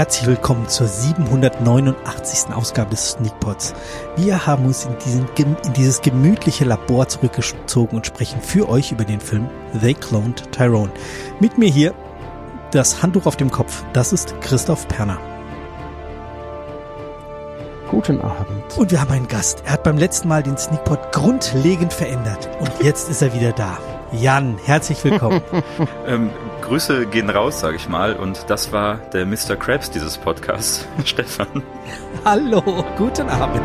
[0.00, 2.54] Herzlich willkommen zur 789.
[2.54, 3.74] Ausgabe des Sneakpots.
[4.16, 9.04] Wir haben uns in, diesen, in dieses gemütliche Labor zurückgezogen und sprechen für euch über
[9.04, 10.90] den Film They Cloned Tyrone.
[11.38, 11.92] Mit mir hier
[12.70, 15.18] das Handtuch auf dem Kopf, das ist Christoph Perner.
[17.90, 18.78] Guten Abend.
[18.78, 19.62] Und wir haben einen Gast.
[19.66, 22.48] Er hat beim letzten Mal den Sneakpot grundlegend verändert.
[22.58, 23.76] Und jetzt ist er wieder da.
[24.12, 25.40] Jan, herzlich willkommen.
[26.06, 26.30] ähm,
[26.62, 28.14] Grüße gehen raus, sage ich mal.
[28.14, 29.54] Und das war der Mr.
[29.56, 31.62] Krabs dieses Podcasts, Stefan.
[32.24, 33.62] Hallo, guten Abend.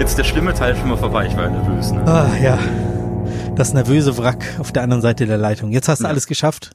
[0.00, 1.26] Jetzt ist der schlimme Teil schon mal vorbei.
[1.26, 1.92] Ich war nervös.
[1.92, 2.02] Ne?
[2.06, 2.58] Ah, ja.
[3.54, 5.70] Das nervöse Wrack auf der anderen Seite der Leitung.
[5.70, 6.10] Jetzt hast du ja.
[6.10, 6.72] alles geschafft.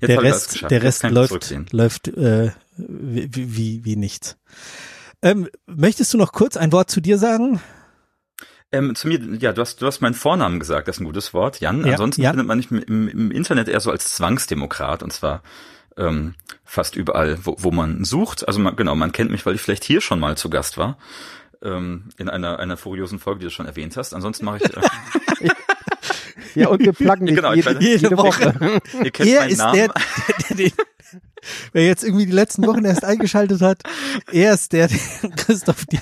[0.00, 4.36] Jetzt der Rest, der Rest läuft, läuft äh, wie, wie, wie nichts.
[5.22, 7.60] Ähm, möchtest du noch kurz ein Wort zu dir sagen?
[8.70, 11.32] Ähm, zu mir, ja, du hast, du hast meinen Vornamen gesagt, das ist ein gutes
[11.32, 11.84] Wort, Jan.
[11.84, 12.32] Ja, Ansonsten Jan.
[12.32, 15.42] findet man mich im, im Internet eher so als Zwangsdemokrat und zwar
[15.96, 16.34] ähm,
[16.64, 18.46] fast überall, wo, wo man sucht.
[18.46, 20.98] Also man, genau, man kennt mich, weil ich vielleicht hier schon mal zu Gast war.
[21.60, 24.14] Ähm, in einer, einer furiosen Folge, die du schon erwähnt hast.
[24.14, 24.62] Ansonsten mache ich.
[26.58, 28.80] Ja, und wir pluggen dich genau, jede, jede, Woche.
[29.04, 29.74] Ihr kennt er ist Namen.
[29.74, 29.88] Der,
[30.48, 30.70] der, der,
[31.72, 33.82] wer jetzt irgendwie die letzten Wochen erst eingeschaltet hat,
[34.32, 36.00] er ist der, der Christoph die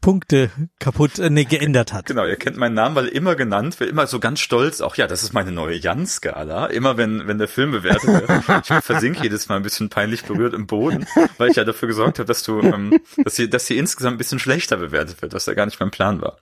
[0.00, 2.06] Punkte kaputt, äh, nee, geändert hat.
[2.06, 5.06] Genau, ihr kennt meinen Namen, weil immer genannt wird, immer so ganz stolz, auch ja,
[5.06, 6.66] das ist meine neue Jan-Skala.
[6.66, 10.52] Immer wenn, wenn der Film bewertet wird, ich versinke jedes Mal ein bisschen peinlich berührt
[10.52, 11.06] im Boden,
[11.38, 14.18] weil ich ja dafür gesorgt habe, dass du, ähm, dass sie, dass sie insgesamt ein
[14.18, 16.38] bisschen schlechter bewertet wird, was ja gar nicht mein Plan war.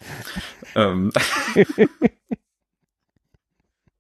[0.75, 1.12] Ähm.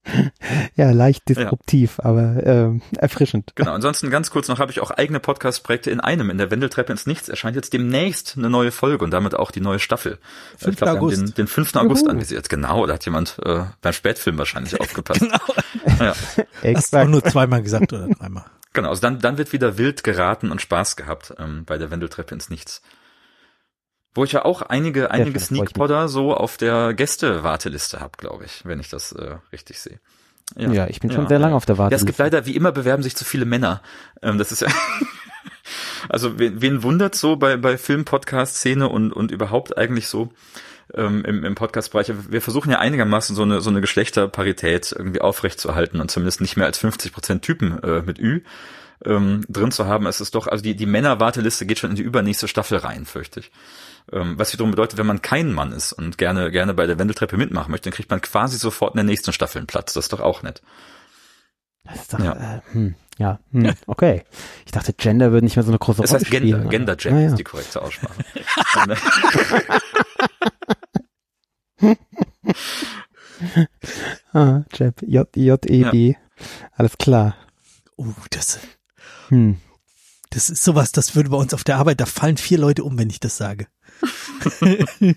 [0.76, 2.04] ja, leicht disruptiv, ja.
[2.04, 3.52] aber äh, erfrischend.
[3.54, 6.30] Genau, ansonsten ganz kurz noch habe ich auch eigene Podcast-Projekte in einem.
[6.30, 9.60] In der Wendeltreppe ins Nichts erscheint jetzt demnächst eine neue Folge und damit auch die
[9.60, 10.18] neue Staffel.
[10.58, 10.72] 5.
[10.72, 11.20] Ich glaub, August.
[11.20, 11.76] Den, den 5.
[11.76, 12.48] August anvisiert.
[12.48, 15.20] Genau, da hat jemand äh, beim Spätfilm wahrscheinlich aufgepasst.
[15.20, 15.38] genau.
[16.00, 16.14] Ja.
[16.74, 18.44] Hast du auch nur zweimal gesagt oder dreimal?
[18.72, 22.34] Genau, also dann, dann wird wieder wild geraten und Spaß gehabt ähm, bei der Wendeltreppe
[22.34, 22.80] ins Nichts.
[24.14, 28.78] Wo ich ja auch einige, einige Sneakpodder so auf der Gäste-Warteliste habe, glaube ich, wenn
[28.78, 30.00] ich das äh, richtig sehe.
[30.56, 30.70] Ja.
[30.70, 31.94] ja, ich bin schon ja, sehr lange auf der Warteliste.
[31.94, 33.80] Ja, es gibt leider, wie immer, bewerben sich zu viele Männer.
[34.20, 34.68] Ähm, das ist ja.
[36.08, 40.30] also wen, wen wundert so bei, bei Film-Podcast-Szene und, und überhaupt eigentlich so
[40.94, 42.12] ähm, im, im Podcast-Bereich?
[42.28, 46.66] Wir versuchen ja einigermaßen so eine, so eine Geschlechterparität irgendwie aufrechtzuerhalten und zumindest nicht mehr
[46.66, 48.42] als 50 Prozent Typen äh, mit Ü
[49.04, 50.06] ähm, drin zu haben.
[50.06, 53.40] Es ist doch, also die, die Männer-Warteliste geht schon in die übernächste Staffel rein, fürchte
[53.40, 53.50] ich.
[54.10, 57.36] Ähm, was wiederum bedeutet, wenn man kein Mann ist und gerne, gerne bei der Wendeltreppe
[57.36, 59.92] mitmachen möchte, dann kriegt man quasi sofort in der nächsten Staffel einen Platz.
[59.92, 60.62] Das ist doch auch nett.
[61.84, 64.22] Das ist doch, ja, äh, hm, ja, hm, okay.
[64.64, 66.50] Ich dachte, Gender würde nicht mehr so eine große das Rolle spielen.
[66.50, 68.24] Das heißt Gender, Gender Gender ah, ist die korrekte Aussprache.
[74.32, 76.14] ah, Jeb, J, J, E, B.
[76.72, 77.36] Alles klar.
[77.96, 78.60] Uh, das,
[79.28, 79.58] hm.
[80.30, 82.98] Das ist sowas, das würde bei uns auf der Arbeit, da fallen vier Leute um,
[82.98, 83.66] wenn ich das sage.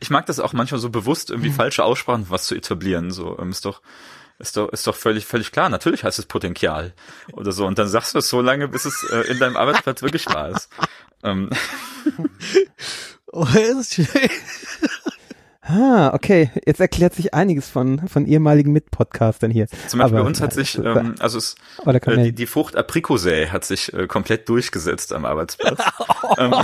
[0.00, 3.10] ich mag das auch manchmal so bewusst, irgendwie falsche Aussprachen was zu etablieren.
[3.10, 3.80] So ähm, ist doch,
[4.38, 5.68] ist doch, ist doch völlig, völlig klar.
[5.68, 6.94] Natürlich heißt es Potenzial
[7.32, 7.66] oder so.
[7.66, 10.50] Und dann sagst du es so lange, bis es äh, in deinem Arbeitsplatz wirklich wahr
[10.50, 10.68] ist.
[11.22, 11.50] Ähm.
[13.30, 14.06] Oh, ist schön.
[15.70, 16.50] Ah, okay.
[16.64, 19.66] Jetzt erklärt sich einiges von, von ehemaligen Mitpodcastern hier.
[19.86, 23.48] Zum Beispiel Aber, bei uns hat sich, ähm, also es, äh, die, die Frucht Aprikosee
[23.48, 25.78] hat sich äh, komplett durchgesetzt am Arbeitsplatz.
[26.38, 26.54] ähm,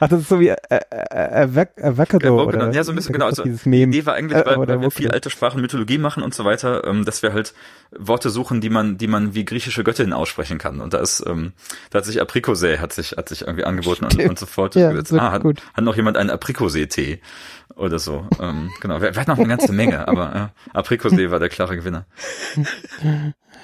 [0.00, 2.72] Ach, das ist so wie äh, äh, Avocado oder?
[2.72, 3.26] Ja, so ein bisschen, genau.
[3.26, 6.44] Also, die Idee war eigentlich, weil, weil wir viel alte Sprachen Mythologie machen und so
[6.44, 7.54] weiter, ähm, dass wir halt
[7.96, 10.80] Worte suchen, die man, die man wie griechische Göttinnen aussprechen kann.
[10.80, 11.52] Und da ist, ähm,
[11.90, 15.32] da hat sich Aprikosee hat sich, hat sich irgendwie angeboten und, und sofort ja, ah,
[15.32, 17.20] hat, hat noch jemand einen Aprikosee-Tee
[17.76, 18.26] oder so.
[18.40, 22.06] ähm, genau, wir, hatten noch eine ganze Menge, aber äh, Aprikosee war der klare Gewinner.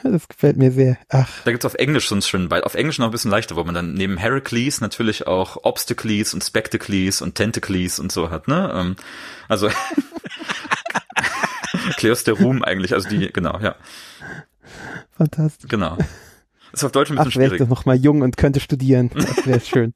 [0.02, 0.98] Das gefällt mir sehr.
[1.08, 1.28] Ach.
[1.44, 2.64] Da gibt's auf Englisch sonst schon bald.
[2.64, 6.44] Auf Englisch noch ein bisschen leichter, wo man dann neben Heracles natürlich auch Obstacles und
[6.44, 8.70] Spectacles und Tentacles und so hat, ne?
[8.74, 8.96] Ähm,
[9.48, 9.70] also
[11.96, 13.76] Kleos der Ruhm eigentlich, also die, genau, ja.
[15.16, 15.70] Fantastisch.
[15.70, 15.96] Genau.
[16.74, 17.62] Ist auf Deutsch ein bisschen Ach, schwierig.
[17.62, 19.10] Ach, noch mal jung und könnte studieren.
[19.24, 19.94] Das wäre schön.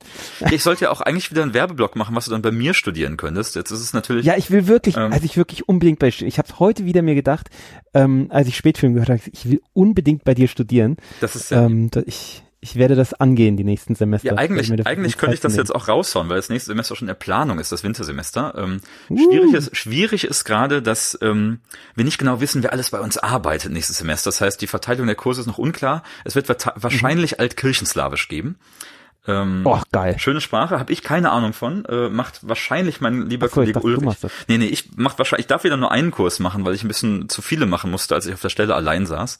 [0.50, 3.16] ich sollte ja auch eigentlich wieder einen Werbeblock machen, was du dann bei mir studieren
[3.16, 3.56] könntest.
[3.56, 4.24] Jetzt ist es natürlich.
[4.24, 7.14] Ja, ich will wirklich, ähm, also ich wirklich unbedingt bei Ich habe heute wieder mir
[7.14, 7.48] gedacht,
[7.94, 10.96] ähm, als ich Spätfilm gehört habe, ich will unbedingt bei dir studieren.
[11.20, 11.64] Das ist ja.
[11.64, 14.28] Ähm, ich, ich werde das angehen, die nächsten Semester.
[14.28, 17.10] Ja, eigentlich, eigentlich könnte ich das jetzt auch raushauen, weil das nächste Semester schon in
[17.10, 18.54] der Planung ist, das Wintersemester.
[18.56, 19.16] Ähm, uh.
[19.16, 21.60] Schwierig ist, schwierig ist gerade, dass ähm,
[21.94, 24.28] wir nicht genau wissen, wer alles bei uns arbeitet nächstes Semester.
[24.28, 26.02] Das heißt, die Verteilung der Kurse ist noch unklar.
[26.24, 27.40] Es wird wahrscheinlich mhm.
[27.40, 28.56] altkirchenslawisch geben.
[29.28, 30.18] Ähm, Boah, geil.
[30.18, 31.84] Schöne Sprache, habe ich keine Ahnung von.
[31.84, 34.16] Äh, macht wahrscheinlich mein lieber so, Kollege dachte, Ulrich.
[34.48, 36.88] Nee, nee, ich mach wahrscheinlich, ich darf wieder nur einen Kurs machen, weil ich ein
[36.88, 39.38] bisschen zu viele machen musste, als ich auf der Stelle allein saß.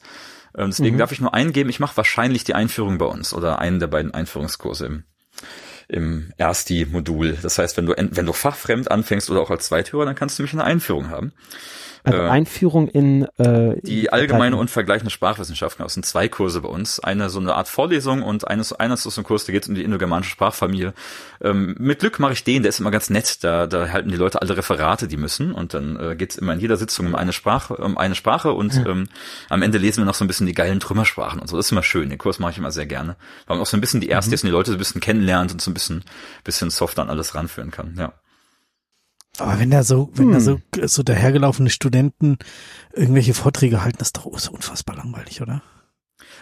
[0.57, 0.99] Ähm, deswegen Mhm.
[0.99, 1.69] darf ich nur einen geben.
[1.69, 5.03] Ich mache wahrscheinlich die Einführung bei uns oder einen der beiden Einführungskurse im,
[5.87, 7.37] im Ersti-Modul.
[7.41, 10.43] Das heißt, wenn du, wenn du fachfremd anfängst oder auch als Zweithörer, dann kannst du
[10.43, 11.33] mich in eine Einführung haben.
[12.13, 15.83] Also Einführung in äh, Die allgemeine und vergleichende Sprachwissenschaften.
[15.83, 16.99] Das sind zwei Kurse bei uns.
[16.99, 19.69] Eine so eine Art Vorlesung und eines, eines ist so ein Kurs, da geht es
[19.69, 20.93] um die indogermanische Sprachfamilie.
[21.41, 23.43] Ähm, mit Glück mache ich den, der ist immer ganz nett.
[23.43, 25.51] Da, da halten die Leute alle Referate, die müssen.
[25.51, 28.53] Und dann äh, geht es immer in jeder Sitzung um eine Sprache, um eine Sprache
[28.53, 29.07] und ähm,
[29.49, 31.57] am Ende lesen wir noch so ein bisschen die geilen Trümmersprachen und so.
[31.57, 32.09] Das ist immer schön.
[32.09, 33.15] Den Kurs mache ich immer sehr gerne.
[33.47, 35.01] Weil man auch so ein bisschen die erste ist und die Leute so ein bisschen
[35.01, 36.03] kennenlernt und so ein bisschen,
[36.43, 37.95] bisschen softer an alles ranführen kann.
[37.97, 38.13] Ja.
[39.37, 40.41] Aber wenn da so, wenn da Hm.
[40.41, 42.37] so, so dahergelaufene Studenten
[42.93, 45.61] irgendwelche Vorträge halten, das ist doch so unfassbar langweilig, oder?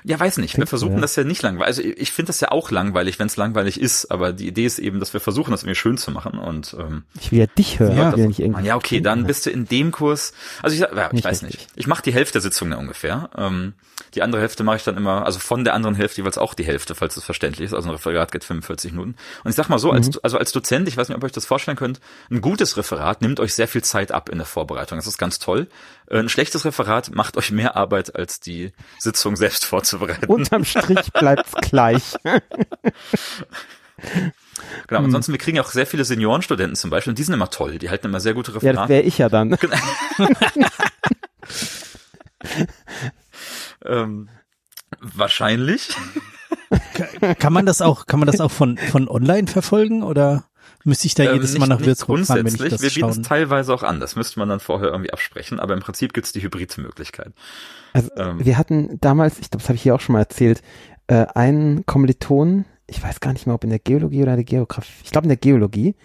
[0.04, 0.56] Ja, weiß nicht.
[0.58, 1.02] Wir du, versuchen ja?
[1.02, 1.68] das ja nicht langweilig.
[1.68, 4.12] Also ich, ich finde das ja auch langweilig, wenn es langweilig ist.
[4.12, 6.40] Aber die Idee ist eben, dass wir versuchen, das irgendwie schön zu machen.
[6.40, 7.98] Und ähm, Ich will ja dich hören.
[7.98, 8.66] Ja, ich will nicht irgendwie.
[8.66, 10.34] ja, okay, dann bist du in dem Kurs.
[10.62, 11.60] Also ich, ja, ich Nicht weiß richtig.
[11.62, 11.72] nicht.
[11.76, 13.30] Ich mache die Hälfte der Sitzung da ungefähr.
[13.38, 13.74] Ähm,
[14.14, 16.64] die andere Hälfte mache ich dann immer, also von der anderen Hälfte jeweils auch die
[16.64, 17.74] Hälfte, falls es verständlich ist.
[17.74, 19.16] Also ein Referat geht 45 Minuten.
[19.44, 19.96] Und ich sag mal so, Mhm.
[19.98, 22.00] als, also als Dozent, ich weiß nicht, ob ihr euch das vorstellen könnt,
[22.30, 24.98] ein gutes Referat nimmt euch sehr viel Zeit ab in der Vorbereitung.
[24.98, 25.68] Das ist ganz toll.
[26.10, 30.26] Äh, Ein schlechtes Referat macht euch mehr Arbeit, als die Sitzung selbst vorzubereiten.
[30.28, 32.16] Unterm Strich bleibt's gleich.
[34.88, 37.50] Genau, ansonsten, wir kriegen ja auch sehr viele Seniorenstudenten zum Beispiel, und die sind immer
[37.50, 38.90] toll, die halten immer sehr gute Ja, das Referate.
[38.90, 39.58] wäre ich ja dann.
[43.86, 44.30] ähm,
[45.00, 45.90] wahrscheinlich.
[47.40, 50.46] Kann man das auch, kann man das auch von, von online verfolgen oder
[50.88, 52.94] müsste ich da Ähm, jedes nicht- Mal nach Würzburg fahren, wenn ich grundsätzlich.
[52.96, 54.00] das Wir bieten es teilweise auch an.
[54.00, 57.34] Das müsste man dann vorher irgendwie absprechen, aber im Prinzip gibt's die Hybrid-Möglichkeit.
[57.94, 58.44] Also, Ähm.
[58.44, 60.62] wir hatten damals, ich glaube, das habe ich hier auch schon mal erzählt,
[61.08, 64.92] äh, einen Kommiliton, ich weiß gar nicht mehr, ob in der Geologie oder der Geografie,
[65.04, 65.96] ich glaube in der Geologie,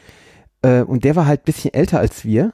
[0.62, 2.52] äh, und der war halt ein bisschen älter als wir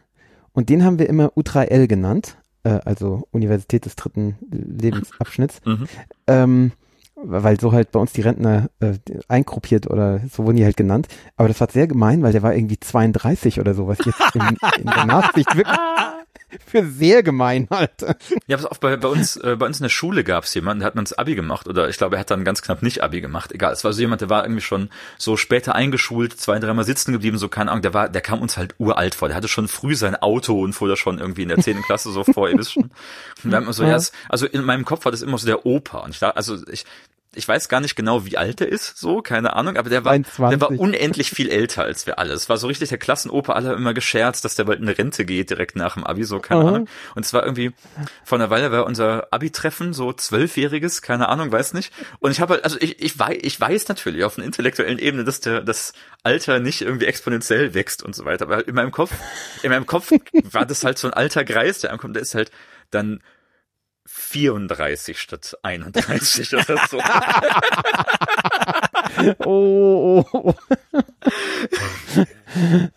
[0.53, 5.89] und den haben wir immer U3L genannt, äh, also Universität des dritten Lebensabschnitts, Mhm.
[6.27, 6.73] ähm,
[7.25, 8.94] weil so halt bei uns die Rentner äh,
[9.29, 11.09] eingruppiert oder so wurden die halt genannt.
[11.37, 14.35] Aber das war sehr gemein, weil der war irgendwie 32 oder so, was ich jetzt
[14.35, 14.43] in,
[14.81, 15.76] in der Nachsicht wirklich
[16.67, 18.17] für sehr gemein halte.
[18.47, 20.87] Ja, pass auf, bei, bei uns, äh, bei uns in der Schule gab's jemanden, der
[20.87, 23.21] hat man das Abi gemacht, oder ich glaube, er hat dann ganz knapp nicht Abi
[23.21, 23.53] gemacht.
[23.53, 24.88] Egal, es war so jemand, der war irgendwie schon
[25.19, 28.56] so später eingeschult, zwei, dreimal sitzen geblieben, so keine Ahnung, der war, der kam uns
[28.56, 29.29] halt uralt vor.
[29.29, 32.11] Der hatte schon früh sein Auto und fuhr da schon irgendwie in der zehnten Klasse
[32.12, 32.85] so vor, ihr wisst schon.
[33.44, 33.99] Und wir haben immer so, Ja.
[34.31, 35.99] also in meinem Kopf war das immer so der Opa.
[35.99, 36.87] Und ich dachte, also ich,
[37.35, 40.13] ich weiß gar nicht genau, wie alt er ist, so, keine Ahnung, aber der war,
[40.13, 40.51] 22.
[40.51, 42.33] der war unendlich viel älter als wir alle.
[42.33, 45.27] Es war so richtig der Klassenoper, alle immer gescherzt, dass der bald in eine Rente
[45.27, 46.69] geht, direkt nach dem Abi, so, keine Aha.
[46.69, 46.89] Ahnung.
[47.15, 47.73] Und es war irgendwie,
[48.25, 51.93] vor einer Weile war unser Abi-Treffen, so zwölfjähriges, keine Ahnung, weiß nicht.
[52.19, 55.25] Und ich habe halt, also ich, ich, weiß, ich weiß natürlich auf einer intellektuellen Ebene,
[55.25, 55.93] dass der, das
[56.23, 58.47] Alter nicht irgendwie exponentiell wächst und so weiter.
[58.47, 59.13] Aber in meinem Kopf,
[59.63, 60.13] in meinem Kopf
[60.51, 62.51] war das halt so ein alter Greis, der ankommt, der ist halt
[62.91, 63.21] dann
[64.11, 66.99] 34 statt 31 oder so.
[69.45, 70.55] Oh, oh, oh.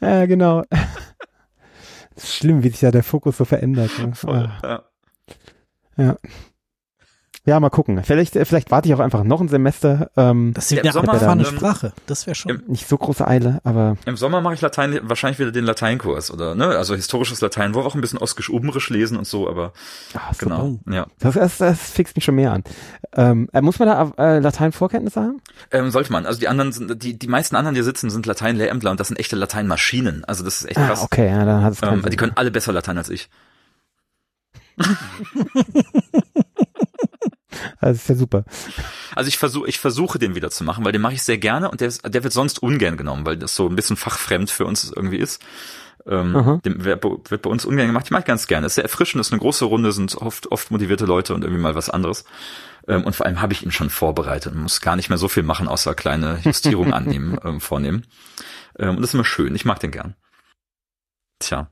[0.02, 0.63] ja, genau.
[0.69, 3.91] Das ist schlimm, wie sich da der Fokus so verändert.
[3.98, 4.13] Ne?
[4.13, 4.84] Voll, Ah.
[5.98, 6.03] ja.
[6.06, 6.18] Ja.
[7.43, 8.03] Ja, mal gucken.
[8.03, 10.12] Vielleicht, äh, vielleicht warte ich auch einfach noch ein Semester.
[10.15, 11.91] Ähm, Das ist Ja, eine im abgefahrene Sprache.
[12.05, 12.62] Das wäre schon.
[12.67, 16.53] nicht so große Eile, aber Im Sommer mache ich Latein, wahrscheinlich wieder den Lateinkurs oder,
[16.53, 19.74] ne, also historisches Latein, wo wir auch ein bisschen oskisch-uberisch lesen und so, aber
[20.13, 20.45] ah, super.
[20.45, 21.07] genau, ja.
[21.17, 22.63] Das, das, das fixt mich schon mehr an.
[23.13, 25.41] Ähm, äh, muss man da äh, Latein-Vorkenntnisse haben?
[25.71, 26.27] Ähm, sollte man.
[26.27, 29.19] Also die anderen sind, die, die meisten anderen, die sitzen, sind Latein-Lehrämtler und das sind
[29.19, 30.24] echte Lateinmaschinen.
[30.25, 31.01] Also das ist echt Ah, krass.
[31.01, 33.29] okay, ja, dann hat es Ähm, die können alle besser Latein als ich.
[37.80, 38.44] Das ist ja super.
[39.15, 41.70] Also ich versuche, ich versuche den wieder zu machen, weil den mache ich sehr gerne
[41.70, 44.65] und der, ist, der wird sonst ungern genommen, weil das so ein bisschen fachfremd für
[44.65, 45.41] uns irgendwie ist.
[46.08, 46.62] Ähm, Aha.
[46.65, 48.06] dem wird, wird bei uns ungern gemacht.
[48.06, 48.65] Ich mag ganz gerne.
[48.65, 51.75] Ist sehr erfrischend, ist eine große Runde, sind oft, oft motivierte Leute und irgendwie mal
[51.75, 52.25] was anderes.
[52.88, 55.27] Ähm, und vor allem habe ich ihn schon vorbereitet und muss gar nicht mehr so
[55.27, 58.08] viel machen, außer kleine Justierungen annehmen, ähm, vornehmen.
[58.80, 59.53] Ähm, und das ist immer schön.
[59.56, 60.15] Ich mag den gern.
[61.39, 61.70] Tja.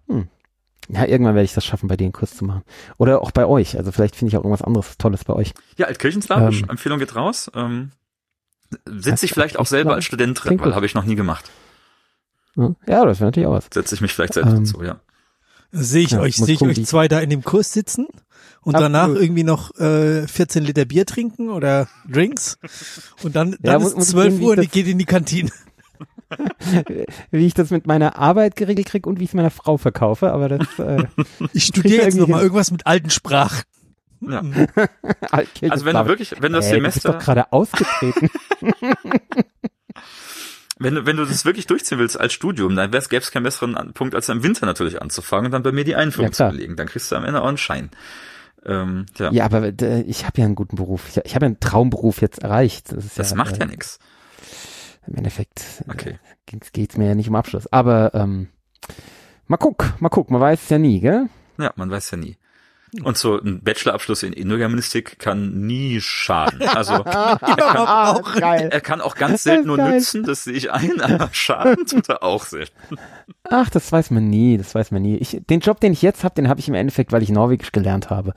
[0.91, 2.63] Ja, irgendwann werde ich das schaffen, bei dir einen Kurs zu machen.
[2.97, 3.77] Oder auch bei euch.
[3.77, 5.53] Also vielleicht finde ich auch irgendwas anderes Tolles bei euch.
[5.77, 6.69] Ja, Altkirchenslawisch, Ähm.
[6.71, 7.51] Empfehlung geht raus.
[7.55, 7.91] Ähm,
[8.85, 11.49] Sitze ich vielleicht auch selber als Student drin, weil habe ich noch nie gemacht.
[12.55, 13.67] Ja, Ja, das wäre natürlich auch was.
[13.73, 14.65] Setze ich mich vielleicht selbst Ähm.
[14.65, 14.99] dazu, ja.
[15.71, 18.07] Sehe ich Ja, euch, sehe ich euch zwei da in dem Kurs sitzen
[18.61, 18.81] und Absolut.
[18.95, 22.57] danach irgendwie noch äh, 14 Liter Bier trinken oder Drinks
[23.23, 24.71] und dann, Ja, dann muss- ist muss ich 12 sehen, wie Uhr und ich ich
[24.71, 25.51] geht in die Kantine.
[27.31, 30.31] Wie ich das mit meiner Arbeit geregelt kriege und wie ich es meiner Frau verkaufe,
[30.31, 31.03] aber das äh,
[31.53, 33.63] Ich studiere jetzt irgendwie nochmal irgendwas mit alten Sprachen.
[34.21, 34.41] ja.
[35.31, 38.29] Altkirchen Also wenn du wirklich, wenn du das Ey, du bist Semester, doch gerade ausgetreten.
[40.79, 43.93] wenn du, wenn du das wirklich durchziehen willst als Studium, dann gäbe es keinen besseren
[43.93, 46.75] Punkt, als im Winter natürlich anzufangen und dann bei mir die Einführung Ja, zu belegen.
[46.75, 47.89] Dann kriegst du am Ende auch einen Schein.
[48.65, 49.31] Ähm, ja.
[49.31, 51.05] Ja, aber äh, ich habe ja einen guten Beruf.
[51.09, 52.91] Ich, ich habe ja einen Traumberuf jetzt erreicht.
[52.91, 53.99] Das, ist das ja, macht äh, ja nichts.
[55.09, 56.11] Im Endeffekt Okay.
[56.11, 57.67] äh, geht's, geht's mir ja nicht um Abschluss.
[57.71, 58.49] Aber ähm,
[59.47, 61.29] mal guck, mal guck, man weiß es ja nie, gell?
[61.57, 62.37] Ja, man weiß ja nie.
[63.03, 66.61] Und so ein Bachelorabschluss in Indogermanistik kann nie schaden.
[66.67, 68.69] Also Ah, geil.
[68.71, 69.93] er kann auch ganz selten nur Geil.
[69.93, 72.73] nützen, das sehe ich ein, aber schaden tut er auch selten.
[73.49, 75.17] Ach, das weiß man nie, das weiß man nie.
[75.17, 77.71] Ich, den Job, den ich jetzt habe, den habe ich im Endeffekt, weil ich Norwegisch
[77.71, 78.33] gelernt habe.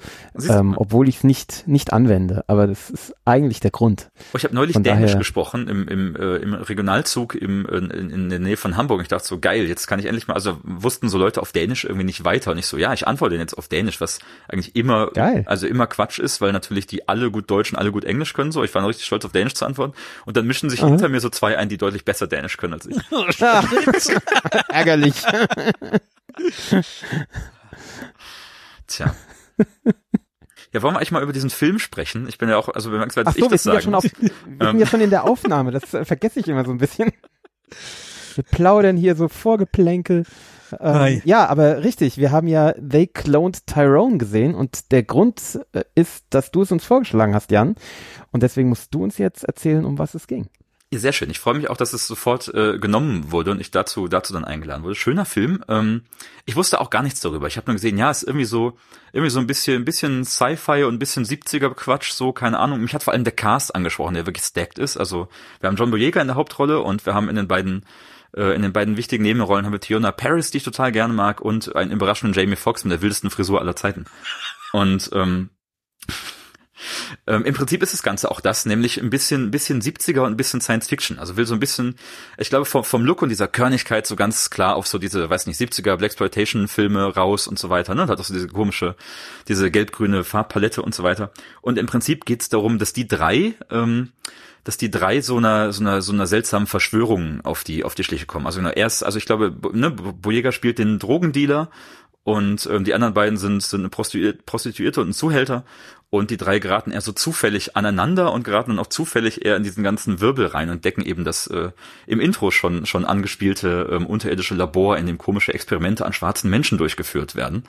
[0.49, 2.45] Ähm, obwohl ich es nicht, nicht anwende.
[2.47, 4.11] Aber das ist eigentlich der Grund.
[4.33, 7.91] Oh, ich habe neulich Von Dänisch daher- gesprochen im, im, äh, im Regionalzug im, in,
[8.11, 9.03] in der Nähe von Hamburg.
[9.03, 11.85] Ich dachte so, geil, jetzt kann ich endlich mal, also wussten so Leute auf Dänisch
[11.85, 12.51] irgendwie nicht weiter.
[12.53, 14.19] Und ich so, ja, ich antworte jetzt auf Dänisch, was
[14.49, 15.45] eigentlich immer, Geil.
[15.47, 18.53] also immer Quatsch ist, weil natürlich die alle gut Deutsch und alle gut Englisch können.
[18.53, 19.95] So, ich war noch richtig stolz auf Dänisch zu antworten.
[20.27, 22.87] Und dann mischen sich hinter mir so zwei ein, die deutlich besser Dänisch können als
[22.87, 22.97] ich.
[24.69, 25.15] Ärgerlich.
[28.87, 29.15] Tja.
[30.73, 32.27] Ja, wollen wir eigentlich mal über diesen Film sprechen?
[32.29, 34.05] Ich bin ja auch, also bemerkenswert, dass ich so, wir das sind ja schon auf,
[34.05, 35.71] wir sind ja schon in der Aufnahme.
[35.71, 37.13] Das äh, vergesse ich immer so ein bisschen.
[38.35, 40.25] Wir plaudern hier so Vorgeplänkel.
[40.81, 41.15] Hi.
[41.15, 45.85] Ähm, ja, aber richtig, wir haben ja They Cloned Tyrone gesehen und der Grund äh,
[45.95, 47.77] ist, dass du es uns vorgeschlagen hast, Jan.
[48.31, 50.49] Und deswegen musst du uns jetzt erzählen, um was es ging.
[50.93, 51.31] Ja, sehr schön.
[51.31, 54.45] Ich freue mich auch, dass es sofort äh, genommen wurde und ich dazu dazu dann
[54.45, 54.95] eingeladen wurde.
[54.95, 55.65] Schöner Film.
[55.67, 56.03] Ähm,
[56.45, 57.47] ich wusste auch gar nichts darüber.
[57.47, 58.77] Ich habe nur gesehen, ja, ist irgendwie so
[59.15, 62.83] irgendwie so ein bisschen ein bisschen Sci-Fi und ein bisschen 70er Quatsch, so keine Ahnung.
[62.83, 64.99] Mich hat vor allem der Cast angesprochen, der wirklich stacked ist.
[64.99, 65.29] Also
[65.61, 67.87] wir haben John Boyega in der Hauptrolle und wir haben in den beiden
[68.37, 71.41] äh, in den beiden wichtigen Nebenrollen haben wir Fiona Paris, die ich total gerne mag,
[71.41, 74.07] und einen überraschenden Jamie Foxx mit der wildesten Frisur aller Zeiten.
[74.73, 75.51] Und ähm,
[77.27, 80.33] ähm, Im Prinzip ist das Ganze auch das, nämlich ein bisschen, ein bisschen 70er und
[80.33, 81.19] ein bisschen Science Fiction.
[81.19, 81.97] Also will so ein bisschen,
[82.39, 85.47] ich glaube, vom, vom Look und dieser Körnigkeit so ganz klar auf so diese, weiß
[85.47, 88.03] nicht, 70er Blaxploitation Filme raus und so weiter, ne?
[88.03, 88.97] Und hat auch so diese komische,
[89.49, 91.33] diese gelb-grüne Farbpalette und so weiter.
[91.61, 94.13] Und im Prinzip geht's darum, dass die drei, ähm,
[94.65, 98.05] dass die drei so einer so einer so einer seltsamen Verschwörung auf die auf die
[98.05, 98.47] Schliche kommen.
[98.47, 101.71] Also genau, erst, also ich glaube, ne, Boyega spielt den Drogendealer
[102.25, 105.65] und ähm, die anderen beiden sind sind eine Prostituierte und ein Zuhälter
[106.13, 109.63] und die drei geraten eher so zufällig aneinander und geraten dann auch zufällig eher in
[109.63, 111.71] diesen ganzen Wirbel rein und decken eben das äh,
[112.07, 116.77] im Intro schon schon angespielte ähm, unterirdische Labor, in dem komische Experimente an schwarzen Menschen
[116.77, 117.65] durchgeführt werden.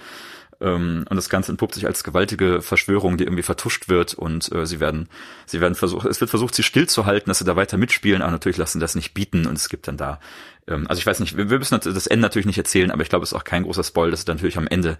[0.64, 4.66] Ähm, und das Ganze entpuppt sich als gewaltige Verschwörung, die irgendwie vertuscht wird und äh,
[4.66, 5.10] sie werden,
[5.46, 8.58] sie werden versucht, es wird versucht, sie stillzuhalten, dass sie da weiter mitspielen, aber natürlich
[8.58, 10.22] lassen sie das nicht bieten und es gibt dann da,
[10.66, 13.10] ähm, also ich weiß nicht, wir, wir müssen das Ende natürlich nicht erzählen, aber ich
[13.10, 14.98] glaube, es ist auch kein großer Spoil, dass es dann natürlich am Ende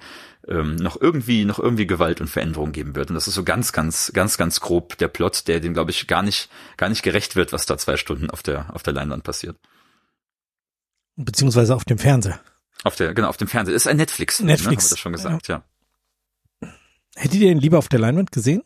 [0.50, 3.72] ähm, noch irgendwie, noch irgendwie Gewalt und Veränderung geben wird und das ist so ganz,
[3.72, 7.38] ganz, ganz, ganz grob der Plot, der dem, glaube ich, gar nicht, gar nicht gerecht
[7.38, 9.56] wird, was da zwei Stunden auf der, auf der Leinwand passiert.
[11.16, 12.42] Beziehungsweise auf dem Fernseher.
[12.84, 13.74] Auf der, genau, auf dem Fernseher.
[13.74, 14.40] Das ist ein Netflix.
[14.40, 14.48] Ne?
[14.48, 14.84] Netflix.
[14.84, 15.64] Haben wir das schon gesagt, ja.
[17.16, 18.64] Hättet ihr ihn lieber auf der Leinwand gesehen?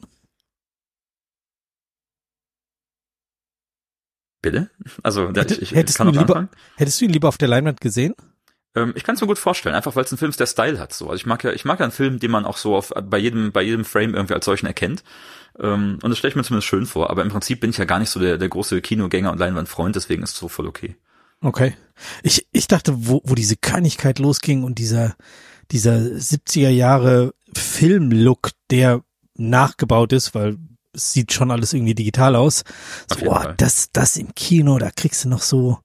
[4.41, 4.69] Bitte?
[5.03, 6.49] Also, Hätte- ich, ich hättest kann du lieber- anfangen.
[6.77, 8.13] Hättest du ihn lieber auf der Leinwand gesehen?
[8.75, 10.79] Ähm, ich kann es mir gut vorstellen, einfach weil es ein Film ist, der Style
[10.79, 10.93] hat.
[10.93, 12.93] So, also ich mag ja, ich mag ja einen Film, den man auch so auf
[13.03, 15.03] bei jedem bei jedem Frame irgendwie als solchen erkennt.
[15.59, 17.09] Ähm, und das stelle ich mir zumindest schön vor.
[17.09, 19.95] Aber im Prinzip bin ich ja gar nicht so der der große Kinogänger und Leinwandfreund,
[19.95, 20.95] deswegen ist es so voll okay.
[21.41, 21.75] Okay.
[22.23, 25.15] Ich, ich dachte, wo, wo diese Körnigkeit losging und dieser,
[25.71, 29.01] dieser 70er Jahre Filmlook, der
[29.35, 30.57] nachgebaut ist, weil
[30.93, 32.63] es sieht schon alles irgendwie digital aus.
[33.07, 35.79] So, boah, das, das im Kino, da kriegst du noch so,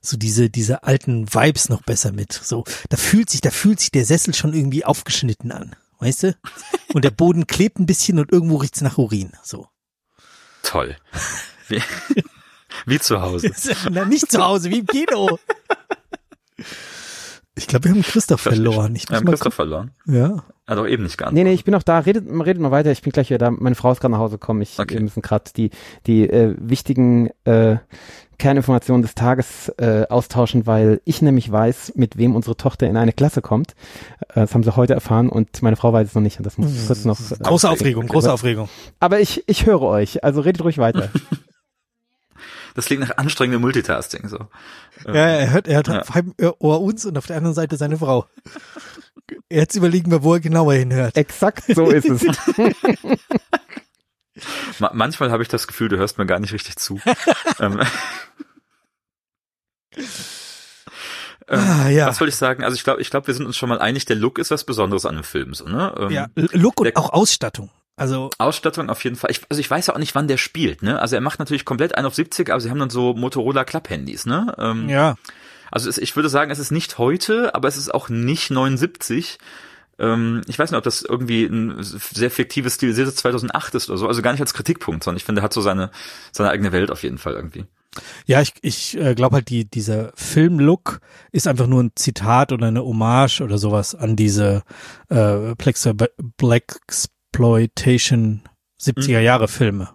[0.00, 2.32] so diese, diese alten Vibes noch besser mit.
[2.32, 5.76] So, da fühlt sich, da fühlt sich der Sessel schon irgendwie aufgeschnitten an.
[6.00, 6.36] Weißt du?
[6.94, 9.32] Und der Boden klebt ein bisschen und irgendwo riecht's nach Urin.
[9.42, 9.68] So.
[10.62, 10.96] Toll.
[12.86, 13.50] Wie, zu Hause.
[13.90, 15.38] Na, nicht zu Hause, wie im Kino.
[17.54, 18.94] Ich glaube, wir haben Christoph verloren.
[18.94, 19.90] Ich Wir haben Christoph verloren.
[20.06, 20.44] Ja.
[20.66, 21.44] Hat auch eben nicht geantwortet.
[21.44, 21.98] Nee, nee, ich bin noch da.
[21.98, 22.92] Redet, redet mal weiter.
[22.92, 23.50] Ich bin gleich wieder da.
[23.50, 24.60] Meine Frau ist gerade nach Hause gekommen.
[24.62, 24.94] Ich, Okay.
[24.94, 25.70] Wir müssen gerade die,
[26.06, 27.78] die äh, wichtigen äh,
[28.38, 33.12] Kerninformationen des Tages äh, austauschen, weil ich nämlich weiß, mit wem unsere Tochter in eine
[33.12, 33.72] Klasse kommt.
[34.28, 36.38] Äh, das haben sie heute erfahren und meine Frau weiß es noch nicht.
[36.38, 37.18] Und das muss kurz noch.
[37.18, 38.68] Äh, Große Aufregung, große Aufregung.
[39.00, 40.22] Aber ich, ich höre euch.
[40.22, 41.10] Also redet ruhig weiter.
[42.78, 44.28] Das klingt nach anstrengendem Multitasking.
[44.28, 44.46] So.
[45.04, 46.00] Ja, er hört, er hört Ja.
[46.02, 48.28] auf einem Ohr uns und auf der anderen Seite seine Frau.
[49.50, 51.16] Jetzt überlegen wir, wo er genauer hinhört.
[51.16, 52.22] Exakt so ist es.
[54.78, 57.00] Ma manchmal habe ich das Gefühl, du hörst mir gar nicht richtig zu.
[57.58, 57.80] ähm,
[61.48, 62.06] ähm, Ah, ja.
[62.06, 62.62] Was wollte ich sagen?
[62.62, 64.64] Also ich glaube, ich glaube, wir sind uns schon mal einig, der Look ist was
[64.64, 65.92] Besonderes an dem Film, so, ne?
[65.98, 67.70] Ähm, Ja, Look und der- auch Ausstattung.
[67.98, 69.30] Also Ausstattung auf jeden Fall.
[69.30, 70.82] Ich, also ich weiß ja auch nicht, wann der spielt.
[70.82, 71.00] Ne?
[71.00, 74.26] Also er macht natürlich komplett ein auf 70, aber sie haben dann so Motorola Klapphandys.
[74.26, 74.54] Ne?
[74.58, 75.16] Ähm, ja.
[75.70, 79.38] Also es, ich würde sagen, es ist nicht heute, aber es ist auch nicht 79.
[79.98, 84.06] Ähm, ich weiß nicht, ob das irgendwie ein sehr fiktives stilisiertes 2008 ist oder so.
[84.06, 85.90] Also gar nicht als Kritikpunkt, sondern ich finde, er hat so seine
[86.32, 87.64] seine eigene Welt auf jeden Fall irgendwie.
[88.26, 91.00] Ja, ich, ich äh, glaube halt, die, dieser Filmlook
[91.32, 94.62] ist einfach nur ein Zitat oder eine Hommage oder sowas an diese
[95.08, 95.54] äh,
[96.36, 96.76] Black
[97.32, 98.42] Exploitation
[98.80, 99.90] 70er Jahre Filme.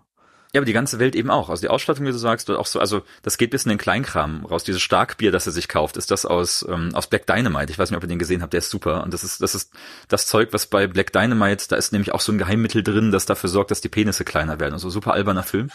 [0.54, 1.50] Ja, aber die ganze Welt eben auch.
[1.50, 4.46] Also die Ausstattung, wie du sagst, auch so, also das geht bis in den Kleinkram
[4.46, 4.64] raus.
[4.64, 7.72] Dieses Starkbier, das er sich kauft, ist das aus, ähm, aus Black Dynamite.
[7.72, 9.04] Ich weiß nicht, ob ihr den gesehen habt, der ist super.
[9.04, 9.74] Und das ist, das ist
[10.10, 13.26] das Zeug, was bei Black Dynamite, da ist nämlich auch so ein Geheimmittel drin, das
[13.26, 14.74] dafür sorgt, dass die Penisse kleiner werden.
[14.74, 15.72] Also super alberner Film.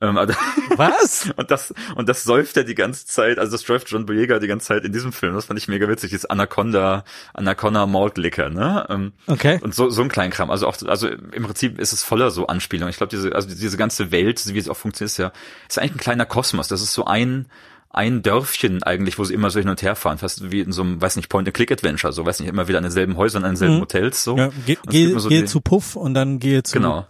[0.00, 0.34] Ähm, also
[0.76, 1.30] Was?
[1.36, 4.46] und das, und das säuft er die ganze Zeit, also das säuft John Boyega die
[4.46, 5.34] ganze Zeit in diesem Film.
[5.34, 6.12] Das fand ich mega witzig.
[6.12, 8.86] Das Anaconda, Anaconda Malt Liquor, ne?
[8.88, 9.58] Ähm, Okay.
[9.62, 10.50] und so, so ein Kleinkram.
[10.50, 12.90] Also auch, also im Prinzip ist es voller so Anspielungen.
[12.90, 15.32] Ich glaube, diese, also diese ganze Welt, wie es auch funktioniert, ist ja,
[15.68, 16.68] ist eigentlich ein kleiner Kosmos.
[16.68, 17.46] Das ist so ein,
[17.90, 20.82] ein Dörfchen eigentlich, wo sie immer so hin und her fahren, fast wie in so
[20.82, 23.80] einem, weiß nicht, Point-and-Click-Adventure, so, weiß nicht, immer wieder an denselben Häusern, an denselben Mhm.
[23.82, 24.36] Hotels, so.
[24.38, 26.72] Ja, geh, gibt geh, so geh zu Puff und dann gehe zu.
[26.78, 27.06] Genau.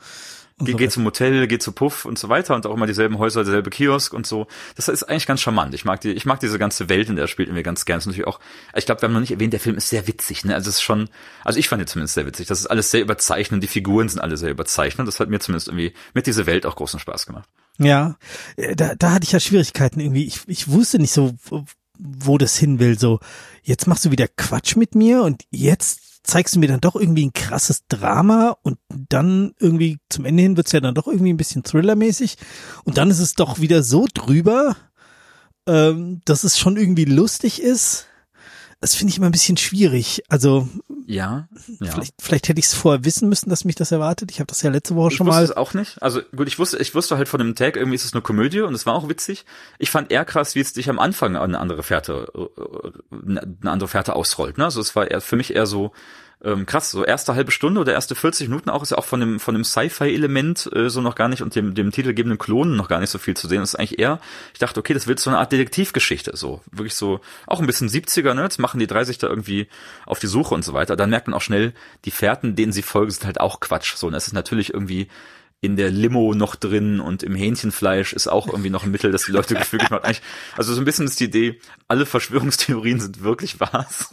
[0.64, 0.92] Geh, so geh weiter.
[0.92, 4.12] zum Hotel, geh zu Puff und so weiter und auch immer dieselben Häuser, derselbe Kiosk
[4.12, 4.47] und so.
[4.76, 5.75] Das ist eigentlich ganz charmant.
[5.75, 7.97] Ich mag die, ich mag diese ganze Welt, in der er spielt, irgendwie ganz gern.
[7.97, 8.40] Das ist natürlich auch,
[8.75, 10.54] ich glaube, wir haben noch nicht erwähnt, der Film ist sehr witzig, ne?
[10.54, 11.09] Also es ist schon,
[11.45, 12.47] also ich fand ihn zumindest sehr witzig.
[12.47, 15.07] Das ist alles sehr überzeichnet, die Figuren sind alle sehr überzeichnet.
[15.07, 17.49] Das hat mir zumindest irgendwie mit dieser Welt auch großen Spaß gemacht.
[17.78, 18.16] Ja,
[18.57, 20.26] äh, da, da hatte ich ja Schwierigkeiten irgendwie.
[20.26, 21.35] Ich, ich wusste nicht so,
[21.99, 22.99] wo das hin will.
[22.99, 23.21] So,
[23.62, 27.26] jetzt machst du wieder Quatsch mit mir und jetzt zeigst du mir dann doch irgendwie
[27.26, 31.37] ein krasses Drama und dann irgendwie zum Ende hin wird's ja dann doch irgendwie ein
[31.37, 32.37] bisschen thrillermäßig
[32.85, 34.76] und dann ist es doch wieder so drüber,
[35.67, 38.07] ähm, dass es schon irgendwie lustig ist.
[38.83, 40.23] Das finde ich immer ein bisschen schwierig.
[40.29, 40.69] Also
[41.07, 41.49] Ja,
[41.81, 41.93] ja.
[41.93, 44.31] vielleicht, vielleicht hätte ich es vorher wissen müssen, dass mich das erwartet.
[44.33, 45.45] Ich habe das ja letzte Woche Ich schon wusste mal.
[45.45, 46.03] es auch nicht.
[46.03, 48.61] Also gut, ich wusste, ich wusste halt von dem Tag, irgendwie ist es eine Komödie
[48.61, 49.45] und es war auch witzig.
[49.79, 52.90] Ich fand eher krass, wie es dich am Anfang an eine andere Fährte, äh,
[53.25, 54.59] eine andere Fährte ausrollt.
[54.59, 54.64] Ne?
[54.64, 55.92] Also es war eher, für mich eher so
[56.44, 59.20] ähm, krass, so erste halbe Stunde oder erste 40 Minuten auch ist ja auch von
[59.20, 62.88] dem von dem Sci-Fi-Element äh, so noch gar nicht und dem dem titelgebenden Klonen noch
[62.88, 63.61] gar nicht so viel zu sehen.
[63.61, 64.20] Das ist eigentlich eher,
[64.52, 67.88] ich dachte, okay, das wird so eine Art Detektivgeschichte, so wirklich so auch ein bisschen
[67.88, 68.42] 70er, ne?
[68.42, 69.68] Jetzt machen die drei sich da irgendwie
[70.05, 70.96] auf die Suche und so weiter.
[70.96, 71.74] Dann merkt man auch schnell,
[72.05, 73.94] die Fährten, denen sie folgen, sind halt auch Quatsch.
[73.94, 75.09] So, und es ist natürlich irgendwie
[75.62, 79.25] in der Limo noch drin und im Hähnchenfleisch ist auch irgendwie noch ein Mittel, das
[79.27, 80.05] die Leute gefügig macht.
[80.05, 80.20] Eigentlich,
[80.57, 83.87] also so ein bisschen ist die Idee, alle Verschwörungstheorien sind wirklich wahr.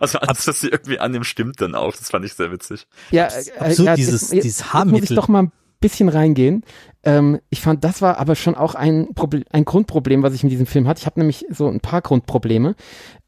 [0.00, 1.94] Also alles, was sie irgendwie annehmen, stimmt dann auch.
[1.94, 2.86] Das fand ich sehr witzig.
[3.10, 5.04] Ja, Absurd, ja, dieses- jetzt, dieses jetzt muss Haarmittel.
[5.12, 6.64] ich doch mal ein bisschen reingehen.
[7.04, 10.48] Ähm, ich fand, das war aber schon auch ein, Proble ein Grundproblem, was ich in
[10.48, 11.00] diesem Film hatte.
[11.00, 12.74] Ich habe nämlich so ein paar Grundprobleme.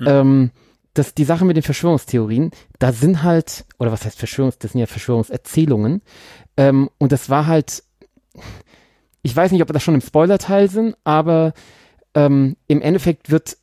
[0.04, 0.50] Ähm,
[0.98, 4.80] dass die Sache mit den Verschwörungstheorien, da sind halt, oder was heißt Verschwörungs, das sind
[4.80, 6.02] ja Verschwörungserzählungen.
[6.56, 7.84] Ähm, und das war halt,
[9.22, 11.52] ich weiß nicht, ob wir das schon im Spoilerteil sind, aber
[12.14, 13.58] ähm, im Endeffekt wird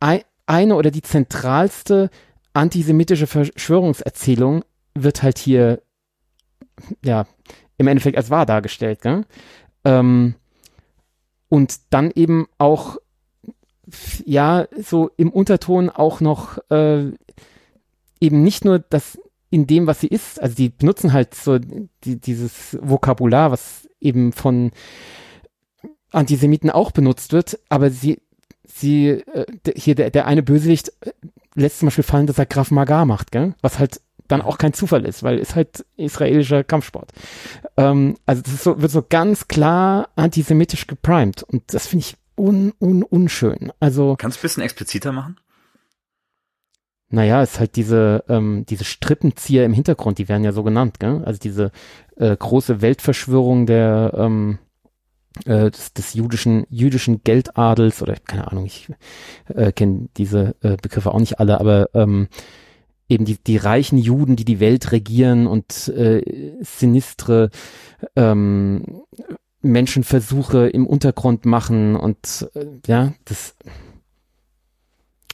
[0.00, 2.10] ein, eine oder die zentralste
[2.52, 5.82] antisemitische Verschwörungserzählung wird halt hier,
[7.04, 7.26] ja,
[7.78, 9.24] im Endeffekt als wahr dargestellt, gell?
[9.84, 10.34] Ähm,
[11.48, 12.96] und dann eben auch,
[14.24, 17.10] ja, so im Unterton auch noch äh,
[18.20, 19.18] eben nicht nur das
[19.50, 24.32] in dem, was sie ist, also die benutzen halt so die, dieses Vokabular, was eben
[24.32, 24.70] von
[26.10, 28.20] Antisemiten auch benutzt wird, aber sie,
[28.64, 31.12] sie, äh, hier der, der eine Bösewicht äh,
[31.54, 33.54] lässt zum Beispiel fallen, dass er Graf Magar macht, gell?
[33.60, 37.12] was halt dann auch kein Zufall ist, weil ist halt israelischer Kampfsport.
[37.76, 42.16] Ähm, also das ist so, wird so ganz klar antisemitisch geprimed und das finde ich
[42.42, 43.72] un, un, unschön.
[43.80, 45.36] Also Kannst du ein bisschen expliziter machen?
[47.12, 51.22] naja, ist halt diese, ähm, diese Strippenzieher im Hintergrund, die werden ja so genannt, gell?
[51.24, 51.70] Also diese
[52.16, 54.58] äh, große Weltverschwörung der ähm,
[55.44, 58.88] äh, des, des jüdischen, jüdischen Geldadels oder keine Ahnung, ich
[59.48, 62.28] äh, kenne diese äh, Begriffe auch nicht alle, aber ähm,
[63.10, 66.22] eben die, die reichen Juden, die die Welt regieren und äh,
[66.62, 67.50] sinistre
[68.16, 69.02] ähm,
[69.62, 73.54] Menschenversuche im Untergrund machen und äh, ja, das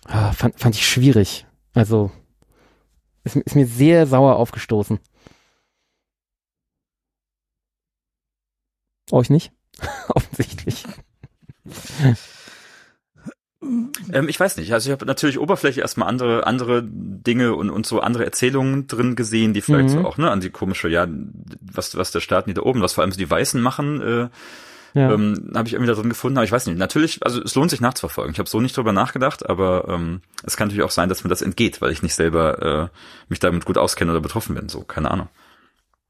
[0.05, 1.47] ah, fand, fand ich schwierig.
[1.75, 2.11] Also
[3.25, 4.99] ist, ist mir sehr sauer aufgestoßen.
[9.11, 9.53] Euch nicht?
[10.09, 10.85] Offensichtlich.
[13.61, 14.73] Ähm, ich weiß nicht.
[14.73, 19.17] Also ich habe natürlich oberflächlich erstmal andere andere Dinge und und so andere Erzählungen drin
[19.17, 20.03] gesehen, die vielleicht Mhm.
[20.03, 21.07] so auch ne an die komische ja
[21.61, 24.01] was was der Staaten die da oben, was vor allem so die Weißen machen.
[24.01, 24.29] Äh,
[24.95, 25.13] Ja.
[25.13, 26.79] ähm, habe ich irgendwie da drin gefunden, aber ich weiß nicht.
[26.79, 28.33] Natürlich, also es lohnt sich nachzuverfolgen.
[28.33, 31.29] Ich habe so nicht drüber nachgedacht, aber ähm, es kann natürlich auch sein, dass mir
[31.31, 32.97] das entgeht, weil ich nicht selber äh,
[33.29, 34.69] mich damit gut auskenne oder betroffen bin.
[34.71, 35.29] So, keine Ahnung.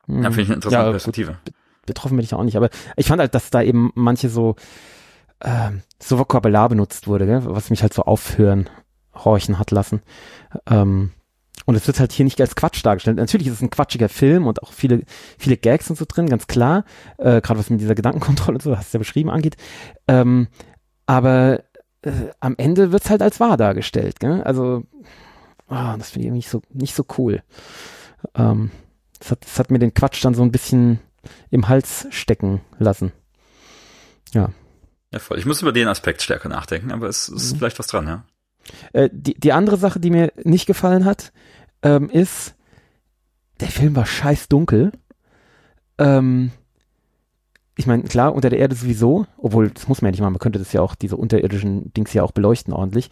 [0.06, 1.38] Ja, finde ich eine interessante ja, Perspektive.
[1.44, 1.54] Gut,
[1.86, 4.54] betroffen bin ich auch nicht, aber ich fand halt, dass da eben manche so,
[5.40, 5.70] äh,
[6.00, 7.42] so Vokabular benutzt wurde, gell?
[7.44, 8.68] was mich halt so aufhören,
[9.14, 10.02] horchen hat lassen.
[10.68, 11.12] Ähm,
[11.66, 13.18] und es wird halt hier nicht als Quatsch dargestellt.
[13.18, 15.02] Natürlich ist es ein quatschiger Film und auch viele,
[15.38, 16.84] viele Gags und so drin, ganz klar.
[17.18, 19.56] Äh, Gerade was mit dieser Gedankenkontrolle und so, hast du ja beschrieben, angeht.
[20.06, 20.48] Ähm,
[21.04, 21.62] aber
[22.02, 24.18] äh, am Ende wird's halt als wahr dargestellt.
[24.20, 24.42] Gell?
[24.44, 24.84] Also,
[25.68, 27.42] oh, das finde ich nicht so, nicht so cool.
[28.34, 28.70] Ähm,
[29.18, 31.00] das, hat, das hat mir den Quatsch dann so ein bisschen
[31.50, 33.12] im Hals stecken lassen.
[34.32, 34.50] Ja.
[35.12, 35.38] Ja, voll.
[35.38, 37.58] Ich muss über den Aspekt stärker nachdenken, aber es ist mhm.
[37.58, 38.24] vielleicht was dran, ja.
[38.92, 41.32] Äh, die, die andere Sache, die mir nicht gefallen hat,
[41.82, 42.54] ähm, ist,
[43.60, 44.92] der Film war scheiß dunkel.
[45.96, 46.50] Ähm,
[47.76, 50.40] ich meine, klar, unter der Erde sowieso, obwohl, das muss man ja nicht machen, man
[50.40, 53.10] könnte das ja auch, diese unterirdischen Dings ja auch beleuchten ordentlich.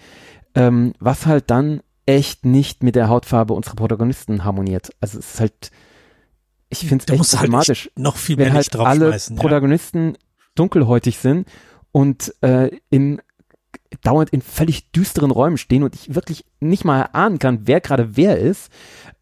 [0.54, 4.90] Ähm, was halt dann echt nicht mit der Hautfarbe unserer Protagonisten harmoniert.
[5.00, 5.70] Also es ist halt,
[6.68, 7.86] ich finde es echt problematisch.
[7.86, 10.18] Halt noch viel mehr wenn halt alle Protagonisten ja.
[10.54, 11.48] dunkelhäutig sind
[11.96, 13.22] und äh, in
[14.02, 18.18] dauernd in völlig düsteren Räumen stehen und ich wirklich nicht mal erahnen kann, wer gerade
[18.18, 18.70] wer ist.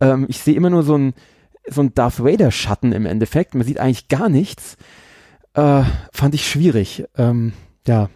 [0.01, 1.15] Ähm, ich sehe immer nur so ein,
[1.71, 3.55] so ein Darth Vader Schatten im Endeffekt.
[3.55, 4.77] Man sieht eigentlich gar nichts.
[5.53, 7.05] Äh, fand ich schwierig.
[7.17, 7.53] Ähm,
[7.87, 8.11] ja,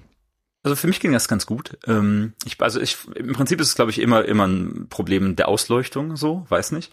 [0.68, 1.78] also für mich ging das ganz gut.
[1.86, 5.48] Ähm, ich, also ich, im Prinzip ist es, glaube ich, immer immer ein Problem der
[5.48, 6.92] Ausleuchtung, so, weiß nicht.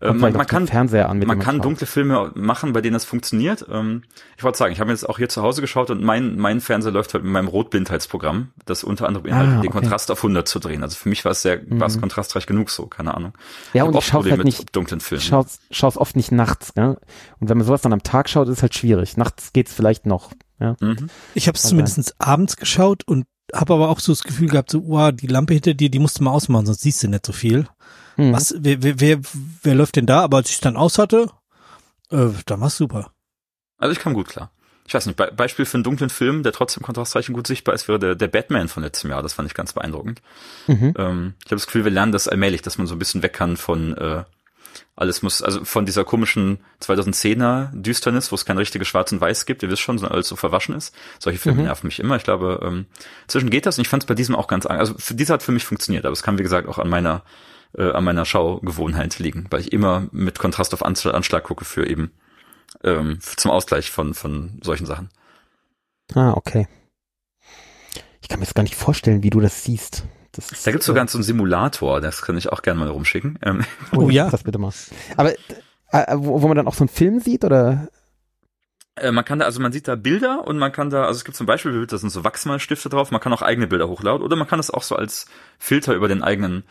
[0.00, 3.66] Ähm, man, man kann Fernseher an, man kann dunkle Filme machen, bei denen das funktioniert.
[3.68, 4.02] Ähm,
[4.36, 6.92] ich wollte sagen, ich habe jetzt auch hier zu Hause geschaut und mein mein Fernseher
[6.92, 9.66] läuft halt mit meinem Rotblindheitsprogramm, das unter anderem beinhaltet, ah, okay.
[9.66, 10.82] den Kontrast auf 100 zu drehen.
[10.82, 11.80] Also für mich war es sehr, mhm.
[11.80, 13.32] war es kontrastreich genug, so, keine Ahnung.
[13.72, 15.22] Ja, ich und ich schaue halt nicht dunklen Filmen.
[15.22, 16.96] Schaue es oft nicht nachts, ne?
[17.40, 19.16] Und wenn man sowas dann am Tag schaut, ist es halt schwierig.
[19.16, 20.30] Nachts geht's vielleicht noch.
[20.60, 20.76] Ja.
[20.80, 21.10] Mhm.
[21.34, 24.86] Ich habe es zumindest abends geschaut und habe aber auch so das Gefühl gehabt, so,
[24.86, 27.32] wow, die Lampe hinter dir, die musst du mal ausmachen, sonst siehst du nicht so
[27.32, 27.68] viel.
[28.16, 28.32] Mhm.
[28.32, 29.20] Was, wer, wer, wer,
[29.62, 30.22] wer läuft denn da?
[30.22, 31.30] Aber als ich es dann aus hatte,
[32.10, 33.12] äh, dann war's super.
[33.78, 34.50] Also ich kam gut klar.
[34.86, 37.88] Ich weiß nicht, Be Beispiel für einen dunklen Film, der trotzdem kontrastreich gut sichtbar ist,
[37.88, 39.22] wäre der, der Batman von letztem Jahr.
[39.22, 40.22] Das fand ich ganz beeindruckend.
[40.68, 40.94] Mhm.
[40.96, 43.32] Ähm, ich habe das Gefühl, wir lernen das allmählich, dass man so ein bisschen weg
[43.32, 44.24] kann von äh,
[44.94, 49.46] alles muss, also von dieser komischen 2010er Düsternis, wo es kein richtiges Schwarz und Weiß
[49.46, 50.94] gibt, ihr wisst schon, sondern alles so verwaschen ist.
[51.18, 51.66] Solche Filme mhm.
[51.66, 52.16] nerven mich immer.
[52.16, 52.86] Ich glaube, ähm,
[53.26, 55.42] zwischen geht das und ich fand es bei diesem auch ganz, also für dieser hat
[55.42, 57.22] für mich funktioniert, aber es kann wie gesagt auch an meiner
[57.76, 62.12] äh, an meiner Schaugewohnheit liegen, weil ich immer mit Kontrast auf Anschlag gucke für eben
[62.84, 65.10] ähm, zum Ausgleich von von solchen Sachen.
[66.14, 66.68] Ah, okay.
[68.22, 70.04] Ich kann mir jetzt gar nicht vorstellen, wie du das siehst.
[70.36, 72.88] Das ist, da gibt's sogar äh, so einen Simulator, das kann ich auch gerne mal
[72.88, 73.38] rumschicken.
[73.42, 73.64] Ähm.
[73.92, 74.30] Oh ja.
[74.30, 74.72] Das bitte mal.
[75.16, 75.34] Aber äh,
[75.90, 77.88] äh, wo, wo man dann auch so einen Film sieht oder?
[78.96, 81.24] Äh, man kann da, also man sieht da Bilder und man kann da, also es
[81.24, 84.36] gibt zum Beispiel, da sind so Wachsmalstifte drauf, man kann auch eigene Bilder hochladen oder
[84.36, 85.26] man kann es auch so als
[85.58, 86.64] Filter über den eigenen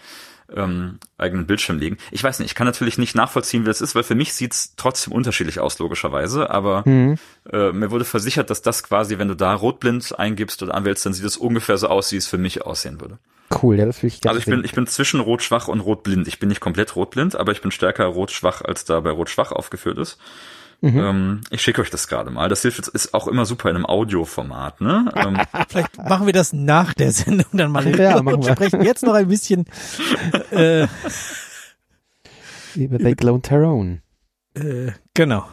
[0.53, 1.97] ähm, eigenen Bildschirm legen.
[2.11, 4.75] Ich weiß nicht, ich kann natürlich nicht nachvollziehen, wie das ist, weil für mich sieht's
[4.75, 6.49] trotzdem unterschiedlich aus, logischerweise.
[6.49, 7.17] Aber mhm.
[7.51, 11.13] äh, mir wurde versichert, dass das quasi, wenn du da rotblind eingibst oder anwählst, dann
[11.13, 13.17] sieht es ungefähr so aus, wie es für mich aussehen würde.
[13.51, 16.27] Cool, ja, das will ich gerne Also ich bin, ich bin zwischen rot-schwach und rot-blind.
[16.27, 19.97] Ich bin nicht komplett rot-blind, aber ich bin stärker rot-schwach, als da bei rot-schwach aufgeführt
[19.97, 20.17] ist.
[20.81, 20.99] Mhm.
[20.99, 22.49] Ähm, ich schicke euch das gerade mal.
[22.49, 25.11] Das hilft jetzt, ist auch immer super in einem Audioformat, ne?
[25.15, 25.37] Ähm,
[25.69, 27.87] Vielleicht machen wir das nach der Sendung dann mal.
[27.97, 28.53] Ja, machen wir.
[28.53, 29.65] sprechen jetzt noch ein bisschen
[30.51, 30.87] äh,
[32.75, 34.01] über They Clone Tyrone.
[34.53, 35.47] Äh, genau.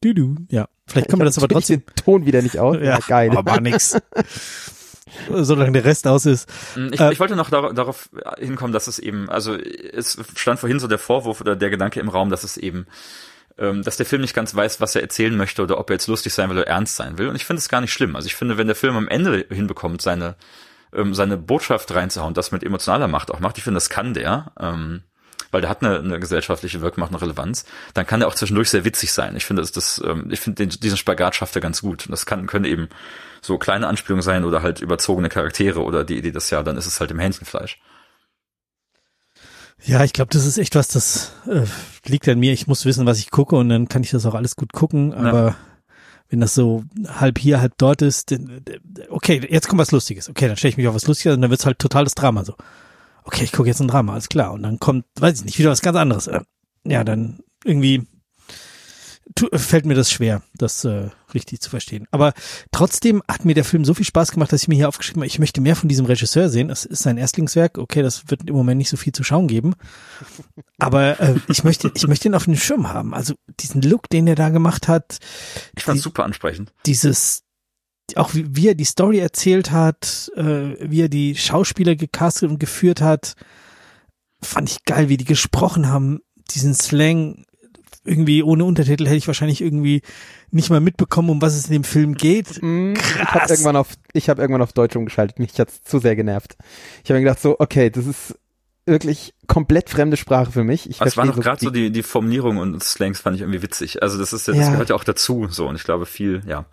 [0.00, 0.68] Du, du, ja.
[0.86, 1.84] Vielleicht können wir das aber trotzdem.
[1.84, 2.76] Den Ton wieder nicht aus.
[2.76, 3.36] Ja, ja geil.
[3.36, 3.98] Aber nix.
[5.34, 6.48] solange der Rest aus ist.
[6.76, 10.60] Mm, ich, äh, ich wollte noch dar darauf hinkommen, dass es eben, also es stand
[10.60, 12.86] vorhin so der Vorwurf oder der Gedanke im Raum, dass es eben
[13.58, 16.06] ähm, dass der Film nicht ganz weiß, was er erzählen möchte oder ob er jetzt
[16.06, 17.28] lustig sein will oder ernst sein will.
[17.28, 18.14] Und ich finde es gar nicht schlimm.
[18.14, 20.36] Also ich finde, wenn der Film am Ende hinbekommt, seine
[20.92, 24.52] ähm, seine Botschaft reinzuhauen, das mit emotionaler Macht auch macht, ich finde, das kann der.
[24.58, 25.02] Ähm,
[25.50, 28.84] weil der hat eine, eine gesellschaftliche Wirkmacht, eine Relevanz, dann kann der auch zwischendurch sehr
[28.84, 29.34] witzig sein.
[29.34, 32.06] Ich finde, das, das, ähm, ich finde diesen Spagat schafft er ganz gut.
[32.06, 32.88] Und das kann, können eben
[33.40, 36.86] so kleine Anspielungen sein oder halt überzogene Charaktere oder die Idee das ja, dann ist
[36.86, 37.80] es halt im Hähnchenfleisch.
[39.84, 41.64] Ja, ich glaube, das ist echt was, das äh,
[42.04, 42.52] liegt an mir.
[42.52, 45.14] Ich muss wissen, was ich gucke und dann kann ich das auch alles gut gucken.
[45.14, 45.56] Aber ja.
[46.28, 48.60] wenn das so halb hier, halb dort ist, dann,
[49.08, 50.28] okay, jetzt kommt was Lustiges.
[50.28, 52.54] Okay, dann stelle ich mich auf was Lustiges und dann wird's halt totales Drama so.
[53.22, 54.52] Okay, ich gucke jetzt ein Drama, alles klar.
[54.52, 56.26] Und dann kommt, weiß ich nicht, wieder was ganz anderes.
[56.26, 56.40] Äh,
[56.84, 58.06] ja, dann irgendwie
[59.54, 62.06] fällt mir das schwer, das äh, richtig zu verstehen.
[62.10, 62.32] Aber
[62.72, 65.26] trotzdem hat mir der Film so viel Spaß gemacht, dass ich mir hier aufgeschrieben habe,
[65.26, 66.70] ich möchte mehr von diesem Regisseur sehen.
[66.70, 67.78] Es ist sein Erstlingswerk.
[67.78, 69.74] Okay, das wird im Moment nicht so viel zu schauen geben.
[70.78, 73.14] Aber äh, ich möchte, ich möchte ihn auf den Schirm haben.
[73.14, 75.18] Also diesen Look, den er da gemacht hat.
[75.76, 76.72] Ich fand die, super ansprechend.
[76.86, 77.42] Dieses,
[78.16, 82.58] auch wie, wie er die Story erzählt hat, äh, wie er die Schauspieler gecastet und
[82.58, 83.34] geführt hat,
[84.40, 87.44] fand ich geil, wie die gesprochen haben, diesen Slang
[88.08, 90.02] irgendwie ohne Untertitel hätte ich wahrscheinlich irgendwie
[90.50, 92.62] nicht mal mitbekommen, um was es in dem Film geht.
[92.62, 93.50] Mm, Ich habe Krass.
[93.50, 95.38] irgendwann auf, ich habe irgendwann auf Deutsch umgeschaltet.
[95.38, 96.56] Mich hat's zu sehr genervt.
[97.04, 98.34] Ich habe mir gedacht so, okay, das ist
[98.86, 100.88] wirklich komplett fremde Sprache für mich.
[100.88, 103.36] Ich Aber es waren verstehe doch gerade so die- die, die Formulierung und Slangs fand
[103.36, 104.02] ich irgendwie witzig.
[104.02, 104.70] Also das ist ja, das Ja.
[104.72, 105.68] gehört ja auch dazu, so.
[105.68, 106.64] Und ich glaube viel, ja.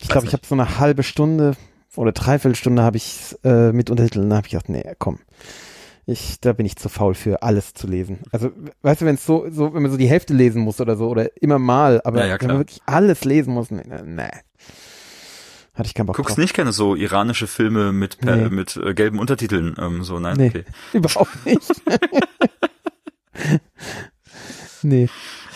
[0.00, 1.54] Ich glaube, ich habe so eine halbe Stunde
[1.94, 5.20] oder dreiviertel Stunde habe ich äh, mit Untertiteln, da habe ich gedacht, nee, komm.
[6.04, 8.18] Ich, da bin ich zu faul für alles zu lesen.
[8.32, 8.50] Also,
[8.82, 11.08] weißt du, wenn es so, so, wenn man so die Hälfte lesen muss oder so,
[11.08, 14.22] oder immer mal, aber Ja, ja, wenn man wirklich alles lesen muss, nee, nee.
[15.74, 16.38] Hatte ich keinen Bock Guckst drauf.
[16.38, 18.48] nicht gerne so iranische Filme mit per, Nee.
[18.50, 20.48] mit äh, gelben Untertiteln, ähm, so nein, Nee.
[20.48, 20.64] okay.
[20.92, 21.70] Überhaupt nicht.
[24.82, 25.08] nee.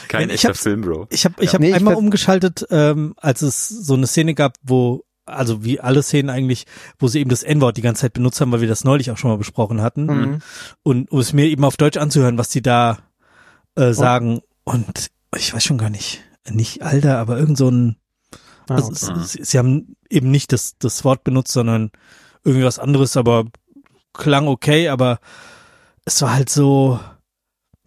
[0.09, 1.07] Kein Ich echter Film, Bro.
[1.11, 1.55] Ich habe ich Ja.
[1.55, 6.03] hab Nee, einmal umgeschaltet, ähm, als es so eine Szene gab, wo, also wie alle
[6.03, 6.67] Szenen eigentlich,
[6.99, 9.19] wo sie eben das N-Wort die ganze Zeit benutzt haben, weil wir das neulich auch
[9.19, 10.07] schon mal besprochen hatten.
[10.07, 10.39] Mhm.
[10.83, 12.99] Und um es mir eben auf Deutsch anzuhören, was die da
[13.75, 14.41] äh, sagen.
[14.65, 17.97] Und ich weiß schon gar nicht, nicht Alter, aber irgend so ein,
[18.69, 19.21] Ah, also okay.
[19.25, 21.91] sie, sie haben eben nicht das, das Wort benutzt, sondern
[22.45, 23.45] irgendwie was anderes, aber
[24.13, 25.19] klang okay, aber
[26.05, 26.99] es war halt so,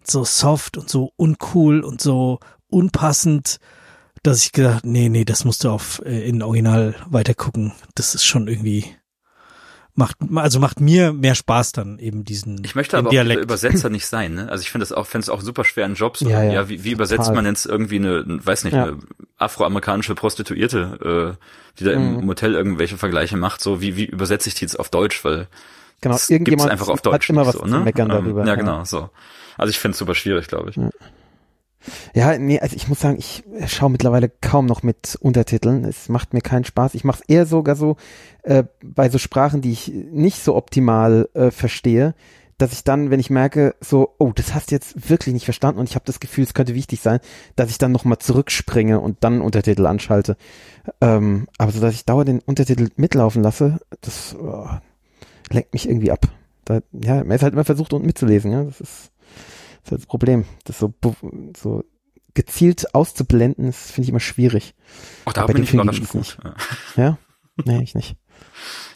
[0.02, 3.58] so soft und so uncool und so unpassend,
[4.22, 7.72] dass ich gedacht, nee, nee, das musst du auf äh, in Original weitergucken.
[7.94, 8.84] Das ist schon irgendwie
[9.94, 13.42] macht also macht mir mehr Spaß dann eben diesen Ich möchte aber auch Dialekt.
[13.42, 14.48] Übersetzer nicht sein, ne?
[14.48, 16.20] Also ich finde es auch, finde es auch super schwer in Jobs.
[16.20, 16.68] Ja, Ja, ja.
[16.68, 18.84] wie, wie übersetzt man jetzt irgendwie eine, weiß nicht, Ja.
[18.84, 18.98] eine
[19.36, 21.44] afroamerikanische Prostituierte, äh,
[21.78, 22.24] die da im Mhm.
[22.24, 25.48] Motel irgendwelche Vergleiche macht, so wie, wie übersetze ich die jetzt auf Deutsch, weil
[26.00, 27.80] Genau, das gibt's irgendjemand einfach auf Deutsch hat immer nicht was so, zu ne?
[27.80, 28.46] meckern Ähm, darüber.
[28.46, 29.10] Ja, genau, so.
[29.58, 30.76] Also ich finde es super schwierig, glaube ich.
[32.14, 35.84] Ja, nee, also ich muss sagen, ich schaue mittlerweile kaum noch mit Untertiteln.
[35.84, 36.94] Es macht mir keinen Spaß.
[36.94, 37.96] Ich mache es eher sogar so
[38.42, 42.14] äh, bei so Sprachen, die ich nicht so optimal äh, verstehe,
[42.60, 45.80] dass ich dann, wenn ich merke, so, oh, das hast du jetzt wirklich nicht verstanden
[45.80, 47.20] und ich habe das Gefühl, es könnte wichtig sein,
[47.56, 50.36] dass ich dann nochmal zurückspringe und dann Untertitel anschalte.
[51.00, 54.68] Ähm, aber so, dass ich dauernd den Untertitel mitlaufen lasse, das oh,
[55.50, 56.28] lenkt mich irgendwie ab.
[56.66, 58.64] Da, ja, man ist halt immer versucht, unten mitzulesen, ja.
[58.64, 59.10] Das ist,
[59.84, 60.44] ist halt das Problem.
[60.64, 60.92] Das so,
[61.56, 61.84] so
[62.34, 64.74] gezielt auszublenden, das finde ich immer schwierig.
[65.24, 66.38] Auch da Bei bin den ich überraschend gut.
[66.44, 66.54] Ja.
[66.96, 67.18] Ja?
[67.64, 68.16] Nee, ich nicht.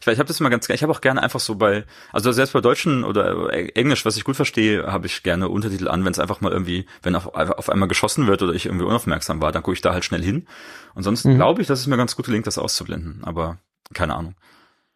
[0.00, 2.32] Ich, ich habe das immer ganz gerne, ich habe auch gerne einfach so bei, also
[2.32, 6.12] selbst bei Deutschen oder Englisch, was ich gut verstehe, habe ich gerne Untertitel an, wenn
[6.12, 9.52] es einfach mal irgendwie, wenn auf, auf einmal geschossen wird oder ich irgendwie unaufmerksam war,
[9.52, 10.46] dann gucke ich da halt schnell hin.
[10.94, 11.34] Und sonst Mhm.
[11.34, 13.58] glaube ich, dass es mir ganz gut gelingt, das auszublenden, aber
[13.92, 14.34] keine Ahnung.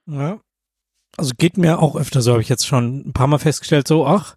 [0.07, 0.41] Ja.
[1.19, 4.07] Also geht mir auch öfter so, habe ich jetzt schon ein paar Mal festgestellt, so,
[4.07, 4.37] ach,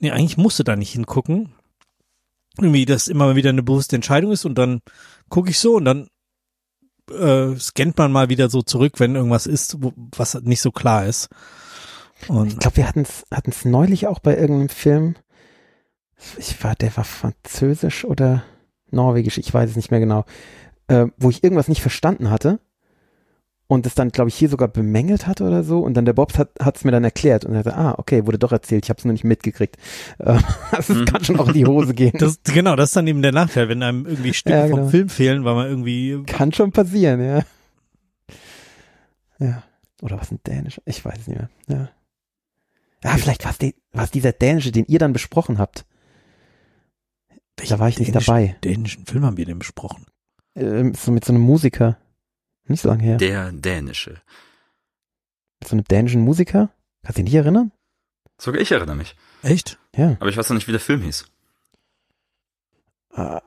[0.00, 1.52] nee, eigentlich musst du da nicht hingucken.
[2.58, 4.80] Irgendwie, dass immer wieder eine bewusste Entscheidung ist und dann
[5.28, 6.08] gucke ich so und dann
[7.10, 11.06] äh, scannt man mal wieder so zurück, wenn irgendwas ist, wo, was nicht so klar
[11.06, 11.28] ist.
[12.28, 15.16] Und Ich glaube, wir hatten es neulich auch bei irgendeinem Film.
[16.36, 18.42] Ich war, der war französisch oder
[18.90, 20.24] norwegisch, ich weiß es nicht mehr genau,
[20.88, 22.60] äh, wo ich irgendwas nicht verstanden hatte
[23.70, 26.36] und es dann, glaube ich, hier sogar bemängelt hatte oder so und dann der Bobs
[26.38, 28.98] hat es mir dann erklärt und er sagte, ah, okay, wurde doch erzählt, ich habe
[28.98, 29.76] es nur nicht mitgekriegt.
[30.18, 30.38] Äh,
[30.72, 31.04] also es Mhm.
[31.04, 32.12] kann schon auch in die Hose gehen.
[32.18, 34.78] das, genau, das ist dann eben der Nachteil, wenn einem irgendwie Stücke Ja, genau.
[34.78, 37.42] vom Film fehlen, weil man irgendwie, Kann schon passieren, ja.
[39.38, 39.62] Ja.
[40.02, 40.80] Oder was ein Dänisch?
[40.84, 41.50] Ich weiß es nicht mehr.
[41.68, 41.88] Ja.
[43.04, 43.54] Ja, vielleicht war
[44.02, 45.84] es dieser Dänische, den ihr dann besprochen habt.
[47.68, 48.56] Da war ich nicht dabei.
[48.64, 50.06] Dänischen Film haben wir denn besprochen?
[50.56, 51.98] Ähm, so mit so einem Musiker.
[52.70, 53.16] Nicht so lange her.
[53.16, 54.20] Der Dänische.
[55.60, 56.70] mit so einem dänischen Musiker.
[57.02, 57.72] Kannst du dich nicht erinnern?
[58.38, 59.16] Sogar ich erinnere mich.
[59.42, 59.78] Echt?
[59.96, 60.16] Ja.
[60.20, 61.26] Aber ich weiß noch nicht, wie der Film hieß.
[63.14, 63.40] Äh,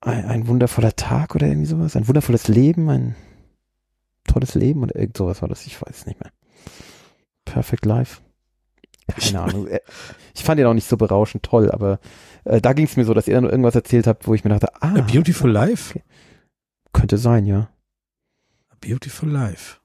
[0.00, 1.96] ein, ein wundervoller Tag oder irgendwie sowas.
[1.96, 3.14] Ein wundervolles Leben, ein
[4.26, 5.66] tolles Leben oder irgend sowas war das.
[5.66, 6.32] Ich weiß es nicht mehr.
[7.44, 8.20] Perfect Life.
[9.08, 9.66] Keine Ahnung.
[9.68, 9.80] Äh,
[10.34, 12.00] Ich fand ihn auch nicht so berauschend toll, aber
[12.44, 14.50] äh, da ging es mir so, dass ihr dann irgendwas erzählt habt, wo ich mir
[14.50, 16.00] dachte, ah, A Beautiful Life?
[16.92, 17.68] könnte sein, ja.
[18.80, 19.76] Beautiful Life.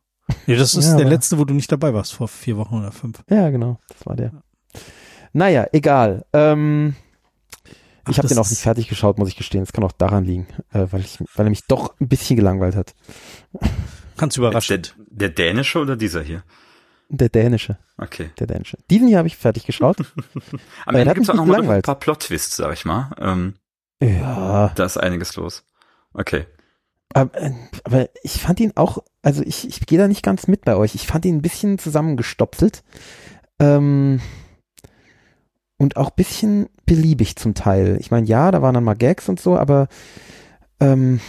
[0.47, 2.91] Ja, das ist Ja, der letzte, wo du nicht dabei warst, vor vier Wochen oder
[2.91, 3.23] fünf.
[3.29, 3.79] Ja, genau.
[3.89, 4.31] Das war der.
[5.33, 6.25] Naja, egal.
[6.33, 6.95] Ähm,
[8.03, 9.63] Ach, ich habe den auch nicht fertig geschaut, muss ich gestehen.
[9.63, 12.75] Es kann auch daran liegen, äh, weil, ich, weil er mich doch ein bisschen gelangweilt
[12.75, 12.93] hat.
[14.17, 14.95] Ganz überraschend.
[14.97, 16.43] der, der Dänische oder dieser hier?
[17.09, 18.29] Der dänische, Okay.
[18.39, 18.77] der dänische.
[18.89, 19.97] Diesen hier habe ich fertig geschaut.
[20.85, 21.85] Am Ende hat gibt's auch mich noch mal ein gelangweilt.
[21.85, 23.11] paar Plot-Twists, sag ich mal.
[23.19, 23.55] Ähm,
[24.01, 24.69] ja.
[24.75, 25.63] da ist einiges los.
[26.13, 26.45] Okay.
[27.13, 27.51] Aber, äh,
[27.83, 30.95] aber ich fand ihn auch, also ich, ich gehe da nicht ganz mit bei euch.
[30.95, 32.83] Ich fand ihn ein bisschen zusammengestopselt.
[33.59, 34.19] Ähm,
[35.77, 37.97] und auch ein bisschen beliebig zum Teil.
[37.99, 39.87] Ich meine, ja, da waren dann mal Gags und so, aber
[40.79, 41.19] ähm,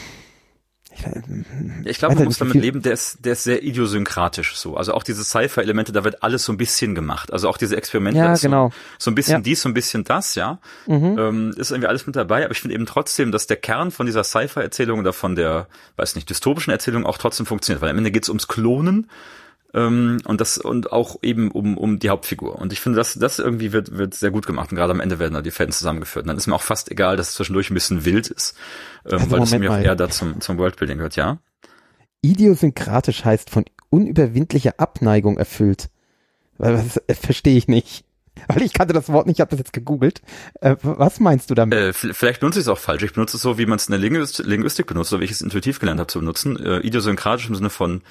[1.85, 4.76] Ich glaube, man muss damit leben, der ist, der ist sehr idiosynkratisch so.
[4.76, 7.33] Also auch diese Sci-Fi-Elemente, da wird alles so ein bisschen gemacht.
[7.33, 8.68] Also auch diese Experimente, ja, genau.
[8.68, 9.40] so, so ein bisschen ja.
[9.40, 10.59] dies, so ein bisschen das, ja.
[10.87, 11.18] Mhm.
[11.18, 12.44] Ähm, ist irgendwie alles mit dabei.
[12.44, 16.14] Aber ich finde eben trotzdem, dass der Kern von dieser Sci-Fi-Erzählung oder von der, weiß
[16.14, 17.83] nicht, dystopischen Erzählung auch trotzdem funktioniert.
[17.83, 19.09] Weil am Ende geht's ums Klonen
[19.74, 23.38] ähm, und das und auch eben um um die Hauptfigur und ich finde das das
[23.38, 26.24] irgendwie wird wird sehr gut gemacht und gerade am Ende werden da die Fäden zusammengeführt
[26.24, 28.56] und dann ist mir auch fast egal dass es zwischendurch ein bisschen wild ist
[29.06, 31.38] ähm, also weil das mir auch eher da zum zum Worldbuilding gehört ja
[32.22, 35.88] idiosynkratisch heißt von unüberwindlicher Abneigung erfüllt
[36.58, 38.04] das äh, verstehe ich nicht
[38.48, 40.22] weil ich kannte das Wort nicht, ich habe das jetzt gegoogelt.
[40.61, 41.78] Äh, was meinst du damit?
[41.78, 43.02] Äh, vielleicht nutze ich es auch falsch.
[43.02, 45.30] Ich benutze es so, wie man es in der Linguistik, Linguistik benutzt, oder wie ich
[45.30, 46.56] es intuitiv gelernt habe zu benutzen.
[46.56, 48.02] Äh, idiosynkratisch im Sinne von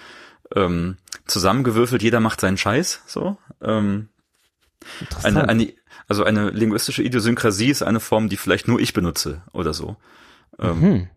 [0.55, 3.37] ähm, zusammengewürfelt, jeder macht seinen Scheiß, so.
[3.61, 4.09] Ähm,
[5.23, 5.73] eine, eine,
[6.07, 9.95] also eine linguistische Idiosynkrasie ist eine Form, die vielleicht nur ich benutze oder so.
[10.59, 11.07] Ähm, mhm.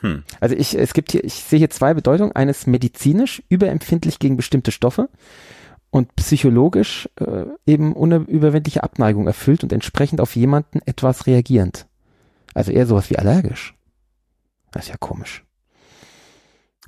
[0.00, 0.24] hm.
[0.40, 2.32] Also ich, es gibt hier, ich sehe hier zwei Bedeutungen.
[2.32, 5.08] Eines medizinisch, überempfindlich gegen bestimmte Stoffe
[5.90, 11.86] und psychologisch äh, eben unüberwindliche Abneigung erfüllt und entsprechend auf jemanden etwas reagierend.
[12.54, 13.74] Also eher sowas wie allergisch.
[14.72, 15.44] Das ist ja komisch.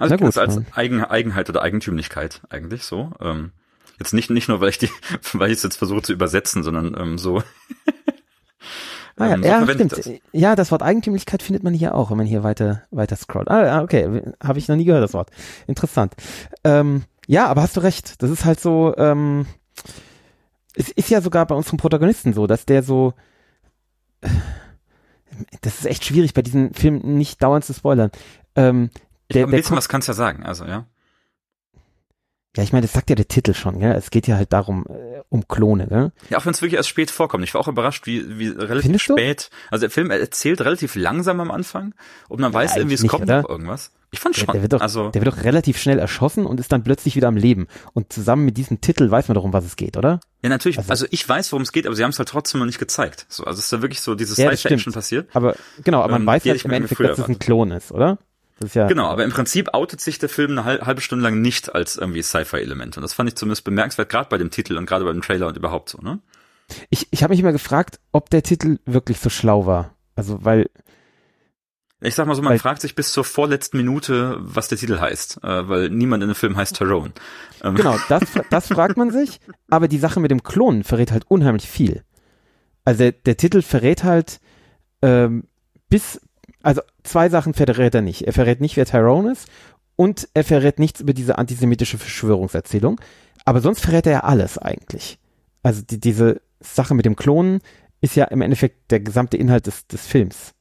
[0.01, 3.13] Also gut, als Eigen, Eigenheit oder Eigentümlichkeit eigentlich so.
[3.21, 3.53] Ähm,
[3.99, 4.91] jetzt nicht nicht nur, weil ich die,
[5.33, 7.43] weil ich es jetzt versuche zu übersetzen, sondern ähm, so.
[9.17, 9.93] Ah, ja, ähm, so ja stimmt.
[9.93, 10.11] Das.
[10.33, 13.51] Ja, das Wort Eigentümlichkeit findet man hier auch, wenn man hier weiter weiter scrollt.
[13.51, 15.31] Ah, okay, habe ich noch nie gehört das Wort.
[15.67, 16.15] Interessant.
[16.65, 18.23] Ähm, ja, aber hast du recht.
[18.23, 18.95] Das ist halt so.
[18.97, 19.47] Ähm,
[20.75, 23.15] es ist ja sogar bei unserem Protagonisten so, dass der so.
[25.63, 28.11] Das ist echt schwierig bei diesen Filmen nicht dauernd zu spoilern.
[28.57, 28.91] Ähm,
[29.33, 30.87] der, ein bisschen was kannst du ja sagen, also ja.
[32.57, 33.93] Ja, ich meine, das sagt ja der Titel schon, gell?
[33.93, 36.11] Es geht ja halt darum, äh, um Klone, gell?
[36.31, 37.45] Ja, auch wenn es wirklich erst spät vorkommt.
[37.45, 39.51] Ich war auch überrascht, wie, wie relativ Findest spät.
[39.51, 39.57] Du?
[39.71, 41.95] Also der Film erzählt relativ langsam am Anfang
[42.29, 43.43] und man ja, weiß irgendwie, es nicht, kommt oder?
[43.43, 43.93] noch irgendwas.
[44.11, 44.53] Ich fand schon.
[44.53, 47.29] Der wird, doch, also, der wird doch relativ schnell erschossen und ist dann plötzlich wieder
[47.29, 47.69] am Leben.
[47.93, 50.19] Und zusammen mit diesem Titel weiß man doch, um was es geht, oder?
[50.43, 50.79] Ja, natürlich.
[50.79, 52.81] Also, also ich weiß, worum es geht, aber sie haben es halt trotzdem noch nicht
[52.81, 53.27] gezeigt.
[53.29, 55.29] So, also es ist da wirklich so dieses ja, Side-Action passiert.
[55.37, 58.19] Aber genau, aber man ähm, weiß halt im Endeffekt, dass es ein Klon ist, oder?
[58.75, 61.97] Ja genau, aber im Prinzip outet sich der Film eine halbe Stunde lang nicht als
[61.97, 62.97] irgendwie Sci-Fi-Element.
[62.97, 65.57] Und das fand ich zumindest bemerkenswert, gerade bei dem Titel und gerade beim Trailer und
[65.57, 66.21] überhaupt so, ne?
[66.89, 69.97] Ich, ich habe mich immer gefragt, ob der Titel wirklich so schlau war.
[70.15, 70.71] Also, weil.
[72.03, 75.45] Ich sag mal so, man fragt sich bis zur vorletzten Minute, was der Titel heißt,
[75.45, 77.13] äh, weil niemand in dem Film heißt Tyrone.
[77.63, 77.75] Ähm.
[77.75, 81.69] Genau, das, das fragt man sich, aber die Sache mit dem Klonen verrät halt unheimlich
[81.69, 82.03] viel.
[82.85, 84.41] Also der, der Titel verrät halt
[85.03, 85.45] ähm,
[85.91, 86.21] bis,
[86.63, 88.27] also zwei Sachen verrät er nicht.
[88.27, 89.49] Er verrät nicht, wer Tyrone ist
[89.97, 93.01] und er verrät nichts über diese antisemitische Verschwörungserzählung.
[93.45, 95.19] Aber sonst verrät er ja alles eigentlich.
[95.63, 97.61] Also die, diese Sache mit dem Klonen
[98.01, 100.55] ist ja im Endeffekt der gesamte Inhalt des, des Films.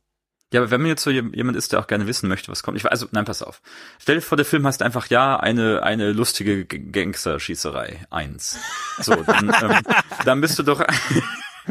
[0.52, 2.76] Ja, aber wenn man jetzt so jemand ist, der auch gerne wissen möchte, was kommt.
[2.76, 3.62] Ich also, nein, pass auf.
[4.00, 8.08] Stell dir vor, der Film heißt einfach, ja, eine, eine lustige Gangster-Schießerei.
[8.10, 8.58] Eins.
[9.00, 9.82] So, dann, ähm,
[10.26, 10.84] dann bist du doch,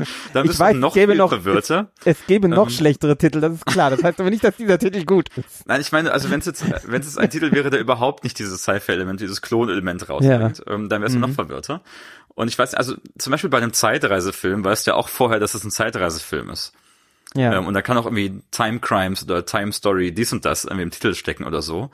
[0.33, 1.91] Dann ich weiß, noch gäbe noch, verwirrter.
[2.05, 3.91] Es, es gäbe noch ähm, schlechtere Titel, das ist klar.
[3.91, 5.67] Das heißt aber nicht, dass dieser Titel gut ist.
[5.67, 8.39] Nein, ich meine, also wenn es jetzt, wenn es ein Titel wäre, der überhaupt nicht
[8.39, 10.73] dieses Sci-Fi-Element, dieses Klon-Element rausbringt, ja.
[10.73, 11.23] ähm, dann wäre es mhm.
[11.23, 11.83] noch verwirrter.
[12.35, 15.55] Und ich weiß, also zum Beispiel bei einem Zeitreisefilm weißt du ja auch vorher, dass
[15.55, 16.73] es ein Zeitreisefilm ist.
[17.35, 17.55] Ja.
[17.55, 20.83] Ähm, und da kann auch irgendwie Time Crimes oder Time Story dies und das irgendwie
[20.83, 21.91] im Titel stecken oder so.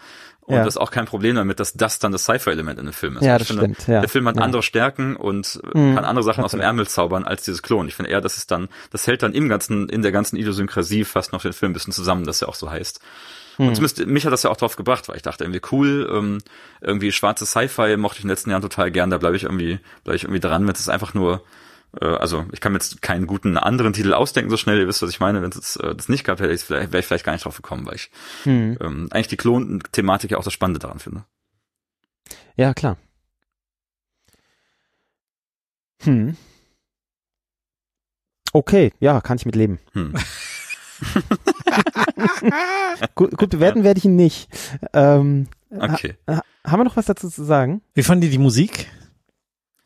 [0.47, 0.65] Und ja.
[0.65, 3.25] das ist auch kein Problem damit, dass das dann das Sci-Fi-Element in dem Film ist.
[3.25, 3.89] Ja, das finde, stimmt.
[3.89, 4.01] Ja.
[4.01, 4.43] Der Film hat ja.
[4.43, 5.95] andere Stärken und mhm.
[5.95, 7.89] kann andere Sachen aus dem Ärmel zaubern als dieses Klon.
[7.89, 11.05] Ich finde eher, dass es dann, das hält dann im ganzen, in der ganzen Idiosynkrasie
[11.05, 13.01] fast noch den Film ein bisschen zusammen, dass er auch so heißt.
[13.57, 13.69] Mhm.
[13.69, 16.39] Und zumindest mich hat das ja auch drauf gebracht, weil ich dachte irgendwie cool, ähm,
[16.83, 19.81] irgendwie schwarze Sci-Fi mochte ich in den letzten Jahren total gern, da bleibe ich irgendwie,
[20.03, 21.43] bleibe ich irgendwie dran, wenn es einfach nur
[22.01, 25.11] also ich kann mir jetzt keinen guten anderen Titel ausdenken so schnell, ihr wisst, was
[25.11, 27.33] ich meine, wenn es äh, das nicht gab, hätte ich vielleicht, wäre ich vielleicht gar
[27.33, 28.11] nicht drauf gekommen, weil ich
[28.45, 28.79] hm.
[28.81, 31.25] ähm, eigentlich die Klon-Thematik ja auch das Spannende daran finde.
[32.57, 32.97] Ja, klar.
[36.03, 36.37] Hm.
[38.53, 39.81] Okay, ja, kann ich mit leben.
[39.93, 40.15] Hm.
[43.15, 44.49] gut, gut, bewerten werde ich ihn nicht.
[44.93, 46.17] Ähm, okay.
[46.29, 47.83] Ha, haben wir noch was dazu zu sagen?
[47.95, 48.91] Wie fanden die die Musik?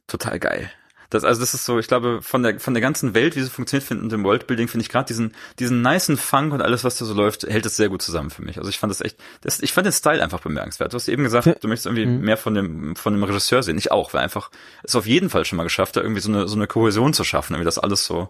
[0.07, 0.71] Total geil.
[1.11, 3.49] Das, also das ist so, ich glaube, von der, von der ganzen Welt, wie sie
[3.49, 6.99] funktioniert finden und dem Worldbuilding, finde ich gerade diesen, diesen nicen Funk und alles, was
[6.99, 8.59] da so läuft, hält es sehr gut zusammen für mich.
[8.59, 10.93] Also ich fand das echt, das, ich fand den Style einfach bemerkenswert.
[10.93, 12.21] Du hast eben gesagt, du möchtest irgendwie mhm.
[12.21, 13.79] mehr von dem, von dem Regisseur sehen.
[13.79, 14.51] Ich auch, weil einfach
[14.83, 17.25] es auf jeden Fall schon mal geschafft hat, irgendwie so eine, so eine Kohäsion zu
[17.25, 18.29] schaffen, irgendwie das alles so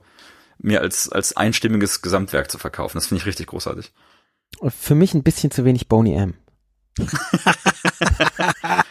[0.59, 2.97] mir als, als einstimmiges Gesamtwerk zu verkaufen.
[2.97, 3.93] Das finde ich richtig großartig.
[4.69, 6.35] Für mich ein bisschen zu wenig Boney M.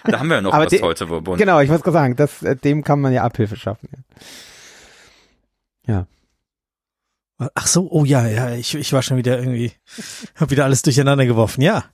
[0.06, 1.06] da haben wir ja noch Aber was heute.
[1.06, 3.90] Boney genau, ich wollte gerade sagen, das, äh, dem kann man ja Abhilfe schaffen.
[5.86, 6.08] Ja.
[7.54, 9.72] Ach so, oh ja, ja, ich, ich war schon wieder irgendwie,
[10.36, 11.62] habe wieder alles durcheinander geworfen.
[11.62, 11.86] Ja,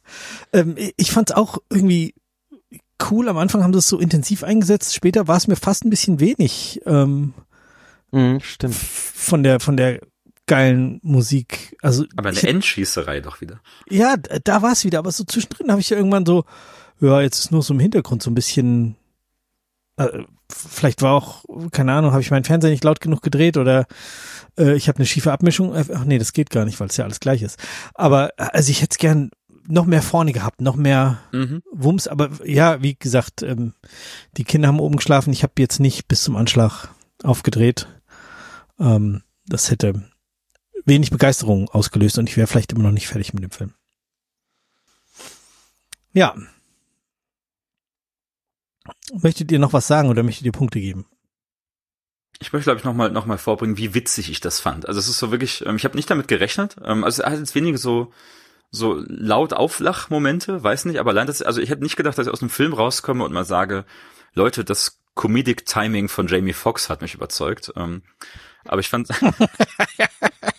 [0.54, 2.16] ähm, ich fand es auch irgendwie
[3.10, 3.28] cool.
[3.28, 4.96] Am Anfang haben sie es so intensiv eingesetzt.
[4.96, 6.82] Später war es mir fast ein bisschen wenig.
[6.86, 7.34] Ähm,
[8.12, 8.76] Mhm, stimmt.
[8.76, 10.00] von der von der
[10.48, 11.76] geilen Musik.
[11.82, 13.62] Also Aber eine Endschießerei doch wieder.
[13.90, 15.00] ja, da war es wieder.
[15.00, 16.46] Aber so zwischendrin habe ich ja irgendwann so,
[17.00, 18.96] ja, jetzt ist nur so im Hintergrund so ein bisschen.
[19.98, 23.86] Äh, vielleicht war auch, keine Ahnung, habe ich meinen Fernseher nicht laut genug gedreht oder
[24.58, 25.74] äh, ich habe eine schiefe Abmischung.
[25.76, 27.58] Äh, Ach nee, das geht gar nicht, weil es ja alles gleich ist.
[27.94, 29.30] Aber also ich hätte es gern
[29.68, 31.62] noch mehr vorne gehabt, noch mehr Mhm.
[31.72, 32.08] Wumms.
[32.10, 33.74] Aber ja, wie gesagt, ähm,
[34.36, 35.32] die Kinder haben oben geschlafen.
[35.32, 36.90] Ich habe jetzt nicht bis zum Anschlag
[37.24, 37.88] aufgedreht.
[38.80, 40.04] Ähm, das hätte
[40.86, 43.74] wenig Begeisterung ausgelöst und ich wäre vielleicht immer noch nicht fertig mit dem Film.
[46.14, 46.36] Ja.
[49.14, 51.06] Möchtet ihr noch was sagen oder möchtet ihr Punkte geben?
[52.40, 54.88] Ich möchte, glaube ich, nochmal noch mal vorbringen, wie witzig ich das fand.
[54.88, 56.76] Also es ist so wirklich, ähm, ich habe nicht damit gerechnet.
[56.84, 58.12] Ähm, also es hat jetzt wenige so
[58.76, 62.34] so laut Auflachmomente, weiß nicht, aber allein das, also ich hätte nicht gedacht, dass ich
[62.34, 63.86] aus dem Film rauskomme und mal sage,
[64.34, 67.72] Leute, das Comedic Timing von Jamie Foxx hat mich überzeugt.
[67.76, 68.02] Ähm,
[68.66, 69.10] aber ich fand,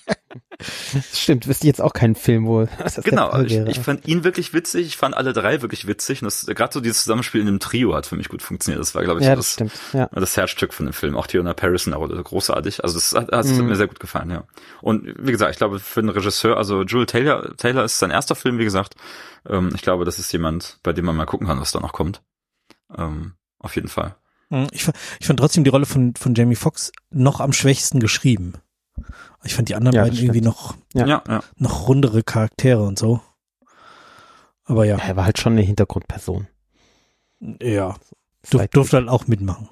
[1.13, 4.53] Stimmt, wüsste ich jetzt auch keinen Film, wo das genau, ich, ich fand ihn wirklich
[4.53, 7.61] witzig, ich fand alle drei wirklich witzig und das gerade so dieses Zusammenspiel in dem
[7.61, 8.81] Trio hat für mich gut funktioniert.
[8.81, 9.73] Das war, glaube ich, ja, das das, stimmt.
[9.93, 10.09] Ja.
[10.13, 11.17] das Herzstück von dem Film.
[11.17, 12.83] Auch Tiona Paris in der Rolle, großartig.
[12.85, 13.67] Also das hat, das hat Mhm.
[13.67, 14.45] mir sehr gut gefallen, ja.
[14.81, 18.35] Und wie gesagt, ich glaube, für den Regisseur, also Jewel Taylor, Taylor ist sein erster
[18.35, 18.95] Film, wie gesagt.
[19.49, 21.93] Ähm, ich glaube, das ist jemand, bei dem man mal gucken kann, was da noch
[21.93, 22.23] kommt.
[22.97, 24.15] Ähm, auf jeden Fall.
[24.51, 24.87] Hm, Ich,
[25.21, 28.55] ich fand trotzdem die Rolle von, von Jamie Foxx noch am schwächsten geschrieben.
[29.45, 31.07] Ich fand die anderen Ja, beiden irgendwie noch, Ja.
[31.07, 31.41] Ja, ja.
[31.57, 33.21] noch rundere Charaktere und so.
[34.65, 36.47] Aber ja, Er war halt schon eine Hintergrundperson.
[37.61, 37.97] ja, du,
[38.59, 38.71] Sidekick.
[38.73, 39.69] durfte halt auch mitmachen.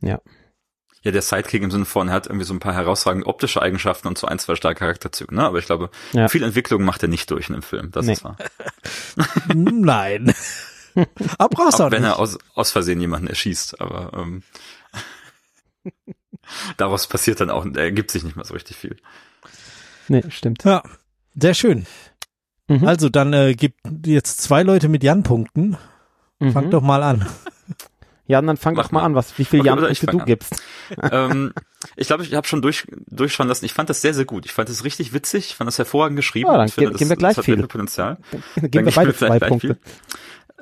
[0.00, 4.08] Ja, der Sidekick im Sinne von, er hat irgendwie so ein paar herausragende optische Eigenschaften
[4.08, 5.44] und so ein, zwei starke Charakterzüge, ne?
[5.44, 6.26] Aber ich glaube, Ja.
[6.28, 7.90] viel Entwicklung macht er nicht durch in dem Film.
[7.92, 8.14] Das Nee.
[8.14, 8.36] ist wahr.
[9.54, 10.34] Nein.
[11.38, 12.10] Aber brauchst du Auch auch wenn nicht.
[12.10, 14.42] er aus, aus Versehen jemanden erschießt, aber ähm,
[16.76, 18.96] daraus passiert dann auch, ergibt sich nicht mehr so richtig viel.
[20.08, 20.64] Nee, stimmt.
[20.64, 20.82] Ja,
[21.34, 21.86] sehr schön.
[22.68, 22.86] Mhm.
[22.86, 25.76] Also dann äh, gibt jetzt zwei Leute mit Jan-Punkten.
[26.52, 26.70] Fang Mhm.
[26.70, 27.26] doch mal an.
[28.28, 29.06] Ja, dann fang Mach doch mal mal.
[29.06, 30.26] an, was, wie viel Okay, Jan oder ich Punkte fang du an.
[30.26, 30.62] gibst.
[31.12, 31.52] ähm,
[31.94, 33.64] ich glaube, ich habe schon durch, durchschauen lassen.
[33.64, 34.44] Ich fand das sehr, sehr gut.
[34.46, 35.50] Ich fand das richtig witzig.
[35.50, 36.48] Ich fand das hervorragend geschrieben.
[36.50, 37.64] Ja, dann ich finde, ge- geben wir gleich das viel.
[37.68, 38.16] Potenzial.
[38.32, 39.66] Dann Dann geben wir beide vielleicht zwei Punkte.
[39.68, 39.78] viel.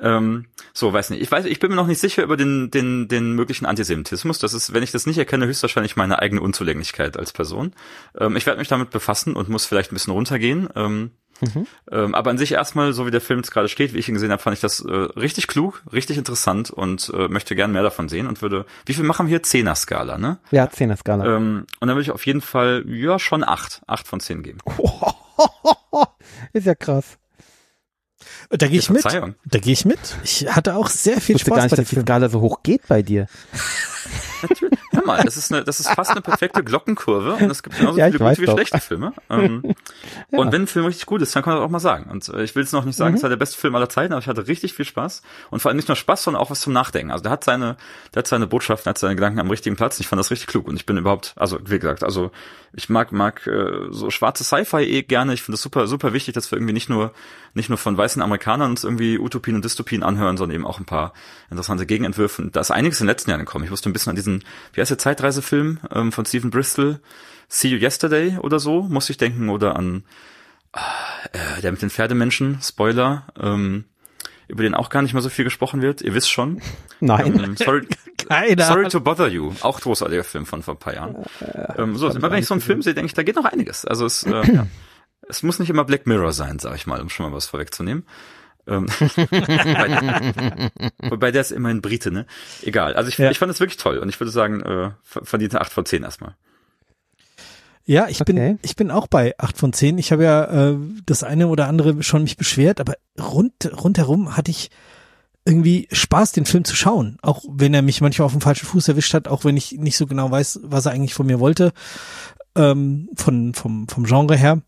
[0.01, 1.21] Ähm, so, weiß nicht.
[1.21, 4.39] Ich weiß, ich bin mir noch nicht sicher über den, den, den möglichen Antisemitismus.
[4.39, 7.73] Das ist, wenn ich das nicht erkenne, höchstwahrscheinlich meine eigene Unzulänglichkeit als Person.
[8.17, 10.69] Ähm, ich werde mich damit befassen und muss vielleicht ein bisschen runtergehen.
[10.75, 11.67] Ähm, Mhm.
[11.91, 14.13] ähm, aber an sich erstmal, so wie der Film jetzt gerade steht, wie ich ihn
[14.13, 17.83] gesehen habe, fand ich das äh, richtig klug, richtig interessant und äh, möchte gern mehr
[17.83, 19.43] davon sehen und würde, wie viel machen wir hier?
[19.43, 20.39] Zehner-Skala, ne?
[20.51, 21.25] Ja, Zehner-Skala.
[21.35, 24.59] Ähm, und dann würde ich auf jeden Fall, ja, schon acht, acht von zehn geben.
[26.53, 27.17] Ist ja krass.
[28.57, 29.03] Da gehe ich mit.
[29.05, 29.99] Da gehe ich mit.
[30.23, 32.05] Ich hatte auch sehr viel Ich Spaß gar nicht, bei dem dass die Film.
[32.05, 33.27] Skala so hoch geht bei dir.
[34.41, 34.79] Natürlich.
[34.91, 37.97] Hör mal, das ist, eine, das ist fast eine perfekte Glockenkurve und es gibt genauso
[37.97, 38.53] Ja, viele gute wie doch.
[38.53, 39.13] schlechte Filme.
[39.29, 39.63] Ähm,
[40.31, 40.39] Ja.
[40.39, 42.09] Und wenn ein Film richtig gut ist, dann kann man das auch mal sagen.
[42.11, 43.17] Und äh, ich will es noch nicht sagen, Mhm.
[43.17, 45.21] es war der beste Film aller Zeiten, aber ich hatte richtig viel Spaß.
[45.49, 47.11] Und vor allem nicht nur Spaß, sondern auch was zum Nachdenken.
[47.11, 47.77] Also der hat seine,
[48.13, 49.99] der hat seine Botschaften, hat seine Gedanken am richtigen Platz.
[49.99, 52.31] Ich fand das richtig klug und ich bin überhaupt, also wie gesagt, also
[52.73, 55.33] ich mag, mag äh, so schwarze Sci-Fi eh gerne.
[55.33, 57.11] Ich finde es super, super wichtig, dass wir irgendwie nicht nur,
[57.55, 60.85] nicht nur von weißen Amerikanern uns irgendwie Utopien und Dystopien anhören, sondern eben auch ein
[60.85, 61.13] paar
[61.49, 62.41] interessante Gegenentwürfe.
[62.41, 63.63] Und da ist einiges in den letzten Jahren gekommen.
[63.63, 64.43] Ich musste ein bisschen an diesen,
[64.73, 66.99] wie heißt der Zeitreisefilm ähm, von Stephen Bristol,
[67.47, 70.03] See You Yesterday oder so, musste ich denken, oder an
[70.73, 73.85] äh, der mit den Pferdemenschen, Spoiler, ähm,
[74.47, 76.01] über den auch gar nicht mehr so viel gesprochen wird.
[76.01, 76.61] Ihr wisst schon.
[76.99, 77.39] Nein.
[77.41, 77.87] Ähm, sorry,
[78.27, 79.53] Keine sorry to bother you.
[79.61, 81.25] Auch großartiger Film von vor ein paar Jahren.
[81.77, 83.85] Ähm, so, immer wenn ich so einen Film sehe, denke ich, da geht noch einiges.
[83.85, 84.67] Also es, äh, ja.
[85.29, 88.05] Es muss nicht immer Black Mirror sein, sag ich mal, um schon mal was vorwegzunehmen.
[88.67, 88.87] Ähm,
[91.09, 92.25] wobei, der ist immerhin Brite, ne?
[92.63, 92.95] Egal.
[92.95, 93.31] Also ich, Ja.
[93.31, 96.35] ich fand es wirklich toll und ich würde sagen, äh, verdiente 8 von 10 erstmal.
[97.85, 98.33] Ja, ich Okay.
[98.33, 99.99] bin, ich bin auch bei acht von zehn.
[99.99, 103.53] Ich habe ja äh, das eine oder andere schon mich beschwert, aber rund,
[103.83, 104.71] rundherum hatte ich
[105.45, 107.19] irgendwie Spaß, den Film zu schauen.
[107.21, 109.97] Auch wenn er mich manchmal auf dem falschen Fuß erwischt hat, auch wenn ich nicht
[109.97, 111.73] so genau weiß, was er eigentlich von mir wollte,
[112.55, 114.63] ähm, von, vom, vom Genre her.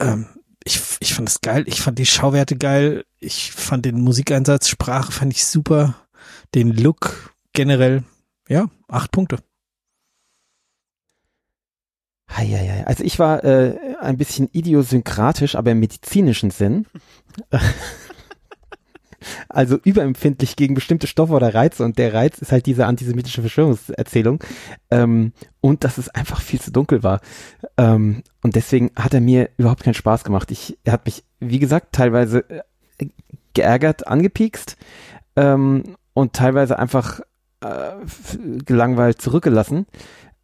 [0.00, 0.26] Ähm,
[0.64, 1.64] ich, ich fand es geil.
[1.66, 3.04] Ich fand die Schauwerte geil.
[3.18, 5.94] Ich fand den Musikeinsatz, Sprache fand ich super.
[6.54, 8.04] Den Look generell.
[8.48, 9.38] Ja, acht Punkte.
[12.30, 12.86] Heieiei.
[12.86, 16.86] Also ich war äh, ein bisschen idiosynkratisch, aber im medizinischen Sinn.
[19.48, 24.42] also überempfindlich gegen bestimmte Stoffe oder Reize und der Reiz ist halt diese antisemitische Verschwörungserzählung
[24.90, 27.20] ähm, und dass es einfach viel zu dunkel war
[27.76, 30.50] ähm, und deswegen hat er mir überhaupt keinen Spaß gemacht.
[30.50, 33.06] Ich, er hat mich, wie gesagt, teilweise äh,
[33.54, 34.76] geärgert, angepiekst
[35.36, 37.20] ähm, und teilweise einfach
[37.60, 37.92] äh,
[38.64, 39.86] gelangweilt zurückgelassen.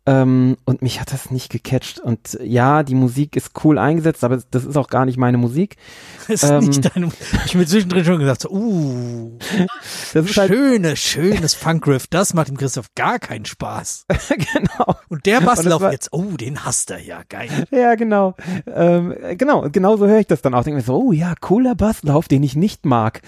[0.07, 1.99] Ähm, und mich hat das nicht gecatcht.
[1.99, 5.77] Und ja, die Musik ist cool eingesetzt, aber das ist auch gar nicht meine Musik.
[6.29, 9.39] Das ist Ähm, nicht deine, hab ich mir zwischendrin schon gesagt, so, uh,
[10.15, 14.07] Das ist halt, schönes, schönes Funkriff, das macht dem Christoph gar keinen Spaß.
[14.29, 14.97] genau.
[15.09, 17.67] Und der Und Basslauf war- jetzt, oh, den hasst er ja, geil.
[17.71, 18.35] Ja, genau.
[18.67, 20.65] Ähm, genau, und genau so höre ich das dann auch.
[20.65, 23.21] Denke mir so, oh ja, cooler Basslauf, den ich nicht mag.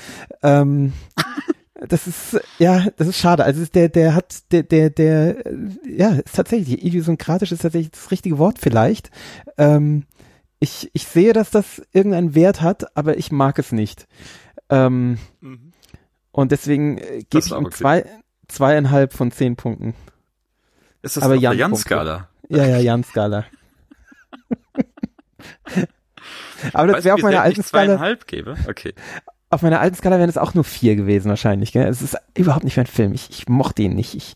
[0.42, 0.92] Ähm,
[1.80, 3.44] das ist, ja, das ist schade.
[3.44, 5.54] Also der, der hat, der, der, der, äh,
[5.86, 9.10] ja, ist tatsächlich, idiosynkratisch ist tatsächlich das richtige Wort vielleicht.
[9.58, 10.04] Ähm,
[10.58, 14.06] ich, ich sehe, dass das irgendeinen Wert hat, aber ich mag es nicht.
[14.70, 15.18] Ähm,
[16.32, 17.74] und deswegen äh, gebe ich ihm okay.
[17.76, 18.04] zwei,
[18.48, 19.94] zweieinhalb von zehn Punkten.
[21.02, 22.28] Ist das Aber Jan- Jan-Skala?
[22.48, 23.44] Ja, ja, Jan-Skala.
[26.72, 28.56] aber das wäre auf meiner alten ich Skala, zweieinhalb gebe?
[28.66, 28.94] Okay.
[29.56, 31.72] Auf meiner alten Skala wären es auch nur vier gewesen wahrscheinlich.
[31.72, 31.88] Gell?
[31.88, 33.12] Es ist überhaupt nicht mein Film.
[33.14, 34.14] Ich, ich mochte ihn nicht.
[34.14, 34.34] Ich,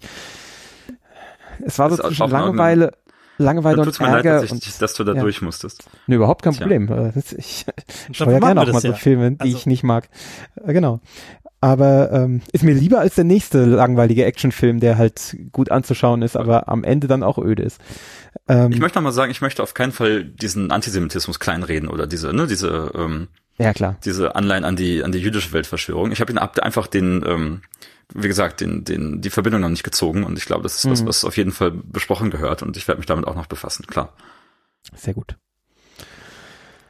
[1.64, 2.28] es war so zwischen.
[2.30, 2.92] Langeweile,
[3.38, 5.20] Langeweile und tut's mir leid, Ärger dass, und ich, dass du da ja.
[5.22, 5.84] durch musstest.
[6.06, 6.62] nee, überhaupt kein Tja.
[6.62, 6.88] Problem.
[6.90, 8.94] Äh, Ich Dafür schaue ja gerne auch mal so ja.
[8.94, 10.08] Filme, die Also- ich nicht mag.
[10.64, 11.00] Äh, Genau.
[11.62, 16.34] Aber ähm, ist mir lieber als der nächste langweilige Actionfilm, der halt gut anzuschauen ist,
[16.34, 17.78] aber am Ende dann auch öde ist.
[18.48, 22.06] Ähm, Ich möchte noch mal sagen, ich möchte auf keinen Fall diesen Antisemitismus kleinreden oder
[22.06, 23.28] diese, ne, diese, ähm,
[23.61, 23.96] ja klar.
[24.04, 26.11] diese Anleihen an die, an die jüdische Weltverschwörung.
[26.12, 27.62] Ich habe ihn ab, einfach den, ähm,
[28.14, 31.02] wie gesagt, den, den, die Verbindung noch nicht gezogen und ich glaube, das ist was,
[31.02, 31.06] Mhm.
[31.06, 34.12] was auf jeden Fall besprochen gehört und ich werde mich damit auch noch befassen, klar.
[34.96, 35.36] Sehr gut.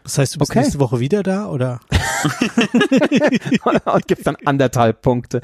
[0.05, 0.61] Das heißt, du bist Okay.
[0.61, 1.81] nächste Woche wieder da, oder?
[3.85, 5.41] und gibt's dann anderthalb Punkte.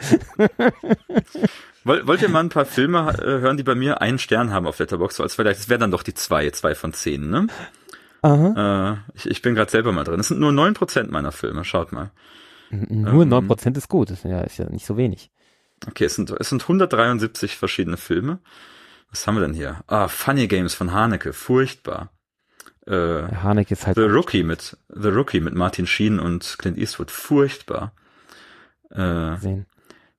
[1.85, 4.66] Wollt, wollt ihr mal ein paar Filme äh, hören, die bei mir einen Stern haben
[4.66, 7.47] auf Letterboxd, so als vielleicht, das wäre dann doch die zwei, zwei von zehn, ne?
[8.23, 9.03] Aha.
[9.14, 10.21] Äh, ich, ich bin gerade selber mal drin.
[10.21, 12.11] Es sind nur neun Prozent meiner Filme, schaut mal.
[12.71, 14.11] Nur ähm, 9% ist gut.
[14.11, 15.31] Das ist ja, ist ja nicht so wenig.
[15.87, 18.41] Okay, es sind, es sind 173 verschiedene Filme.
[19.11, 19.83] Was haben wir denn hier?
[19.87, 22.11] Ah, Funny Games von Haneke, furchtbar.
[22.87, 27.11] Äh, Haneke ist halt The Rookie mit The Rookie mit Martin Sheen und Clint Eastwood,
[27.11, 27.93] furchtbar.
[28.91, 29.67] Äh, gesehen.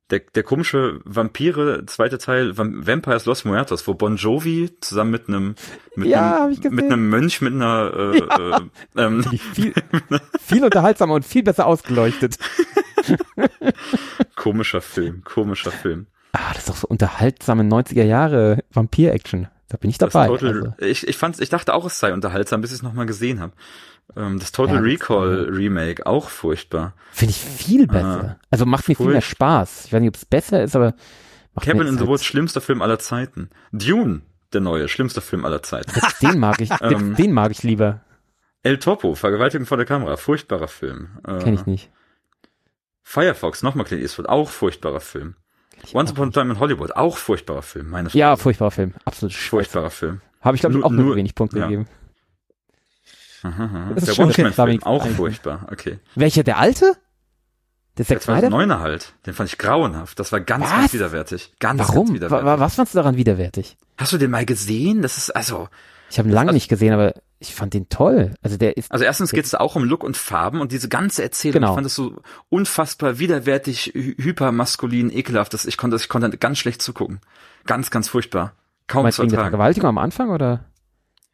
[0.09, 5.27] Der, der komische Vampire, zweite Teil, Vam- Vampires Los Muertos, wo Bon Jovi zusammen mit
[5.27, 5.55] einem
[5.95, 8.59] mit Ja, einem, mit einem Mönch mit einer äh, äh,
[9.03, 9.73] ähm, Viel,
[10.39, 12.37] viel unterhaltsamer und viel besser ausgeleuchtet.
[14.35, 16.07] komischer Film, komischer Film.
[16.33, 19.47] Ah, das ist doch so unterhaltsame 90er Jahre Vampir-Action.
[19.69, 20.27] Da bin ich Das dabei.
[20.27, 20.73] Total, also.
[20.79, 23.53] ich, ich fand, ich dachte auch, es sei unterhaltsam, bis ich es nochmal gesehen habe.
[24.15, 26.93] Ähm, das Total Ja, das- Recall Remake, auch furchtbar.
[27.11, 28.39] Finde ich viel besser.
[28.49, 29.85] also macht mir viel mehr Spaß.
[29.85, 30.93] Ich weiß nicht, ob es besser ist, aber
[31.53, 33.49] macht Cabin in the Woods, schlimmster Film aller Zeiten.
[33.73, 34.21] Dune,
[34.53, 35.91] der neue, schlimmster Film aller Zeiten.
[36.21, 36.89] Den mag ich, Ähm.
[36.89, 38.01] selbst den mag ich lieber.
[38.63, 41.19] El Topo, Vergewaltigung vor der Kamera, furchtbarer Film.
[41.27, 41.89] Äh, Kenn ich nicht.
[43.03, 45.35] Firefox, nochmal Clint Eastwood, auch furchtbarer Film.
[45.93, 47.89] Once Upon a Time in Hollywood, auch furchtbarer Film.
[47.89, 48.43] Meine Ja, Fresse.
[48.43, 48.93] furchtbarer Film.
[49.05, 50.21] Absolut furchtbarer Film.
[50.41, 51.65] Habe ich, glaube ich, auch nur nur- wenig Punkte ja.
[51.67, 51.87] gegeben.
[53.43, 53.91] Aha, aha.
[53.93, 55.67] Das ist Der Watchmen-Film, auch furchtbar.
[55.71, 55.99] Okay.
[56.15, 56.93] Welcher, der alte?
[57.97, 58.47] Der Der Zack Snyder?
[58.49, 59.13] 2009er halt.
[59.25, 60.19] Den fand ich grauenhaft.
[60.19, 60.71] Das war ganz, Was?
[60.71, 61.53] ganz widerwärtig.
[61.59, 62.09] Ganz, ganz Warum?
[62.09, 62.45] Wa- widerwärtig.
[62.45, 63.77] wa- Was fandst du daran widerwärtig?
[63.97, 65.01] Hast du den mal gesehen?
[65.01, 65.67] Das ist, also,
[66.09, 68.33] Ich habe ihn lange nicht gesehen, aber ich fand den toll.
[68.41, 71.23] Also der ist also erstens geht es auch um Look und Farben und diese ganze
[71.23, 71.53] Erzählung.
[71.61, 71.71] Genau.
[71.71, 75.53] Ich fand das so unfassbar widerwärtig, hy- hypermaskulin, ekelhaft.
[75.53, 77.19] Das, ich konnte, ich konnte ganz schlecht zugucken.
[77.65, 78.53] Ganz, ganz furchtbar.
[78.87, 79.51] Kaum meinst zu du wegen ertragen.
[79.51, 80.65] Vergewaltigung am Anfang oder?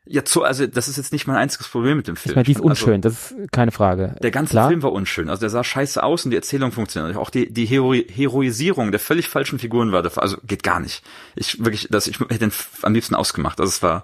[0.05, 2.31] Ja, zu, also das ist jetzt nicht mein einziges Problem mit dem Film.
[2.31, 4.17] Ich meine, die ist Also, unschön, das ist keine Frage.
[4.21, 4.67] Der ganze Klar.
[4.67, 5.29] Film war unschön.
[5.29, 7.13] Also der sah scheiße aus und die Erzählung funktioniert.
[7.13, 7.21] nicht.
[7.21, 11.03] Auch die, die Hero Heroisierung der völlig falschen Figuren war dafür, also geht gar nicht.
[11.35, 12.51] Ich wirklich, das, ich hätte den
[12.81, 13.61] am liebsten ausgemacht.
[13.61, 14.03] Also es war,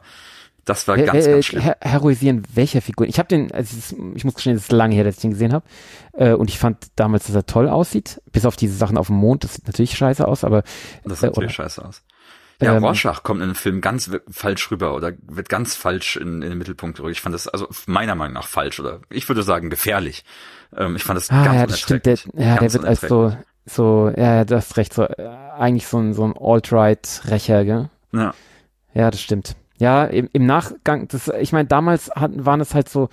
[0.69, 1.61] das war Her ganz, äh, ganz schlimm.
[1.61, 3.07] her heroisieren welcher Figur?
[3.07, 5.31] Ich habe den, also ist, ich muss gestehen, es ist lange her, dass ich den
[5.31, 5.65] gesehen habe.
[6.13, 8.21] Äh, und ich fand damals, dass er toll aussieht.
[8.31, 10.63] Bis auf diese Sachen auf dem Mond, das sieht natürlich scheiße aus, aber
[11.03, 12.03] Das sieht äh, natürlich scheiße aus.
[12.61, 16.41] Ja, Ähm, Rorschach kommt in dem Film ganz falsch rüber oder wird ganz falsch in,
[16.41, 17.15] in den Mittelpunkt gerückt.
[17.15, 20.25] Ich fand das also meiner Meinung nach falsch oder ich würde sagen gefährlich.
[20.75, 22.05] Ähm, ich fand das Ah, ganz ja, das stimmt.
[22.05, 23.33] Der, ja, der wird als so,
[23.65, 25.25] so, ja, du hast recht, so, äh,
[25.57, 27.89] eigentlich so ein, so ein Alt-Right-Rächer, gell?
[28.11, 28.33] Ja.
[28.93, 29.55] Ja, das stimmt.
[29.79, 33.09] Ja, im, im Nachgang, das, ich meine, damals hatten, waren es halt so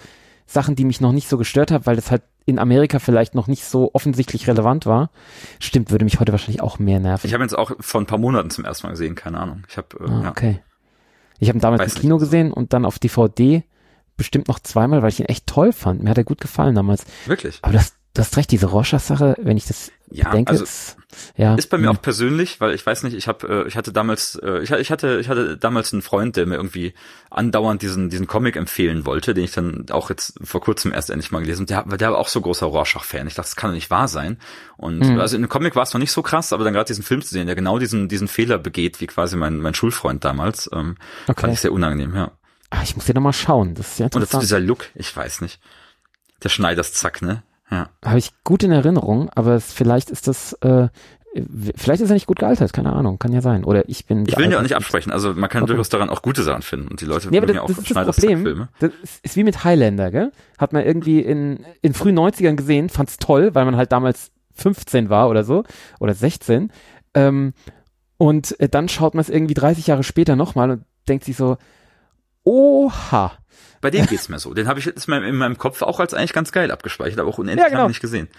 [0.47, 3.47] Sachen, die mich noch nicht so gestört haben, weil das halt in Amerika vielleicht noch
[3.49, 5.11] nicht so offensichtlich relevant war.
[5.59, 7.27] Stimmt, würde mich heute wahrscheinlich auch mehr nerven.
[7.27, 9.65] Ich habe ihn jetzt auch vor ein paar Monaten zum ersten Mal gesehen, keine Ahnung.
[9.69, 10.31] Ich habe äh, ah, ja.
[10.31, 10.61] okay.
[11.39, 12.25] Ich habe ihn damals Weiß im Kino nicht.
[12.25, 13.65] gesehen und dann auf DVD
[14.17, 16.03] bestimmt noch zweimal, weil ich ihn echt toll fand.
[16.03, 17.05] Mir hat er gut gefallen damals.
[17.27, 17.59] wirklich.
[17.63, 20.97] Aber das, du hast recht, diese Rorschach-Sache, wenn ich das Ja, denke, also- ist,
[21.37, 21.55] ja.
[21.55, 21.97] Ist bei mir hm.
[21.97, 24.91] auch persönlich, weil ich weiß nicht, ich habe, äh, ich hatte damals, äh, ich, ich
[24.91, 26.95] hatte, ich hatte damals einen Freund, der mir irgendwie
[27.31, 31.31] andauernd diesen diesen Comic empfehlen wollte, den ich dann auch jetzt vor kurzem erst endlich
[31.31, 31.67] mal gelesen.
[31.67, 33.27] Der, der war auch so großer Rorschach-Fan.
[33.27, 34.39] Ich dachte, das kann doch nicht wahr sein.
[34.77, 35.21] Und Mhm.
[35.21, 37.23] also in dem Comic war es noch nicht so krass, aber dann gerade diesen Film
[37.23, 40.97] zu sehen, der genau diesen diesen Fehler begeht, wie quasi mein mein Schulfreund damals, ähm,
[41.29, 41.41] Okay.
[41.43, 42.15] fand ich sehr unangenehm.
[42.15, 42.33] Ja.
[42.71, 43.75] Ah, ich muss dir noch mal schauen.
[43.75, 44.43] Das ist ja Und dazu interessant.
[44.43, 45.61] dieser Look, ich weiß nicht.
[46.43, 47.43] Der Schneiders Zack, ne?
[47.71, 47.89] Ja.
[48.05, 50.89] Habe ich gut in Erinnerung, aber es, vielleicht ist das, äh,
[51.75, 53.65] vielleicht ist er nicht gut gealtert, keine Ahnung, kann ja sein.
[53.65, 54.25] Oder ich bin.
[54.27, 55.13] Ich will ihn ja auch nicht absprechen.
[55.13, 55.73] Also man kann Okay.
[55.73, 56.89] durchaus daran auch gute Sachen finden.
[56.89, 58.69] Und die Leute Nee, aber das, ja das auch ist das Problem.
[58.79, 60.33] Das ist, ist wie mit Highlander, gell?
[60.59, 65.11] Hat man irgendwie in, in frühen 90ern gesehen, fand's toll, weil man halt damals 15
[65.11, 65.65] war oder so,
[66.01, 66.71] oder 16.
[67.15, 67.53] Ähm,
[68.17, 71.59] und äh, dann schaut man es irgendwie 30 Jahre später nochmal und denkt sich so,
[72.45, 73.33] oha.
[73.81, 74.55] Bei dem geht's mir so.
[74.55, 77.39] Den habe ich jetzt in meinem Kopf auch als eigentlich ganz geil abgespeichert, aber auch
[77.39, 77.81] unendlich Ja, genau.
[77.83, 78.29] lange nicht gesehen.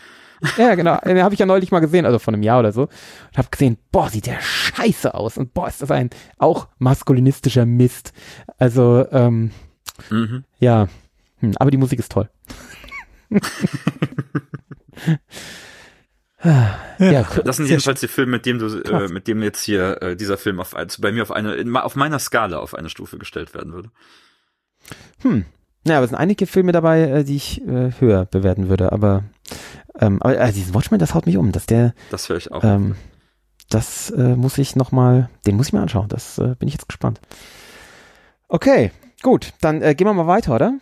[0.58, 1.00] Ja, genau.
[1.04, 2.84] Den habe ich ja neulich mal gesehen, also vor einem Jahr oder so.
[2.84, 5.36] Und habe gesehen, boah, sieht der scheiße aus.
[5.36, 8.14] Und boah, ist das ein auch maskulinistischer Mist.
[8.60, 9.50] Also, ähm,
[10.12, 10.44] Mhm.
[10.60, 10.90] ja.
[11.40, 12.30] Hm, aber die Musik ist toll.
[16.44, 20.16] ja, Das sind jedenfalls die Filme, mit dem du, äh, mit dem jetzt hier äh,
[20.16, 23.18] dieser Film auf also bei mir auf eine in, auf meiner Skala auf eine Stufe
[23.18, 23.90] gestellt werden würde.
[25.22, 25.46] Hm.
[25.88, 28.92] Ja, aber es sind einige Filme dabei, äh, die ich äh, höher bewerten würde.
[28.92, 29.24] Aber,
[30.00, 31.52] ähm, aber äh, diesen Watchmen, das haut mich um.
[31.52, 32.64] Dass der, Das höre ich auch.
[32.64, 32.96] ähm,
[33.70, 36.08] das äh, muss ich noch mal, den muss ich mir anschauen.
[36.10, 37.20] Das äh, bin ich jetzt gespannt.
[38.48, 38.92] Okay,
[39.24, 39.54] gut.
[39.62, 40.74] Dann äh, gehen wir mal weiter, oder?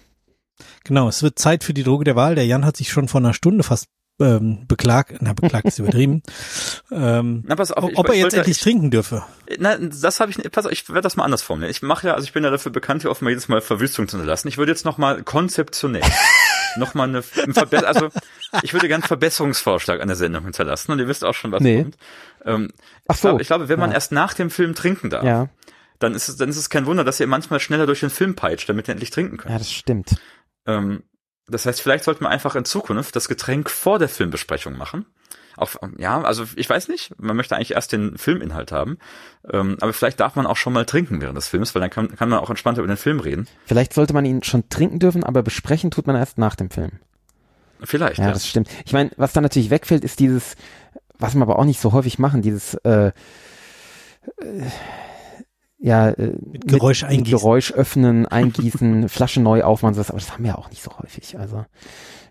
[0.84, 2.36] Genau, es wird Zeit für die Droge der Wahl.
[2.36, 3.88] Der Jan hat sich schon vor einer Stunde fast
[4.20, 6.24] ähm, beklagt, na beklagt ist übertrieben,
[6.92, 9.24] ähm, Na, pass auf, ob, ich- ob er ich jetzt wollte- endlich ich- trinken dürfe.
[9.60, 10.52] Na, das habe ich nicht.
[10.52, 11.72] Pass auf, ich werde das mal anders formulieren.
[11.72, 14.18] Ich mache ja, also ich bin ja dafür bekannt, hier offenbar jedes Mal Verwüstung zu
[14.18, 14.48] hinterlassen.
[14.48, 16.02] Ich würde jetzt noch mal konzeptionell
[16.78, 18.10] noch mal eine, ein Verbe- also
[18.64, 21.62] ich würde gern einen Verbesserungsvorschlag an der Sendung hinterlassen und ihr wisst auch schon, was
[21.62, 21.84] Nee.
[21.84, 21.98] kommt.
[22.46, 22.70] Ähm,
[23.08, 23.42] Ach ich, glaube, so.
[23.42, 23.96] ich glaube, wenn man Ja.
[23.96, 25.50] erst nach dem Film trinken darf, Ja,
[26.00, 28.36] dann ist es, dann ist es kein Wunder, dass ihr manchmal schneller durch den Film
[28.36, 29.52] peitscht, damit ihr endlich trinken könnt.
[29.52, 30.16] ja, das stimmt.
[30.66, 31.04] Ähm,
[31.48, 35.06] das heißt, vielleicht sollte man einfach in Zukunft das Getränk vor der Filmbesprechung machen.
[35.58, 38.98] Auf, ja, also ich weiß nicht, man möchte eigentlich erst den Filminhalt haben,
[39.50, 42.14] ähm, aber vielleicht darf man auch schon mal trinken während des Films, weil dann kann,
[42.14, 43.48] kann man auch entspannter über den Film reden.
[43.66, 46.92] Vielleicht sollte man ihn schon trinken dürfen, aber besprechen tut man erst nach dem Film.
[47.82, 48.32] Vielleicht, Ja, ja.
[48.32, 48.70] das stimmt.
[48.86, 50.56] Ich meine, was da natürlich wegfällt, ist dieses,
[51.18, 53.12] was wir aber auch nicht so häufig machen, dieses äh, äh,
[55.78, 57.38] ja, äh, mit, Geräusch mit eingießen.
[57.38, 60.92] Geräusch öffnen, eingießen, Flasche neu aufmachen, sowas, aber das haben wir ja auch nicht so
[60.98, 61.38] häufig.
[61.38, 61.66] Also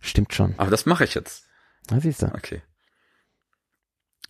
[0.00, 0.54] stimmt schon.
[0.56, 1.46] Aber das mache ich jetzt.
[1.90, 2.26] Na, siehst du.
[2.26, 2.62] Okay.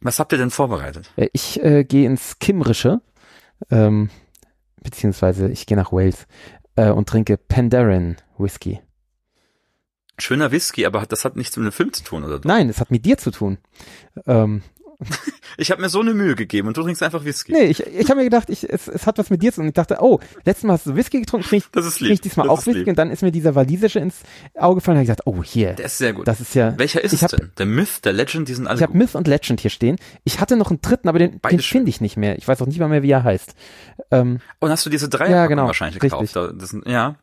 [0.01, 1.11] Was habt ihr denn vorbereitet?
[1.17, 3.01] Äh, Ich äh, gehe ins Kimrische,
[3.71, 4.11] ähm,
[4.83, 6.27] beziehungsweise ich gehe nach Wales
[6.77, 8.81] äh, und trinke Penderyn Whisky.
[10.19, 12.41] Schöner Whisky, aber das hat nichts mit dem Film zu tun, oder?
[12.45, 13.59] Nein, es hat mit dir zu tun.
[14.27, 14.62] Ähm,
[15.57, 17.53] Ich habe mir so eine Mühe gegeben und du trinkst einfach Whisky.
[17.53, 19.66] nee, ich, ich habe mir gedacht, ich, es, es hat was mit dir zu tun.
[19.66, 22.09] Und ich dachte, oh, letztes Mal hast du Whisky getrunken, trinke ich, Das ist trink
[22.09, 22.14] lieb.
[22.14, 22.80] ich diesmal das auch Whisky.
[22.80, 22.88] lieb.
[22.88, 24.16] Und dann ist mir dieser walisische ins
[24.59, 24.97] Auge gefallen.
[24.99, 26.26] Habe ich gesagt, oh, hier, Der ist sehr gut.
[26.26, 27.53] das ist ja, Welcher ist es hab- denn?
[27.57, 28.99] Der Myth, der Legend, die sind alle ich habe.
[28.99, 29.97] Myth und Legend hier stehen.
[30.24, 32.36] Ich hatte noch einen dritten, aber den, Beide den finde ich nicht mehr.
[32.36, 33.55] Ich weiß auch nicht mal mehr, wie er heißt.
[34.11, 36.11] Ähm, Und hast du diese drei Ja, genau, wahrscheinlich richtig.
[36.32, 36.34] gekauft?
[36.34, 37.14] Da- Das ja.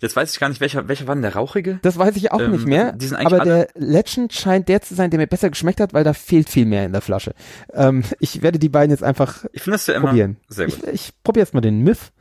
[0.00, 1.78] Jetzt weiß ich gar nicht, welcher, welcher war denn der rauchige?
[1.82, 2.92] Das weiß ich auch Ähm, nicht mehr.
[2.92, 5.78] die sind eigentlich aber alle- der Legend scheint der zu sein, der mir besser geschmeckt
[5.80, 7.34] hat, weil da fehlt viel mehr in der Flasche.
[7.74, 10.38] Ähm, ich werde die beiden jetzt einfach Ich finde das ja immer probieren.
[10.48, 10.78] sehr gut.
[10.84, 12.12] Ich, ich probiere jetzt mal den Myth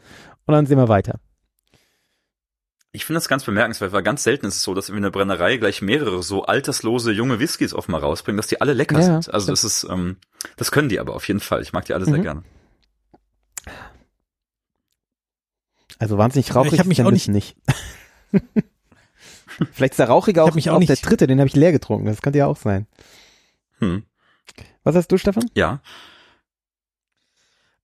[0.46, 1.20] und dann sehen wir weiter.
[2.92, 5.12] Ich finde das ganz bemerkenswert, weil ganz selten ist es so, dass wir in der
[5.12, 9.32] Brennerei gleich mehrere so alterslose junge Whiskys offenbar rausbringen, dass die alle lecker Ja, sind.
[9.34, 10.18] Also das ist, ähm,
[10.58, 11.62] das können die aber auf jeden Fall.
[11.62, 12.10] Ich mag die alle Mhm.
[12.12, 12.44] sehr gerne.
[16.00, 17.56] Also wahnsinnig rauchig Ich hab mich ist der auch Myth nicht.
[19.72, 21.72] Vielleicht ist der rauchige auch, mich auch auch nicht- der dritte, den habe ich leer
[21.72, 22.06] getrunken.
[22.08, 22.88] Das könnte ja auch sein.
[23.80, 24.04] Hm.
[24.84, 25.46] Was hast du, Stefan?
[25.54, 25.82] Ja.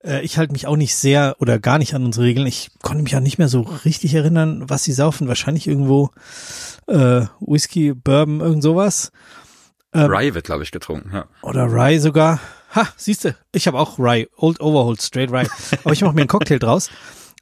[0.03, 2.47] Äh, ich halte mich auch nicht sehr oder gar nicht an unsere Regeln.
[2.47, 5.27] Ich konnte mich auch nicht mehr so richtig erinnern, was sie saufen.
[5.27, 6.11] Wahrscheinlich irgendwo
[6.87, 9.11] äh, Whisky, Bourbon, irgend sowas.
[9.93, 11.11] Ähm, Rye wird, glaube ich, getrunken.
[11.13, 11.25] Ja.
[11.41, 12.39] Oder Rye sogar.
[12.73, 15.47] Ha, siehste, ich habe auch Rye, Old Overhold, Straight Rye.
[15.83, 16.89] Aber ich mache mir einen Cocktail draus.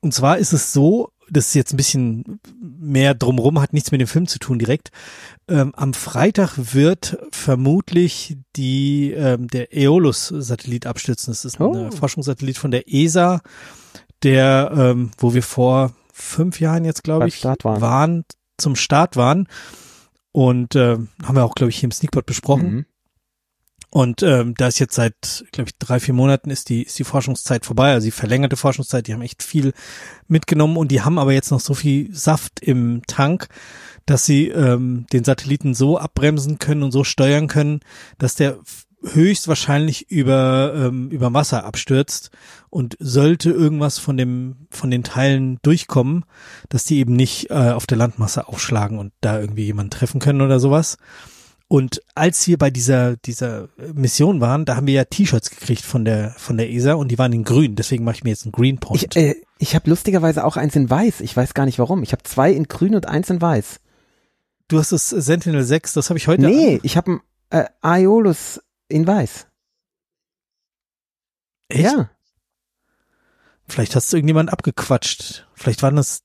[0.03, 4.01] Und zwar ist es so, das ist jetzt ein bisschen mehr drumrum, hat nichts mit
[4.01, 4.89] dem Film zu tun direkt.
[5.47, 11.31] Ähm, am Freitag wird vermutlich die ähm, der Aeolus-Satellit abstürzen.
[11.31, 11.87] Das ist ein Oh.
[11.87, 13.39] äh, Forschungssatellit von der ESA,
[14.23, 18.25] der, ähm, wo wir vor fünf Jahren jetzt, glaube ich, Start waren.
[18.57, 19.47] zum Start waren.
[20.33, 22.73] Und äh, haben wir auch, glaube ich, hier im Sneakpot besprochen.
[22.73, 22.85] Mhm.
[23.93, 27.03] Und ähm, da ist jetzt seit, glaube ich, drei, vier Monaten ist die, ist die
[27.03, 29.71] Forschungszeit vorbei, also die verlängerte Forschungszeit, die haben echt viel
[30.27, 30.77] mitgenommen.
[30.77, 33.49] Und die haben aber jetzt noch so viel Saft im Tank,
[34.07, 37.81] dass sie ähm, den Satelliten so abbremsen können und so steuern können,
[38.17, 38.57] dass der
[39.03, 42.31] höchstwahrscheinlich über, ähm, über Wasser abstürzt.
[42.71, 46.25] Und sollte irgendwas von dem, von den Teilen durchkommen,
[46.67, 50.41] dass die eben nicht äh, auf der Landmasse aufschlagen und da irgendwie jemanden treffen können
[50.41, 50.97] oder sowas.
[51.73, 56.05] Und als wir bei dieser, dieser Mission waren, da haben wir ja T-Shirts gekriegt von
[56.05, 57.75] der, von der ESA und die waren in grün.
[57.75, 59.15] Deswegen mache ich mir jetzt einen Green Point.
[59.15, 61.21] Ich, äh, ich habe lustigerweise auch eins in weiß.
[61.21, 62.03] Ich weiß gar nicht warum.
[62.03, 63.79] Ich habe zwei in grün und eins in weiß.
[64.67, 66.43] Du hast das Sentinel 6, das habe ich heute.
[66.43, 69.47] Nee, ich habe ein äh, Aeolus in weiß.
[71.69, 71.83] Echt?
[71.85, 72.11] Ja.
[73.67, 75.47] Vielleicht hast du irgendjemand abgequatscht.
[75.55, 76.21] Vielleicht waren das,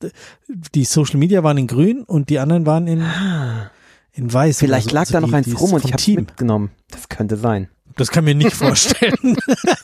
[0.75, 3.71] die Social Media waren in grün und die anderen waren in, Ah.
[4.19, 4.59] In weiß.
[4.59, 4.95] Vielleicht so.
[4.95, 6.17] lag Also da noch die- eins rum und ich habe Team.
[6.21, 6.71] mitgenommen.
[6.91, 7.69] Das könnte sein.
[7.97, 9.37] Das kann mir nicht vorstellen.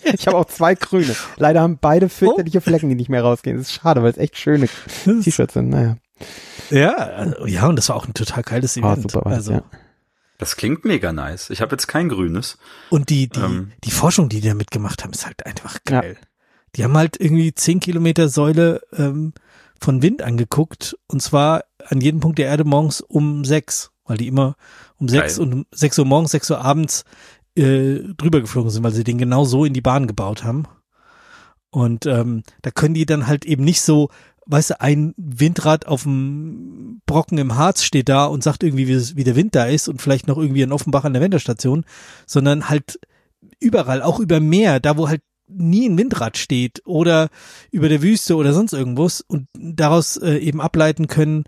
[0.04, 1.14] Ich habe auch zwei grüne.
[1.36, 3.56] Leider haben beide fürchterliche Flecken, die nicht mehr rausgehen.
[3.56, 4.68] Das ist schade, weil es echt schöne
[5.04, 5.70] T-Shirts sind.
[5.70, 5.96] Naja,
[6.70, 9.10] ja, also, ja, und das war auch ein total geiles war Event.
[9.10, 9.24] super.
[9.24, 9.62] Was, also, ja.
[10.38, 11.50] Das klingt mega nice.
[11.50, 12.58] Ich habe jetzt kein grünes.
[12.90, 13.72] Und die, die, Ähm.
[13.84, 16.16] die Forschung, die die da mitgemacht haben, ist halt einfach geil.
[16.76, 19.32] Die haben halt irgendwie zehn Kilometer Säule ähm,
[19.80, 24.28] von Wind angeguckt und zwar an jedem Punkt der Erde morgens um sechs, weil die
[24.28, 24.56] immer
[24.98, 27.04] um sechs und um sechs Uhr morgens, sechs Uhr abends
[27.56, 30.64] äh, drüber geflogen sind, weil sie den genau so in die Bahn gebaut haben.
[31.70, 34.10] Und ähm, da können die dann halt eben nicht so,
[34.46, 39.16] weißt du, ein Windrad auf dem Brocken im Harz steht da und sagt irgendwie, wie,
[39.16, 41.84] wie der Wind da ist und vielleicht noch irgendwie in Offenbach an der Wenderstation,
[42.26, 43.00] sondern halt
[43.58, 47.28] überall, auch über Meer, da wo halt nie ein Windrad steht oder
[47.70, 51.44] über der Wüste oder sonst irgendwas und daraus äh, eben ableiten können,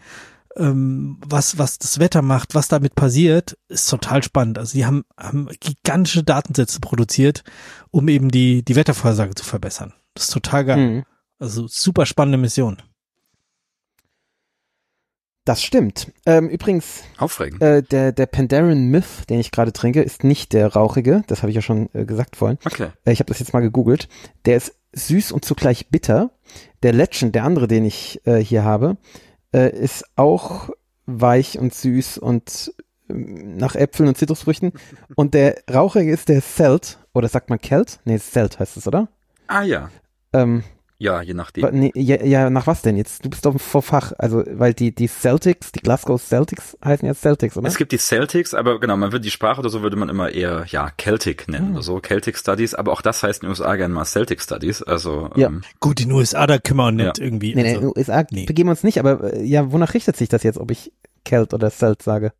[0.56, 4.58] ähm, was, was das Wetter macht, was damit passiert, ist total spannend.
[4.58, 7.44] Also die haben, haben gigantische Datensätze produziert,
[7.90, 9.92] um eben die, die Wettervorhersage zu verbessern.
[10.14, 10.78] Das ist total geil.
[10.78, 11.04] Mhm.
[11.38, 12.78] Also super spannende Mission.
[15.44, 16.12] Das stimmt.
[16.26, 17.62] Ähm, übrigens, Aufregend.
[17.62, 21.22] äh, der, der Pandaren Myth, den ich gerade trinke, ist nicht der rauchige.
[21.28, 22.58] Das habe ich ja schon äh, gesagt vorhin.
[22.64, 22.88] Okay.
[23.04, 24.08] Äh, ich habe das jetzt mal gegoogelt.
[24.44, 26.30] Der ist süß und zugleich bitter.
[26.82, 28.96] Der Legend, der andere, den ich äh, hier habe,
[29.52, 30.70] äh, ist auch
[31.06, 32.72] weich und süß und
[33.08, 34.72] ähm, nach Äpfeln und Zitrusfrüchten.
[35.16, 36.98] und der rauchige ist der Celt.
[37.14, 38.00] Oder sagt man Celt?
[38.04, 39.08] Nee, Celt heißt es, oder?
[39.46, 39.90] Ah ja.
[40.32, 40.64] Ähm,
[40.98, 41.78] Ja, je nachdem.
[41.78, 43.22] nee, ja, ja, nach was denn jetzt?
[43.22, 44.12] Du bist doch vor Fach.
[44.16, 47.68] Also, weil die, die Celtics, die Glasgow Celtics heißen jetzt Celtics, oder?
[47.68, 50.30] Es gibt die Celtics, aber genau, man wird die Sprache oder so würde man immer
[50.30, 51.72] eher, ja, Celtic nennen Ah.
[51.74, 54.82] oder so, Celtic Studies, aber auch das heißt in den USA gerne mal Celtic Studies,
[54.82, 55.48] also, Ja.
[55.48, 57.24] ähm, Gut, in den USA, da können wir nicht Ja.
[57.24, 57.54] irgendwie.
[57.54, 58.46] Nee, nee, also, USA nee.
[58.46, 60.92] begeben wir uns nicht, aber äh, ja, wonach richtet sich das jetzt, ob ich
[61.26, 62.32] Celt oder Celt sage?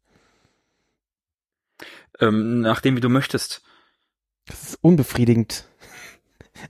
[2.20, 3.60] ähm, nachdem wie du möchtest.
[4.46, 5.66] Das ist unbefriedigend.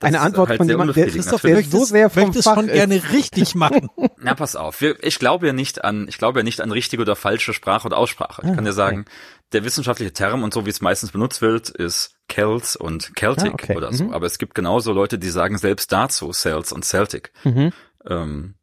[0.01, 2.67] Eine Antwort halt von jemandem, der, Christoph, der so sehr vom möchte es Fach schon
[2.67, 2.73] ist.
[2.73, 3.89] gerne richtig machen.
[4.17, 7.01] Na, pass auf, wir, ich glaube ja nicht an, ich glaube ja nicht an richtige
[7.01, 8.41] oder falsche Sprache oder Aussprache.
[8.43, 9.05] Ich Ah, kann dir sagen,
[9.53, 13.53] der wissenschaftliche Term und so wie es meistens benutzt wird, ist Celts und Celtic Ah,
[13.53, 13.75] okay.
[13.77, 14.05] oder so.
[14.05, 14.13] Mhm.
[14.13, 17.31] Aber es gibt genauso Leute, die sagen selbst dazu Celts und Celtic.
[17.43, 17.71] Mhm.
[18.09, 18.55] Ähm,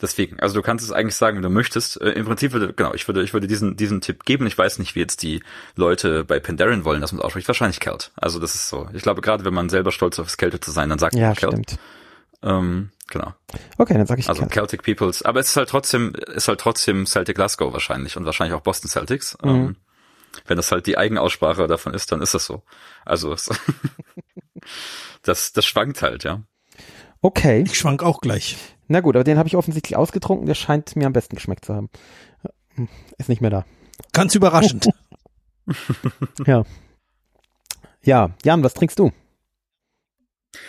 [0.00, 2.00] deswegen, also du kannst es eigentlich sagen, wenn du möchtest.
[2.00, 4.46] Äh, Im Prinzip würde, genau, ich würde, ich würde diesen, diesen Tipp geben.
[4.46, 5.42] Ich weiß nicht, wie jetzt die
[5.76, 7.48] Leute bei Pandaren wollen, dass man es ausspricht.
[7.48, 8.12] Wahrscheinlich Celt.
[8.16, 8.88] Also das ist so.
[8.92, 11.28] Ich glaube, gerade wenn man selber stolz auf das Kälte zu sein, dann sagt Ja,
[11.28, 11.52] man Celt.
[11.52, 11.78] stimmt.
[12.42, 13.32] Ähm, genau.
[13.78, 14.52] Okay, dann sage ich Also Celt.
[14.52, 15.22] Celtic Peoples.
[15.22, 18.90] Aber es ist halt trotzdem, ist halt trotzdem Celtic Glasgow wahrscheinlich und wahrscheinlich auch Boston
[18.90, 19.36] Celtics.
[19.42, 19.48] Mhm.
[19.50, 19.76] Ähm,
[20.46, 22.64] wenn das halt die Eigenaussprache davon ist, dann ist das so.
[23.04, 23.48] Also es,
[25.22, 26.42] das, das schwankt halt, ja.
[27.20, 28.56] Okay, Ich schwank auch gleich.
[28.88, 30.46] Na gut, aber den habe ich offensichtlich ausgetrunken.
[30.46, 31.90] Der scheint mir am besten geschmeckt zu haben.
[32.74, 33.64] Hm, Ist nicht mehr da.
[34.12, 34.88] Ganz überraschend.
[36.46, 36.64] Ja.
[38.02, 39.12] Ja, Jan, was trinkst du?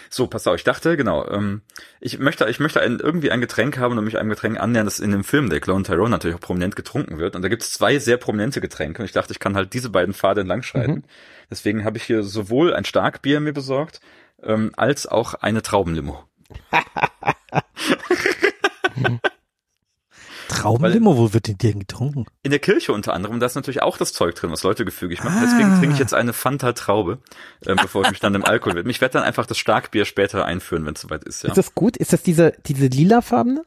[0.09, 1.61] So, pass auf, ich dachte, genau, ähm,
[1.99, 4.99] ich möchte, ich möchte ein, irgendwie ein Getränk haben und mich einem Getränk annähern, das
[4.99, 7.35] in dem Film der Clone Tyrone natürlich auch prominent getrunken wird.
[7.35, 9.89] Und da gibt es zwei sehr prominente Getränke und ich dachte, ich kann halt diese
[9.89, 10.91] beiden Pfade entlang schreiten.
[10.91, 11.03] Mhm.
[11.51, 13.99] Deswegen habe ich hier sowohl ein Starkbier mir besorgt,
[14.41, 16.23] ähm, als auch eine Traubenlimo.
[20.47, 22.25] Traubenlimo, wo wird denn denn getrunken?
[22.43, 25.23] In der Kirche unter anderem, da ist natürlich auch das Zeug drin, was Leute gefügig
[25.23, 25.37] macht.
[25.37, 25.41] Ah.
[25.41, 27.19] Deswegen trinke ich jetzt eine Fanta Traube,
[27.65, 28.91] äh, bevor ich mich dann dem Alkohol widme.
[28.91, 31.49] Ich werde dann einfach das Starkbier später einführen, wenn es soweit ist, ja.
[31.49, 31.97] Ist das gut?
[31.97, 33.63] Ist das diese, diese lilafarbene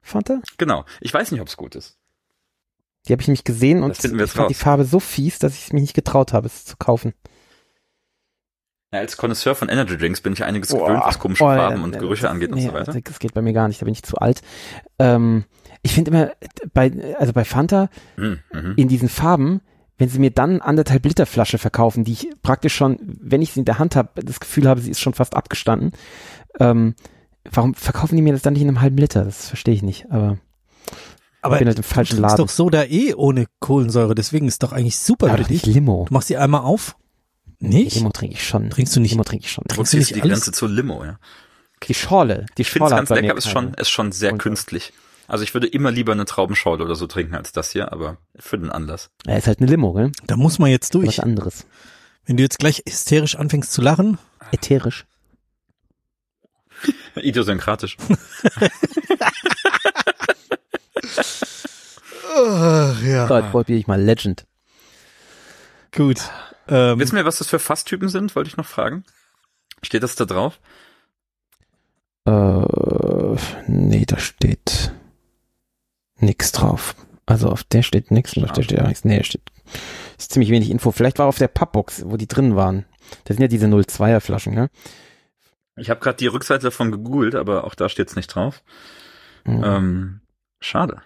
[0.00, 0.40] Fanta?
[0.58, 0.84] Genau.
[1.00, 1.98] Ich weiß nicht, ob es gut ist.
[3.06, 4.56] Die habe ich nämlich gesehen und ich fand die raus.
[4.56, 7.14] Farbe so fies, dass ich mich nicht getraut habe, es zu kaufen.
[8.96, 11.82] Ja, als Connoisseur von Energy Drinks bin ich einiges Boah, gewöhnt, was komische oh, Farben
[11.84, 12.92] und äh, Gerüche das- angeht und nee, so weiter.
[13.00, 14.42] Das geht bei mir gar nicht, da bin ich zu alt.
[14.98, 15.44] Ähm,
[15.82, 16.30] ich finde immer,
[16.74, 18.72] bei, also bei Fanta, Hm, mhm.
[18.76, 19.60] in diesen Farben,
[19.98, 23.60] wenn sie mir dann anderthalb Liter Flasche verkaufen, die ich praktisch schon, wenn ich sie
[23.60, 25.92] in der Hand habe, das Gefühl habe, sie ist schon fast abgestanden,
[26.60, 26.94] ähm,
[27.50, 29.24] warum verkaufen die mir das dann nicht in einem halben Liter?
[29.24, 30.38] Das verstehe ich nicht, aber,
[31.42, 32.36] Aber ich bin halt im falschen du Laden.
[32.38, 35.64] doch Soda eh ohne Kohlensäure, deswegen ist doch eigentlich super Aber für dich.
[35.64, 36.04] Limo.
[36.08, 36.96] Du machst sie einmal auf?
[37.58, 37.96] Nicht?
[37.96, 38.70] Limo trinke ich schon.
[38.70, 39.12] Trinkst du nicht?
[39.12, 39.64] Limo trinke ich schon.
[39.64, 40.40] Trinkst du nicht die alles?
[40.40, 41.18] Grenze zur Limo, ja.
[41.84, 44.32] Die Schorle, die Ich finde es Schorle ganz lecker, mir ist schon, ist schon sehr
[44.32, 44.92] Und- künstlich.
[45.28, 48.56] Also ich würde immer lieber eine Traubenschorle oder so trinken als das hier, aber für
[48.58, 49.10] den Anlass.
[49.26, 50.12] Ja, ist halt eine Limo, gell?
[50.26, 51.22] Da muss man jetzt Was durch.
[51.22, 51.66] anderes.
[52.26, 54.18] Wenn du jetzt gleich hysterisch anfängst zu lachen,
[54.52, 55.04] Ätherisch.
[57.16, 57.96] Idiosynkratisch.
[63.04, 63.26] ja.
[63.28, 64.46] So, jetzt probiere ich mal Legend.
[65.94, 66.18] gut.
[66.68, 68.34] Ähm, Wissen wir, was das für Fasstypen sind?
[68.34, 69.04] Wollte ich noch fragen.
[69.82, 70.60] Steht das da drauf?
[72.26, 73.36] Äh,
[73.68, 74.92] nee, da steht
[76.18, 76.96] nix drauf.
[77.24, 79.04] Also auf der steht nix und auf der steht auch nichts.
[79.04, 79.42] Nee, da steht
[80.18, 80.90] ist ziemlich wenig Info.
[80.92, 82.84] Vielleicht war auf der Pappbox, wo die drin waren.
[83.24, 84.70] Das sind ja diese 02er Flaschen, ne?
[85.76, 88.62] Ich habe gerade die Rückseite davon gegoogelt, aber auch da steht's nicht drauf.
[89.44, 89.64] Mhm.
[89.64, 90.20] Ähm,
[90.60, 91.02] schade.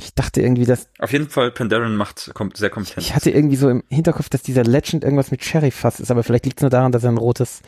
[0.00, 3.06] Ich dachte irgendwie, dass Auf jeden Fall, Pandaren macht kommt sehr kompetent.
[3.06, 6.22] ich hatte irgendwie so im Hinterkopf, dass dieser Legend irgendwas mit Cherry Fass ist, aber
[6.22, 7.60] vielleicht liegt es nur daran, dass er ein rotes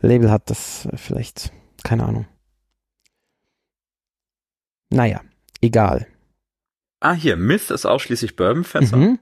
[0.00, 0.50] Label hat.
[0.50, 1.52] Das äh, vielleicht
[1.82, 2.26] keine Ahnung.
[4.90, 5.22] Naja,
[5.60, 6.06] egal.
[7.00, 8.96] ah, hier, Myth ist ausschließlich Bourbonfässer.
[8.96, 9.18] Mhm.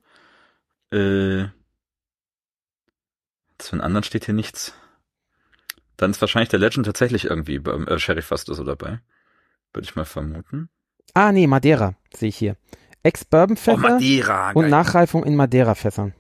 [0.91, 1.49] Äh,
[3.59, 4.73] zu den anderen steht hier nichts.
[5.97, 9.01] Dann ist wahrscheinlich der Legend tatsächlich irgendwie beim äh, Sheriff fast so dabei.
[9.73, 10.71] Würde ich mal vermuten.
[11.19, 12.57] Ah, nee, Madeira sehe ich hier.
[12.73, 14.53] Oh, Ex-Bourbon-Fässer Madeira.
[14.53, 14.69] und.
[14.69, 16.15] Nachreifung in Madeira-Fässern.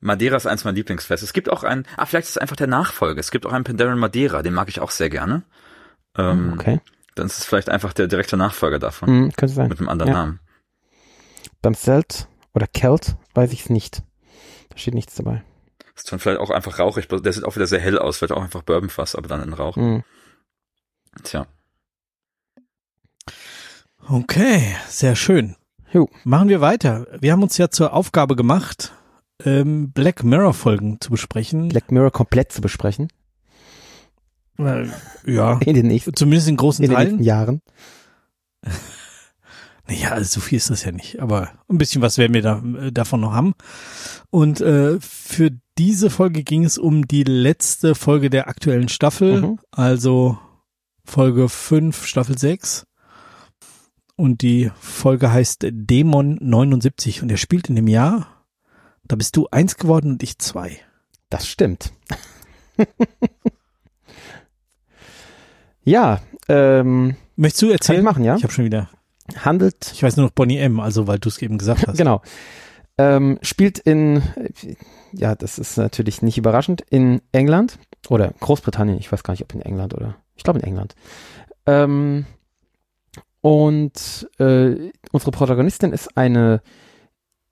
[0.00, 1.26] Madeira ist eins meiner Lieblingsfeste.
[1.26, 3.20] Es gibt auch einen, ah, vielleicht ist es einfach der Nachfolger.
[3.20, 5.42] Es gibt auch einen Pandaren Madeira, den mag ich auch sehr gerne.
[6.16, 6.80] Ähm, Okay.
[7.16, 9.10] Dann ist es vielleicht einfach der direkte Nachfolger davon.
[9.24, 9.68] Mhm, könnte sein.
[9.68, 10.18] Mit einem anderen Ja.
[10.18, 10.40] Namen.
[11.60, 14.02] Beim Celt oder Celt weiß ich es nicht.
[14.68, 15.42] Da steht nichts dabei.
[15.96, 17.08] Ist dann vielleicht auch einfach rauchig.
[17.08, 18.18] Der sieht auch wieder sehr hell aus.
[18.18, 19.76] Vielleicht auch einfach Bourbonfass, aber dann in Rauch.
[19.76, 20.04] Mhm.
[21.24, 21.46] Tja.
[24.08, 25.56] Okay, sehr schön.
[25.92, 26.08] Jo.
[26.24, 27.06] Machen wir weiter.
[27.20, 28.92] Wir haben uns ja zur Aufgabe gemacht,
[29.44, 31.68] ähm, Black Mirror Folgen zu besprechen.
[31.68, 33.08] Black Mirror komplett zu besprechen.
[34.58, 34.86] Äh,
[35.26, 37.24] ja, In den nächsten, zumindest in großen in den nächsten Teilen.
[37.24, 37.62] Jahren.
[39.90, 42.62] Naja, also so viel ist das ja nicht, aber ein bisschen was werden wir da,
[42.78, 43.54] äh, davon noch haben.
[44.28, 49.58] Und äh, für diese Folge ging es um die letzte Folge der aktuellen Staffel, Mhm.
[49.70, 50.36] also
[51.06, 52.84] Folge 5, Staffel 6.
[54.18, 58.44] Und die Folge heißt Dämon 79 und er spielt in dem Jahr,
[59.06, 60.76] da bist du eins geworden und ich zwei.
[61.30, 61.92] Das stimmt.
[65.84, 68.04] ja, ähm, Möchtest du kann ich erzählen?
[68.04, 68.34] machen, ja?
[68.34, 68.90] Ich habe schon wieder,
[69.36, 71.96] Handelt ich weiß nur noch Bonnie M, also weil du es eben gesagt hast.
[71.96, 72.20] Genau.
[72.98, 74.24] Ähm, spielt in,
[75.12, 78.98] ja, das ist natürlich nicht überraschend, in England oder Großbritannien.
[78.98, 80.96] Ich weiß gar nicht, ob in England oder, ich glaube in England.
[81.66, 82.26] Ähm,
[83.40, 86.60] und äh, unsere Protagonistin ist eine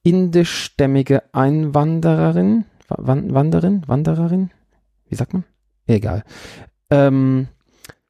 [0.03, 4.51] indischstämmige Einwandererin, Wa- Wan- Wanderin, Wandererin,
[5.09, 5.43] wie sagt man?
[5.85, 6.23] Egal.
[6.89, 7.47] Ähm,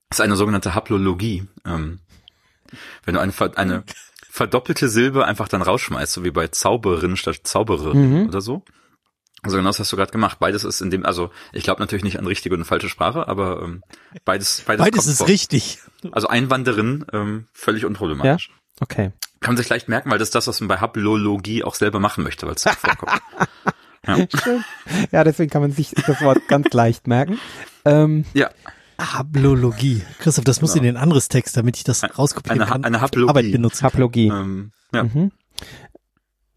[0.10, 1.48] Das ist eine sogenannte Haplologie.
[1.66, 2.00] Ähm,
[3.06, 3.84] wenn du eine, eine
[4.30, 8.28] verdoppelte Silbe einfach dann rausschmeißt, so wie bei Zauberin statt Zaubererin Mhm.
[8.28, 8.64] oder so.
[9.48, 10.38] Also genau das hast du gerade gemacht.
[10.40, 13.62] Beides ist in dem, also ich glaube natürlich nicht an richtige und falsche Sprache, aber
[13.64, 13.82] ähm,
[14.26, 15.28] beides, beides, Beides ist vor.
[15.28, 15.80] richtig.
[16.12, 18.52] Also Einwanderin, ähm, völlig unproblematisch.
[18.80, 19.12] okay.
[19.40, 22.00] Kann man sich leicht merken, weil das ist das, was man bei Haplologie auch selber
[22.00, 23.22] machen möchte, weil es so vorkommt.
[24.08, 24.28] ja.
[24.44, 24.64] Schön.
[25.12, 27.40] Ja, deswegen kann man sich das Wort ganz leicht merken.
[27.86, 28.50] Ähm, ja,
[29.00, 30.02] Haplologie.
[30.20, 30.88] Christoph, das muss Genau.
[30.88, 32.84] in den anderes Text, damit ich das rauskopieren eine, kann.
[32.84, 33.30] eine Haplologie.
[33.30, 33.80] Arbeit benutzen.
[33.82, 33.92] kann.
[33.94, 34.28] Haplogie.
[34.30, 35.04] ähm, ja.
[35.04, 35.32] Mhm.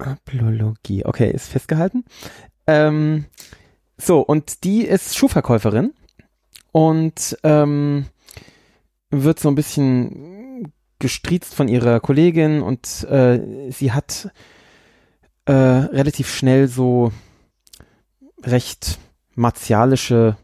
[0.01, 1.05] Haplologie.
[1.05, 2.05] Okay, ist festgehalten.
[2.71, 3.25] Ähm,
[3.99, 5.93] so, und die ist Schuhverkäuferin
[6.71, 8.07] und ähm,
[9.11, 14.31] wird so ein bisschen gestriezt von ihrer Kollegin und äh, sie hat
[15.47, 17.11] äh, relativ schnell so
[18.45, 18.99] recht
[19.35, 20.37] martialische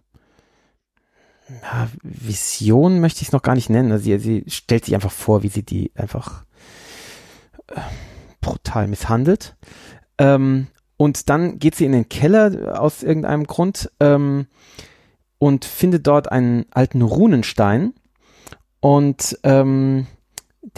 [1.62, 3.92] ja, Vision möchte ich es noch gar nicht nennen.
[3.92, 6.44] Also sie, sie stellt sich einfach vor, wie sie die einfach
[7.68, 7.80] äh,
[8.40, 9.56] brutal misshandelt.
[10.18, 10.66] Ähm,
[10.96, 14.46] und dann geht sie in den Keller aus irgendeinem Grund ähm,
[15.38, 17.92] und findet dort einen alten Runenstein
[18.80, 20.06] und ähm,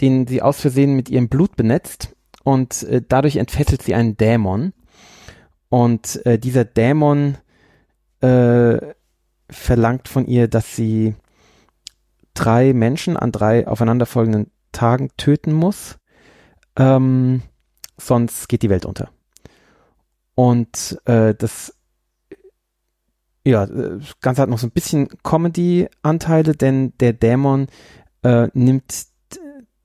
[0.01, 4.73] den sie aus Versehen mit ihrem Blut benetzt und äh, dadurch entfesselt sie einen Dämon
[5.69, 7.37] und äh, dieser Dämon
[8.21, 8.77] äh,
[9.49, 11.15] verlangt von ihr, dass sie
[12.33, 15.99] drei Menschen an drei aufeinanderfolgenden Tagen töten muss
[16.79, 17.41] ähm,
[17.97, 19.09] sonst geht die Welt unter.
[20.39, 21.73] Und äh, das
[23.43, 27.67] ja, das Ganze hat noch so ein bisschen Comedy-Anteile, denn der Dämon
[28.23, 29.07] äh, nimmt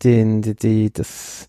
[0.05, 1.49] den, die, die, das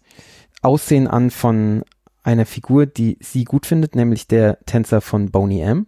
[0.63, 1.83] Aussehen an von
[2.23, 5.85] einer Figur, die sie gut findet, nämlich der Tänzer von Boney M.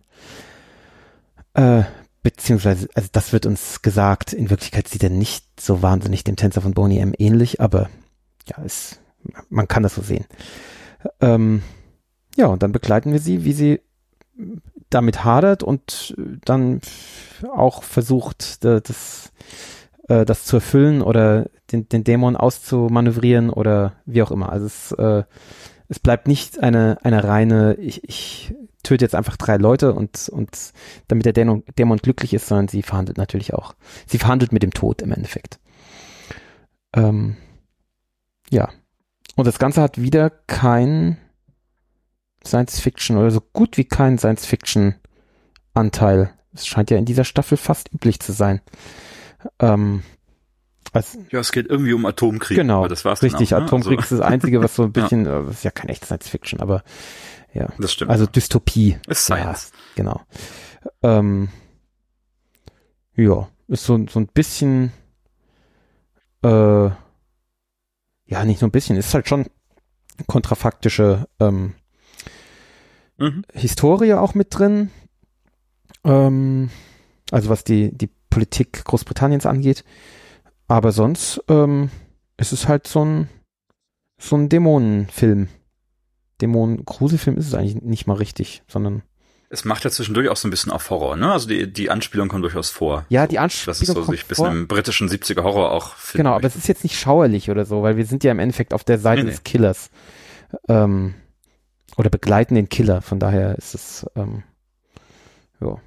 [1.55, 1.85] Äh,
[2.21, 6.61] beziehungsweise, also das wird uns gesagt, in Wirklichkeit sieht er nicht so wahnsinnig dem Tänzer
[6.61, 7.89] von Boney M ähnlich, aber
[8.45, 8.99] ja, es,
[9.49, 10.25] man kann das so sehen.
[11.19, 11.63] Ähm,
[12.37, 13.81] ja, und dann begleiten wir sie, wie sie
[14.89, 16.15] damit hadert und
[16.45, 16.81] dann
[17.51, 19.31] auch versucht, das,
[20.07, 24.49] äh, das zu erfüllen oder den, den Dämon auszumanövrieren oder wie auch immer.
[24.49, 25.23] Also es, äh,
[25.89, 30.71] es bleibt nicht eine, eine reine, ich, ich töte jetzt einfach drei Leute und, und
[31.07, 33.73] damit der Dämon, Dämon glücklich ist, sondern sie verhandelt natürlich auch.
[34.05, 35.59] Sie verhandelt mit dem Tod im Endeffekt.
[36.93, 37.35] Ähm,
[38.51, 38.69] ja.
[39.35, 41.17] Und das Ganze hat wieder kein
[42.47, 44.95] Science Fiction oder so gut wie kein Science Fiction
[45.73, 46.33] Anteil.
[46.53, 48.61] Es scheint ja in dieser Staffel fast üblich zu sein.
[49.59, 50.03] Ähm,
[50.93, 52.57] als, ja, es geht irgendwie um Atomkrieg.
[52.57, 53.53] Genau, das war's richtig.
[53.53, 53.65] Auch, ne?
[53.65, 54.15] Atomkrieg also.
[54.15, 55.43] ist das Einzige, was so ein bisschen, ja.
[55.43, 56.83] das ist ja kein echt Science Fiction, aber
[57.53, 57.67] ja.
[57.77, 58.11] Das stimmt.
[58.11, 58.97] Also Dystopie.
[59.07, 59.71] Ist Science.
[59.73, 60.21] Ja, genau.
[61.03, 61.49] Ähm,
[63.15, 64.91] ja, ist so, so ein bisschen,
[66.43, 66.89] äh,
[68.25, 69.45] ja, nicht nur ein bisschen, ist halt schon
[70.27, 71.73] kontrafaktische ähm,
[73.17, 73.43] mhm.
[73.53, 74.91] Historie auch mit drin.
[76.03, 76.69] Ähm,
[77.31, 79.83] also was die, die Politik Großbritanniens angeht.
[80.67, 81.89] Aber sonst ähm,
[82.37, 83.29] ist es halt so ein,
[84.19, 85.47] so ein Dämonenfilm.
[86.41, 89.01] Dämonen-Gruselfilm ist es eigentlich nicht mal richtig, sondern
[89.49, 91.31] es macht ja zwischendurch auch so ein bisschen auf Horror, ne?
[91.31, 93.05] Also die, die Anspielung kommt durchaus vor.
[93.07, 96.33] Ja, die Anspielung Das ist so sich ein bisschen im britischen 70er Horror auch Genau,
[96.33, 98.83] aber es ist jetzt nicht schauerlich oder so, weil wir sind ja im Endeffekt auf
[98.83, 99.89] der Seite nee, des Killers.
[100.67, 101.13] Ähm,
[101.97, 104.43] oder begleiten den Killer, von daher ist es, ähm,
[105.59, 105.77] ja.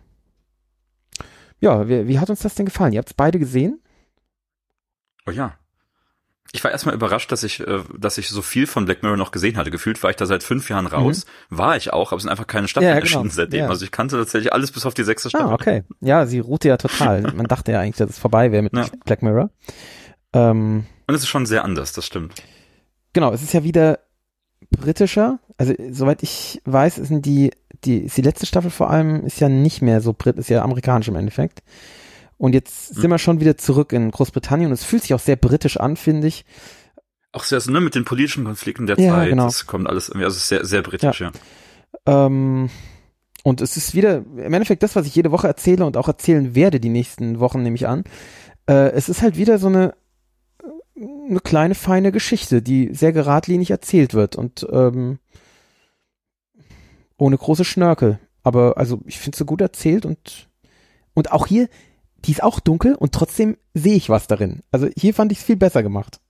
[1.61, 2.92] Ja, wie, wie hat uns das denn gefallen?
[2.92, 3.80] Ihr habt es beide gesehen?
[5.26, 5.54] Oh ja.
[6.52, 9.30] Ich war erstmal überrascht, dass ich, äh, dass ich so viel von Black Mirror noch
[9.30, 9.70] gesehen hatte.
[9.70, 11.26] Gefühlt war ich da seit fünf Jahren raus.
[11.48, 11.58] Mhm.
[11.58, 13.04] War ich auch, aber es sind einfach keine Staffeln ja, genau.
[13.04, 13.61] erschienen seitdem.
[13.61, 13.68] Ja.
[13.68, 15.46] Also ich kannte tatsächlich alles bis auf die sechste Staffel.
[15.46, 15.84] Ah, okay.
[16.00, 17.22] Ja, sie ruhte ja total.
[17.34, 18.86] Man dachte ja eigentlich, dass es vorbei wäre mit ja.
[19.04, 19.50] Black Mirror.
[20.32, 22.42] Ähm, Und es ist schon sehr anders, das stimmt.
[23.12, 24.00] Genau, es ist ja wieder
[24.70, 25.38] britischer.
[25.56, 27.50] Also soweit ich weiß, sind die,
[27.84, 30.62] die, ist die letzte Staffel vor allem ist ja nicht mehr so brit, ist ja
[30.62, 31.62] amerikanisch im Endeffekt.
[32.38, 33.02] Und jetzt hm.
[33.02, 35.96] sind wir schon wieder zurück in Großbritannien und es fühlt sich auch sehr britisch an,
[35.96, 36.44] finde ich.
[37.32, 39.30] Auch sehr, ne, mit den politischen Konflikten der ja, Zeit.
[39.30, 39.44] Genau.
[39.44, 41.30] Das kommt alles irgendwie, also sehr, sehr britisch, ja.
[42.06, 42.26] ja.
[42.26, 42.70] Ähm,
[43.42, 46.54] und es ist wieder im Endeffekt das, was ich jede Woche erzähle und auch erzählen
[46.54, 48.04] werde die nächsten Wochen, nehme ich an.
[48.68, 49.94] Äh, es ist halt wieder so eine
[51.01, 55.18] eine kleine feine Geschichte, die sehr geradlinig erzählt wird und ähm,
[57.16, 58.18] ohne große Schnörkel.
[58.42, 60.48] Aber also ich finde sie gut erzählt und
[61.14, 61.68] und auch hier,
[62.24, 64.62] die ist auch dunkel und trotzdem sehe ich was darin.
[64.70, 66.20] Also hier fand ich es viel besser gemacht.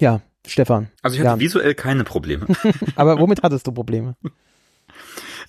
[0.00, 0.90] Ja, Stefan.
[1.02, 1.40] Also ich hatte ja.
[1.40, 2.46] visuell keine Probleme.
[2.96, 4.16] Aber womit hattest du Probleme?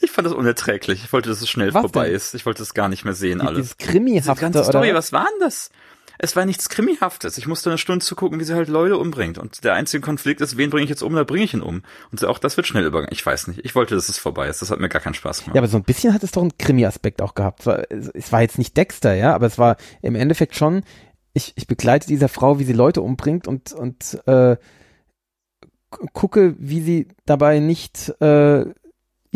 [0.01, 1.03] Ich fand das unerträglich.
[1.03, 2.15] Ich wollte, dass es schnell was vorbei denn?
[2.15, 2.33] ist.
[2.35, 3.57] Ich wollte es gar nicht mehr sehen, alles.
[3.57, 4.97] Dieses Krimihafte, Diese ganze Story, oder?
[4.97, 5.69] was war denn das?
[6.17, 7.37] Es war nichts Krimihaftes.
[7.37, 9.37] Ich musste eine Stunde zugucken, wie sie halt Leute umbringt.
[9.37, 11.81] Und der einzige Konflikt ist, wen bringe ich jetzt um, da bringe ich ihn um.
[12.11, 13.11] Und auch das wird schnell übergangen.
[13.11, 13.59] Ich weiß nicht.
[13.65, 14.61] Ich wollte, dass es vorbei ist.
[14.61, 15.55] Das hat mir gar keinen Spaß gemacht.
[15.55, 17.67] Ja, aber so ein bisschen hat es doch einen Krimi-Aspekt auch gehabt.
[17.67, 20.83] Es war jetzt nicht Dexter, ja, aber es war im Endeffekt schon,
[21.33, 24.55] ich, ich begleite dieser Frau, wie sie Leute umbringt und, und äh,
[26.13, 28.65] gucke, wie sie dabei nicht äh,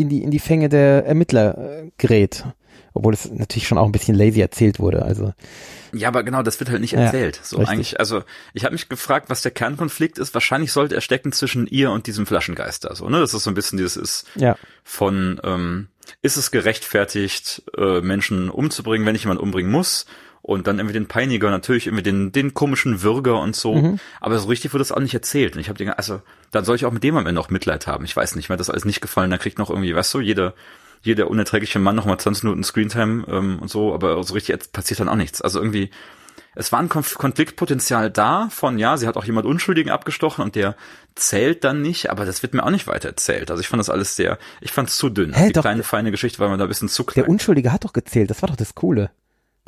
[0.00, 2.44] in die, in die Fänge der Ermittler äh, gerät.
[2.92, 5.02] Obwohl es natürlich schon auch ein bisschen lazy erzählt wurde.
[5.02, 5.32] Also
[5.92, 7.36] ja, aber genau, das wird halt nicht erzählt.
[7.36, 7.72] Ja, so richtig.
[7.72, 8.22] eigentlich, also
[8.52, 10.34] ich habe mich gefragt, was der Kernkonflikt ist.
[10.34, 12.94] Wahrscheinlich sollte er stecken zwischen ihr und diesem Flaschengeister.
[12.94, 13.20] So, ne?
[13.20, 14.56] Das ist so ein bisschen dieses ist ja.
[14.82, 15.88] von ähm,
[16.22, 20.06] ist es gerechtfertigt, äh, Menschen umzubringen, wenn ich jemanden umbringen muss?
[20.42, 23.74] Und dann irgendwie den Peiniger, natürlich irgendwie den, den komischen Würger und so.
[23.74, 24.00] Mhm.
[24.20, 25.54] Aber so richtig wurde das auch nicht erzählt.
[25.54, 27.86] Und ich habe den, also, dann soll ich auch mit dem am Ende auch Mitleid
[27.86, 28.04] haben.
[28.04, 29.30] Ich weiß nicht, mir hat das alles nicht gefallen.
[29.30, 30.54] Da kriegt noch irgendwie, weißt du, jeder,
[31.02, 35.00] jeder unerträgliche Mann noch mal 20 Minuten Screentime ähm, und so, aber so richtig passiert
[35.00, 35.42] dann auch nichts.
[35.42, 35.90] Also irgendwie,
[36.54, 40.56] es war ein Konf Konfliktpotenzial da von, ja, sie hat auch jemand Unschuldigen abgestochen und
[40.56, 40.74] der
[41.14, 43.50] zählt dann nicht, aber das wird mir auch nicht weiter erzählt.
[43.50, 45.32] Also ich fand das alles sehr, ich fand es zu dünn.
[45.32, 47.24] Hä, Die doch, kleine, feine Geschichte war mir da ein bisschen zu klein.
[47.24, 49.10] Der Unschuldige hat doch gezählt, das war doch das Coole.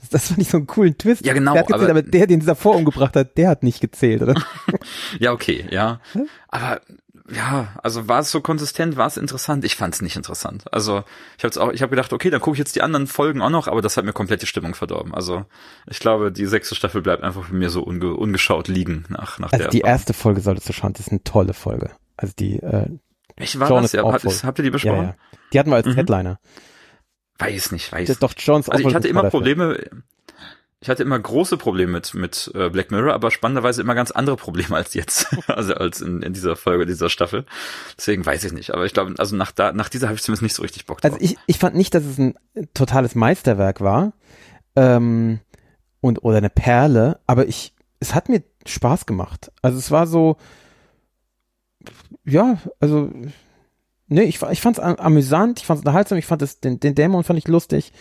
[0.03, 1.25] Das, das fand ich so einen coolen Twist.
[1.25, 1.53] Ja, genau.
[1.55, 4.21] Der hat gezählt, aber, aber der, den dieser vor umgebracht hat, der hat nicht gezählt,
[4.23, 4.35] oder?
[5.19, 6.01] ja, okay, ja.
[6.49, 6.81] Aber
[7.33, 9.65] ja, also war es so konsistent, war es interessant?
[9.65, 10.65] Ich fand es nicht interessant.
[10.73, 11.05] Also
[11.39, 13.49] ich habe auch, ich habe gedacht, okay, dann gucke ich jetzt die anderen Folgen auch
[13.49, 15.15] noch, aber das hat mir komplett die Stimmung verdorben.
[15.15, 15.45] Also
[15.89, 19.53] ich glaube, die sechste Staffel bleibt einfach für mir so unge ungeschaut liegen nach nach
[19.53, 19.71] Also der.
[19.71, 21.91] die erste Folge solltest du schauen, das ist eine tolle Folge.
[22.17, 22.89] Also die äh,
[23.37, 24.03] ich war John das ja.
[24.03, 25.05] Habt ihr die ja, besprochen?
[25.05, 25.15] ja.
[25.53, 25.95] Die hatten wir als Mhm.
[25.95, 26.39] Headliner.
[27.43, 28.07] Weiß nicht, weiß.
[28.07, 29.41] Das ist doch John's Also ich hatte immer dafür.
[29.41, 29.79] Probleme.
[30.81, 34.37] Ich hatte immer große Probleme mit mit äh, Black Mirror, aber spannenderweise immer ganz andere
[34.37, 37.47] Probleme als jetzt, also als in, in dieser Folge dieser Staffel.
[37.97, 38.73] Deswegen weiß ich nicht.
[38.73, 41.01] Aber ich glaube, also nach da nach dieser habe ich zumindest nicht so richtig Bock
[41.01, 41.13] drauf.
[41.13, 42.35] Also ich, ich fand nicht, dass es ein
[42.75, 44.13] totales Meisterwerk war
[44.75, 45.41] ähm,
[46.01, 49.53] und oder eine Perle, aber ich es hat mir Spaß gemacht.
[49.63, 50.37] Also es war so
[52.25, 53.11] ja, also
[54.13, 56.95] nee, ich, ich fand es amüsant, ich fand es unterhaltsam, ich fand es den, den
[56.95, 57.93] Dämon fand ich lustig.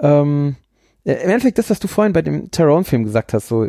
[0.00, 0.56] Ähm,
[1.04, 3.66] äh, Im Endeffekt das, was du vorhin bei dem Tyrone-Film gesagt hast, so,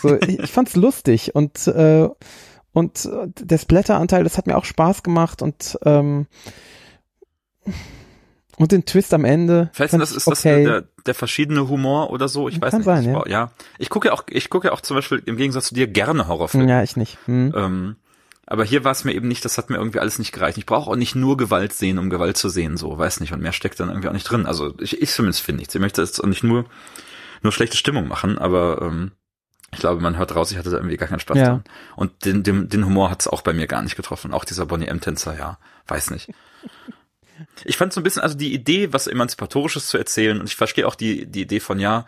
[0.00, 2.08] so ich, ich fand's lustig und äh,
[2.72, 6.26] und äh, der Splatter-Anteil, das hat mir auch Spaß gemacht und ähm,
[8.56, 9.70] und den Twist am Ende.
[9.72, 10.64] Vielleicht fand das ist das okay.
[10.64, 12.48] der, der verschiedene Humor oder so.
[12.48, 12.84] Ich weiß Kann nicht.
[12.84, 13.24] sein, ich, ja.
[13.26, 13.52] ja.
[13.78, 16.28] Ich gucke ja auch, ich gucke ja auch zum Beispiel im Gegensatz zu dir gerne
[16.28, 16.68] Horrorfilme.
[16.68, 17.18] Ja, ich nicht.
[17.24, 17.54] Hm.
[17.56, 17.96] Ähm,
[18.50, 20.58] aber hier war es mir eben nicht, das hat mir irgendwie alles nicht gereicht.
[20.58, 23.32] Ich brauche auch nicht nur Gewalt sehen, um Gewalt zu sehen, so, weiß nicht.
[23.32, 24.44] Und mehr steckt dann irgendwie auch nicht drin.
[24.44, 25.74] Also ich, ich zumindest finde nichts.
[25.74, 26.64] Ich möchte jetzt auch nicht nur,
[27.42, 29.12] nur schlechte Stimmung machen, aber ähm,
[29.72, 31.44] ich glaube, man hört raus, ich hatte da irgendwie gar keinen Spaß Ja.
[31.44, 31.64] dran.
[31.94, 34.34] Und den, den, den Humor hat es auch bei mir gar nicht getroffen.
[34.34, 36.28] Auch dieser Bonnie M-Tänzer, ja, weiß nicht.
[37.64, 40.88] Ich fand so ein bisschen, also die Idee, was Emanzipatorisches zu erzählen, und ich verstehe
[40.88, 42.04] auch die, die Idee von, ja,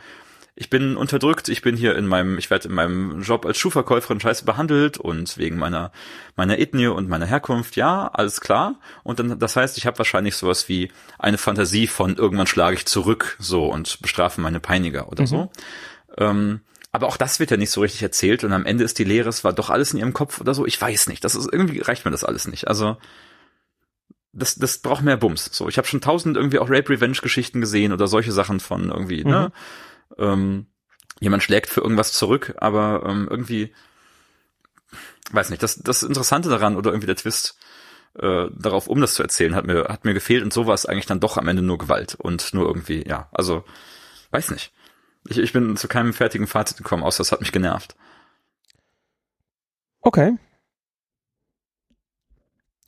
[0.55, 4.20] ich bin unterdrückt, ich bin hier in meinem, ich werde in meinem Job als Schuhverkäuferin
[4.20, 5.92] scheiße behandelt und wegen meiner,
[6.36, 8.74] meiner Ethnie und meiner Herkunft, ja, alles klar.
[9.03, 12.84] Und dann, das heißt, ich habe wahrscheinlich sowas wie eine Fantasie von irgendwann schlage ich
[12.84, 15.50] zurück, so, und bestrafe meine Peiniger oder so.
[16.18, 19.05] Ähm, aber auch das wird ja nicht so richtig erzählt und am Ende ist die
[19.05, 20.66] Lehre, es war doch alles in ihrem Kopf oder so.
[20.66, 21.24] Ich weiß nicht.
[21.24, 22.68] Das ist irgendwie reicht mir das alles nicht.
[22.68, 22.98] Also
[24.34, 25.48] das, das braucht mehr Bums.
[25.53, 28.90] So, ich habe schon tausend irgendwie auch Rape Revenge Geschichten gesehen oder solche Sachen von
[28.90, 29.53] irgendwie, ne?
[30.18, 30.66] Ähm,
[31.20, 33.74] jemand schlägt für irgendwas zurück, aber ähm, irgendwie
[35.32, 35.62] weiß nicht.
[35.62, 37.58] Das das Interessante daran oder irgendwie der Twist
[38.14, 40.86] äh, darauf, um das zu erzählen, hat mir hat mir gefehlt und so war es
[40.86, 43.64] eigentlich dann doch am Ende nur Gewalt und nur irgendwie, ja, also
[44.30, 44.72] weiß nicht.
[45.28, 47.96] Ich, ich bin zu keinem fertigen Fazit gekommen, außer es hat mich genervt.
[50.00, 50.36] Okay.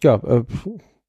[0.03, 0.45] Ja, äh,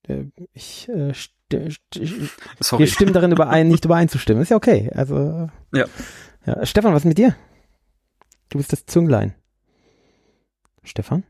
[0.07, 1.13] äh, ich äh,
[1.51, 2.79] Sorry.
[2.79, 4.41] wir stimmen darin überein, nicht übereinzustimmen.
[4.43, 4.91] Ist ja okay.
[4.93, 5.85] Also Ja.
[6.45, 6.65] ja.
[6.65, 7.35] Stefan, was ist mit dir?
[8.49, 9.35] Du bist das Zünglein.
[10.83, 11.23] Stefan?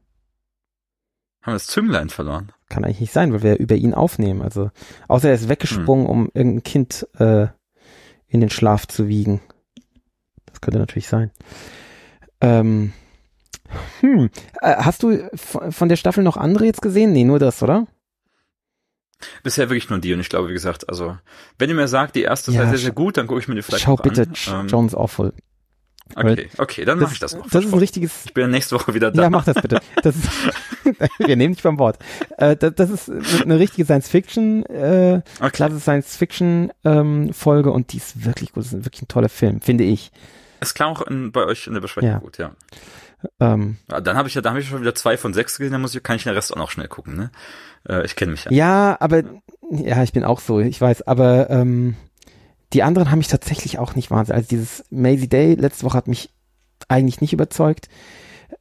[1.41, 2.51] Haben wir das Zünglein verloren?
[2.69, 4.41] Kann eigentlich nicht sein, weil wir über ihn aufnehmen.
[4.41, 4.71] Also
[5.07, 7.47] außer er ist weggesprungen, um irgendein Kind äh,
[8.27, 9.41] in den Schlaf zu wiegen.
[10.45, 11.31] Das könnte natürlich sein.
[12.41, 12.93] Ähm,
[13.99, 14.29] hm.
[14.61, 17.11] Äh, hast du von von der Staffel noch andere jetzt gesehen?
[17.11, 17.87] Nee, nur das, oder?
[19.43, 21.17] Bisher wirklich nur die und ich glaube, wie gesagt, also
[21.57, 23.55] wenn ihr mir sagt, die erste Ja, sei sehr, sehr gut, dann gucke ich mir
[23.55, 24.61] die vielleicht Schau bitte an.
[24.61, 25.33] Ähm, Jones Awful.
[26.15, 27.49] okay, okay, dann mache ich das noch.
[27.49, 28.25] Das ist ein richtiges.
[28.25, 29.23] ich bin ja nächste Woche wieder da.
[29.23, 29.79] Ja, mach das bitte.
[30.03, 30.29] Das ist,
[31.19, 31.97] wir nehmen dich beim Wort.
[32.37, 33.09] Äh, das, das ist
[33.41, 35.49] eine richtige Science-Fiction, äh, okay.
[35.51, 38.65] klasse Science-Fiction-Folge und die ist wirklich gut.
[38.65, 40.11] Das ist wirklich ein toller Film, finde ich.
[40.59, 42.19] Es klang auch in, bei euch in der Besprechung Ja.
[42.19, 42.51] gut, ja.
[43.39, 44.01] Ähm, ja.
[44.01, 45.95] Dann habe ich ja, da habe ich schon wieder zwei von sechs gesehen, dann muss
[45.95, 47.31] ich, kann ich den Rest auch noch schnell gucken, ne?
[47.87, 48.51] Äh, ich kenne mich ja.
[48.51, 49.23] ja, aber
[49.71, 51.95] ja, ich bin auch so, ich weiß, aber ähm,
[52.73, 54.37] die anderen haben mich tatsächlich auch nicht wahnsinnig.
[54.37, 56.29] Also dieses Maisie Day letzte Woche hat mich
[56.87, 57.89] eigentlich nicht überzeugt.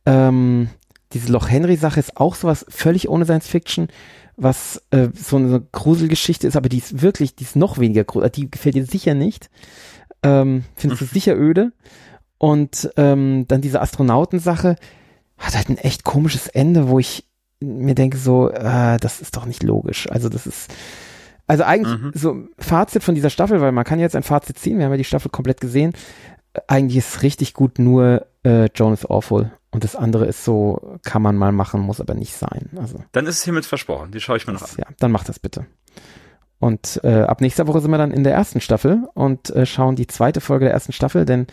[0.07, 0.69] Ähm,
[1.13, 3.89] diese Loch Henry Sache ist auch sowas völlig ohne Science Fiction,
[4.37, 8.33] was äh, so eine Gruselgeschichte ist, aber die ist wirklich, die ist noch weniger gruselig.
[8.33, 9.51] Die gefällt dir sicher nicht.
[10.23, 11.73] Ähm, findest du sicher öde.
[12.39, 14.77] Und ähm, dann diese Astronautensache
[15.39, 17.25] hat halt ein echt komisches Ende, wo ich
[17.65, 20.11] mir denke so, äh, das ist doch nicht logisch.
[20.11, 20.73] Also das ist,
[21.47, 22.13] also eigentlich Mhm.
[22.15, 24.99] so Fazit von dieser Staffel, weil man kann jetzt ein Fazit ziehen, wir haben ja
[24.99, 25.93] die Staffel komplett gesehen.
[26.69, 31.37] Eigentlich ist richtig gut nur äh, Jonas Awful und das andere ist so, kann man
[31.37, 32.71] mal machen, muss aber nicht sein.
[32.77, 34.13] Also Dann ist es hiermit versprochen.
[34.13, 34.69] Die schaue ich mir noch an.
[34.79, 35.67] ja, dann mach das bitte.
[36.61, 39.97] Und äh, ab nächster Woche sind wir dann in der ersten Staffel und äh, schauen
[39.97, 41.47] die zweite Folge der ersten Staffel, denn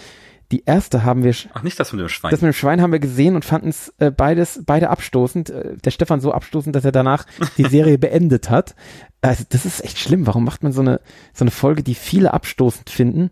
[0.51, 2.31] die erste haben wir, Ach, nicht das mit dem Schwein.
[2.31, 5.49] das mit dem Schwein haben wir gesehen und fanden es äh, beides, beide abstoßend.
[5.49, 7.25] Äh, der Stefan so abstoßend, dass er danach
[7.57, 8.75] die Serie beendet hat.
[9.21, 10.27] Also das ist echt schlimm.
[10.27, 10.99] Warum macht man so eine,
[11.33, 13.31] so eine Folge, die viele abstoßend finden,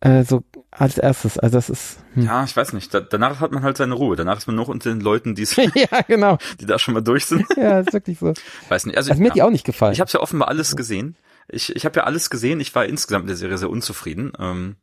[0.00, 1.38] äh, so als erstes?
[1.38, 2.24] Also das ist, hm.
[2.24, 2.92] ja, ich weiß nicht.
[2.94, 4.16] Da, danach hat man halt seine Ruhe.
[4.16, 6.38] Danach ist man noch unter den Leuten, die's, ja, genau.
[6.60, 7.46] die da schon mal durch sind.
[7.56, 8.32] Ja, ist wirklich so.
[8.68, 8.96] Weiß nicht.
[8.96, 9.46] Also, Also mir hat die ja.
[9.46, 9.92] auch nicht gefallen.
[9.92, 11.16] Ich habe ja offenbar alles gesehen.
[11.48, 12.60] Ich, ich habe ja alles gesehen.
[12.60, 14.32] Ich war insgesamt mit der Serie sehr unzufrieden.
[14.38, 14.76] Ähm,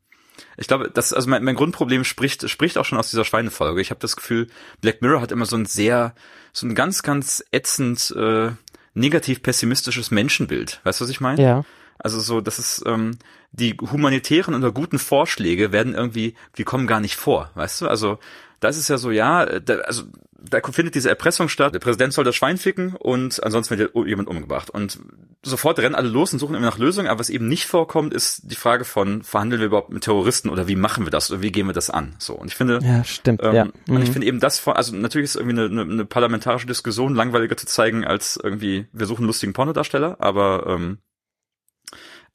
[0.57, 3.81] Ich glaube, das also mein, mein Grundproblem spricht spricht auch schon aus dieser Schweinefolge.
[3.81, 4.47] Ich habe das Gefühl,
[4.81, 6.13] Black Mirror hat immer so ein sehr
[6.53, 8.51] so ein ganz ganz ätzend äh,
[8.93, 10.81] negativ pessimistisches Menschenbild.
[10.83, 11.41] Weißt du, was ich meine?
[11.41, 11.65] Ja.
[11.99, 13.17] Also so, das ist ähm,
[13.51, 17.87] die humanitären oder guten Vorschläge werden irgendwie, die kommen gar nicht vor, weißt du?
[17.87, 18.17] Also
[18.61, 20.03] da ist ja so, ja, da, also
[20.39, 24.27] da findet diese Erpressung statt, der Präsident soll das Schwein ficken und ansonsten wird jemand
[24.27, 24.69] umgebracht.
[24.69, 24.99] Und
[25.43, 28.51] sofort rennen alle los und suchen immer nach Lösungen, aber was eben nicht vorkommt, ist
[28.51, 31.51] die Frage von, verhandeln wir überhaupt mit Terroristen oder wie machen wir das oder wie
[31.51, 32.15] gehen wir das an?
[32.19, 33.63] So, und ich finde, ja, stimmt, ähm, ja.
[33.63, 34.13] und ich Mhm.
[34.13, 38.05] finde eben das, also natürlich ist irgendwie eine, eine, eine parlamentarische Diskussion langweiliger zu zeigen,
[38.05, 40.99] als irgendwie, wir suchen lustigen Pornodarsteller, aber, ähm,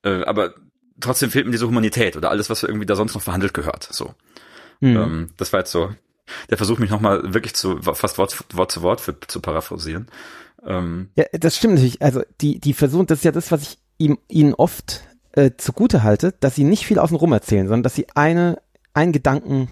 [0.04, 0.54] äh, aber
[1.00, 4.14] trotzdem fehlt mir diese Humanität oder alles, was irgendwie da sonst noch verhandelt gehört, so.
[4.80, 4.96] Mhm.
[4.96, 5.94] Ähm, das war jetzt so
[6.50, 10.06] der Versuch, mich nochmal wirklich zu, fast Wort, Wort zu Wort für, zu paraphrasieren.
[10.64, 12.02] Ähm, Ja, das stimmt natürlich.
[12.02, 16.02] Also die, die versuchen, das ist ja das, was ich ihm, ihnen oft äh, zugute
[16.02, 18.58] halte, dass sie nicht viel außen rum erzählen, sondern dass sie eine,
[18.94, 19.68] einen Gedanken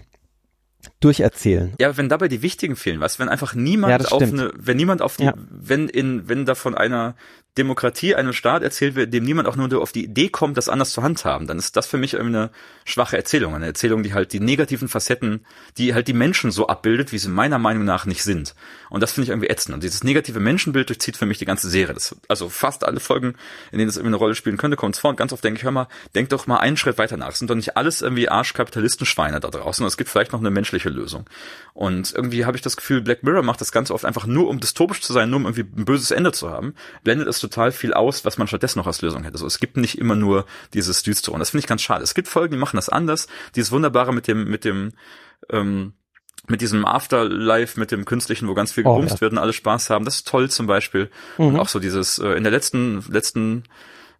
[0.99, 1.73] durcherzählen.
[1.79, 4.77] ja, aber wenn dabei die wichtigen fehlen, was, wenn einfach niemand Ja, auf eine, wenn
[4.77, 5.33] niemand auf die, Ja.
[5.49, 7.15] wenn in, wenn da von einer
[7.57, 10.91] Demokratie, einem Staat erzählt wird, dem niemand auch nur auf die Idee kommt, das anders
[10.91, 12.51] zu handhaben, dann ist das für mich eine
[12.83, 15.45] schwache Erzählung, eine Erzählung, die halt die negativen Facetten,
[15.77, 18.55] die halt die Menschen so abbildet, wie sie meiner Meinung nach nicht sind.
[18.89, 19.73] Und das finde ich irgendwie ätzend.
[19.73, 21.93] Und dieses negative Menschenbild durchzieht für mich die ganze Serie.
[21.93, 23.35] Das, also fast alle Folgen,
[23.71, 25.09] in denen es irgendwie eine Rolle spielen könnte, kommt es vor.
[25.09, 27.29] Und ganz oft denke ich, hör mal, denk doch mal einen Schritt weiter nach.
[27.29, 29.85] Es sind doch nicht alles irgendwie Arschkapitalistenschweine da draußen.
[29.85, 31.25] Es gibt vielleicht noch eine menschliche Lösung.
[31.73, 34.59] Und irgendwie habe ich das Gefühl, Black Mirror macht das ganz oft einfach nur, um
[34.59, 37.93] dystopisch zu sein, nur um irgendwie ein böses Ende zu haben, blendet es total viel
[37.93, 39.35] aus, was man stattdessen noch als Lösung hätte.
[39.35, 41.33] Also es gibt nicht immer nur dieses Düstere.
[41.33, 42.03] Und das finde ich ganz schade.
[42.03, 43.27] Es gibt Folgen, die machen das anders.
[43.55, 44.93] Dieses Wunderbare mit dem, mit dem,
[45.49, 45.93] ähm,
[46.47, 49.21] mit diesem Afterlife, mit dem Künstlichen, wo ganz viel Oh, gebumst ja.
[49.21, 50.05] wird und alle Spaß haben.
[50.05, 51.09] Das ist toll zum Beispiel.
[51.37, 51.45] Mhm.
[51.47, 53.63] Und auch so dieses, äh, in der letzten, letzten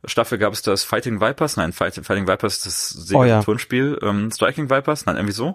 [0.07, 3.41] Staffel gab es das Fighting Vipers, nein, Fighting, Fighting Vipers, das Sega Oh ja.
[3.44, 5.53] Turnspiel, ähm, Striking Vipers, nein, irgendwie so.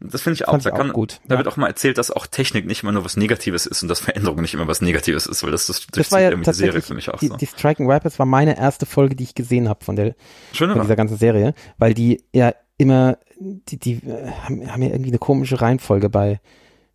[0.00, 0.52] Das finde ich auch.
[0.52, 1.38] Fand Da ich auch kann, gut, da ja.
[1.38, 4.00] wird auch mal erzählt, dass auch Technik nicht immer nur was Negatives ist und dass
[4.00, 6.82] Veränderung nicht immer was Negatives ist, weil das, das, Das war ja irgendwie die Serie
[6.82, 7.36] für mich auch die, so.
[7.36, 10.14] die Striking Vipers war meine erste Folge, die ich gesehen habe von der
[10.52, 14.90] Schöne von dieser ganzen Serie, weil die ja immer, die, die äh, haben, haben ja
[14.90, 16.40] irgendwie eine komische Reihenfolge bei.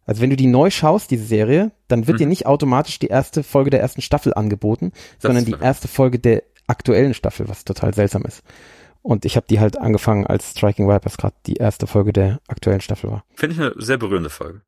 [0.05, 2.19] Also wenn du die neu schaust, diese Serie, dann wird Mhm.
[2.19, 6.17] dir nicht automatisch die erste Folge der ersten Staffel angeboten, sondern ist die erste Folge
[6.19, 8.43] der aktuellen Staffel, was total seltsam ist.
[9.01, 12.81] Und ich habe die halt angefangen, als Striking Vipers gerade die erste Folge der aktuellen
[12.81, 13.23] Staffel war.
[13.35, 14.61] Finde ich eine sehr berührende Folge.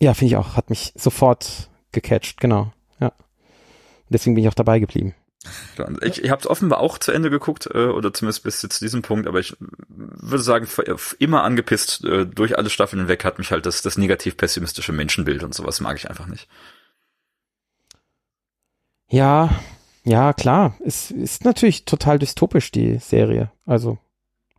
[0.00, 0.56] Ja, finde ich auch.
[0.56, 2.72] Hat mich sofort gecatcht, genau.
[3.00, 3.12] Ja.
[4.08, 5.14] Deswegen bin ich auch dabei geblieben.
[6.02, 9.02] Ich, ich habe es offenbar auch zu Ende geguckt, äh, oder zumindest bis zu diesem
[9.02, 9.56] Punkt, aber ich
[9.88, 10.66] würde sagen,
[11.18, 15.54] immer angepisst äh, durch alle Staffeln hinweg hat mich halt das, das negativ-pessimistische Menschenbild und
[15.54, 16.48] sowas mag ich einfach nicht.
[19.08, 19.50] Ja,
[20.06, 20.76] ja, klar.
[20.84, 23.50] Es ist natürlich total dystopisch, die Serie.
[23.66, 23.98] Also,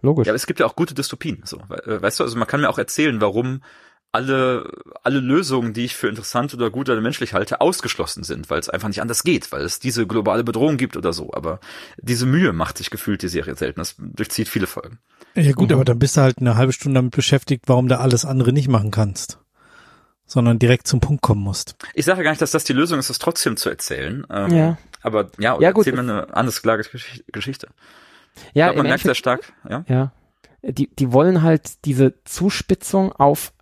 [0.02, 0.28] logisch.
[0.28, 1.42] Ja, aber es gibt ja auch gute Dystopien.
[1.46, 3.62] So, äh, weißt du, also man kann mir auch erzählen, warum
[4.14, 4.70] alle,
[5.04, 8.70] alle Lösungen, die ich für interessant oder gut oder menschlich halte, ausgeschlossen sind, weil es
[8.70, 11.32] einfach nicht anders geht, weil es diese globale Bedrohung gibt oder so.
[11.34, 11.60] Aber
[12.02, 13.80] diese Mühe macht sich gefühlt die Serie selten.
[13.80, 15.00] Das durchzieht viele Folgen.
[15.36, 15.76] Ja gut, Mhm.
[15.76, 18.70] aber dann bist du halt eine halbe Stunde damit beschäftigt, warum du alles andere nicht
[18.70, 19.40] machen kannst.
[20.26, 21.76] Sondern direkt zum Punkt kommen musst.
[21.94, 24.26] Ich sage gar nicht, dass das die Lösung ist, das trotzdem zu erzählen.
[24.30, 24.78] Ähm, Ja.
[25.08, 25.88] Aber ja, Ja, gut.
[25.88, 27.68] erzähl mir eine anders Geschichte.
[28.54, 29.84] ja, ich glaub, man merkt sehr stark, ja.
[29.88, 30.12] Ja.
[30.62, 33.54] Die, die wollen halt diese Zuspitzung auf,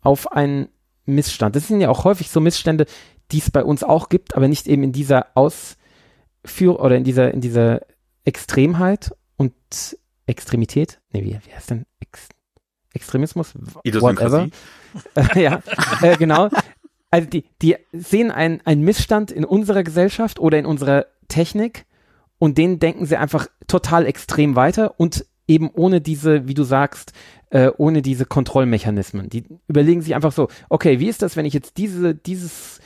[0.00, 0.68] auf einen
[1.04, 1.56] Missstand.
[1.56, 2.86] Das sind ja auch häufig so Missstände,
[3.32, 7.32] die es bei uns auch gibt, aber nicht eben in dieser Ausführung oder in dieser,
[7.34, 7.80] in dieser
[8.24, 9.54] Extremheit und
[10.26, 11.00] Extremität.
[11.10, 11.86] Nee, wie, wie heißt denn?
[12.00, 12.28] Ex
[12.94, 13.54] Extremismus?
[13.54, 14.48] Whatever.
[15.34, 15.62] Ja,
[16.02, 16.50] äh, genau.
[17.12, 21.84] Also die, die sehen einen, einen Missstand in unserer Gesellschaft oder in unserer Technik
[22.38, 27.12] und den denken sie einfach total extrem weiter und eben ohne diese, wie du sagst,
[27.50, 29.28] äh, ohne diese Kontrollmechanismen.
[29.28, 32.80] Die überlegen sich einfach so, okay, wie ist das, wenn ich jetzt diese, dieses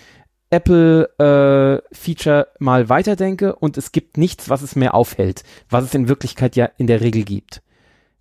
[0.51, 6.57] Apple-Feature mal weiterdenke und es gibt nichts, was es mehr aufhält, was es in Wirklichkeit
[6.57, 7.63] ja in der Regel gibt.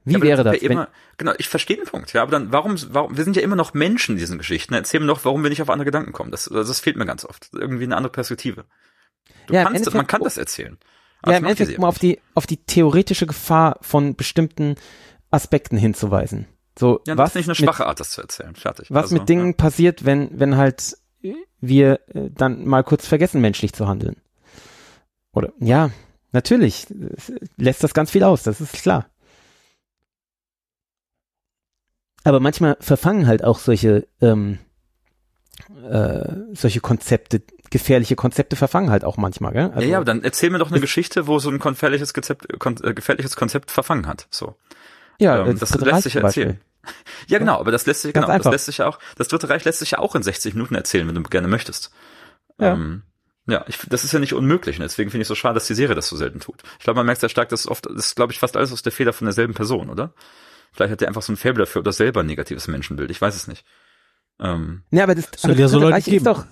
[0.05, 0.57] Wie Ja, wäre das?
[0.57, 0.87] Immer,
[1.17, 2.13] genau, ich verstehe den Punkt.
[2.13, 4.73] Ja, aber dann, warum, warum, wir sind ja immer noch Menschen in diesen Geschichten.
[4.75, 6.29] Erzähl mir doch, warum wir nicht auf andere Gedanken kommen.
[6.31, 7.49] Das, das fehlt mir ganz oft.
[7.53, 8.65] Irgendwie eine andere Perspektive.
[9.47, 10.77] Du Ja, kannst, Endeffekt- man kann das erzählen.
[11.25, 14.75] ja, das im Endeffekt, um auf die, auf die theoretische Gefahr von bestimmten
[15.31, 16.47] Aspekten hinzuweisen.
[16.77, 18.53] So, Ja, was das ist nicht eine mit, schwache Art, das zu erzählen.
[18.55, 18.87] Fertig.
[18.91, 20.97] was Also, mit Dingen passiert, wenn, wenn halt
[21.61, 24.17] wir äh, dann mal kurz vergessen, menschlich zu handeln.
[25.31, 25.89] Oder, ja,
[26.31, 26.85] natürlich,
[27.17, 29.07] es lässt das ganz viel aus, das ist klar.
[32.25, 34.57] Aber manchmal verfangen halt auch solche, ähm,
[35.89, 39.71] äh, solche Konzepte, gefährliche Konzepte verfangen halt auch manchmal, gell?
[39.75, 42.59] Ja, ja, aber Also dann erzähl mir doch eine Geschichte, wo so ein gefährliches Konzept,
[42.59, 44.27] kon, äh, gefährliches Konzept verfangen hat.
[44.31, 44.55] So.
[45.19, 46.59] Ja, ähm, das das lässt sich erzählen.
[47.27, 49.49] Ja, genau, aber das lässt sich, Ganz genau, das lässt sich ja auch, das Dritte
[49.49, 51.91] Reich lässt sich ja auch in 60 Minuten erzählen, wenn du gerne möchtest.
[52.59, 52.73] Ja.
[52.73, 53.01] Ähm,
[53.47, 55.65] ja, ich, das ist ja nicht unmöglich und deswegen finde ich es so schade, dass
[55.65, 56.61] die Serie das so selten tut.
[56.77, 58.83] Ich glaube, man merkt sehr stark, dass oft, das ist, glaube ich, fast alles aus
[58.83, 60.13] der Feder von derselben Person, oder?
[60.75, 63.35] Vielleicht hat der einfach so ein Faible dafür oder selber ein negatives Menschenbild, ich weiß
[63.35, 63.65] es nicht.
[64.39, 66.17] Ähm, Nee, aber das, aber ja das so Dritte Leute Reich geben.
[66.17, 66.45] ist doch,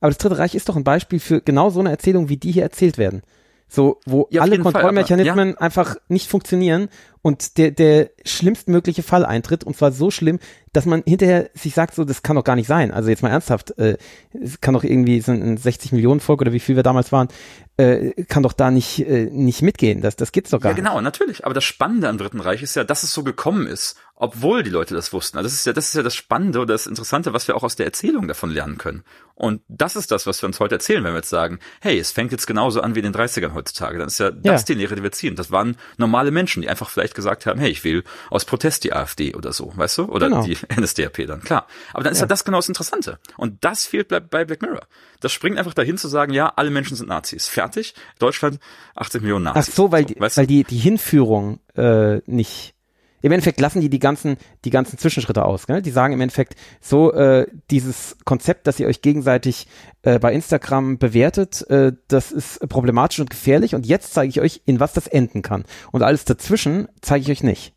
[0.00, 2.52] aber das Dritte Reich ist doch ein Beispiel für genau so eine Erzählung, wie die
[2.52, 3.22] hier erzählt werden.
[3.68, 6.88] So, wo Ja, alle jeden Fall, Kontrollmechanismen einfach nicht funktionieren
[7.22, 10.38] und der, der schlimmstmögliche Fall eintritt und zwar so schlimm,
[10.72, 12.92] dass man hinterher sich sagt, so, das kann doch gar nicht sein.
[12.92, 13.98] Also jetzt mal ernsthaft, äh,
[14.32, 17.28] es kann doch irgendwie so ein 60 Millionen Volk oder wie viel wir damals waren,
[17.76, 20.00] äh, kann doch da nicht, äh, nicht mitgehen.
[20.00, 21.44] Das, das geht's doch gar ja, genau, natürlich.
[21.44, 24.70] Aber das Spannende am Dritten Reich ist ja, dass es so gekommen ist, obwohl die
[24.70, 25.38] Leute das wussten.
[25.38, 27.64] Also das ist ja, das ist ja das Spannende oder das Interessante, was wir auch
[27.64, 29.02] aus der Erzählung davon lernen können.
[29.34, 32.12] Und das ist das, was wir uns heute erzählen, wenn wir jetzt sagen, hey, es
[32.12, 33.98] fängt jetzt genauso an wie in den 30ern heutzutage.
[33.98, 34.64] Dann ist ja das Ja.
[34.66, 35.34] die Lehre, die wir ziehen.
[35.34, 38.92] Das waren normale Menschen, die einfach vielleicht gesagt haben, hey, ich will aus Protest die
[38.92, 40.04] AfD oder so, weißt du?
[40.04, 40.44] Oder Genau.
[40.44, 41.66] die NSDAP dann, klar.
[41.92, 42.28] Aber dann ist ja, Ja.
[42.28, 43.18] das genau das Interessante.
[43.36, 44.86] Und das fehlt bei, Black Mirror.
[45.20, 47.48] Das springt einfach dahin zu sagen, ja, alle Menschen sind Nazis.
[47.48, 47.94] Fertig.
[48.18, 48.58] Deutschland,
[48.96, 49.74] 80 Millionen Ach Nazis.
[49.74, 50.40] so, weil, die, weißt du?
[50.40, 52.74] weil die, die Hinführung äh, nicht.
[53.22, 55.66] Im Endeffekt lassen die die ganzen, die ganzen Zwischenschritte aus.
[55.66, 55.82] Gell?
[55.82, 59.66] Die sagen im Endeffekt so, äh, dieses Konzept, dass ihr euch gegenseitig
[60.02, 64.62] äh, bei Instagram bewertet, äh, das ist problematisch und gefährlich und jetzt zeige ich euch,
[64.64, 65.64] in was das enden kann.
[65.92, 67.74] Und alles dazwischen zeige ich euch nicht.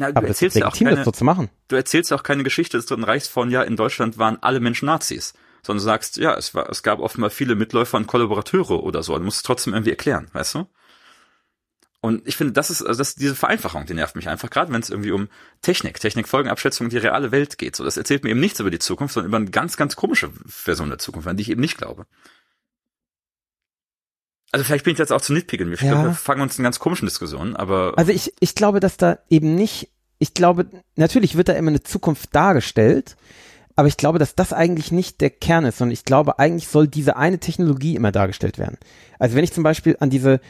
[0.00, 1.50] Ja, du Aber erzählst ja auch keine, das so zu machen.
[1.68, 4.86] du erzählst auch keine Geschichte des Dritten Reichs von, ja, in Deutschland waren alle Menschen
[4.86, 5.34] Nazis.
[5.62, 9.16] Sondern du sagst, ja, es war, es gab offenbar viele Mitläufer und Kollaborateure oder so.
[9.16, 10.66] Du musst es trotzdem irgendwie erklären, weißt du?
[12.04, 14.82] Und ich finde, das ist, also das, diese Vereinfachung, die nervt mich einfach, gerade wenn
[14.82, 15.28] es irgendwie um
[15.62, 17.76] Technik, Technikfolgenabschätzung, die reale Welt geht.
[17.76, 20.30] So, das erzählt mir eben nichts über die Zukunft, sondern über eine ganz, ganz komische
[20.44, 22.04] Version der Zukunft, an die ich eben nicht glaube.
[24.52, 25.72] Also vielleicht bin ich jetzt auch zu nitpicking.
[25.72, 26.04] Ich Ja.
[26.04, 29.54] wir fangen uns in ganz komischen Diskussionen, aber Also ich, ich glaube, dass da eben
[29.54, 30.66] nicht, ich glaube,
[30.96, 33.16] natürlich wird da immer eine Zukunft dargestellt,
[33.76, 36.86] aber ich glaube, dass das eigentlich nicht der Kern ist, sondern ich glaube, eigentlich soll
[36.86, 38.76] diese eine Technologie immer dargestellt werden.
[39.18, 40.42] Also wenn ich zum Beispiel an diese,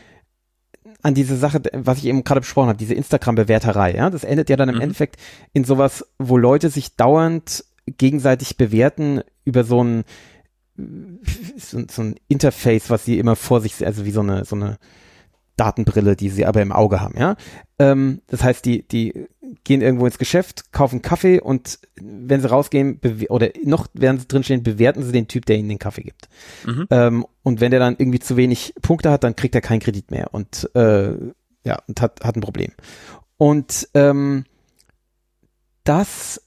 [1.02, 4.56] an diese Sache, was ich eben gerade besprochen habe, diese Instagram-Bewerterei, ja, das endet ja
[4.56, 4.80] dann im Mhm.
[4.82, 5.16] Endeffekt
[5.52, 10.04] in sowas, wo Leute sich dauernd gegenseitig bewerten über so ein,
[11.56, 14.78] so, so ein Interface, was sie immer vor sich, also wie so eine, so eine
[15.56, 17.36] Datenbrille, die sie aber im Auge haben, ja.
[17.78, 19.26] Ähm, das heißt, die, die
[19.64, 24.62] gehen irgendwo ins Geschäft, kaufen Kaffee und wenn sie rausgehen, oder noch während sie drinstehen,
[24.62, 26.28] bewerten sie den Typ, der ihnen den Kaffee gibt.
[26.66, 26.86] Mhm.
[26.90, 30.10] Ähm, und wenn der dann irgendwie zu wenig Punkte hat, dann kriegt er keinen Kredit
[30.10, 31.12] mehr und äh,
[31.64, 32.72] ja, und hat, hat ein Problem.
[33.36, 34.44] Und ähm,
[35.84, 36.40] das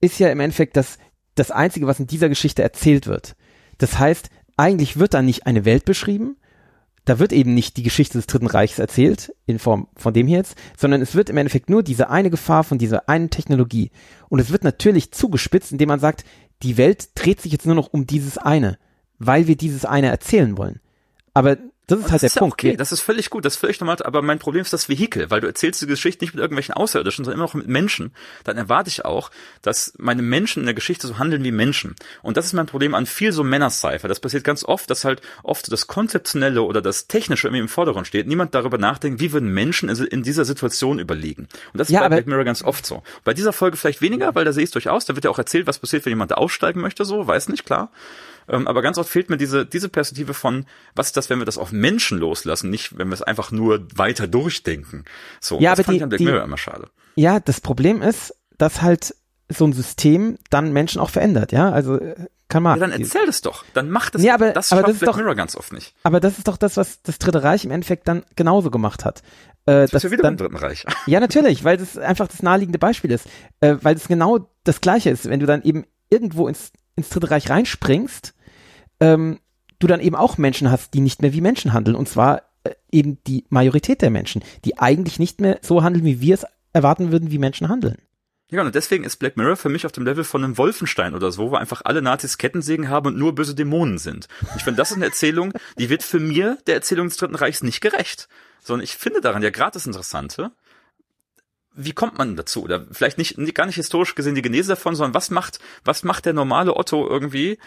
[0.00, 0.98] ist ja im Endeffekt das,
[1.34, 3.36] das Einzige, was in dieser Geschichte erzählt wird.
[3.78, 6.36] Das heißt, eigentlich wird da nicht eine Welt beschrieben,
[7.08, 10.38] da wird eben nicht die Geschichte des Dritten Reichs erzählt, in Form von dem hier
[10.38, 13.90] jetzt, sondern es wird im Endeffekt nur diese eine Gefahr von dieser einen Technologie.
[14.28, 16.24] Und es wird natürlich zugespitzt, indem man sagt,
[16.62, 18.78] die Welt dreht sich jetzt nur noch um dieses eine,
[19.18, 20.80] weil wir dieses eine erzählen wollen.
[21.32, 21.56] Aber
[21.88, 22.54] das ist Und halt das der ist Punkt.
[22.54, 25.30] okay, das ist völlig gut, das ist völlig normal, aber mein Problem ist das Vehikel,
[25.30, 28.12] weil du erzählst die Geschichte nicht mit irgendwelchen Außerirdischen, sondern immer noch mit Menschen.
[28.44, 29.30] Dann erwarte ich auch,
[29.62, 31.96] dass meine Menschen in der Geschichte so handeln wie Menschen.
[32.22, 34.06] Und das ist mein Problem an viel so Männer-Cypher.
[34.06, 38.06] Das passiert ganz oft, dass halt oft das Konzeptionelle oder das Technische irgendwie im Vordergrund
[38.06, 38.26] steht.
[38.26, 41.48] Niemand darüber nachdenkt, wie würden Menschen in dieser Situation überlegen.
[41.72, 43.02] Und das ist Ja, bei Black Mirror ganz oft so.
[43.24, 45.38] Bei dieser Folge vielleicht weniger, weil da sehe ich es durchaus, da wird ja auch
[45.38, 47.90] erzählt, was passiert, wenn jemand aussteigen möchte, so, weiß nicht, klar.
[48.48, 51.44] Ähm, aber ganz oft fehlt mir diese, diese Perspektive von, was ist das, wenn wir
[51.46, 55.04] das auf Menschen loslassen, nicht, wenn wir es einfach nur weiter durchdenken.
[55.40, 56.88] So, Ja, das aber fand die- ich an Black die- Mirror immer schade.
[57.16, 59.14] Ja, das Problem ist, dass halt
[59.50, 61.70] so ein System dann Menschen auch verändert, ja?
[61.70, 62.14] Also äh,
[62.48, 62.78] kann man.
[62.78, 63.64] Ja, dann erzähl das doch.
[63.74, 64.20] Dann mach das.
[64.22, 65.94] Nee, aber- das aber schafft das ist Black doch- Mirror ganz oft nicht.
[66.02, 69.22] aber das ist doch das, was das Dritte Reich im Endeffekt dann genauso gemacht hat.
[69.66, 70.84] Äh, Das ist ja wieder dann, im Dritten Reich.
[71.06, 73.26] Ja, natürlich, weil das einfach das naheliegende Beispiel ist.
[73.60, 75.28] Äh, weil es genau das Gleiche ist.
[75.28, 78.34] Wenn du dann eben irgendwo ins, ins Dritte Reich reinspringst,
[79.00, 79.40] ähm,
[79.78, 81.96] du dann eben auch Menschen hast, die nicht mehr wie Menschen handeln.
[81.96, 86.20] Und zwar äh, eben die Majorität der Menschen, die eigentlich nicht mehr so handeln, wie
[86.20, 87.98] wir es erwarten würden, wie Menschen handeln.
[88.50, 91.30] Ja, und deswegen ist Black Mirror für mich auf dem Level von einem Wolfenstein oder
[91.30, 94.26] so, wo einfach alle Nazis Kettensägen haben und nur böse Dämonen sind.
[94.56, 97.62] Ich finde, das ist eine Erzählung, die wird für mir der Erzählung des Dritten Reichs
[97.62, 98.26] nicht gerecht.
[98.62, 100.50] Sondern ich finde daran ja gerade das Interessante,
[101.74, 102.62] wie kommt man dazu?
[102.62, 106.24] Oder vielleicht nicht- gar nicht historisch gesehen die Genese davon, sondern was macht, was macht
[106.24, 107.58] der normale Otto irgendwie,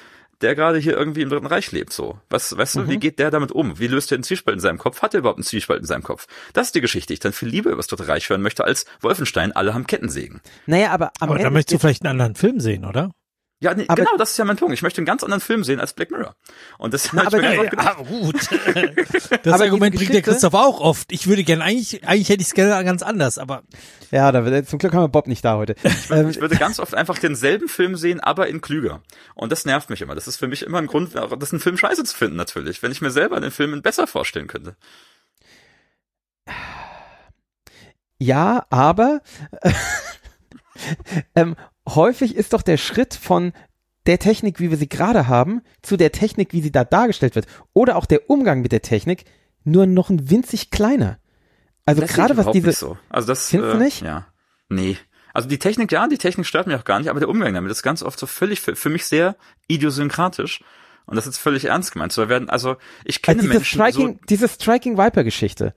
[0.41, 2.19] der gerade hier irgendwie im Dritten Reich lebt, so?
[2.29, 3.79] Was, weißt du, wie geht der damit um?
[3.79, 5.01] Wie löst er einen Zwiespalt in seinem Kopf?
[5.01, 6.27] Hat er überhaupt einen Zwiespalt in seinem Kopf?
[6.53, 8.63] Das ist die Geschichte, die ich dann viel lieber über das Dritte Reich hören möchte,
[8.63, 10.41] als Wolfenstein, alle haben Kettensägen.
[10.65, 13.11] Naja, aber am Aber da Ende möchtest du vielleicht einen anderen Film sehen, oder?
[13.63, 14.73] Ja, nee, Aber- genau, das ist ja mein Punkt.
[14.73, 16.35] Ich möchte einen ganz anderen Film sehen als Black Mirror.
[16.79, 17.87] Und das Na, hab ich aber- mir gedacht.
[17.99, 18.35] aber gut.
[19.43, 21.11] Das Aber Argument bringt der Christoph auch oft.
[21.11, 23.63] Ich würde gerne, eigentlich, eigentlich hätte ich es gerne ganz anders, aber
[24.09, 25.75] Ja, da, zum Glück haben wir Bob nicht da heute.
[26.09, 29.01] ähm, Ich würde ganz oft einfach denselben Film sehen, aber in klüger.
[29.35, 30.15] Und das nervt mich immer.
[30.15, 32.81] Das ist für mich immer ein Grund, das einen Film scheiße zu finden, natürlich.
[32.83, 34.75] Wenn ich mir selber den Film besser vorstellen könnte.
[38.19, 39.21] Ja, aber
[41.35, 41.55] ähm,
[41.87, 43.53] häufig ist doch der Schritt von
[44.05, 47.47] der Technik, wie wir sie gerade haben, zu der Technik, wie sie da dargestellt wird,
[47.73, 49.25] oder auch der Umgang mit der Technik,
[49.63, 51.19] nur noch ein winzig kleiner.
[51.85, 52.97] Also gerade was diese, nicht so.
[53.09, 54.01] Also das, Findest du äh, nicht?
[54.01, 54.27] Ja.
[54.69, 54.97] Nee.
[55.33, 57.71] Also die Technik, ja, die Technik stört mich auch gar nicht, aber der Umgang damit
[57.71, 59.35] ist ganz oft so völlig, für, für mich sehr
[59.67, 60.63] idiosynkratisch.
[61.05, 62.11] Und das ist völlig ernst gemeint.
[62.11, 65.73] So werden, also ich kenne also diese Menschen, Striking, so, diese Striking Viper Geschichte.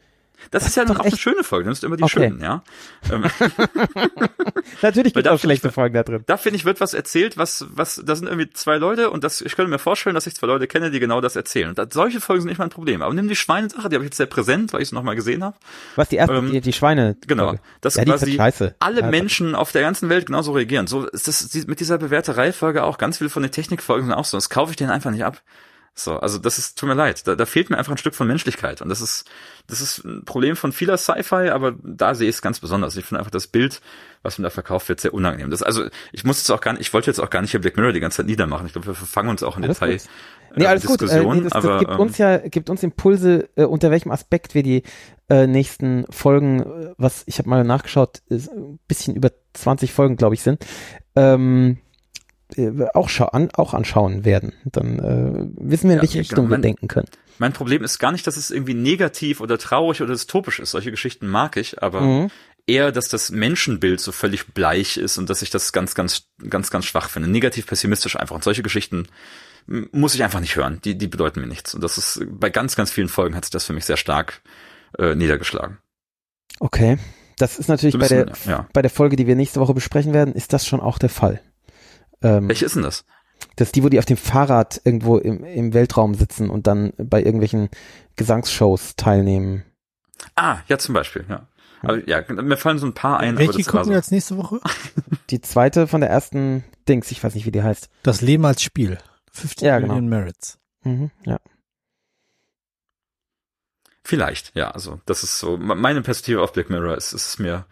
[0.50, 2.28] Das ist ja ist dann doch auch eine schöne Folge, du nimmst immer die Okay.
[2.28, 2.62] schönen, ja.
[3.10, 3.24] Ähm,
[4.82, 6.22] Natürlich gibt es auch schlechte Folgen da drin.
[6.26, 9.40] da finde ich, wird was erzählt, was, was, da sind irgendwie zwei Leute und das,
[9.40, 11.68] ich könnte mir vorstellen, dass ich zwei Leute kenne, die genau das erzählen.
[11.70, 13.02] Und das, solche Folgen sind nicht mein Problem.
[13.02, 15.44] Aber nimm die Schweinesache, die habe ich jetzt sehr präsent, weil ich es nochmal gesehen
[15.44, 15.56] habe.
[15.96, 17.16] Was die erste, Ähm, die, die Schweine.
[17.26, 17.54] Genau.
[17.80, 18.74] Das ja, quasi halt scheiße.
[18.78, 20.86] alle Ja, Menschen auf der ganzen Welt genauso reagieren.
[20.86, 22.98] So ist das mit dieser Bewerterei-Folge auch.
[22.98, 24.36] Ganz viele von den Technikfolgen auch so.
[24.36, 25.42] Das kaufe ich denen einfach nicht ab.
[25.96, 27.26] So, also das ist, tut mir leid.
[27.26, 28.82] Da, da fehlt mir einfach ein Stück von Menschlichkeit.
[28.82, 29.30] Und das ist,
[29.68, 32.96] das ist ein Problem von vieler Sci-Fi, aber da sehe ich es ganz besonders.
[32.96, 33.80] Ich finde einfach das Bild,
[34.22, 35.50] was mir da verkauft wird, sehr unangenehm.
[35.50, 37.60] Das, also, ich muss jetzt auch gar nicht, ich wollte jetzt auch gar nicht hier
[37.60, 38.66] Black Mirror die ganze Zeit niedermachen.
[38.66, 39.98] Ich glaube, wir verfangen uns auch in Alles Detail.
[39.98, 40.08] gut.
[40.56, 41.00] Nee, äh, alles gut.
[41.02, 43.90] Äh, Diskussion, nee, das, das aber, gibt ähm, uns ja, gibt uns Impulse, äh, unter
[43.90, 44.82] welchem Aspekt wir die
[45.28, 50.16] äh, nächsten Folgen, äh, was ich habe mal nachgeschaut, ist ein bisschen über 20 Folgen,
[50.16, 50.64] glaube ich, sind,
[51.16, 51.83] ähm, äh,
[52.94, 54.52] auch, schau an, auch anschauen werden.
[54.64, 56.20] Dann äh, wissen wir, in Ja, welche genau.
[56.22, 57.08] Richtung wir Man- denken können.
[57.38, 60.70] Mein Problem ist gar nicht, dass es irgendwie negativ oder traurig oder dystopisch ist.
[60.70, 62.30] Solche Geschichten mag ich, aber Mhm.
[62.66, 66.70] eher, dass das Menschenbild so völlig bleich ist und dass ich das ganz, ganz, ganz,
[66.70, 67.28] ganz schwach finde.
[67.28, 68.36] Negativ pessimistisch einfach.
[68.36, 69.08] Und solche Geschichten
[69.66, 70.80] muss ich einfach nicht hören.
[70.84, 71.74] Die, die bedeuten mir nichts.
[71.74, 74.42] Und das ist, bei ganz, ganz vielen Folgen hat sich das für mich sehr stark
[74.98, 75.78] äh, niedergeschlagen.
[76.60, 76.98] Okay.
[77.38, 78.68] Das ist natürlich So ein bei der, bisschen, ja.
[78.72, 81.40] bei der Folge, die wir nächste Woche besprechen werden, ist das schon auch der Fall.
[82.24, 83.04] Ähm, Welche ist denn das?
[83.56, 86.92] Das ist die, wo die auf dem Fahrrad irgendwo im, im Weltraum sitzen und dann
[86.96, 87.68] bei irgendwelchen
[88.16, 89.64] Gesangsshows teilnehmen.
[90.34, 91.46] Ah, ja, zum Beispiel, ja.
[91.82, 93.90] Aber ja, mir fallen so ein paar ein, aber welche gucken so.
[93.90, 94.60] wir als nächste Woche?
[95.30, 97.90] Die zweite von der ersten Dings, ich weiß nicht, wie die heißt.
[98.02, 98.98] Das Leben als Spiel.
[99.32, 99.94] 50 Ja, genau.
[99.94, 100.58] Million Merits.
[100.82, 101.38] Mhm, ja.
[104.02, 107.66] Vielleicht, ja, also das ist so, meine Perspektive auf Black Mirror ist, ist mir,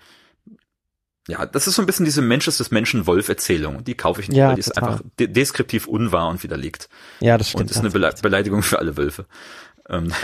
[1.29, 3.85] ja, das ist so ein bisschen diese Mensch ist des Menschen Wolf-Erzählung.
[3.85, 4.91] Die kaufe ich nicht, Ja, weil die ist total.
[4.95, 6.89] einfach de deskriptiv unwahr und widerlegt.
[7.21, 7.63] Ja, das stimmt.
[7.63, 9.27] und ist eine Bele Beleidigung für alle Wölfe.
[9.89, 10.13] Ähm,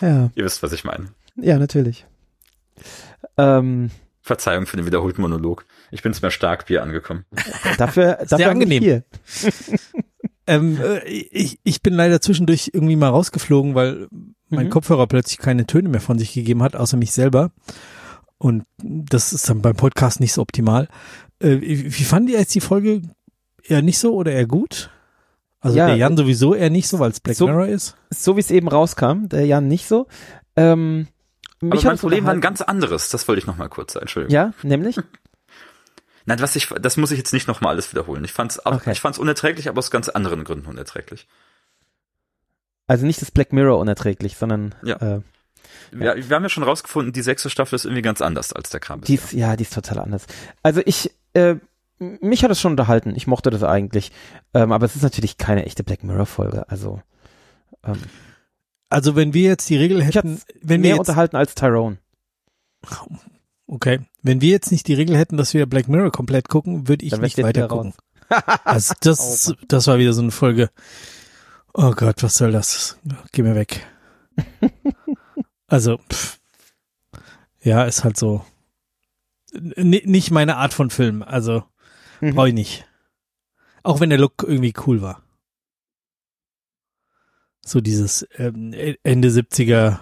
[0.00, 1.08] ja, ihr wisst, was ich meine.
[1.36, 2.06] ja, natürlich.
[3.36, 3.90] Ähm,
[4.22, 5.66] Verzeihung für den wiederholten Monolog.
[5.90, 7.24] Ich bin zum Starkbier angekommen.
[7.78, 9.02] dafür, dafür angenehm.
[10.46, 14.08] Ähm, äh, ich, ich bin leider zwischendurch irgendwie mal rausgeflogen, weil
[14.50, 14.70] mein Mhm.
[14.70, 17.50] Kopfhörer plötzlich keine Töne mehr von sich gegeben hat, außer mich selber.
[18.38, 20.88] Und das ist dann beim Podcast nicht so optimal.
[21.40, 23.02] Äh, wie, fanden die jetzt die Folge?
[23.66, 24.90] Eher nicht so oder eher gut?
[25.60, 27.96] Also Ja, der Jan sowieso eher nicht so, weil es Black so- Mirror ist.
[28.10, 30.06] So wie es eben rauskam, der Jan nicht so.
[30.56, 31.08] Ähm,
[31.62, 33.08] mich Aber mein Problem war ein ganz anderes.
[33.08, 34.02] Das wollte ich noch mal kurz sagen.
[34.04, 34.34] Entschuldigung.
[34.34, 34.96] Ja, nämlich?
[36.26, 38.24] Nein, was ich, das muss ich jetzt nicht noch mal alles wiederholen.
[38.24, 38.92] Ich fand's, auch, Okay.
[38.92, 41.26] ich fand's unerträglich, aber aus ganz anderen Gründen unerträglich.
[42.86, 44.96] Also nicht das Black Mirror unerträglich, sondern Ja.
[44.96, 45.20] äh,
[45.90, 48.80] Wir, wir haben ja schon rausgefunden, die sechste Staffel ist irgendwie ganz anders als der
[48.80, 50.26] Kram die ist, ja, die ist total anders.
[50.62, 51.56] Also ich, äh,
[51.98, 53.14] mich hat es schon unterhalten.
[53.16, 54.10] Ich mochte das eigentlich.
[54.52, 56.68] Ähm, aber es ist natürlich keine echte Black Mirror Folge.
[56.68, 57.00] Also
[57.84, 58.00] ähm,
[58.90, 61.98] Also wenn wir jetzt die Regel hätten, wenn wir mehr jetzt, unterhalten als Tyrone.
[63.66, 67.04] okay, wenn wir jetzt nicht die Regel hätten, dass wir Black Mirror komplett gucken, würde
[67.04, 67.94] ich Dann nicht weiter gucken.
[68.64, 70.70] Also das, Oh das war wieder so eine Folge.
[71.72, 72.98] Oh Gott, was soll das?
[73.32, 73.86] Geh mir weg.
[75.66, 76.38] Also, pff.
[77.62, 78.44] ja, ist halt so.
[79.52, 81.22] N nicht meine Art von Film.
[81.22, 81.64] Also,
[82.20, 82.34] Mhm.
[82.34, 82.84] brauche ich nicht.
[83.82, 85.22] Auch wenn der Look irgendwie cool war.
[87.64, 88.72] So dieses ähm,
[89.02, 89.98] Ende 70er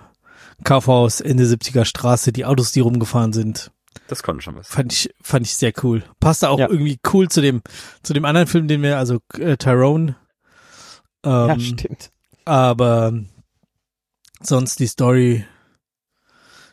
[0.64, 3.70] Kaufhaus, Ende 70er Straße, die Autos, die rumgefahren sind.
[4.08, 4.68] Das konnte schon was.
[4.68, 6.02] Fand ich, fand ich sehr cool.
[6.20, 6.68] Passte auch Ja.
[6.68, 7.62] irgendwie cool zu dem,
[8.02, 10.16] zu dem anderen Film, den wir, also äh, Tyrone.
[11.24, 12.10] Ähm, ja, stimmt.
[12.44, 13.12] aber
[14.42, 15.44] sonst die Story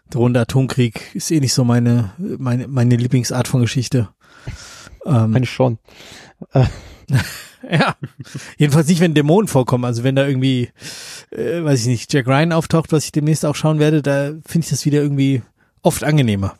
[0.10, 4.10] Drohender Atomkrieg ist eh nicht so meine, meine, meine Lieblingsart von Geschichte.
[5.06, 5.78] Ähm, Meine schon.
[6.54, 7.96] ja.
[8.58, 9.86] Jedenfalls nicht, wenn Dämonen vorkommen.
[9.86, 10.72] Also wenn da irgendwie,
[11.32, 14.66] äh, weiß ich nicht, Jack Ryan auftaucht, was ich demnächst auch schauen werde, da finde
[14.66, 15.42] ich das wieder irgendwie
[15.84, 16.58] oft angenehmer.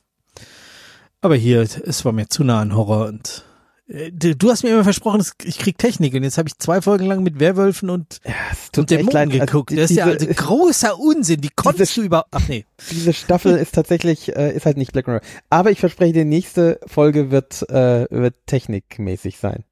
[1.22, 3.44] Aber hier, es war mir zu nah an Horror und
[3.88, 6.82] äh, du hast mir immer versprochen, dass ich krieg Technik und jetzt habe ich zwei
[6.82, 8.34] Folgen lang mit Werwölfen und, Ja,
[8.78, 9.72] und Dämonen geguckt.
[9.72, 11.42] Also, das ist ja diese- also großer Unsinn.
[11.42, 12.26] Die konntest du über.
[12.32, 12.66] Ach nee.
[12.92, 15.22] diese Staffel ist tatsächlich, äh, ist halt nicht Black Mirror.
[15.50, 19.66] Aber ich verspreche, die nächste Folge wird, äh, wird technikmäßig sein.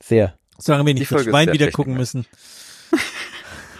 [0.00, 0.34] Sehr.
[0.58, 2.26] Solange wir Die nicht das Schwein wieder gucken müssen.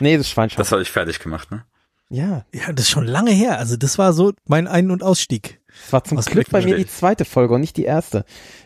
[0.01, 0.59] Nee, das Schwein schon.
[0.59, 1.65] Das habe ich fertig gemacht, ne?
[2.09, 3.59] Ja, Ja, das ist schon lange her.
[3.59, 5.58] Also das war so mein Ein- und Ausstieg.
[5.85, 8.25] Es war zum Was Glück bei mir die zweite Folge und nicht die erste.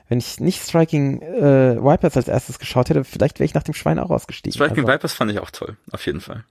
[0.09, 3.75] Wenn ich nicht Striking äh, Vipers als erstes geschaut hätte, vielleicht wäre ich nach dem
[3.75, 4.55] Schwein auch ausgestiegen.
[4.55, 6.45] Striking Also, Vipers fand ich auch toll, auf jeden Fall.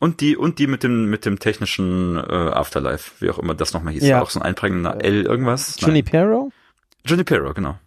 [0.00, 3.72] Und die, und die mit dem, mit dem technischen äh, Afterlife, wie auch immer das
[3.72, 4.04] nochmal hieß.
[4.04, 4.16] Ja.
[4.16, 5.76] War auch so ein einprägender L irgendwas.
[5.80, 5.90] Nein.
[5.90, 6.52] Junipero?
[7.04, 7.78] Junipero, genau.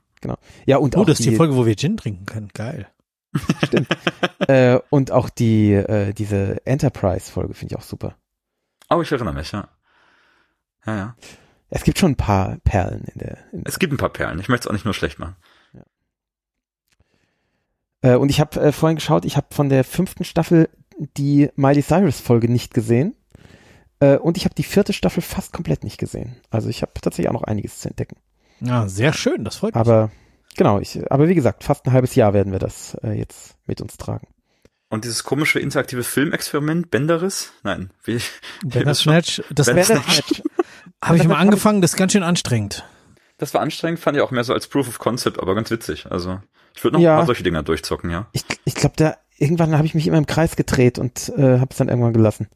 [0.65, 2.49] Ja, und Oh, auch das ist die die, Folge, wo wir Gin trinken können.
[2.53, 2.87] Geil.
[4.47, 8.15] äh, und auch die, äh, diese Enterprise-Folge finde ich auch super.
[8.89, 9.67] Oh, ich erinnere mich, ja.
[10.85, 11.15] Ja, ja.
[11.71, 13.37] Es gibt schon ein paar Perlen in der.
[13.53, 14.39] In Es gibt ein paar Perlen.
[14.39, 15.35] Ich möchte es auch nicht nur schlecht machen.
[18.01, 20.69] Äh, und ich habe äh, vorhin geschaut, ich habe von der fünften Staffel
[21.17, 23.15] die Miley Cyrus Folge nicht gesehen.
[24.01, 26.35] Äh, und ich habe die vierte Staffel fast komplett nicht gesehen.
[26.49, 28.17] Also ich habe tatsächlich auch noch einiges zu entdecken.
[28.59, 29.45] Ja, sehr schön.
[29.45, 29.79] Das freut mich.
[29.79, 30.11] Aber
[30.57, 33.79] genau, ich, aber wie gesagt, fast ein halbes Jahr werden wir das äh, jetzt mit
[33.79, 34.27] uns tragen.
[34.89, 37.53] Und dieses komische interaktive Filmexperiment, Benderis?
[37.63, 38.19] Nein, wie,
[38.61, 40.43] Bandersnatch, das Bandersnatch.
[41.03, 41.81] Habe ich mal angefangen.
[41.81, 42.83] Das ist ganz schön anstrengend.
[43.37, 46.11] das war anstrengend, fand ich auch mehr so als Proof of Concept, aber ganz witzig.
[46.11, 46.41] Also,
[46.75, 47.13] ich würde noch Ja.
[47.13, 48.27] ein paar solche Dinger durchzocken, ja.
[48.33, 51.71] Ich, ich glaube, da irgendwann habe ich mich immer im Kreis gedreht und äh, habe
[51.71, 52.47] es dann irgendwann gelassen.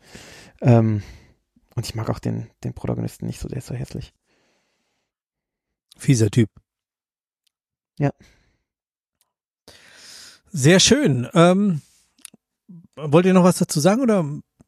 [0.62, 1.02] Ähm,
[1.76, 4.14] und ich mag auch den, den Protagonisten nicht so, der ist so hässlich.
[5.98, 6.50] Fieser Typ.
[7.98, 8.12] Ja.
[10.52, 11.28] Sehr schön.
[11.34, 11.82] Ähm,
[12.96, 14.24] wollt ihr noch was dazu sagen oder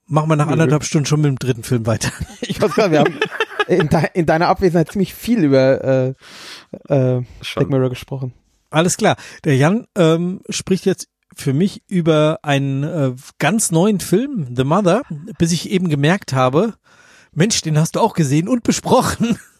[0.07, 2.11] machen wir nach anderthalb Stunden schon mit dem dritten Film weiter?
[2.41, 3.19] Ich weiß gar nicht, wir haben
[3.67, 6.13] in, de in deiner Abwesenheit ziemlich viel über äh, äh,
[6.87, 7.69] Black Schon.
[7.69, 8.33] Mirror gesprochen.
[8.69, 9.15] Alles klar.
[9.43, 15.03] Der Jan ähm, spricht jetzt für mich über einen äh, ganz neuen Film, The Mother,
[15.37, 16.73] bis ich eben gemerkt habe,
[17.33, 19.37] Mensch, den hast du auch gesehen und besprochen.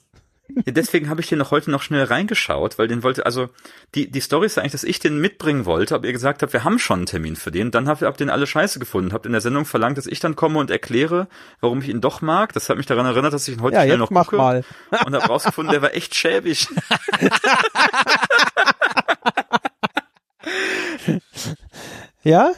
[0.65, 3.49] Ja, deswegen habe ich den noch heute noch schnell reingeschaut, weil den wollte, also
[3.95, 6.63] die, die Story ist eigentlich, dass ich den mitbringen wollte, aber ihr gesagt habt, wir
[6.63, 7.71] haben schon einen Termin für den.
[7.71, 10.19] Dann habt ihr habt den alle scheiße gefunden, habt in der Sendung verlangt, dass ich
[10.19, 11.27] dann komme und erkläre,
[11.61, 12.53] warum ich ihn doch mag.
[12.53, 14.63] Das hat mich daran erinnert, dass ich ihn heute Ja, schnell noch mach gucke mal.
[15.05, 16.67] und habe rausgefunden, der war echt schäbig.
[22.23, 22.51] Ja?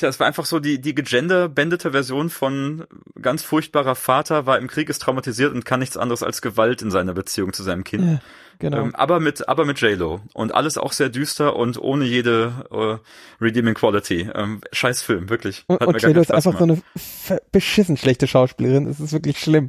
[0.00, 2.86] Tja, es war einfach so die, die gegenderbändete Version von
[3.20, 6.90] ganz furchtbarer Vater war im Krieg, ist traumatisiert und kann nichts anderes als Gewalt in
[6.90, 8.04] seiner Beziehung zu seinem Kind.
[8.12, 8.20] Ja,
[8.58, 8.78] genau.
[8.78, 10.22] Ähm, aber mit, aber mit J-Lo.
[10.32, 14.30] Und alles auch sehr düster und ohne jede äh, Redeeming Quality.
[14.34, 15.64] Ähm, scheiß Film, wirklich.
[15.66, 16.82] und Hat und gar J-Lo ist einfach so gemacht.
[16.94, 18.86] eine ver- beschissen schlechte Schauspielerin.
[18.86, 19.68] Es ist wirklich schlimm.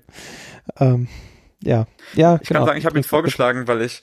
[0.77, 1.09] Ähm,
[1.61, 1.87] ja.
[2.13, 2.61] Ja, Ich genau.
[2.61, 4.01] kann sagen, ich habe ihn vorgeschlagen, weil ich,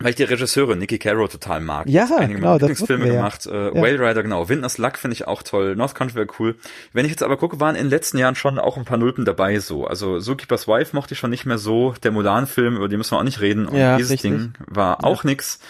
[0.00, 1.88] weil ich die Regisseurin Nikki Caro total mag.
[1.88, 3.18] Ja, einige genau, meiner Lieblingsfilme wir ja.
[3.18, 3.46] gemacht.
[3.46, 3.74] Äh, Ja.
[3.74, 4.48] Whale Rider, genau.
[4.48, 5.76] Winders Luck finde ich auch toll.
[5.76, 6.56] North Country wäre cool.
[6.92, 9.24] Wenn ich jetzt aber gucke, waren in den letzten Jahren schon auch ein paar Nulpen
[9.24, 9.86] dabei so.
[9.86, 11.94] Also Zookeeper's Wife mochte ich schon nicht mehr so.
[12.02, 13.66] Der Mulan-Film, über den müssen wir auch nicht reden.
[13.66, 14.30] Und Ja, dieses richtig.
[14.30, 15.60] Ding war auch nix.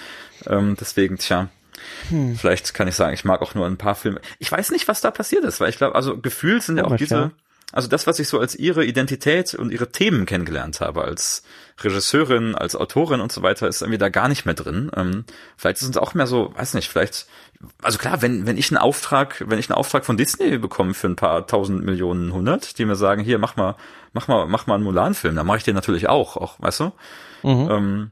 [0.47, 1.49] Ähm, deswegen, tja.
[2.09, 2.37] Hm.
[2.37, 4.21] Vielleicht kann ich sagen, ich mag auch nur ein paar Filme.
[4.39, 6.97] Ich weiß nicht, was da passiert ist, weil ich glaube, also gefühlt sind ja auch
[6.97, 7.31] diese, ja.
[7.73, 11.45] Also das, was ich so als ihre Identität und ihre Themen kennengelernt habe, als
[11.81, 14.91] Regisseurin, als Autorin und so weiter, ist irgendwie da gar nicht mehr drin.
[14.97, 15.25] Ähm,
[15.57, 17.27] vielleicht ist es auch mehr so, weiß nicht, vielleicht,
[17.83, 21.07] also klar, wenn, wenn ich einen Auftrag, wenn ich einen Auftrag von Disney bekomme für
[21.07, 23.77] ein paar tausend Millionen hundert, die mir sagen, hier, mach mal,
[24.13, 26.93] mach mal, mach mal einen Mulan-Film, dann mache ich den natürlich auch, auch, weißt du?
[27.45, 27.69] Mhm.
[27.71, 28.11] Ähm,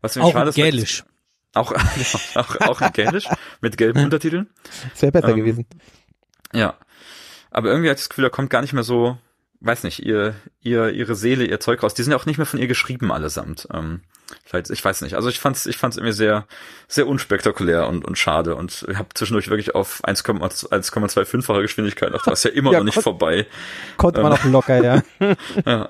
[0.00, 1.04] was nämlich Auch schade in ist.
[1.54, 1.72] Auch,
[2.34, 3.26] auch, auch in Gälisch,
[3.62, 4.50] mit gelben Untertiteln.
[4.92, 5.66] Das wäre besser ähm, gewesen.
[6.52, 6.74] Ja.
[7.50, 9.16] Aber irgendwie ich das Gefühl, da kommt gar nicht mehr so,
[9.60, 11.94] weiß nicht, ihr, ihr, ihre Seele, ihr Zeug raus.
[11.94, 13.66] Die sind ja auch nicht mehr von ihr geschrieben allesamt.
[13.72, 14.02] Ähm,
[14.44, 15.14] vielleicht, ich weiß nicht.
[15.14, 16.46] Also ich fand's, ich fand's irgendwie sehr,
[16.86, 18.54] sehr unspektakulär und, und schade.
[18.54, 22.78] Und ich habe zwischendurch wirklich auf 1,2 1,25-fache Geschwindigkeit gedacht, das ist ja immer Ja,
[22.78, 23.46] noch nicht vorbei.
[23.96, 25.02] Konnte man ähm, auch locker, ja.
[25.66, 25.88] Ja.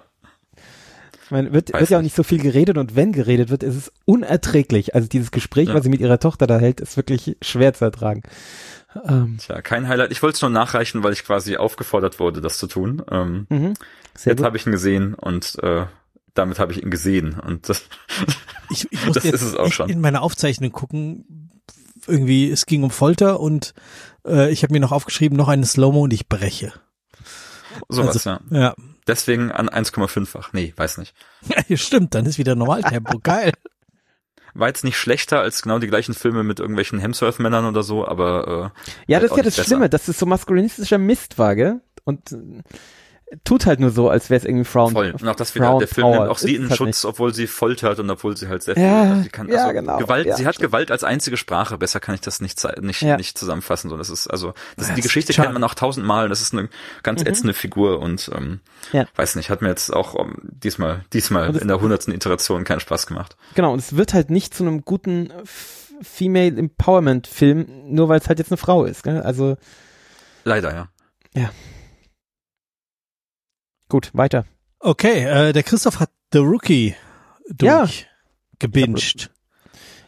[1.24, 2.12] Ich meine, wird, Weiß wird ja auch nicht.
[2.12, 4.94] nicht so viel geredet und wenn geredet wird, ist es unerträglich.
[4.94, 5.74] Also dieses Gespräch, Ja.
[5.74, 8.22] was sie mit ihrer Tochter da hält, ist wirklich schwer zu ertragen.
[9.04, 10.12] Ähm, Tja, kein Highlight.
[10.12, 13.02] Ich wollte es nur nachreichen, weil ich quasi aufgefordert wurde, das zu tun.
[13.10, 13.74] Ähm, mhm.
[14.24, 15.86] Jetzt habe ich ihn gesehen und äh,
[16.34, 17.38] damit habe ich ihn gesehen.
[17.38, 17.84] Und das,
[18.70, 19.88] Ich, ich muss Das jetzt ist es auch schon.
[19.88, 21.50] in meine Aufzeichnung gucken.
[22.06, 23.74] Irgendwie, es ging um Folter und
[24.26, 26.72] äh, ich habe mir noch aufgeschrieben, noch eine Slow-Mo und ich breche.
[27.88, 28.60] sowas, Also, ja.
[28.60, 28.74] Ja.
[29.06, 30.52] Deswegen an 1,5-fach.
[30.52, 31.14] Nee, weiß nicht.
[31.68, 33.18] ja, stimmt, dann ist wieder Normaltempo.
[33.22, 33.52] Geil.
[34.54, 38.72] War jetzt nicht schlechter als genau die gleichen Filme mit irgendwelchen Hemsworth-Männern oder so, aber
[39.06, 39.66] Ja, halt das ist ja das besser.
[39.66, 41.80] Schlimme, dass es so maskulinistischer Mist war, gell?
[42.04, 42.34] Und
[43.44, 44.92] tut halt nur so, als wäre es irgendwie Frauen.
[44.92, 45.10] Voll.
[45.20, 47.04] Und auch das wieder, der Film nimmt auch sie in halt Schutz, nicht.
[47.04, 49.72] obwohl sie foltert und obwohl sie halt sehr viel, Ja, also sie kann, ja, also
[49.74, 50.70] genau, Gewalt, ja, sie hat stimmt.
[50.70, 53.16] Gewalt als einzige Sprache, besser kann ich das nicht, nicht, Ja.
[53.18, 56.40] nicht zusammenfassen, so, das ist, also, das, Ja, die Geschichte kennt man auch tausendmal, das
[56.40, 56.68] ist eine
[57.02, 58.60] ganz ätzende Figur und, ähm, Mhm.
[58.92, 59.06] Ja.
[59.16, 63.06] weiß nicht, hat mir jetzt auch ähm, diesmal, diesmal in der hundertsten Iteration keinen Spaß
[63.06, 63.36] gemacht.
[63.54, 65.32] Genau, und es wird halt nicht zu einem guten
[66.00, 69.20] Female Empowerment Film, nur weil es halt jetzt eine Frau ist, gell?
[69.20, 69.56] Also,
[70.44, 70.88] Leider,
[71.34, 71.50] ja.
[73.88, 74.44] Gut, weiter.
[74.80, 76.94] Okay, äh, der Christoph hat The Rookie
[77.60, 77.80] Ja.
[77.80, 78.06] durch
[78.58, 79.30] gebinged.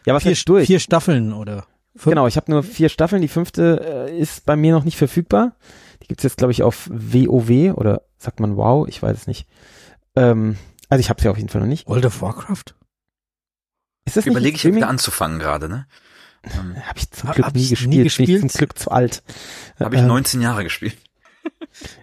[0.05, 0.67] Ja, was Vier, durch?
[0.67, 2.05] vier Staffeln oder fünf?
[2.11, 3.21] Genau, ich habe nur vier Staffeln.
[3.21, 5.55] Die fünfte äh, ist bei mir noch nicht verfügbar.
[6.01, 9.47] Die gibt's jetzt, glaube ich, auf WoW oder sagt man Wow, ich weiß es nicht.
[10.15, 10.57] Ähm,
[10.89, 11.87] also ich habe sie auf jeden Fall noch nicht.
[11.87, 12.75] World of Warcraft?
[14.05, 15.87] Ist das Überlege ich wieder anzufangen gerade, ne?
[16.43, 17.91] Ähm, Habe ich zum Hab- Glück hab's nie nie gespielt.
[17.91, 18.39] Bin ich gespielt?
[18.41, 19.23] zum Glück zu alt.
[19.79, 20.97] Habe ich Ähm, 19 Jahre gespielt.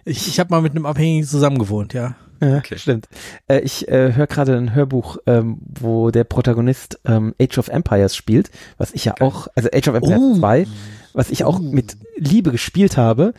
[0.05, 2.15] Ich, ich habe mal mit einem Abhängigen zusammen gewohnt, ja.
[2.41, 2.77] Ja, Okay.
[2.77, 3.07] stimmt.
[3.49, 8.15] Äh, ich äh, höre gerade ein Hörbuch, ähm, wo der Protagonist ähm, Age of Empires
[8.15, 9.27] spielt, was ich ja Geil.
[9.27, 10.37] auch, also Age of Empires Oh.
[10.37, 10.67] 2,
[11.13, 11.63] was ich auch Oh.
[11.63, 13.33] mit Liebe gespielt habe,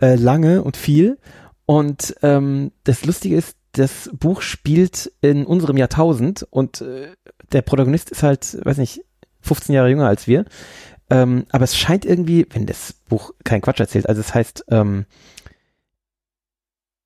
[0.00, 1.18] äh, lange und viel.
[1.66, 7.08] Und ähm, das Lustige ist, das Buch spielt in unserem Jahrtausend und äh,
[7.52, 9.02] der Protagonist ist halt, weiß nicht,
[9.42, 10.46] 15 Jahre jünger als wir.
[11.10, 15.04] Ähm, aber es scheint irgendwie, wenn das Buch keinen Quatsch erzählt, also es heißt ähm,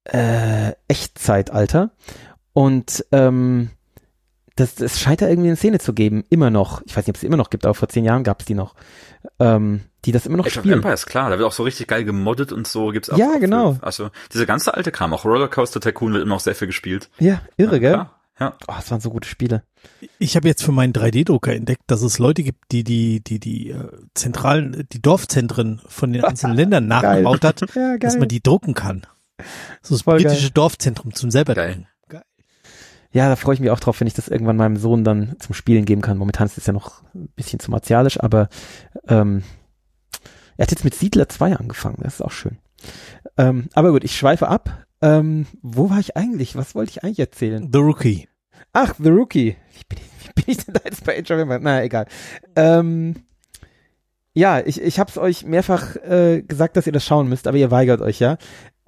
[0.05, 1.91] äh, Echtzeitalter
[2.53, 3.71] und ähm,
[4.57, 6.83] das, das scheint da irgendwie eine Szene zu geben, immer noch.
[6.85, 8.47] Ich weiß nicht, ob es sie immer noch gibt, aber vor zehn Jahren gab es
[8.47, 8.75] die noch,
[9.39, 10.79] ähm, die das immer noch Age of spielen.
[10.79, 13.17] Empires, klar, da wird auch so richtig geil gemoddet und so gibt's auch.
[13.17, 13.79] Ja, auch genau.
[13.81, 17.11] Also, dieser ganze alte Kram, auch Rollercoaster Tycoon wird immer noch sehr viel gespielt.
[17.19, 17.93] Ja, irre, gell?
[17.93, 18.55] Klar, Ja.
[18.69, 19.63] Oh, das waren so gute Spiele.
[20.19, 23.71] Ich habe jetzt für meinen 3D-Drucker entdeckt, dass es Leute gibt, die die die die
[23.71, 28.75] äh, zentralen, die Dorfzentren von den einzelnen Ländern nachgebaut hat, Ja, dass man die drucken
[28.75, 29.07] kann.
[29.83, 31.87] So das britische Dorfzentrum zum selber Geil.
[32.09, 32.23] Geil.
[33.13, 35.55] Ja, da freue ich mich auch drauf, wenn ich das irgendwann meinem Sohn dann zum
[35.55, 36.19] Spielen geben kann.
[36.19, 38.49] Momentan ist es ja noch ein bisschen zu martialisch, aber
[39.09, 39.43] ähm,
[40.57, 41.99] er hat jetzt mit Siedler 2 angefangen.
[42.03, 42.59] Das ist auch schön.
[43.37, 44.87] Ähm, aber gut, ich schweife ab.
[45.03, 46.57] Ähm, wo war ich eigentlich?
[46.57, 47.71] Was wollte ich eigentlich erzählen?
[47.73, 48.29] The Rookie.
[48.73, 49.57] Ach, The Rookie.
[49.75, 51.63] Wie bin ich, wie bin ich denn da jetzt bei Age of Empires?
[51.63, 52.07] Na, egal.
[52.57, 53.17] Ähm,
[54.33, 57.57] ja, ich, ich habe es euch mehrfach äh, gesagt, dass ihr das schauen müsst, aber
[57.57, 58.37] ihr weigert euch, ja.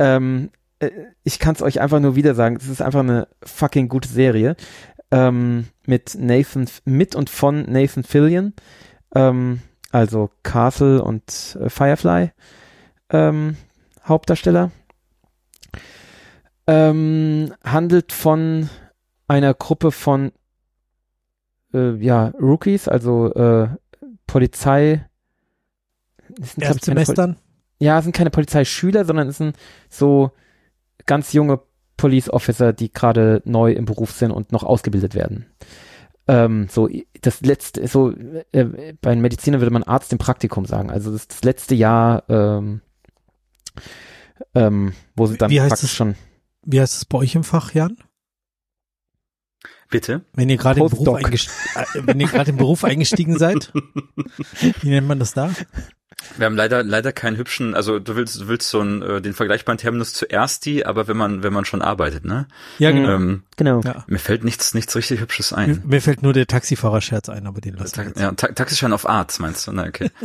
[0.02, 0.50] Ähm,
[0.80, 0.90] äh,
[1.22, 2.56] ich kann es euch einfach nur wieder sagen.
[2.56, 4.56] Es ist einfach eine fucking gute Serie.
[5.10, 8.54] Ähm, mit Nathan, mit und von Nathan Fillion.
[9.14, 9.60] Ähm,
[9.90, 12.30] also Castle und äh, Firefly
[13.12, 13.56] ähm,
[14.04, 14.72] Hauptdarsteller.
[16.66, 18.68] Ähm, handelt von
[19.28, 20.32] einer Gruppe von
[21.74, 23.68] äh, ja, Rookies, also äh,
[24.26, 25.06] Polizei.
[26.58, 27.36] Erstsemestern.
[27.82, 29.56] Ja, es sind keine Polizeischüler, sondern es sind
[29.88, 30.30] so
[31.04, 31.60] ganz junge
[31.96, 35.46] Police Officer, die gerade neu im Beruf sind und noch ausgebildet werden.
[36.28, 36.88] Ähm, so
[37.22, 38.12] das letzte, so
[38.52, 40.92] äh, bei den Medizinern würde man Arzt im Praktikum sagen.
[40.92, 42.82] Also das, das letzte Jahr, ähm,
[44.54, 45.96] ähm, wo sie dann Wie heißt praktisch es?
[45.96, 46.14] schon
[46.64, 47.96] Wie heißt es bei euch im Fach, Jan?
[49.90, 50.24] Bitte?
[50.34, 51.24] Wenn ihr gerade im Beruf Postdoc.
[51.24, 53.72] eingestiegen, äh, wenn ihr gerade im Beruf eingestiegen seid,
[54.80, 55.50] wie nennt man das da?
[56.38, 59.34] Wir haben leider leider keinen hübschen, also du willst du willst so einen, äh, den
[59.34, 62.46] vergleichbaren Terminus zuerst die, aber wenn man wenn man schon arbeitet, ne?
[62.78, 63.10] Ja, genau.
[63.10, 63.80] Ähm, genau.
[63.82, 64.04] Ja.
[64.06, 65.82] mir fällt nichts nichts richtig hübsches ein.
[65.84, 68.20] mir fällt nur der Taxifahrer-Scherz ein, aber den lassen wir Ta jetzt.
[68.20, 69.72] ja, Ta Taxischein auf Art, meinst du?
[69.72, 70.10] Na, okay.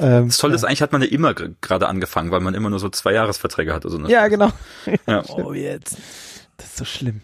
[0.00, 2.80] Ähm, Das Tolle ist, eigentlich hat man ja immer gerade angefangen, weil man immer nur
[2.80, 3.84] so zwei Jahresverträge hat.
[3.84, 3.98] oder so.
[3.98, 4.10] ne?
[4.10, 4.50] ja, genau.
[5.06, 5.96] Ja, Oh, jetzt.
[6.56, 7.20] Das ist so schlimm.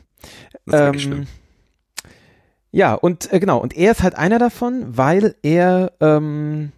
[0.67, 1.27] das ist Ähm, schlimm.
[2.77, 6.73] Ja, und äh, genau, und er ist halt einer davon, weil er ähm,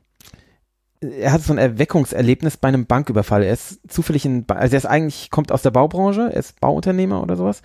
[1.00, 3.42] er hat so ein Erweckungserlebnis bei einem Banküberfall.
[3.42, 7.20] Er ist zufällig in, also er ist eigentlich, kommt aus der Baubranche, er ist Bauunternehmer
[7.20, 7.62] oder sowas.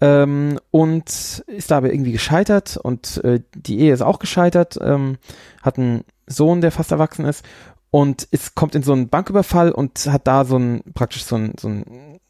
[0.00, 5.18] Ähm, und ist da aber irgendwie gescheitert und äh, die Ehe ist auch gescheitert, ähm,
[5.60, 7.44] hat einen Sohn, der fast erwachsen ist
[7.90, 11.54] und es kommt in so einen Banküberfall und hat da so ein, praktisch so ein,
[11.58, 12.20] so ein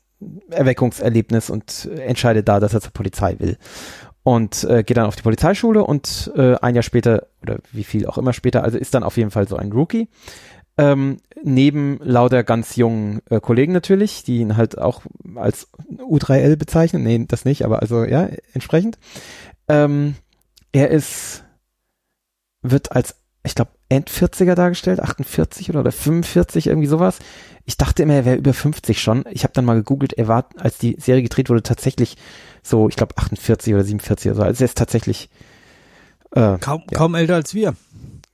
[0.48, 3.58] Erweckungserlebnis und entscheidet da, dass er zur Polizei will.
[4.24, 8.06] Und äh, geht dann auf die Polizeischule und äh, ein Jahr später, oder wie viel
[8.06, 10.08] auch immer später, also ist dann auf jeden Fall so ein Rookie.
[10.76, 15.02] Ähm, neben lauter ganz jungen äh, Kollegen natürlich, die ihn halt auch
[15.36, 15.68] als
[15.98, 17.02] U3L bezeichnen.
[17.02, 18.98] Nee, das nicht, aber also ja, entsprechend.
[19.68, 20.16] Ähm,
[20.72, 21.44] er ist,
[22.62, 27.18] wird als, ich glaube, End-40er dargestellt, 48 oder, oder 45, irgendwie sowas.
[27.66, 29.24] Ich dachte immer, er wäre über 50 schon.
[29.30, 32.16] Ich habe dann mal gegoogelt, er war, als die Serie gedreht wurde, tatsächlich
[32.62, 34.42] so, ich glaube, 48 oder 47 oder so.
[34.42, 35.28] Also er ist tatsächlich
[36.34, 36.98] äh, Kaum, Ja.
[36.98, 37.74] kaum älter als wir.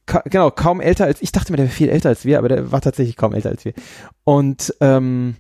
[0.06, 2.48] ka genau, kaum älter als, ich dachte mir, der wäre viel älter als wir, aber
[2.48, 3.74] der war tatsächlich kaum älter als wir.
[4.24, 5.36] Und ähm,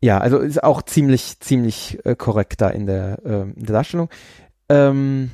[0.00, 4.08] ja, also ist auch ziemlich, ziemlich äh, korrekt da in der, äh, in der Darstellung.
[4.68, 5.30] Ähm,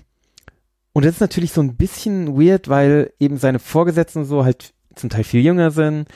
[0.95, 5.11] und das ist natürlich so ein bisschen weird, weil eben seine Vorgesetzten so halt zum
[5.11, 6.07] Teil viel jünger sind.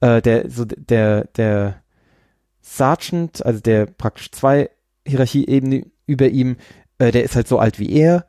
[0.00, 1.82] Äh, der, so der, der
[2.62, 4.70] Sergeant, also der praktisch zwei
[5.06, 6.56] Hierarchieebenen über ihm,
[6.98, 8.24] äh, der ist halt so alt wie er.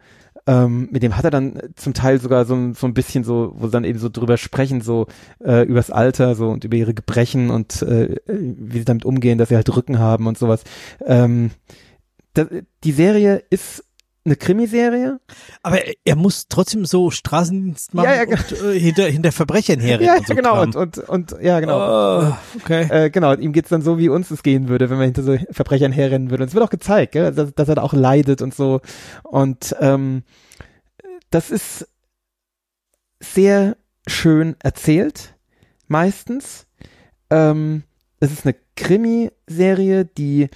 [0.45, 3.67] Ähm, mit dem hat er dann zum Teil sogar so, so ein bisschen so, wo
[3.67, 5.07] sie dann eben so drüber sprechen, so
[5.39, 9.47] äh, übers Alter so und über ihre Gebrechen und äh, wie sie damit umgehen, dass
[9.47, 10.65] sie halt Rücken haben und sowas.
[11.05, 11.51] Ähm,
[12.33, 12.47] das,
[12.83, 13.85] die Serie ist
[14.25, 15.19] eine Krimiserie.
[15.63, 20.03] Aber er muss trotzdem so Straßendienst machen Ja, ja, und äh, hinter, hinter Verbrechern herrennen.
[20.03, 20.53] Ja, und so genau.
[20.53, 20.63] Kram.
[20.63, 22.29] Und, und, und ja, genau.
[22.29, 22.87] Oh, okay.
[22.89, 25.37] Äh, genau, ihm geht's dann so, wie uns es gehen würde, wenn man hinter so
[25.51, 26.43] Verbrechern herrennen würde.
[26.43, 27.31] Und es wird auch gezeigt, gell?
[27.33, 28.81] Dass, dass er da auch leidet und so.
[29.23, 30.23] Und ähm,
[31.29, 31.87] das ist
[33.19, 33.77] sehr
[34.07, 35.35] schön erzählt,
[35.87, 36.67] meistens.
[37.29, 37.83] Ähm,
[38.19, 40.49] es ist eine Krimiserie, die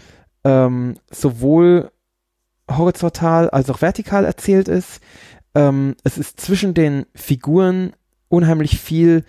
[0.44, 1.92] ähm, sowohl
[2.70, 5.00] horizontal als auch vertikal erzählt ist.
[5.56, 7.94] Ähm, es ist zwischen den Figuren
[8.30, 9.24] unheimlich viel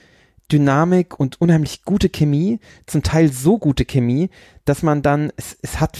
[0.51, 4.31] Dynamik und unheimlich gute Chemie, zum Teil so gute Chemie,
[4.65, 5.98] dass man dann, es, es hat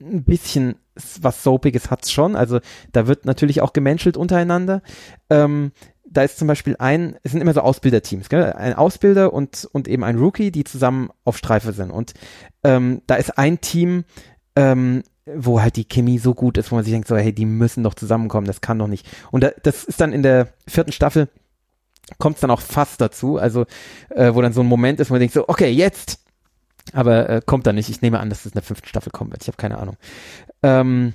[0.00, 0.76] ein bisschen
[1.20, 2.60] was Soapiges hat's schon, also
[2.92, 4.82] da wird natürlich auch gemenschelt untereinander.
[5.30, 5.72] Ähm,
[6.10, 8.52] da ist zum Beispiel ein, es sind immer so Ausbilderteams, gell?
[8.52, 11.90] ein Ausbilder und, und eben ein Rookie, die zusammen auf Streife sind.
[11.90, 12.14] Und
[12.64, 14.04] ähm, da ist ein Team,
[14.56, 15.02] ähm,
[15.36, 17.82] wo halt die Chemie so gut ist, wo man sich denkt, so, hey, die müssen
[17.84, 19.06] doch zusammenkommen, das kann doch nicht.
[19.30, 21.28] Und da, das ist dann in der vierten Staffel,
[22.18, 23.66] kommt es dann auch fast dazu, also
[24.10, 26.20] äh, wo dann so ein Moment ist, wo man denkt so, okay, jetzt.
[26.94, 27.90] Aber äh, kommt dann nicht.
[27.90, 29.42] Ich nehme an, dass es in der fünften Staffel kommen wird.
[29.42, 29.96] Ich habe keine Ahnung.
[30.62, 31.12] Ähm,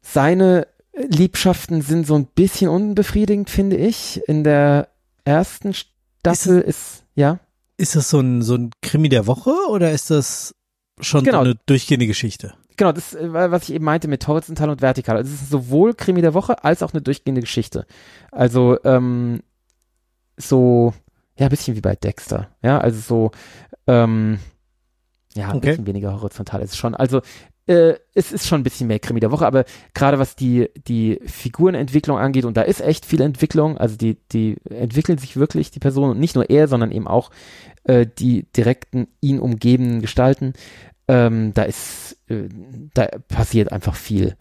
[0.00, 4.22] seine Liebschaften sind so ein bisschen unbefriedigend, finde ich.
[4.26, 4.88] In der
[5.24, 7.38] ersten Staffel ist, ja.
[7.76, 10.54] Ist das so ein, so ein Krimi der Woche oder ist das
[11.00, 11.40] schon Genau.
[11.40, 12.54] so eine durchgehende Geschichte?
[12.78, 15.16] Genau, das, äh, was ich eben meinte mit horizontal und vertikal.
[15.16, 17.86] Also es ist sowohl Krimi der Woche als auch eine durchgehende Geschichte.
[18.30, 19.42] Also ähm,
[20.36, 20.94] so,
[21.36, 22.48] ja, ein bisschen wie bei Dexter.
[22.62, 23.30] Ja, also so,
[23.86, 24.38] ähm,
[25.34, 25.70] ja, ein Okay.
[25.70, 26.94] bisschen weniger horizontal ist es schon.
[26.94, 27.20] Also
[27.66, 31.20] äh, es ist schon ein bisschen mehr Krimi der Woche, aber gerade was die, die
[31.26, 35.80] Figurenentwicklung angeht, und da ist echt viel Entwicklung, also die, die entwickeln sich wirklich, die
[35.80, 37.30] Personen, und nicht nur er, sondern eben auch
[37.84, 40.54] äh, die direkten ihn umgebenden Gestalten,
[41.08, 42.48] ähm, da ist, äh,
[42.94, 44.36] da passiert einfach viel.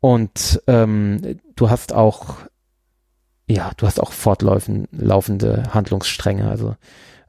[0.00, 2.38] Und ähm, du hast auch,
[3.48, 6.76] ja, du hast auch fortlaufend laufende Handlungsstränge, also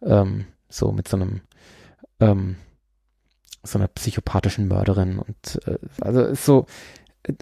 [0.01, 1.41] ähm, so mit so einem,
[2.19, 2.55] ähm,
[3.61, 6.65] so einer psychopathischen Mörderin und äh, also ist so,
[7.23, 7.33] äh,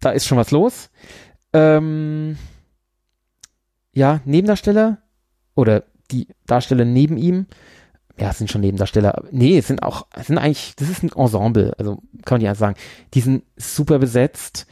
[0.00, 0.90] da ist schon was los.
[1.54, 2.36] Ähm,
[3.94, 4.98] ja, Nebendarsteller
[5.54, 7.46] oder die Darsteller neben ihm,
[8.18, 9.24] ja, es sind schon Nebendarsteller.
[9.30, 12.58] Nee, es sind auch, es sind eigentlich, das ist ein Ensemble, also kann man anders
[12.58, 12.76] sagen.
[13.14, 14.66] Die sind super besetzt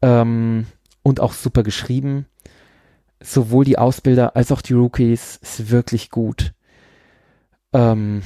[0.00, 0.66] ähm,
[1.02, 2.26] und auch super geschrieben.
[3.20, 6.52] Sowohl die Ausbilder als auch die Rookies ist wirklich gut.
[7.72, 8.22] Ähm,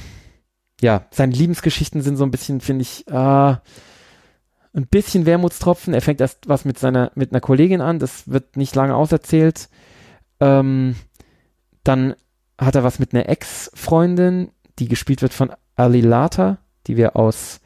[0.81, 3.55] ja, seine Liebensgeschichten sind so ein bisschen, finde ich, äh,
[4.73, 5.93] ein bisschen Wermutstropfen.
[5.93, 9.69] Er fängt erst was mit seiner, mit einer Kollegin an, das wird nicht lange auserzählt.
[10.39, 10.95] Ähm,
[11.83, 12.15] dann
[12.57, 16.57] hat er was mit einer Ex-Freundin, die gespielt wird von Ali Lata,
[16.87, 17.59] die wir aus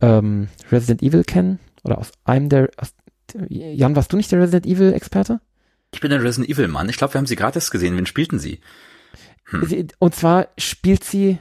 [0.00, 1.58] ähm, Resident Evil kennen.
[1.84, 2.70] Oder aus einem der.
[2.76, 2.94] Aus,
[3.48, 5.40] Jan, warst du nicht der Resident Evil-Experte?
[5.92, 6.88] Ich bin der Resident Evil Mann.
[6.88, 7.96] Ich glaube, wir haben sie gerade erst gesehen.
[7.96, 8.60] Wen spielten sie?
[9.44, 9.64] Hm.
[9.66, 11.38] Sie- Und zwar spielt sie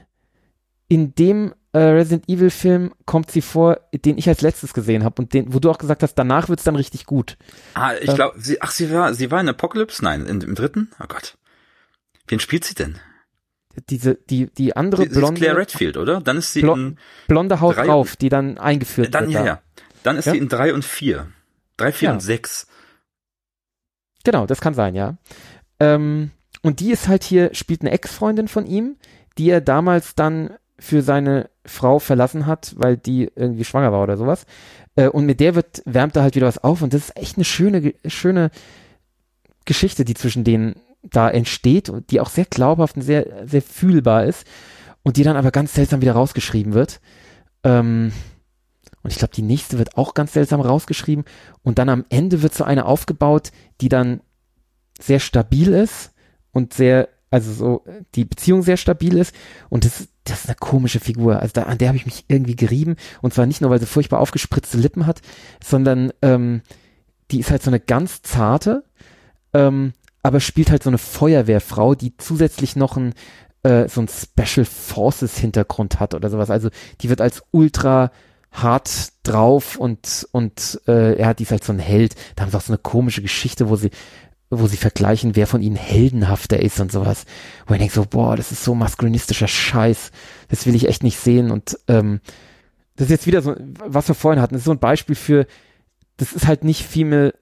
[0.89, 5.21] in dem äh, Resident Evil Film kommt sie vor, den ich als letztes gesehen habe
[5.21, 7.37] und den, wo du auch gesagt hast, danach wird's dann richtig gut.
[7.73, 8.15] Ah, ich Ähm.
[8.15, 10.01] glaube, sie, ach, sie war, sie war in Apocalypse?
[10.03, 10.89] Nein, in, im dritten?
[11.01, 11.37] Oh Gott.
[12.27, 12.97] Wen spielt sie denn?
[13.89, 16.19] Diese, die, die andere Sie, sie ist blonde, Claire Redfield, oder?
[16.21, 16.97] Dann ist sie Blo- in,
[17.27, 19.33] blonde Haut drauf, die dann eingeführt dann, wird.
[19.33, 19.45] ja, da.
[19.45, 19.61] ja.
[20.03, 20.31] Dann ist Ja?
[20.31, 21.27] sie in drei und vier.
[21.77, 22.13] Drei, vier Ja.
[22.13, 22.67] und sechs.
[24.23, 25.17] Genau, das kann sein, ja.
[25.79, 26.31] Ähm,
[26.63, 28.97] und die ist halt hier, spielt eine Ex-Freundin von ihm,
[29.37, 34.17] die er damals dann für seine Frau verlassen hat, weil die irgendwie schwanger war oder
[34.17, 34.45] sowas.
[34.95, 37.37] Äh, und mit der wird, wärmt er halt wieder was auf und das ist echt
[37.37, 38.49] eine schöne, schöne
[39.65, 40.75] Geschichte, die zwischen denen
[41.11, 44.45] da entsteht und die auch sehr glaubhaft und sehr, sehr fühlbar ist
[45.03, 46.99] und die dann aber ganz seltsam wieder rausgeschrieben wird.
[47.63, 48.11] Ähm,
[49.03, 51.25] und ich glaube, die nächste wird auch ganz seltsam rausgeschrieben
[51.63, 54.21] und dann am Ende wird so eine aufgebaut, die dann
[54.99, 56.11] sehr stabil ist
[56.51, 57.83] und sehr, also so,
[58.15, 59.33] die Beziehung sehr stabil ist
[59.69, 61.39] und das, das ist eine komische Figur.
[61.39, 63.85] Also da, an der habe ich mich irgendwie gerieben und zwar nicht nur, weil sie
[63.85, 65.21] furchtbar aufgespritzte Lippen hat,
[65.63, 66.61] sondern ähm,
[67.31, 68.83] die ist halt so eine ganz zarte,
[69.53, 69.93] ähm,
[70.23, 73.13] aber spielt halt so eine Feuerwehrfrau, die zusätzlich noch ein,
[73.63, 76.49] äh, so ein Special Forces Hintergrund hat oder sowas.
[76.49, 76.69] Also
[77.01, 78.11] die wird als ultra
[78.51, 82.15] hart drauf und und äh, er hat die ist halt so ein Held.
[82.35, 83.91] Da haben sie auch so eine komische Geschichte, wo sie
[84.49, 87.25] wo sie vergleichen, wer von ihnen heldenhafter ist und sowas.
[87.65, 90.11] Wo ich denke so, boah, das ist so maskulinistischer Scheiß.
[90.47, 91.51] Das will ich echt nicht sehen.
[91.51, 92.21] Und ähm,
[92.95, 95.47] das ist jetzt wieder so, was wir vorhin hatten, das ist so ein Beispiel für,
[96.15, 97.33] das ist halt nicht Female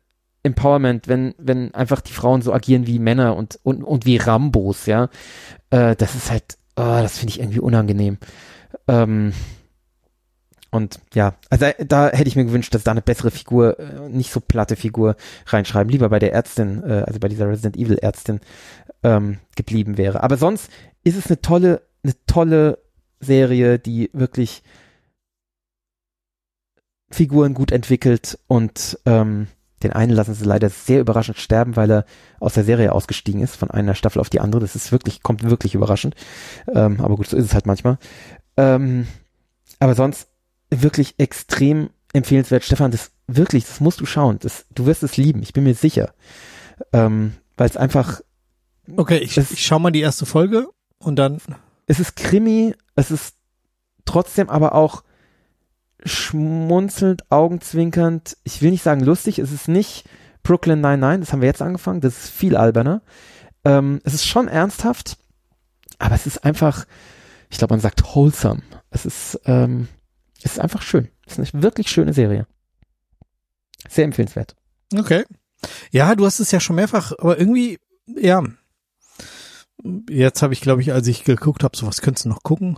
[0.46, 4.86] Empowerment, wenn, wenn einfach die Frauen so agieren wie Männer und, und, und wie Rambos,
[4.86, 5.10] ja.
[5.70, 8.18] Äh, das ist halt, oh, das finde ich irgendwie unangenehm.
[8.88, 9.34] Ähm,
[10.72, 14.32] und ja, also da hätte ich mir gewünscht, dass da eine bessere Figur, äh, nicht
[14.32, 15.16] so platte Figur
[15.48, 18.42] reinschreiben, lieber bei der Ärztin, äh, also bei dieser Resident Evil Ärztin
[19.04, 20.22] ähm, geblieben wäre.
[20.22, 20.70] Aber sonst
[21.04, 22.80] ist es eine tolle, eine tolle
[23.20, 24.64] Serie, die wirklich
[27.10, 29.48] Figuren gut entwickelt und ähm,
[29.86, 32.06] den einen lassen sie leider sehr überraschend sterben, weil er
[32.40, 34.62] aus der Serie ausgestiegen ist, von einer Staffel auf die andere.
[34.62, 36.16] Das ist wirklich, kommt wirklich überraschend.
[36.74, 37.98] Ähm, aber gut, so ist es halt manchmal.
[38.58, 39.08] Ähm,
[39.80, 40.28] aber sonst
[40.70, 42.64] wirklich extrem empfehlenswert.
[42.64, 44.40] Stefan, das wirklich, das musst du schauen.
[44.40, 46.14] Das, du wirst es lieben, ich bin mir sicher.
[46.92, 48.22] Ähm, weil es einfach.
[48.96, 50.68] Okay, ich, es, ich schau mal die erste Folge
[50.98, 51.40] und dann.
[51.88, 53.36] Es ist Krimi, es ist
[54.06, 55.04] trotzdem aber auch
[56.06, 58.38] schmunzelnd, augenzwinkernd.
[58.44, 60.06] Ich will nicht sagen lustig, es ist nicht
[60.44, 63.02] Brooklyn 99, das haben wir jetzt angefangen, das ist viel alberner.
[63.66, 65.18] Ähm, es ist schon ernsthaft,
[65.98, 66.86] aber es ist einfach,
[67.50, 68.62] ich glaube, man sagt wholesome.
[68.92, 69.88] Es ist, ähm,
[70.44, 71.10] es ist einfach schön.
[71.26, 72.48] Es ist eine wirklich schöne Serie.
[73.90, 74.56] Sehr empfehlenswert.
[74.96, 75.26] Okay.
[75.90, 78.44] Ja, du hast es ja schon mehrfach, aber irgendwie, ja.
[80.10, 82.78] Jetzt habe ich, glaube ich, als ich geguckt habe, so was könntest du noch gucken?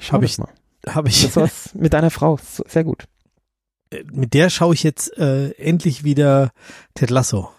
[0.00, 0.48] Schau ich mal.
[0.88, 1.22] Habe ich.
[1.22, 2.38] Das war's mit deiner Frau.
[2.66, 3.04] Sehr gut.
[3.90, 6.52] Äh, mit der schaue ich jetzt äh, endlich wieder
[6.94, 7.50] Ted Lasso.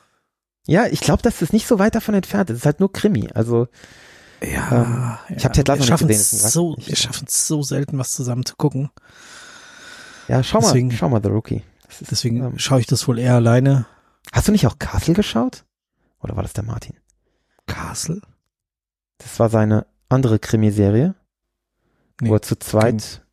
[0.65, 2.49] Ja, ich glaube, das ist nicht so weit davon entfernt.
[2.49, 3.29] Es ist halt nur Krimi.
[3.33, 3.67] Also
[4.41, 6.49] ja, ähm, ich habe Ted Lasso nicht gesehen.
[6.49, 8.89] So, wir schaffen es so selten, was zusammen zu gucken.
[10.27, 11.63] Ja, schau deswegen, mal, schau mal The Rookie.
[11.89, 13.85] Ist, deswegen ähm, schaue ich das wohl eher alleine.
[14.31, 15.63] Hast du nicht auch Castle geschaut?
[16.21, 16.95] Oder war das der Martin?
[17.65, 18.21] Castle?
[19.19, 21.15] Das war seine andere Krimiserie,
[22.21, 23.23] nee, wo er zu zweit.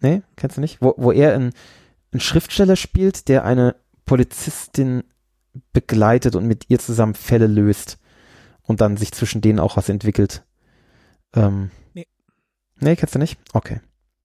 [0.00, 0.10] Kenn.
[0.10, 0.80] Nee, kennst du nicht?
[0.80, 1.52] Wo, wo er einen,
[2.12, 5.04] einen Schriftsteller spielt, der eine Polizistin
[5.72, 7.98] begleitet und mit ihr zusammen Fälle löst
[8.62, 10.44] und dann sich zwischen denen auch was entwickelt.
[11.34, 12.06] Ähm, nee.
[12.80, 13.38] Nee, kennst du nicht?
[13.52, 13.80] Okay.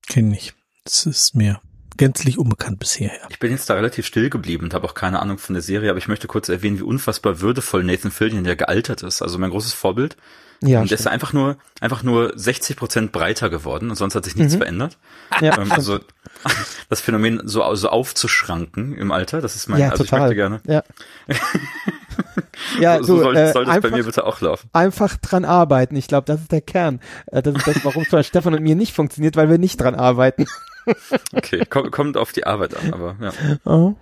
[0.08, 0.56] Kenn nicht.
[0.84, 1.62] Das ist mir
[1.98, 3.12] gänzlich unbekannt bisher.
[3.30, 5.90] Ich bin jetzt da relativ still geblieben und habe auch keine Ahnung von der Serie,
[5.90, 9.22] aber ich möchte kurz erwähnen, wie unfassbar würdevoll Nathan Fillion ja gealtert ist.
[9.22, 10.16] Also mein großes Vorbild.
[10.62, 14.26] Ja, und der ist einfach nur, einfach nur 60 Prozent breiter geworden und sonst hat
[14.26, 14.60] sich nichts mhm.
[14.60, 14.98] verändert.
[15.40, 16.00] Ja, ähm, also
[16.90, 20.20] das Phänomen so, so aufzuschranken im Alter, das ist mein, ja, also total.
[20.20, 20.62] ich möchte gerne.
[20.68, 20.84] Ja.
[22.80, 24.70] ja, so, du, soll, äh, soll das einfach, bei mir bitte auch laufen.
[24.74, 25.96] Einfach dran arbeiten.
[25.96, 27.00] Ich glaube, das ist der Kern.
[27.28, 29.80] Äh, das ist das, warum es bei Stefan und mir nicht funktioniert, weil wir nicht
[29.80, 30.46] dran arbeiten.
[31.34, 33.32] okay, kommt, kommt auf die Arbeit an, aber ja.
[33.64, 33.96] Oh.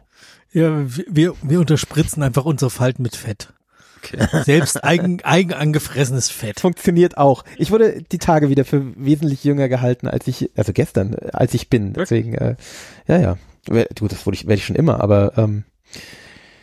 [0.54, 3.50] Ja, wir, wir unterspritzen einfach unsere Falten mit Fett.
[4.14, 4.44] Okay.
[4.44, 6.60] Selbst eigen, eigen angefressenes Fett.
[6.60, 7.44] Funktioniert auch.
[7.58, 11.70] Ich wurde die Tage wieder für wesentlich jünger gehalten, als ich, also gestern, als ich
[11.70, 11.94] bin.
[11.94, 12.56] Deswegen, äh,
[13.08, 13.38] ja, ja.
[13.96, 15.66] Du, das wurde ich, werde ich schon immer, aber ähm,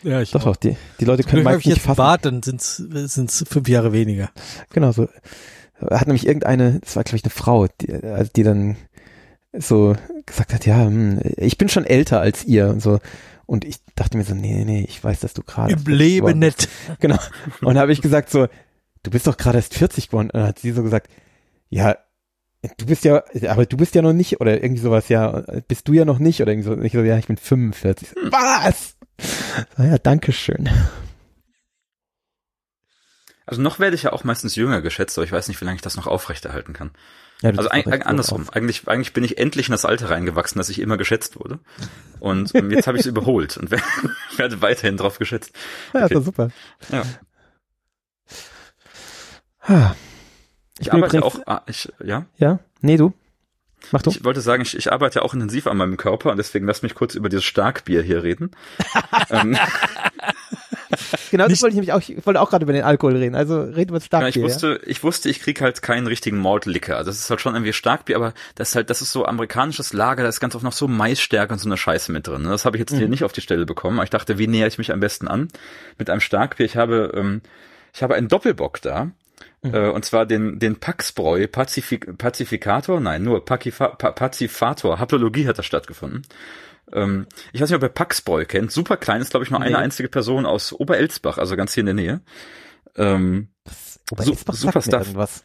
[0.05, 2.19] ja, ich doch, doch, die, die Leute können meist nicht fassen.
[2.21, 4.29] Dann sind's, sind's fünf Jahre weniger.
[4.71, 5.07] Genau, so.
[5.89, 8.77] Hat nämlich irgendeine, das war glaube ich eine Frau, die, also die dann
[9.51, 9.95] so
[10.25, 12.99] gesagt hat, ja, hm, ich bin schon älter als ihr und so.
[13.45, 15.73] Und ich dachte mir so, nee, nee, ich weiß, dass du gerade.
[15.73, 16.67] Im Leben nicht.
[16.99, 17.19] Genau.
[17.61, 18.47] Und habe ich gesagt so,
[19.03, 20.29] du bist doch gerade erst 40 geworden.
[20.31, 21.09] Und dann hat sie so gesagt,
[21.69, 21.97] ja,
[22.77, 25.93] du bist ja, aber du bist ja noch nicht, oder irgendwie sowas, ja, bist du
[25.93, 28.09] ja noch nicht, oder irgendwie so, ich so, ja, ich bin 45.
[28.29, 28.95] Was?
[29.77, 30.69] Naja, danke schön.
[33.45, 35.75] Also noch werde ich ja auch meistens jünger geschätzt, aber ich weiß nicht, wie lange
[35.75, 36.91] ich das noch aufrechterhalten kann.
[37.41, 38.47] Ja, also eigentlich andersrum.
[38.51, 41.59] Eigentlich, eigentlich bin ich endlich in das Alter reingewachsen, dass ich immer geschätzt wurde.
[42.19, 43.71] Und jetzt habe ich es überholt und
[44.37, 45.51] werde weiterhin drauf geschätzt.
[45.89, 45.99] Okay.
[45.99, 46.49] Ja, ist doch super.
[46.89, 47.03] Ja.
[50.79, 52.25] Ich, ich arbeite auch, ah, ich, ja?
[52.37, 52.59] Ja?
[52.81, 53.13] Nee, du?
[53.91, 54.09] Mach du.
[54.09, 56.81] Ich wollte sagen, ich, ich arbeite ja auch intensiv an meinem Körper und deswegen lass
[56.81, 58.51] mich kurz über dieses Starkbier hier reden.
[59.29, 59.57] ähm,
[61.31, 63.35] genau, das wollte ich nämlich auch, ich wollte auch gerade über den Alkohol reden.
[63.35, 64.29] Also reden wir Starkbier.
[64.29, 64.87] Ja, ich wusste, ja?
[64.87, 67.03] ich wusste, ich krieg halt keinen richtigen Malt Liquor.
[67.03, 70.23] Das ist halt schon irgendwie Starkbier, aber das ist halt, das ist so amerikanisches Lager,
[70.23, 72.43] da ist ganz oft noch so Maisstärke und so eine Scheiße mit drin.
[72.43, 72.97] Das habe ich jetzt mhm.
[72.97, 74.01] hier nicht auf die Stelle bekommen.
[74.03, 75.47] Ich dachte, wie näher ich mich am besten an
[75.97, 76.65] mit einem Starkbier?
[76.65, 77.41] Ich habe, ähm,
[77.93, 79.11] ich habe einen Doppelbock da.
[79.61, 79.73] Mhm.
[79.73, 85.57] Äh, und zwar den, den Paxbräu Pazifik, Pazificator, nein, nur Pacifa, pa, Pazifator, Haplologie hat
[85.57, 86.23] da stattgefunden.
[86.95, 88.71] Ähm, ich weiß nicht, ob ihr Paxbräu kennt.
[88.71, 89.67] Super klein, ist glaube ich nur nee.
[89.67, 92.21] eine einzige Person aus Oberelsbach, also ganz hier in der Nähe.
[92.95, 93.49] Ähm,
[94.11, 95.07] Oberelsbach super Stuff.
[95.07, 95.43] Irgendwas.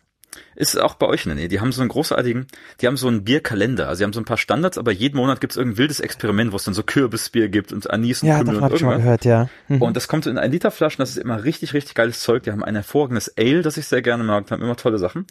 [0.61, 1.49] Ist auch bei euch in der Nähe.
[1.49, 2.47] Die haben so einen großartigen,
[2.83, 3.89] die haben so einen Bierkalender.
[3.89, 6.57] Also sie haben so ein paar Standards, aber jeden Monat gibt's irgendein wildes Experiment, wo
[6.57, 8.89] es dann so Kürbisbier gibt und Anis und Ja, Kümmel davon und habe ich schon
[8.91, 9.49] mal gehört, ja.
[9.69, 9.81] Mhm.
[9.81, 12.43] Und das kommt so in ein Liter Flaschen, das ist immer richtig, richtig geiles Zeug.
[12.43, 15.27] Die haben ein hervorragendes Ale, das ich sehr gerne mag, die haben immer tolle Sachen.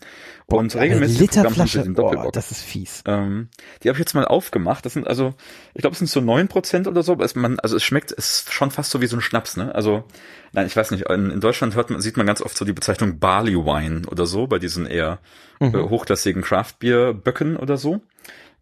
[0.47, 3.03] Und regelmäßig Programm haben sie Literflasche, boah, das ist fies.
[3.05, 3.49] Ähm,
[3.83, 4.83] die habe ich jetzt mal aufgemacht.
[4.83, 5.35] Das sind also,
[5.75, 7.15] ich glaube, es sind so neun Prozent oder so.
[7.19, 9.75] Es, man, also es schmeckt, es ist schon fast so wie so ein Schnaps, ne?
[9.75, 10.05] Also,
[10.53, 11.07] nein, ich weiß nicht.
[11.07, 14.25] In, in Deutschland hört man, sieht man ganz oft so die Bezeichnung Barley Wine oder
[14.25, 15.18] so bei diesen eher
[15.59, 15.75] Mhm.
[15.75, 18.01] äh, hochklassigen Craft-Bier-Böcken oder so.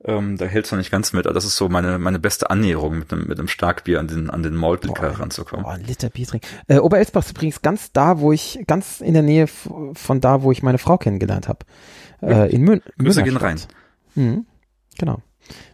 [0.04, 1.26] Ähm, da hält's noch nicht ganz mit.
[1.26, 4.30] Aber das ist so meine meine beste Annäherung mit einem mit einem Starkbier an den
[4.30, 5.64] an den Malt-Likör Boah, ranzukommen.
[5.66, 6.48] Boah, ein Liter Bier trinken.
[6.68, 10.52] Äh, Oberelsbach ist übrigens ganz da, wo ich, ganz in der Nähe von da, wo
[10.52, 11.60] ich meine Frau kennengelernt habe.
[12.22, 13.60] Äh, in Mün Grüße gehen rein.
[14.16, 14.46] Mhm.
[14.98, 15.22] Genau.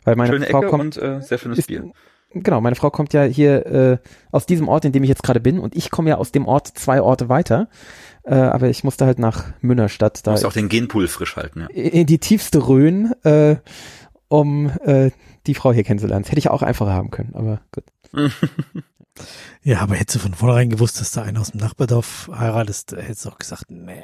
[0.03, 1.91] Weil meine Schöne Frau Ecke kommt, und äh, sehr schönes ist, Bier.
[2.33, 3.97] Genau, meine Frau kommt ja hier äh,
[4.31, 6.47] aus diesem Ort, in dem ich jetzt gerade bin, und ich komme ja aus dem
[6.47, 7.67] Ort zwei Orte weiter.
[8.23, 11.61] Äh, aber ich musste halt nach Münnerstadt, Du da musst auch den Genpool frisch halten,
[11.61, 11.67] ja.
[11.67, 13.57] in die tiefste Rhön, äh,
[14.29, 15.11] um äh,
[15.45, 16.23] die Frau hier kennenzulernen.
[16.23, 17.83] Das hätte ich auch einfacher haben können, aber gut.
[19.61, 23.25] Ja, aber hättest du von vornherein gewusst, dass da einer aus dem Nachbardorf heiratest, hättest
[23.25, 24.03] du auch gesagt, nee.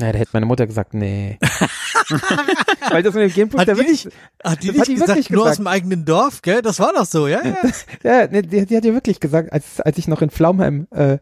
[0.00, 1.38] Naja, da hätte meine Mutter gesagt, nee.
[2.90, 4.94] Weil das mit dem Genpool, Hat die wirklich, nicht, hat die das nicht hat die
[4.94, 5.58] gesagt, wirklich nur aus gesagt.
[5.58, 6.62] dem eigenen Dorf, gell?
[6.62, 7.40] Das war doch so, ja?
[7.44, 7.56] ja.
[8.02, 11.18] Ja, ne, die, die hat ja wirklich gesagt, als, als ich noch in Flaumheim, äh,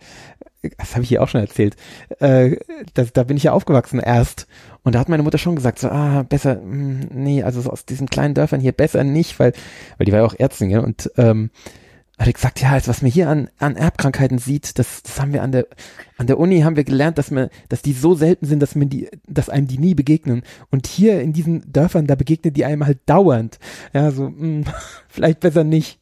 [0.78, 1.74] das habe ich hier auch schon erzählt,
[2.20, 2.56] äh,
[2.94, 4.46] da, da bin ich ja aufgewachsen erst.
[4.84, 7.84] Und da hat meine Mutter schon gesagt, so, ah, besser, mh, nee, also so aus
[7.84, 9.52] diesen kleinen Dörfern hier besser nicht, weil,
[9.96, 11.50] weil die war ja auch Ärztin, ja, und ähm,
[12.18, 15.32] hat ich gesagt, ja, also was man hier an, an Erbkrankheiten sieht, das, das haben
[15.32, 15.68] wir an der,
[16.16, 18.88] an der Uni haben wir gelernt, dass man, dass die so selten sind, dass man
[18.88, 20.42] die, dass einem die nie begegnen.
[20.70, 23.58] Und hier in diesen Dörfern, da begegnen die einem halt dauernd.
[23.92, 24.70] Ja, so, mh,
[25.08, 26.00] vielleicht besser nicht.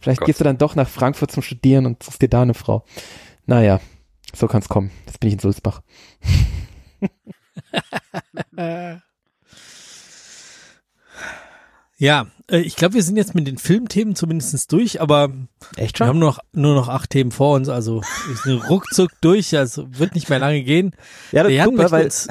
[0.00, 0.26] Vielleicht Gott.
[0.26, 2.84] gehst du dann doch nach Frankfurt zum Studieren und suchst dir da eine Frau.
[3.46, 3.80] Naja,
[4.34, 4.90] so kann's kommen.
[5.06, 5.82] Jetzt bin ich in Sulzbach.
[11.98, 15.30] Ja, äh, ich glaube, wir sind jetzt mit den Filmthemen zumindest durch, aber
[15.76, 19.56] Echt wir haben noch, nur noch acht Themen vor uns, also wir sind ruckzuck durch,
[19.56, 20.94] also wird nicht mehr lange gehen.
[21.32, 22.28] Ja, das Der ist Jan super, weil uns,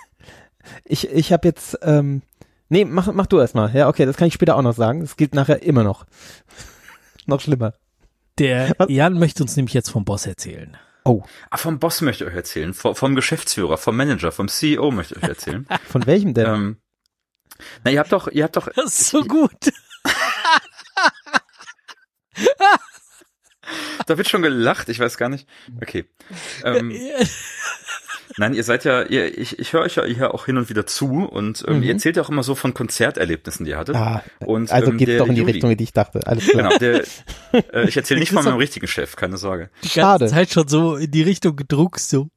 [0.84, 2.22] ich, ich habe jetzt, ähm,
[2.68, 3.74] nee, mach, mach du erst mal.
[3.74, 5.00] Ja, okay, das kann ich später auch noch sagen.
[5.00, 6.04] Das gilt nachher immer noch.
[7.26, 7.72] noch schlimmer.
[8.38, 8.88] der Was?
[8.90, 10.76] Jan möchte uns nämlich jetzt vom Boss erzählen.
[11.06, 14.90] Oh, Ah, vom Boss möchte ich euch erzählen, vom, vom Geschäftsführer, vom Manager, vom CEO
[14.90, 15.66] möchte ich euch erzählen.
[15.86, 16.46] von welchem denn?
[16.46, 16.76] ähm,
[17.84, 19.52] na, ihr habt doch, ihr habt doch, Das ist so gut.
[24.06, 25.48] da wird schon gelacht, ich weiß gar nicht.
[25.80, 26.04] Okay.
[26.64, 26.94] Ähm,
[28.36, 30.84] nein, ihr seid ja, ihr, ich, ich höre euch ja hier auch hin und wieder
[30.86, 31.82] zu und ähm, Mhm.
[31.84, 33.96] ihr erzählt ja auch immer so von Konzerterlebnissen, die ihr hattet.
[33.96, 35.52] ah, und, also ähm, geht's der doch in die Juli.
[35.52, 36.20] Richtung, in die ich dachte.
[36.26, 36.64] Alles klar.
[36.68, 37.04] Genau, der,
[37.72, 39.70] äh, ich erzähle nicht von meinem richtigen Chef, keine Sorge.
[39.82, 40.20] die Schade.
[40.24, 42.28] ganze Zeit schon so in die Richtung gedruckst, so.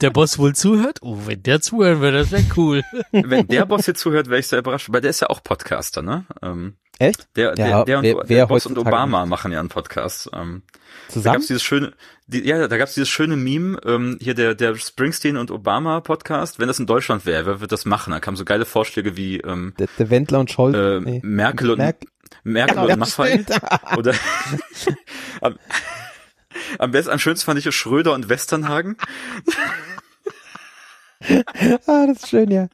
[0.00, 0.98] Der Boss wohl zuhört?
[1.02, 2.82] Oh, wenn der zuhören würde, das wäre cool.
[3.12, 6.02] Wenn der Boss hier zuhört, wäre ich sehr überrascht, weil der ist ja auch Podcaster,
[6.02, 6.24] ne?
[6.42, 7.28] Ähm, Echt?
[7.36, 10.30] der, der, Ja, der, und wer- der Boss und Obama machen ja einen Podcast.
[10.32, 10.62] Ähm,
[11.08, 11.34] da Zusammen?
[11.34, 11.92] gab's dieses schöne,
[12.26, 16.58] die, ja, da gab's dieses schöne Meme, ähm, hier der, der Springsteen und Obama Podcast.
[16.58, 18.12] Wenn das in Deutschland wäre, wer wird das machen?
[18.12, 20.76] Da kamen so geile Vorschläge wie ähm, Der, der Wendler und Scholz.
[20.76, 21.20] äh, nee.
[21.22, 22.04] Merkel und Merk-
[22.44, 23.44] Merkel Genau, und ja, Maffei.
[23.96, 24.14] Oder
[26.78, 28.96] am, besten, am schönsten fand ich es Schröder und Westernhagen.
[31.86, 32.68] ah, das ist schön, ja.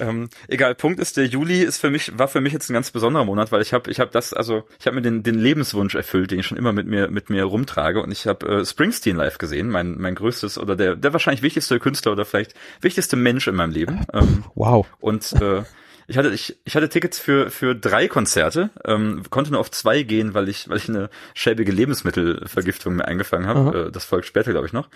[0.00, 2.90] Ähm, egal, Punkt ist, der Juli ist für mich, war für mich jetzt ein ganz
[2.90, 5.94] besonderer Monat, weil ich habe, ich habe das, also ich habe mir den, den Lebenswunsch
[5.94, 9.16] erfüllt, den ich schon immer mit mir, mit mir rumtrage, und ich habe äh, Springsteen
[9.16, 13.46] live gesehen, mein, mein größtes oder der, der wahrscheinlich wichtigste Künstler oder vielleicht wichtigste Mensch
[13.48, 14.04] in meinem Leben.
[14.12, 14.86] Ähm, Wow.
[15.00, 15.62] und äh,
[16.06, 20.02] ich hatte, ich, ich hatte Tickets für, für drei Konzerte, ähm, konnte nur auf zwei
[20.02, 23.86] gehen, weil ich, weil ich eine schäbige Lebensmittelvergiftung mir eingefangen habe.
[23.88, 24.88] Äh, das folgt später, glaube ich, noch.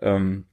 [0.00, 0.46] Ähm,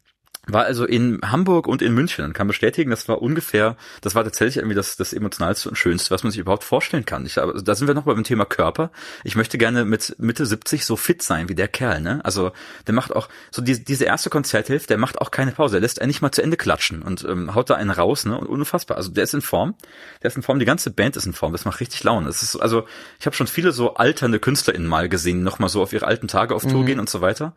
[0.48, 4.24] war also in Hamburg und in München und kann bestätigen, das war ungefähr, das war
[4.24, 7.26] tatsächlich irgendwie das, das emotionalste und schönste, was man sich überhaupt vorstellen kann.
[7.26, 8.92] Ich, aber da sind wir noch beim Thema Körper.
[9.24, 12.22] Ich möchte gerne mit Mitte 70 so fit sein wie der Kerl, ne?
[12.24, 12.52] Also
[12.88, 16.02] der macht auch so die, diese erste Konzerthilfe, der macht auch keine Pause, er lässt
[16.02, 18.38] einen nicht mal zu Ende klatschen und ähm, haut da einen raus, ne?
[18.38, 18.98] Und unfassbar.
[18.98, 19.76] Also der ist in Form,
[20.22, 21.52] der ist in Form, die ganze Band ist in Form.
[21.52, 22.28] Das macht richtig Laune.
[22.28, 22.86] Das ist also,
[23.20, 26.28] ich habe schon viele so alternde KünstlerInnen mal gesehen, noch mal so auf ihre alten
[26.28, 26.86] Tage auf Tour Mhm.
[26.86, 27.54] gehen und so weiter.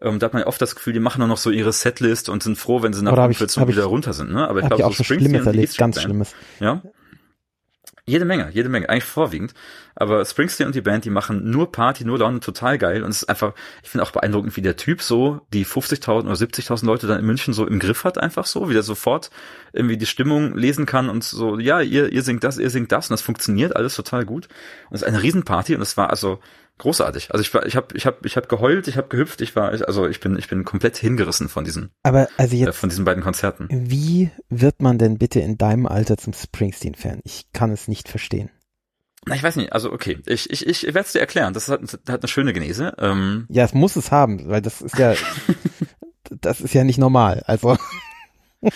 [0.00, 2.28] Ähm, da hat man ja oft das Gefühl, die machen nur noch so ihre Setlist
[2.28, 4.32] und sind froh, wenn sie nach Oder hab ich- 45 hab wieder ich- runter sind.
[4.32, 4.48] Ne?
[4.48, 6.34] Aber ich glaube, so Springsteen Schlimmes erlebt, ganz Band, Schlimmes.
[6.60, 6.82] Ja.
[8.06, 9.54] Jede Menge, jede Menge, eigentlich vorwiegend.
[9.94, 13.02] Aber Springsteen und die Band, die machen nur Party, nur Laune, total geil.
[13.02, 16.34] Und es ist einfach, ich finde auch beeindruckend, wie der Typ so die 50.000 oder
[16.34, 19.30] 70.000 Leute dann in München so im Griff hat, einfach so, wie der sofort
[19.72, 23.08] irgendwie die Stimmung lesen kann und so, ja, ihr, ihr singt das, ihr singt das
[23.08, 24.48] und das funktioniert alles total gut.
[24.90, 26.40] Und es ist eine Riesenparty und es war also
[26.78, 27.30] großartig.
[27.32, 29.70] Also ich war, ich habe, ich habe, ich habe geheult, ich habe gehüpft, ich war,
[29.70, 33.04] also ich bin, ich bin komplett hingerissen von diesen, Aber also jetzt, äh, von diesen
[33.04, 33.68] beiden Konzerten.
[33.70, 37.20] wie wird man denn bitte in deinem Alter zum Springsteen-Fan?
[37.24, 38.50] Ich kann es nicht verstehen.
[39.26, 41.54] Na, ich weiß nicht, also okay, ich, ich, ich werde es dir erklären.
[41.54, 42.92] Das hat, das hat eine schöne Genese.
[42.98, 45.14] Ähm, Ja, es muss es haben, weil das ist ja,
[46.42, 47.42] das ist ja nicht normal.
[47.46, 47.76] Also,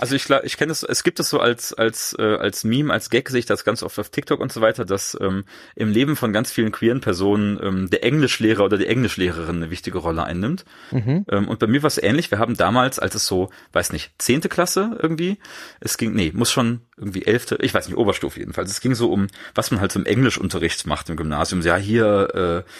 [0.00, 3.10] Also ich, ich kenne es, es gibt es so als als äh, als Meme, als
[3.10, 5.44] Gag sehe ich das ganz oft auf TikTok und so weiter, dass ähm,
[5.76, 9.98] im Leben von ganz vielen queeren Personen ähm, der Englischlehrer oder die Englischlehrerin eine wichtige
[9.98, 10.64] Rolle einnimmt.
[10.90, 11.26] mhm.
[11.30, 12.30] Ähm, und bei mir war es ähnlich.
[12.30, 15.36] Wir haben damals, als es so, weiß nicht, zehnte Klasse irgendwie,
[15.80, 18.70] es ging, nee, muss schon irgendwie elfte, ich weiß nicht, Oberstufe jedenfalls.
[18.70, 21.60] Es ging so um, was man halt so im Englischunterricht macht im Gymnasium.
[21.60, 22.70] Ja, hier, äh,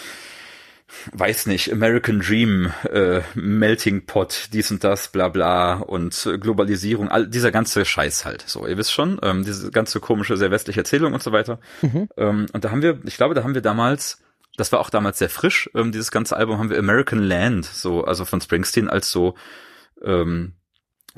[1.12, 7.08] weiß nicht, American Dream, äh, Melting Pot, dies und das, bla bla und äh, Globalisierung,
[7.08, 8.44] all dieser ganze Scheiß halt.
[8.46, 11.60] So, ihr wisst schon, ähm, diese ganze komische, sehr westliche Erzählung und so weiter.
[11.82, 12.08] Mhm.
[12.16, 14.22] Ähm, und da haben wir, ich glaube, da haben wir damals,
[14.56, 18.04] das war auch damals sehr frisch, ähm, dieses ganze Album haben wir American Land, so,
[18.04, 19.34] also von Springsteen als so,
[20.02, 20.54] ähm,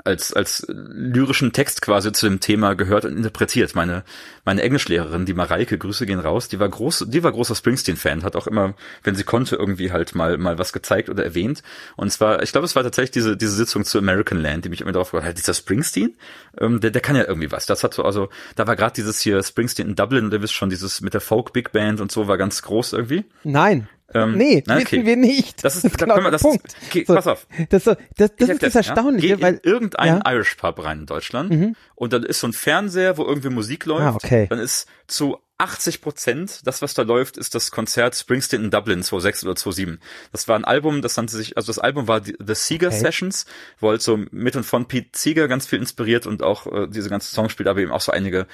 [0.04, 3.74] als als lyrischen Text quasi zu dem Thema gehört und interpretiert.
[3.74, 4.04] Meine
[4.44, 8.36] meine Englischlehrerin, die Mareike, Grüße gehen raus, die war groß, die war großer Springsteen-Fan, hat
[8.36, 11.62] auch immer, wenn sie konnte, irgendwie halt mal mal was gezeigt oder erwähnt.
[11.96, 14.80] Und zwar, ich glaube, es war tatsächlich diese diese Sitzung zu American Land, die mich
[14.80, 16.16] immer darauf gefragt hat, dieser Springsteen,
[16.58, 17.66] ähm, der der kann ja irgendwie was.
[17.66, 20.54] Das hat so also, da war gerade dieses hier Springsteen in Dublin, und ihr wisst
[20.54, 23.24] schon, dieses mit der Folk Big Band und so war ganz groß irgendwie.
[23.44, 23.88] nein.
[24.14, 25.64] Ähm, nee, na, wissen wir nicht.
[25.64, 26.66] Das ist, da genau können wir, der das Punkt.
[26.66, 27.46] ist, okay, So, pass auf.
[27.70, 29.36] Das, das, das Ich ist das Erstaunliche, ja?
[29.36, 30.32] Geh weil in irgendeinen ja.
[30.32, 31.76] Irish Pub rein in Deutschland Mhm.
[31.94, 34.02] und dann ist so ein Fernseher, wo irgendwie Musik läuft.
[34.02, 34.46] Ah, okay.
[34.48, 39.00] Dann ist zu 80 Prozent, das was da läuft, ist das Konzert Springsteen in Dublin
[39.02, 40.00] 2006 oder 2007.
[40.32, 42.98] Das war ein Album, das nannte sich, also das Album war die, The Seeger Okay.
[42.98, 43.46] Sessions,
[43.78, 47.08] wo halt so mit und von Pete Seeger ganz viel inspiriert und auch äh, diese
[47.10, 48.48] ganzen Songs spielt, aber eben auch so einige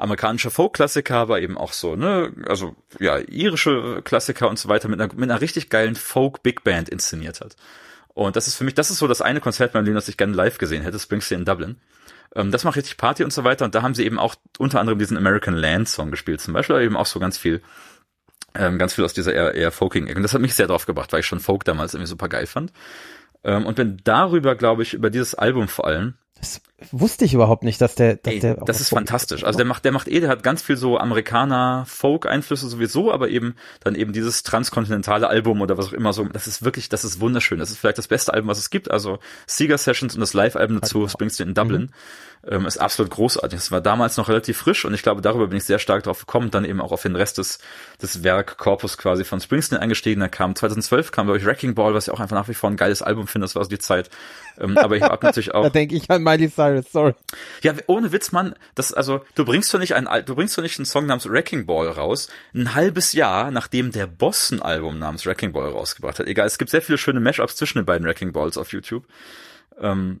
[0.00, 5.00] amerikanische Folk-Klassiker, aber eben auch so, ne, also ja, irische Klassiker und so weiter mit
[5.00, 7.56] einer, mit einer richtig geilen Folk-Big Band inszeniert hat.
[8.14, 10.16] Und das ist für mich, das ist so das eine Konzert meinem Leben, das ich
[10.16, 11.76] gerne live gesehen hätte, Springsteen in Dublin.
[12.34, 13.64] Ähm, das macht richtig Party und so weiter.
[13.64, 16.76] Und da haben sie eben auch unter anderem diesen American Land Song gespielt zum Beispiel,
[16.76, 17.62] aber eben auch so ganz viel,
[18.54, 20.16] ähm, ganz viel aus dieser eher, eher folking -Ecke.
[20.16, 22.46] Und das hat mich sehr drauf gebracht, weil ich schon Folk damals irgendwie super geil
[22.46, 22.72] fand.
[23.44, 26.60] Ähm, und bin darüber, glaube ich, über dieses Album vor allem, das
[26.92, 29.44] wusste ich überhaupt nicht, dass der, dass Ey, der das ist Folk- fantastisch.
[29.44, 33.28] Also der macht, der macht eh, der hat ganz viel so Amerikaner Folk-Einflüsse sowieso, aber
[33.28, 36.24] eben dann eben dieses transkontinentale Album oder was auch immer so.
[36.24, 37.58] Das ist wirklich, das ist wunderschön.
[37.58, 38.90] Das ist vielleicht das beste Album, was es gibt.
[38.90, 41.90] Also Seeger Sessions und das Live-Album dazu, Springsteen in Dublin,
[42.48, 43.58] ähm, ist absolut großartig.
[43.58, 46.20] Es war damals noch relativ frisch und ich glaube, darüber bin ich sehr stark drauf
[46.20, 47.58] gekommen, dann eben auch auf den Rest des,
[48.00, 50.20] des Werkkorpus quasi von Springsteen eingestiegen.
[50.20, 52.70] Da kam 2012 kam, glaube ich, Wrecking Ball, was ich auch einfach nach wie vor
[52.70, 53.44] ein geiles Album finde.
[53.44, 54.08] Das war so die Zeit.
[54.60, 57.14] Ähm, aber ich habe natürlich auch Da denke ich an Miley Cyrus, sorry.
[57.62, 60.62] ja, ohne Witz, Mann, das, also, du bringst doch nicht ein, Al- du bringst doch
[60.62, 64.98] nicht einen Song namens Wrecking Ball raus, ein halbes Jahr, nachdem der Boss ein Album
[64.98, 66.26] namens Wrecking Ball rausgebracht hat.
[66.26, 69.04] Egal, es gibt sehr viele schöne Mashups zwischen den beiden Wrecking Balls auf YouTube.
[69.80, 70.20] Ähm,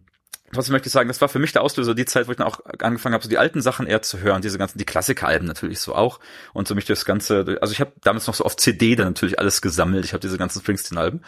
[0.52, 2.48] Trotzdem möchte ich sagen, das war für mich der Auslöser, die Zeit, wo ich dann
[2.48, 5.78] auch angefangen habe, so die alten Sachen eher zu hören, diese ganzen, die Klassikeralben natürlich
[5.78, 6.18] so auch
[6.52, 9.38] und so mich das Ganze, also ich habe damals noch so auf CD dann natürlich
[9.38, 11.22] alles gesammelt, ich habe diese ganzen Springsteen-Alben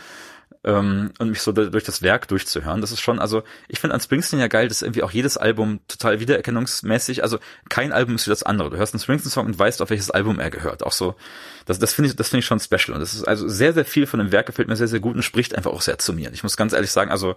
[0.65, 2.81] ähm, und mich so durch das Werk durchzuhören.
[2.81, 5.81] Das ist schon, also ich finde an Springsteen ja geil, dass irgendwie auch jedes Album
[5.89, 8.71] total wiedererkennungsmäßig, also kein Album ist wie das andere.
[8.71, 10.85] Du hörst einen Springsteen-Song und weißt, auf welches Album er gehört.
[10.85, 11.17] Auch so,
[11.67, 12.95] das, das finde ich, das finde ich schon special.
[12.95, 15.17] Und das ist also sehr, sehr viel von dem Werk gefällt mir sehr, sehr gut
[15.17, 16.29] und spricht einfach auch sehr zu mir.
[16.29, 17.35] Und Ich muss ganz ehrlich sagen, also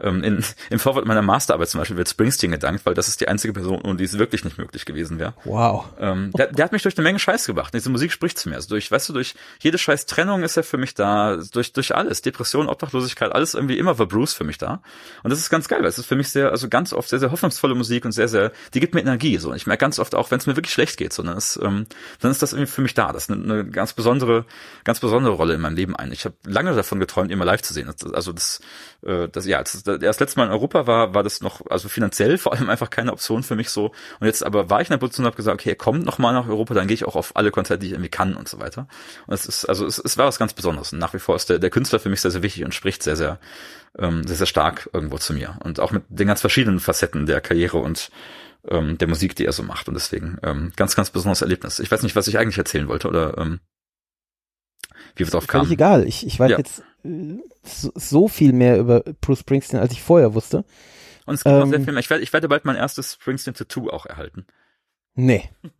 [0.00, 3.28] ähm, in, im Vorwort meiner Masterarbeit zum Beispiel wird Springsteen gedankt, weil das ist die
[3.28, 5.34] einzige Person, ohne die es wirklich nicht möglich gewesen wäre.
[5.44, 5.86] Wow.
[5.98, 7.74] Ähm, der, der hat mich durch eine Menge Scheiß gebracht.
[7.74, 8.56] Diese Musik spricht zu mir.
[8.56, 11.94] Also durch, weißt du, durch jede scheiß Trennung ist er für mich da, durch, durch
[11.94, 12.22] alles.
[12.22, 14.82] Depression, Obdachlosigkeit, alles irgendwie immer war Bruce für mich da.
[15.22, 17.18] Und das ist ganz geil, weil es ist für mich sehr, also ganz oft sehr,
[17.18, 19.36] sehr hoffnungsvolle Musik und sehr, sehr, die gibt mir Energie.
[19.38, 19.50] So.
[19.50, 21.58] Und ich merke ganz oft auch, wenn es mir wirklich schlecht geht, so, dann ist,
[21.62, 21.86] ähm,
[22.20, 23.12] dann ist das irgendwie für mich da.
[23.12, 24.44] Das nimmt eine ganz besondere,
[24.84, 26.12] ganz besondere Rolle in meinem Leben ein.
[26.12, 27.92] Ich habe lange davon geträumt, ihn mal live zu sehen.
[28.12, 28.60] Also das,
[29.04, 31.88] äh, das, ja, das, das, erst letztes Mal in Europa war, war das noch, also
[31.88, 33.92] finanziell vor allem einfach keine Option für mich so.
[34.20, 36.18] Und jetzt aber war ich in der Position und habe gesagt, okay, er kommt noch
[36.18, 38.48] mal nach Europa, dann gehe ich auch auf alle Konzerte, die ich irgendwie kann und
[38.48, 38.86] so weiter.
[39.26, 40.92] Und es ist, also es, es war was ganz Besonderes.
[40.92, 43.02] Und nach wie vor ist der, der Künstler für mich sehr, sehr wichtig und spricht
[43.02, 43.38] sehr, sehr,
[43.98, 45.58] ähm, sehr, sehr stark irgendwo zu mir.
[45.64, 48.10] Und auch mit den ganz verschiedenen Facetten der Karriere und
[48.68, 49.88] ähm, der Musik, die er so macht.
[49.88, 51.78] Und deswegen ähm, ganz, ganz besonderes Erlebnis.
[51.78, 53.60] Ich weiß nicht, was ich eigentlich erzählen wollte oder ähm,
[55.16, 55.72] wie wir drauf Völlig kamen.
[55.72, 56.06] egal.
[56.06, 56.58] Ich, ich weiß Ja.
[56.58, 56.82] jetzt
[57.64, 60.64] so, viel mehr über Bruce Springsteen, als ich vorher wusste.
[61.26, 62.00] Und es gibt noch Ähm, sehr viel mehr.
[62.00, 64.46] Ich werde, ich werde bald mein erstes Springsteen Tattoo auch erhalten.
[65.14, 65.50] Nee.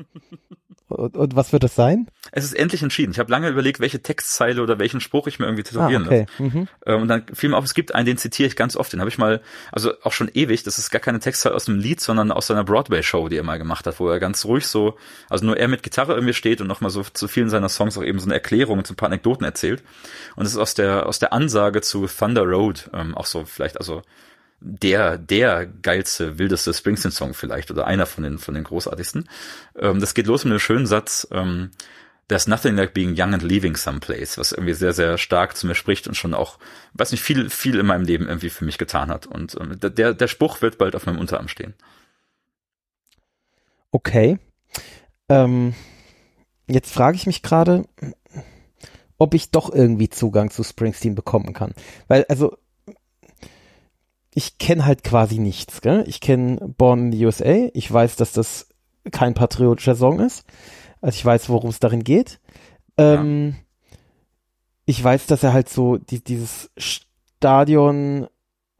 [0.96, 2.08] Und, und, was wird das sein?
[2.32, 3.12] Es ist endlich entschieden.
[3.12, 6.26] Ich habe lange überlegt, welche Textzeile oder welchen Spruch ich mir irgendwie tätowieren ah, okay.
[6.38, 6.42] lasse.
[6.42, 6.68] Mhm.
[6.86, 8.92] Ähm, und dann fiel mir auf, es gibt einen, den zitiere ich ganz oft.
[8.92, 9.40] Den habe ich mal,
[9.70, 10.62] also auch schon ewig.
[10.62, 13.58] Das ist gar keine Textzeile aus einem Lied, sondern aus seiner Broadway-Show, die er mal
[13.58, 14.96] gemacht hat, wo er ganz ruhig so,
[15.28, 18.04] also nur er mit Gitarre irgendwie steht und nochmal so zu vielen seiner Songs auch
[18.04, 19.82] eben so eine Erklärung und so ein paar Anekdoten erzählt.
[20.36, 23.78] Und es ist aus der aus der Ansage zu Thunder Road ähm, auch so vielleicht,
[23.78, 24.02] also
[24.64, 29.28] der, der geilste, wildeste Springsteen-Song vielleicht oder einer von den, von den großartigsten.
[29.76, 31.70] Ähm, das geht los mit einem schönen Satz, ähm,
[32.28, 35.74] There's nothing like being young and leaving someplace, was irgendwie sehr, sehr stark zu mir
[35.74, 36.58] spricht und schon auch,
[36.94, 39.26] weiß nicht, viel, viel in meinem Leben irgendwie für mich getan hat.
[39.26, 41.74] Und ähm, der, der Spruch wird bald auf meinem Unterarm stehen.
[43.90, 44.38] Okay.
[45.28, 45.74] Ähm,
[46.68, 47.84] jetzt frage ich mich gerade,
[49.18, 51.74] ob ich doch irgendwie Zugang zu Springsteen bekommen kann.
[52.08, 52.56] Weil, also,
[54.34, 55.80] ich kenne halt quasi nichts.
[55.80, 56.04] Gell?
[56.06, 57.68] Ich kenne Born in the USA.
[57.74, 58.68] Ich weiß, dass das
[59.10, 60.44] kein patriotischer Song ist.
[61.00, 62.40] Also ich weiß, worum es darin geht.
[62.96, 63.96] Ähm, ja.
[64.86, 68.26] Ich weiß, dass er halt so die, dieses Stadion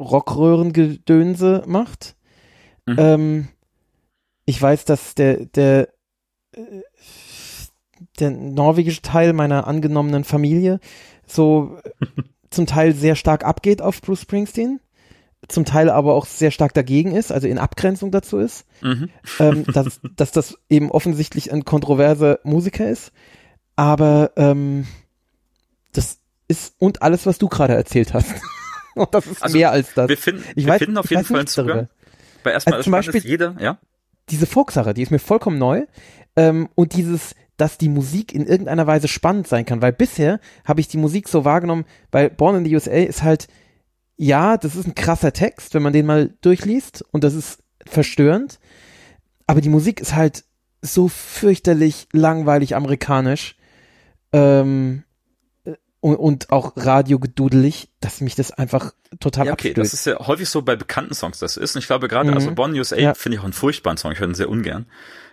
[0.01, 2.17] Rockröhrengedönse macht.
[2.87, 2.97] Mhm.
[2.99, 3.49] Ähm,
[4.45, 5.89] ich weiß, dass der, der,
[8.19, 10.81] der norwegische Teil meiner angenommenen Familie
[11.27, 11.79] so
[12.51, 14.81] zum Teil sehr stark abgeht auf Bruce Springsteen
[15.49, 19.11] zum Teil aber auch sehr stark dagegen ist, also in Abgrenzung dazu ist, mhm.
[19.39, 23.13] ähm, dass, dass das eben offensichtlich ein kontroverser Musiker ist.
[23.77, 24.87] Aber ähm,
[25.93, 28.35] das ist und alles, was du gerade erzählt hast.
[28.95, 30.09] und das ist also, mehr als das.
[30.09, 31.89] Wir finden, ich wir weiß, finden auf jeden Fall einen Zugang.
[32.43, 33.79] Weil erstmal also zum Beispiel jeder, ja?
[34.29, 35.85] Diese Folksache, die ist mir vollkommen neu.
[36.37, 40.81] Ähm, und dieses, dass die Musik in irgendeiner Weise spannend sein kann, weil bisher habe
[40.81, 43.49] ich die Musik so wahrgenommen, weil Born in the USA ist halt
[44.23, 48.61] ja, das ist ein krasser Text, wenn man den mal durchliest und das ist verstörend.
[49.49, 50.45] Aber die Musik ist halt
[50.81, 53.57] so fürchterlich langweilig amerikanisch
[54.33, 55.03] ähm,
[55.99, 59.93] und, und auch radiogedudelig, dass mich das einfach total ja, okay, abstößt.
[59.93, 61.75] das ist ja häufig so bei bekannten Songs das ist.
[61.75, 62.47] Und ich glaube gerade, also mhm.
[62.47, 63.15] also Born USA ja.
[63.15, 64.87] finde ich auch einen furchtbaren Song, ich höre ihn sehr ungern.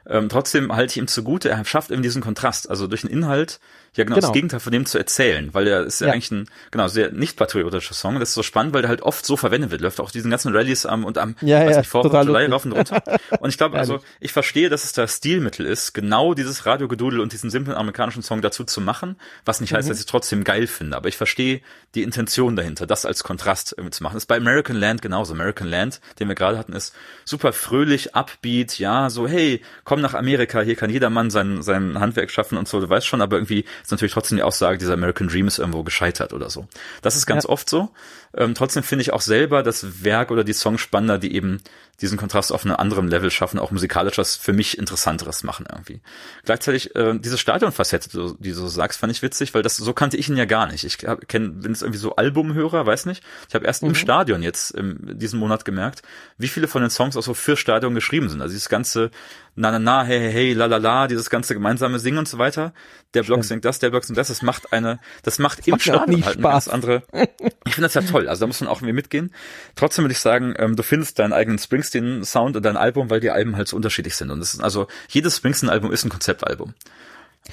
[0.07, 2.72] Ähm, trotzdem halte ich ihm zugute, er schafft eben diesen Kontrast.
[2.72, 3.60] Also durch den Inhalt
[3.99, 6.13] ja genau, genau, das Gegenteil von dem zu erzählen, weil der ist ja, ja.
[6.13, 8.19] eigentlich ein genau sehr nicht patriotischer Song.
[8.19, 10.55] Das ist so spannend, weil der halt oft so verwendet wird, läuft auch diesen ganzen
[10.55, 13.03] Rallyes am und am ja, weiß ja, nicht, Fourth July rauf und runter.
[13.39, 17.34] Und ich glaube, also ich verstehe, dass es da Stilmittel ist, genau dieses Radiogedudel und
[17.34, 19.77] diesen simplen amerikanischen Song dazu zu machen, was nicht mhm.
[19.77, 21.61] heißt, dass ich trotzdem geil finde, aber ich verstehe
[21.95, 24.13] die Intention dahinter, das als Kontrast irgendwie zu machen.
[24.15, 25.34] Das ist bei American Land genauso.
[25.34, 26.95] American Land, den wir gerade hatten, ist
[27.26, 31.99] super fröhlich, upbeat, ja, so hey, komm nach Amerika, hier kann jeder Mann sein sein
[31.99, 34.94] Handwerk schaffen und so, du weißt schon, aber irgendwie ist natürlich trotzdem die Aussage, dieser
[34.94, 36.68] American Dream ist irgendwo gescheitert oder so.
[37.02, 37.49] Das ist ganz ja.
[37.49, 37.90] oft so.
[38.35, 41.61] Ähm, trotzdem finde ich auch selber das Werk oder die Songs spannender, die eben
[42.01, 46.01] diesen Kontrast auf einem anderen Level schaffen, auch musikalisch was für mich Interessanteres machen irgendwie.
[46.45, 50.18] Gleichzeitig äh, diese Stadionfacette, die du so sagst, fand ich witzig, weil das so kannte
[50.18, 50.85] ich ihn ja gar nicht.
[50.85, 53.23] Ich kenne, bin es irgendwie so Albumhörer, weiß nicht.
[53.49, 53.89] Ich habe erst mhm.
[53.89, 56.01] im Stadion jetzt im, diesen Monat gemerkt,
[56.38, 58.41] wie viele von den Songs auch so für Stadion geschrieben sind.
[58.41, 59.11] Also dieses ganze
[59.56, 62.38] na na na, hey hey hey, la la la, dieses ganze gemeinsame Singen und so
[62.38, 62.73] weiter.
[63.14, 64.30] Der Block singt das, der Block singt das.
[64.30, 67.03] Das macht eine, das macht das im macht Stadion halt eine ganz andere.
[67.65, 68.19] Ich finde das ja toll.
[68.28, 69.32] Also da muss man auch irgendwie mitgehen.
[69.76, 73.30] Trotzdem würde ich sagen, ähm, du findest deinen eigenen Springsteen-Sound und dein Album, weil die
[73.30, 74.32] Alben halt so unterschiedlich sind.
[74.32, 76.74] Und das ist also jedes Springsteen-Album ist ein Konzeptalbum.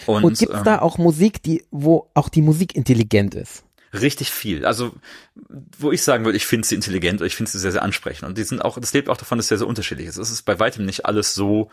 [0.06, 3.62] Und, und gibt es ähm, da auch Musik, die, wo auch die Musik intelligent ist?
[4.00, 4.64] richtig viel.
[4.64, 4.92] Also,
[5.78, 8.26] wo ich sagen würde, ich finde sie intelligent oder ich finde sie sehr, sehr ansprechend.
[8.26, 10.16] Und die sind auch, das lebt auch davon, dass es sehr, sehr unterschiedlich ist.
[10.16, 11.70] Es ist bei weitem nicht alles so,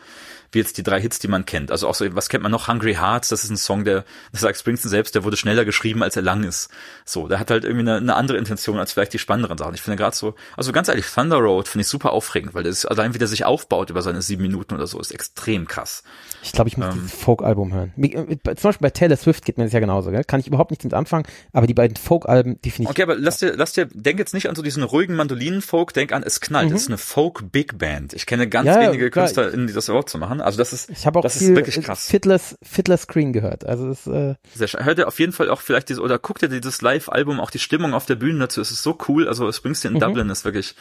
[0.52, 1.70] wie jetzt die drei Hits, die man kennt.
[1.70, 2.68] Also auch so, was kennt man noch?
[2.68, 6.02] Hungry Hearts, das ist ein Song, der, das sagt Springsteen selbst, der wurde schneller geschrieben,
[6.02, 6.68] als er lang ist.
[7.04, 9.74] So, der hat halt irgendwie eine, eine andere Intention als vielleicht die spannenderen Sachen.
[9.74, 12.84] Ich finde gerade so, also ganz ehrlich, Thunder Road finde ich super aufregend, weil das
[12.84, 16.02] allein, wie der sich aufbaut über seine sieben Minuten oder so, ist extrem krass.
[16.42, 17.92] Ich glaube, ich muss ähm, dieses Folk-Album hören.
[17.96, 20.24] Äh, zum Beispiel bei Taylor Swift geht mir das ja genauso, gell?
[20.24, 22.90] Kann ich überhaupt nichts mit anfangen, aber die beiden Folk-Alben, die finde ich.
[22.90, 26.12] Okay, aber lass dir, lass dir, denk jetzt nicht an so diesen ruhigen Mandolinen-Folk, denk
[26.12, 26.68] an, es knallt.
[26.68, 26.72] Mhm.
[26.72, 28.12] Das ist eine Folk-Big Band.
[28.12, 29.26] Ich kenne ganz ja, wenige klar.
[29.26, 30.40] Künstler, die das Wort zu machen.
[30.40, 32.08] Also das ist, ich habe auch das ist wirklich krass.
[32.08, 33.64] Fiddler's, Fiddler Screen gehört.
[33.64, 34.84] Also das, äh Sehr schön.
[34.84, 37.58] Hört ihr auf jeden Fall auch vielleicht dieses, oder guckt ihr dieses Live-Album, auch die
[37.58, 38.60] Stimmung auf der Bühne dazu.
[38.60, 39.28] Es ist so cool.
[39.28, 40.04] Also Springsteen in mhm.
[40.04, 40.74] Dublin ist wirklich,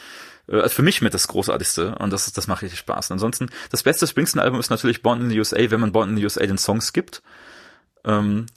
[0.47, 3.11] äh, also für mich mit das Großartigste und das, das macht richtig Spaß.
[3.11, 6.17] Und ansonsten, das beste Springsteen-Album ist natürlich Born in the USA, wenn man Born in
[6.17, 7.21] the USA den Songs gibt.
[8.05, 8.47] Ähm,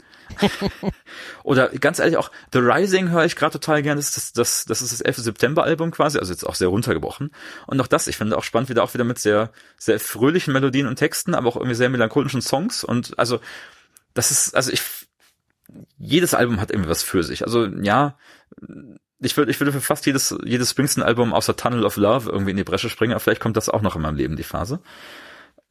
[1.43, 4.01] Oder ganz ehrlich auch The Rising höre ich gerade total gerne.
[4.01, 5.19] Das, das, das, das ist das 11.
[5.19, 7.31] September Album quasi, also jetzt auch sehr runtergebrochen.
[7.67, 10.87] Und auch das, ich finde auch spannend, wieder auch wieder mit sehr, sehr fröhlichen Melodien
[10.87, 12.85] und Texten, aber auch irgendwie sehr melancholischen Songs.
[12.85, 13.41] Und also,
[14.15, 14.83] das ist, also ich,
[15.99, 17.45] jedes Album hat irgendwie was für sich.
[17.45, 18.17] Also ja,
[19.19, 22.57] ich würde, ich würde für fast jedes, jedes Springsteen-Album außer Tunnel of Love irgendwie in
[22.57, 24.81] die Bresche springen, aber vielleicht kommt das auch noch in meinem Leben, die Phase.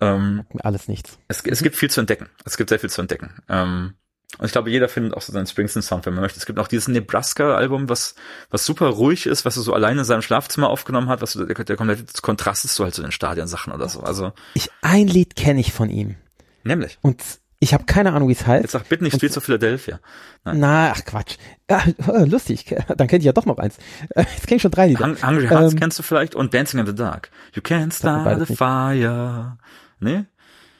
[0.01, 1.17] Ähm, Alles nichts.
[1.27, 2.29] es, es gibt viel zu entdecken.
[2.43, 3.41] Es gibt sehr viel zu entdecken.
[3.47, 3.93] Ähm,
[4.37, 6.39] und ich glaube, jeder findet auch so seinen Springsteen-Sound, wenn man möchte.
[6.39, 8.15] Es gibt auch dieses Nebraska-Album, was,
[8.49, 11.45] was super ruhig ist, was er so alleine in seinem Schlafzimmer aufgenommen hat, was der,
[11.45, 14.01] der komplette Kontrast ist so halt zu den Stadionsachen oder so.
[14.01, 16.15] Also, Ich, ein Lied kenne ich von ihm.
[16.63, 16.97] nämlich.
[17.01, 17.21] Und
[17.59, 18.63] ich habe keine Ahnung, wie es heißt.
[18.63, 19.99] Jetzt sag bitte nicht Spiel zu Philadelphia.
[20.43, 20.59] Nein.
[20.59, 21.37] Na, ach Quatsch.
[21.69, 21.81] Ja,
[22.25, 22.75] lustig.
[22.95, 23.77] Dann kenne ich ja doch noch eins.
[24.15, 25.05] Jetzt kenne ich schon drei Lieder.
[25.05, 27.31] Hung- Hungry Hearts Ähm, kennst du vielleicht und Dancing in the Dark.
[27.53, 28.57] You can't mir start nicht.
[28.57, 29.57] fire.
[29.99, 30.25] Nee?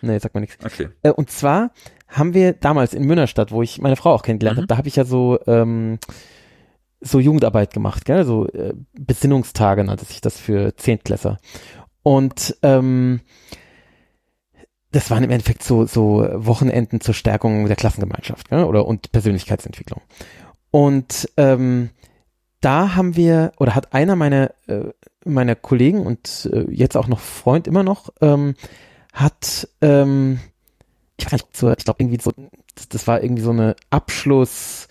[0.02, 0.64] Nee, sag mal nichts.
[0.64, 0.90] Okay.
[1.02, 1.72] Äh, und zwar
[2.18, 4.62] haben wir damals in Münnerstadt, wo ich meine Frau auch kennengelernt Mhm.
[4.62, 6.00] habe, da habe ich ja so ähm,
[7.02, 8.26] so Jugendarbeit gemacht, gell?
[8.26, 11.38] so äh, Besinnungstage nannte sich das für Zehntklässer.
[12.04, 13.22] Und ähm,
[14.92, 18.64] das waren im Endeffekt so, so Wochenenden zur Stärkung der Klassengemeinschaft gell?
[18.64, 20.02] oder und Persönlichkeitsentwicklung.
[20.72, 21.90] Und ähm,
[22.62, 24.86] da haben wir, oder hat einer meiner, äh,
[25.26, 28.56] meiner Kollegen und äh, jetzt auch noch Freund immer noch, ähm,
[29.14, 30.40] hat, ähm,
[31.18, 32.32] ich weiß nicht, so, ich glaube irgendwie so,
[32.76, 34.88] das, das war irgendwie so eine Abschluss-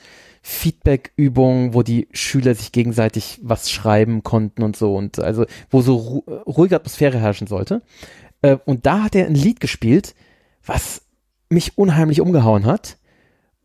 [0.47, 5.97] Feedback-Übung, wo die Schüler sich gegenseitig was schreiben konnten und so und also wo so
[5.97, 7.81] ru ruhige Atmosphäre herrschen sollte.
[8.43, 10.15] Äh, und da hat er ein Lied gespielt,
[10.67, 11.01] was
[11.49, 12.99] mich unheimlich umgehauen hat,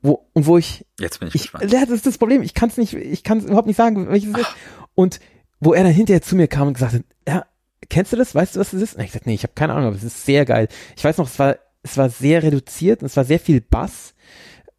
[0.01, 1.69] wo und wo ich Jetzt bin ich, ich, gespannt.
[1.69, 2.41] ja, das ist das Problem.
[2.43, 4.55] Ich kann es nicht, ich kann es überhaupt nicht sagen, welches es ist.
[4.95, 5.19] Und
[5.59, 7.45] wo er dann hinterher zu mir kam und gesagt hat, ja,
[7.89, 8.33] kennst du das?
[8.33, 8.95] Weißt du, was das ist?
[8.95, 10.69] Und ich gesagt, nee, ich habe keine Ahnung, aber es ist sehr geil.
[10.95, 14.13] Ich weiß noch, es war, es war sehr reduziert und es war sehr viel Bass.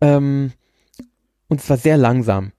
[0.01, 0.53] Ähm,
[1.49, 2.53] und es war sehr langsam.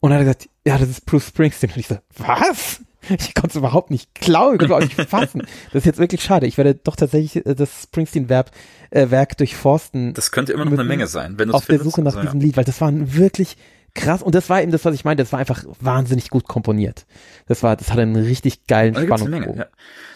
[0.00, 1.70] Und dann hat er gesagt, ja, das ist Bruce Springsteen.
[1.70, 2.80] Und ich so, was?
[3.18, 5.40] Ich konnte es überhaupt nicht glauben, ich konnte es nicht fassen.
[5.72, 6.46] Das ist jetzt wirklich schade.
[6.46, 8.52] Ich werde doch tatsächlich äh, das Springsteen-Werk
[8.90, 11.78] äh, Werk durchforsten Das könnte immer noch eine Menge sein, wenn du auf es der
[11.78, 11.96] findest.
[11.96, 12.24] Suche nach Also, ja.
[12.26, 13.56] diesem Lied, weil das war ein wirklich
[13.94, 17.06] krass und das war eben das, was ich meinte, das war einfach wahnsinnig gut komponiert.
[17.46, 19.40] Das war, das hatte einen richtig geilen eine Spannungsbogen.
[19.48, 19.66] Menge, ja.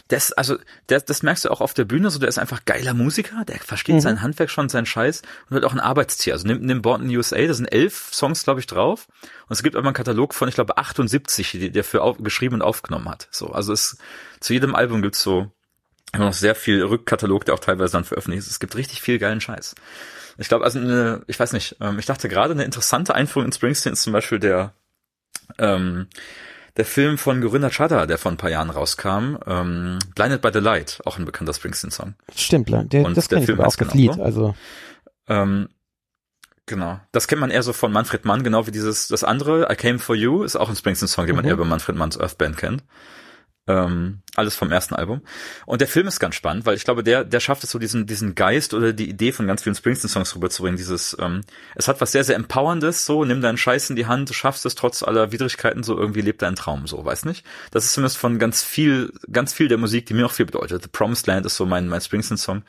[0.09, 2.95] Das, also, das, das merkst du auch auf der Bühne, so der ist einfach geiler
[2.95, 4.01] Musiker, der versteht Mhm.
[4.01, 6.33] sein Handwerk schon, seinen Scheiß und hat auch ein Arbeitstier.
[6.35, 9.09] Also nimm, nimm Born in USA, da sind elf Songs, glaube ich, drauf.
[9.49, 12.55] Und es gibt aber einen Katalog von, ich glaube, 78, die der für auf, geschrieben
[12.57, 13.29] und aufgenommen hat.
[13.33, 13.99] So, also es,
[14.41, 15.51] zu jedem Album gibt's so
[16.13, 18.51] immer noch sehr viel Rückkatalog, der auch teilweise dann veröffentlicht ist.
[18.53, 19.75] Es gibt richtig viel geilen Scheiß.
[20.39, 23.53] Ich glaube, also eine, ich weiß nicht, ähm, ich dachte gerade eine interessante Einführung in
[23.53, 24.73] Springsteen ist zum Beispiel der,
[25.59, 26.09] ähm,
[26.77, 30.59] der Film von Gorinda Chadha, der vor ein paar Jahren rauskam, ähm, Blinded by the
[30.59, 32.15] Light, auch ein bekannter Springsteen-Song.
[32.35, 34.15] Stimmt, der, Und das der Film auch, das genau Lied.
[34.15, 34.23] so.
[34.23, 34.55] Also,
[35.29, 35.69] Ähm,
[36.67, 37.01] genau.
[37.13, 39.99] Das kennt man eher so von Manfred Mann, genau wie dieses, das andere, I Came
[39.99, 41.49] For You, ist auch ein Springsteen-Song, den man Mhm.
[41.49, 42.85] eher über Manfred Manns Earth Band kennt.
[43.69, 45.23] Ähm, alles vom ersten Album.
[45.65, 48.07] Und der Film ist ganz spannend, weil ich glaube, der, der schafft es so diesen,
[48.07, 50.77] diesen Geist oder die Idee von ganz vielen Springsteen-Songs rüberzubringen.
[50.77, 51.41] Dieses, ähm,
[51.75, 54.67] es hat was sehr, sehr Empowerndes, so, nimm deinen Scheiß in die Hand, du schaffst
[54.67, 57.45] es trotz aller Widrigkeiten, so irgendwie lebt dein Traum, so, weiß nicht.
[57.73, 60.85] Das ist zumindest von ganz viel, ganz viel der Musik, die mir auch viel bedeutet.
[60.85, 62.63] The Promised Land ist so mein, mein Springsteen-Song.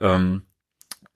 [0.00, 0.42] Ähm,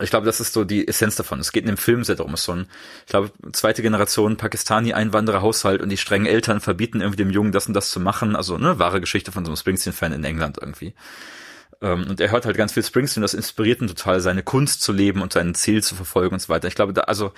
[0.00, 1.40] ich glaube, das ist so die Essenz davon.
[1.40, 2.66] Es geht in dem Film sehr darum, es ist so ein,
[3.04, 7.74] ich glaube, zweite Generation Pakistani-Einwanderer-Haushalt und die strengen Eltern verbieten irgendwie dem Jungen das und
[7.74, 8.34] das zu machen.
[8.36, 10.94] Also, ne, wahre Geschichte von so einem Springsteen-Fan in England irgendwie.
[11.80, 14.92] Ähm, und er hört halt ganz viel Springsteen, das inspiriert ihn total, seine Kunst zu
[14.92, 16.68] leben und sein Ziel zu verfolgen und so weiter.
[16.68, 17.32] Ich glaube, da, also,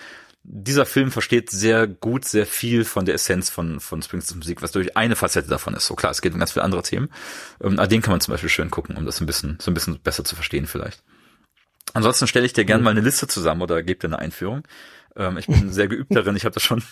[0.47, 4.73] dieser Film versteht sehr gut, sehr viel von der Essenz von, von Springsteens Musik, was
[4.73, 5.87] durch eine Facette davon ist.
[5.87, 7.09] So klar, es geht um ganz viele andere Themen.
[7.63, 9.75] Ähm, aber den kann man zum Beispiel schön gucken, um das ein bisschen, so ein
[9.75, 11.03] bisschen besser zu verstehen vielleicht.
[11.95, 14.65] Ansonsten stelle ich dir gerne mal eine Liste zusammen oder gebe dir eine Einführung.
[15.17, 16.37] Ähm, ich bin sehr geübt darin.
[16.37, 16.83] Ich habe das schon.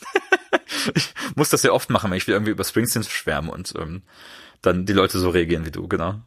[0.94, 4.02] ich muss das sehr oft machen, wenn ich wieder irgendwie über Springsteen schwärme und ähm,
[4.62, 6.20] dann die Leute so reagieren wie du, genau.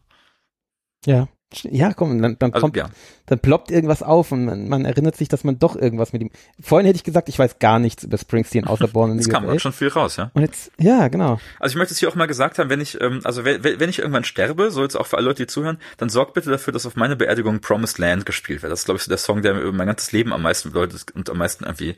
[1.06, 1.28] ja.
[1.64, 2.90] Ja, komm, dann, dann Also kommt, ja,
[3.26, 6.32] dann ploppt irgendwas auf und man, man erinnert sich, dass man doch irgendwas mit ihm.
[6.60, 9.32] Vorhin hätte ich gesagt, ich weiß gar nichts über Springsteen außer Born in es the
[9.32, 9.60] kam auch USA.
[9.60, 10.32] schon viel raus, ja.
[10.34, 11.40] Und jetzt, ja, genau.
[11.60, 13.90] Also ich möchte es hier auch mal gesagt haben, wenn ich, ähm, also wenn, wenn
[13.90, 16.74] ich irgendwann sterbe, so jetzt auch für alle Leute, die zuhören, dann sorgt bitte dafür,
[16.74, 18.72] dass auf meine Beerdigung Promised Land gespielt wird.
[18.72, 20.70] Das ist, glaube ich, so der Song, der mir über mein ganzes Leben am meisten
[20.72, 21.96] bedeutet und am meisten irgendwie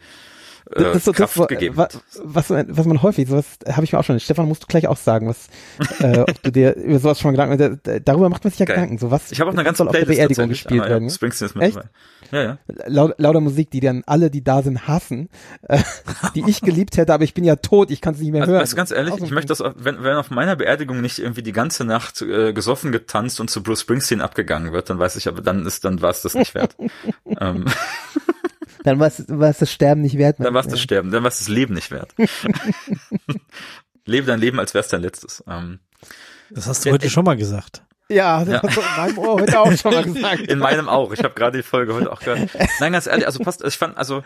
[0.72, 2.00] äh, Das ist so Kraft das, wo- gegeben hat.
[2.24, 4.20] was, was man häufig, sowas habe ich mir auch schon.
[4.20, 5.48] Stefan, musst du gleich auch sagen, was,
[6.00, 8.66] äh, ob du dir über sowas schon mal Gedanken, da- darüber macht man sich ja
[8.66, 8.76] Geil.
[8.76, 8.98] Gedanken.
[8.98, 11.08] So was Ich habe auch eine ganze soll auf der Beerdigung gespielt aber werden.
[11.10, 11.76] Ja, Springsteen ist mit Echt?
[11.78, 11.90] dabei.
[12.32, 12.58] Ja, ja.
[12.88, 15.30] Laut, lauter Musik, die dann alle, die da sind, hassen,
[15.64, 15.80] äh,
[16.36, 18.52] die ich geliebt hätte, aber ich bin ja tot, ich kann es nicht mehr Also,
[18.54, 18.62] hören.
[18.64, 21.54] weißt du, ganz ehrlich, ich möchte das, wenn, wenn auf meiner Beerdigung nicht irgendwie die
[21.54, 25.42] ganze Nacht äh, gesoffen, getanzt und zu Bruce Springsteen abgegangen wird, dann weiß ich, aber
[25.42, 26.76] dann ist, dann war es das nicht wert.
[27.40, 27.66] ähm,
[28.88, 29.08] Dann war
[29.50, 30.38] es das Sterben nicht wert.
[30.40, 30.80] dann war es das?
[30.82, 32.14] Sterben, dann war es das Leben nicht wert.
[34.06, 35.44] Lebe dein Leben, als wär's dein letztes.
[35.48, 35.80] Ähm,
[36.50, 37.84] Das hast du heute schon mal gesagt.
[38.10, 38.62] Ja, das Ja.
[38.64, 40.42] hast du in meinem Ohr heute auch schon mal gesagt.
[40.42, 41.12] in meinem auch.
[41.12, 42.50] Ich habe gerade die Folge heute auch gehört.
[42.80, 44.24] Nein, ganz ehrlich, also passt, ich fand, also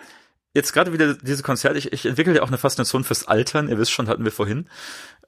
[0.53, 3.79] jetzt gerade wieder diese Konzerte, ich, ich entwickle ja auch eine Faszination fürs Altern, ihr
[3.79, 4.67] wisst schon, hatten wir vorhin.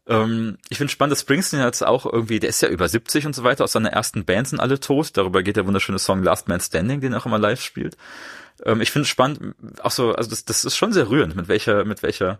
[0.05, 3.33] Ähm, ich finde spannend, dass Springsteen jetzt auch irgendwie, der ist ja über 70 und
[3.33, 5.11] so weiter, aus seiner ersten Band sind alle tot.
[5.17, 7.97] Darüber geht der wunderschöne Song Last Man Standing, den er auch immer live spielt.
[8.65, 11.47] Ähm, ich finde es spannend, auch so, also das, das ist schon sehr rührend, mit
[11.47, 12.39] welcher, mit welcher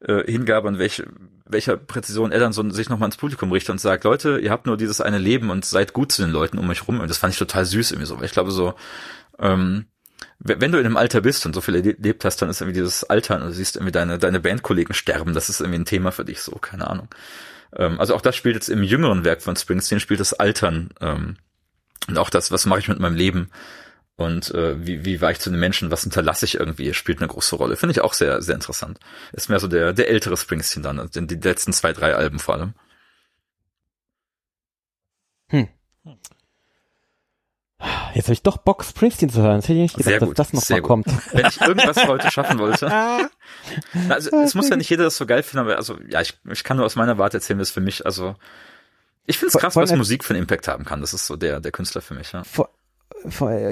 [0.00, 1.06] äh, Hingabe und welche,
[1.46, 4.66] welcher Präzision er dann so sich nochmal ins Publikum richtet und sagt, Leute, ihr habt
[4.66, 7.00] nur dieses eine Leben und seid gut zu den Leuten um euch rum.
[7.00, 8.74] Und das fand ich total süß irgendwie so, weil ich glaube so,
[9.38, 9.86] ähm,
[10.38, 13.04] wenn du in einem Alter bist und so viel erlebt hast, dann ist irgendwie dieses
[13.04, 16.24] Altern und du siehst irgendwie deine, deine Bandkollegen sterben, das ist irgendwie ein Thema für
[16.24, 17.08] dich so, keine Ahnung.
[17.76, 21.36] Ähm, also auch das spielt jetzt im jüngeren Werk von Springsteen, spielt das Altern ähm,
[22.08, 23.50] und auch das, was mache ich mit meinem Leben
[24.16, 27.28] und äh, wie, wie war ich zu den Menschen, was hinterlasse ich irgendwie, spielt eine
[27.28, 27.76] große Rolle.
[27.76, 29.00] Finde ich auch sehr, sehr interessant.
[29.32, 32.54] Ist mehr so der, der ältere Springsteen dann, also die letzten zwei, drei Alben vor
[32.54, 32.74] allem.
[35.48, 35.68] Hm.
[38.14, 39.56] Jetzt habe ich doch Bock, Springsteen zu hören.
[39.56, 40.86] Das hätte ich nicht gedacht, dass das noch mal gut.
[40.86, 41.06] kommt.
[41.32, 42.88] Wenn ich irgendwas heute schaffen wollte.
[44.08, 46.62] also es muss ja nicht jeder das so geil finden, aber also ja, ich, ich
[46.62, 48.36] kann nur aus meiner Warte erzählen, wie es für mich, also
[49.26, 51.00] ich finde es krass, was Musik für einen Impact haben kann.
[51.00, 52.44] Das ist so der, der Künstler für mich, ja.
[52.44, 52.70] Vor,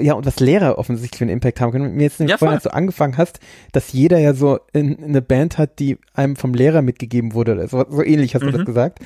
[0.01, 1.93] ja, und was Lehrer offensichtlich für einen Impact haben können.
[1.95, 3.39] Mir jetzt ja, vorhin, als du angefangen hast,
[3.71, 7.67] dass jeder ja so in, in eine Band hat, die einem vom Lehrer mitgegeben wurde.
[7.67, 8.47] So, so ähnlich hast mhm.
[8.47, 8.65] du das mhm.
[8.65, 8.99] gesagt.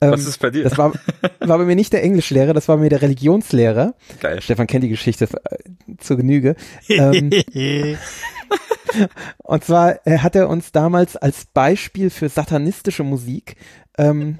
[0.00, 0.64] Ähm, was ist bei dir?
[0.64, 0.92] Das war,
[1.40, 3.94] war bei mir nicht der Englischlehrer, das war bei mir der Religionslehrer.
[4.20, 4.40] Geil.
[4.42, 6.56] Stefan kennt die Geschichte äh, zur Genüge.
[6.88, 7.30] ähm,
[9.38, 13.56] und zwar äh, hat er uns damals als Beispiel für satanistische Musik
[13.98, 14.38] ähm,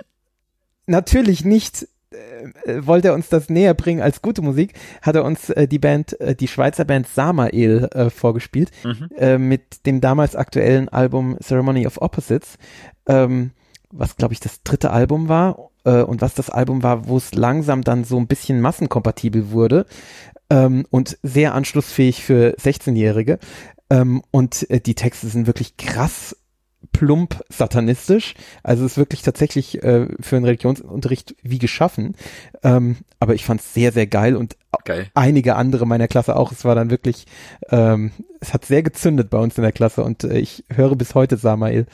[0.87, 1.87] natürlich nicht
[2.81, 6.19] wollte er uns das näher bringen als gute Musik, hat er uns äh, die Band,
[6.21, 9.09] äh, die Schweizer Band Samael äh, vorgespielt, mhm.
[9.17, 12.59] äh, mit dem damals aktuellen Album Ceremony of Opposites,
[13.07, 13.53] ähm,
[13.91, 17.35] was glaube ich das dritte Album war äh, und was das Album war, wo es
[17.35, 19.87] langsam dann so ein bisschen massenkompatibel wurde
[20.51, 23.39] ähm, und sehr anschlussfähig für 16-Jährige.
[23.91, 26.37] Ähm, und äh, die Texte sind wirklich krass
[26.93, 28.35] plump satanistisch.
[28.63, 32.17] Also es ist wirklich tatsächlich äh, für einen Religionsunterricht wie geschaffen.
[32.63, 35.07] Ähm, aber ich fand es sehr, sehr geil und geil.
[35.15, 36.53] einige andere meiner Klasse auch.
[36.53, 37.27] Es war dann wirklich,
[37.71, 41.15] ähm, es hat sehr gezündet bei uns in der Klasse und äh, ich höre bis
[41.15, 41.87] heute Samael.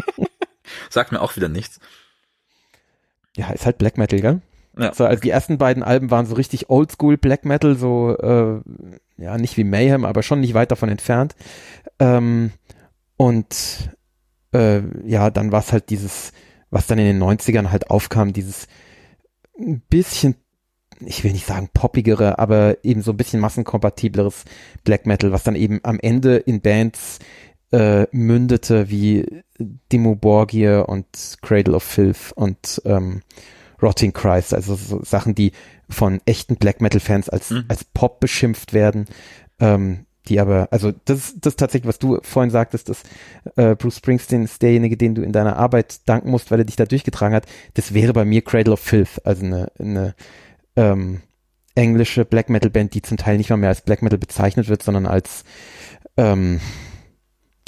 [0.90, 1.80] Sagt mir auch wieder nichts.
[3.36, 4.40] Ja, ist halt Black Metal, gell?
[4.78, 4.94] Ja.
[4.94, 8.60] So, also die ersten beiden Alben waren so richtig Oldschool Black Metal, so äh,
[9.18, 11.34] ja nicht wie Mayhem, aber schon nicht weit davon entfernt.
[11.98, 12.52] Ähm,
[13.20, 13.90] und
[14.54, 16.32] äh, ja, dann war es halt dieses,
[16.70, 18.66] was dann in den 90ern halt aufkam, dieses
[19.58, 20.36] ein bisschen,
[21.00, 24.46] ich will nicht sagen poppigere, aber eben so ein bisschen massenkompatibleres
[24.84, 27.18] Black Metal, was dann eben am Ende in Bands
[27.72, 29.42] äh, mündete wie
[29.92, 31.06] Dimo Borgir und
[31.42, 33.20] Cradle of Filth und ähm,
[33.82, 35.52] Rotting Christ, also so Sachen, die
[35.90, 37.66] von echten Black Metal Fans als, mhm.
[37.68, 39.04] als Pop beschimpft werden.
[39.58, 43.02] Ähm, die aber, also das, das tatsächlich, was du vorhin sagtest, dass
[43.56, 46.76] äh, Bruce Springsteen ist derjenige, den du in deiner Arbeit danken musst, weil er dich
[46.76, 47.46] da durchgetragen hat.
[47.74, 50.14] Das wäre bei mir Cradle of Filth, also eine, eine
[50.76, 51.22] ähm,
[51.74, 54.82] englische Black Metal Band, die zum Teil nicht mal mehr als Black Metal bezeichnet wird,
[54.82, 55.44] sondern als
[56.16, 56.60] ähm,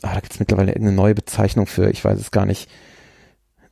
[0.03, 2.69] ah, da gibt's mittlerweile irgendeine neue Bezeichnung für, ich weiß es gar nicht,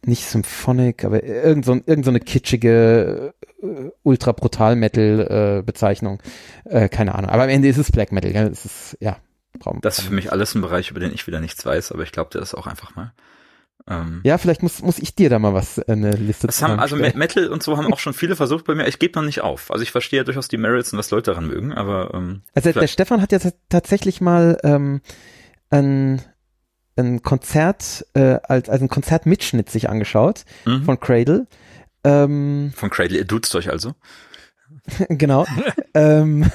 [0.05, 6.23] nicht Symphonic, aber irgend so, irgend so eine kitschige äh, ultra brutal Metal äh, Bezeichnung.
[6.65, 7.31] Äh, keine Ahnung.
[7.31, 8.33] Aber am Ende ist es Black Metal.
[8.33, 8.49] Gell?
[8.49, 9.19] Es ist ja.
[9.59, 12.05] Brauchen, das ist für mich alles ein Bereich, über den ich wieder nichts weiß, aber
[12.05, 13.13] ich glaube, der ist auch einfach mal.
[13.89, 16.97] Ähm, ja, vielleicht muss, muss ich dir da mal was, eine Liste das haben, Also
[16.97, 18.87] Metal und so haben auch schon viele versucht bei mir.
[18.87, 19.71] Ich gebe noch nicht auf.
[19.71, 22.73] Also ich verstehe ja durchaus die Merits und was Leute daran mögen, aber ähm, Also
[22.73, 25.01] der Stefan hat ja tatsächlich mal ähm,
[25.71, 26.23] ein
[26.97, 30.85] ein Konzert, äh, als, als ein Konzertmitschnitt sich angeschaut mhm.
[30.85, 31.47] von Cradle.
[32.05, 33.95] Ähm, von Cradle, ihr duzt euch also?
[35.09, 35.47] genau.
[35.95, 36.51] ähm,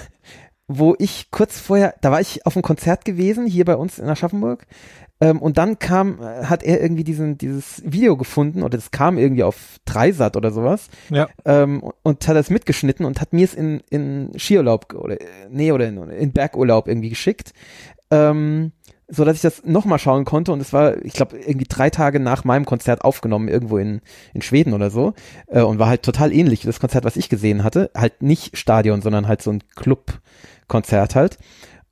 [0.68, 4.10] wo ich kurz vorher, da war ich auf einem Konzert gewesen, hier bei uns in
[4.10, 4.66] Aschaffenburg.
[5.22, 9.18] Ähm, und dann kam, äh, hat er irgendwie diesen, dieses Video gefunden, oder das kam
[9.18, 10.90] irgendwie auf Dreisat oder sowas.
[11.10, 11.30] Ja.
[11.46, 15.18] Ähm, und hat das mitgeschnitten und hat mir es in, in Skiurlaub oder,
[15.50, 17.54] nee, oder in, in Bergurlaub irgendwie geschickt.
[18.16, 18.72] Ähm,
[19.08, 22.20] so dass ich das nochmal schauen konnte und es war, ich glaube, irgendwie drei Tage
[22.20, 24.02] nach meinem Konzert aufgenommen, irgendwo in,
[24.34, 25.14] in Schweden oder so
[25.48, 27.92] äh, und war halt total ähnlich wie das Konzert, was ich gesehen hatte.
[27.96, 31.38] Halt nicht Stadion, sondern halt so ein Club-Konzert halt.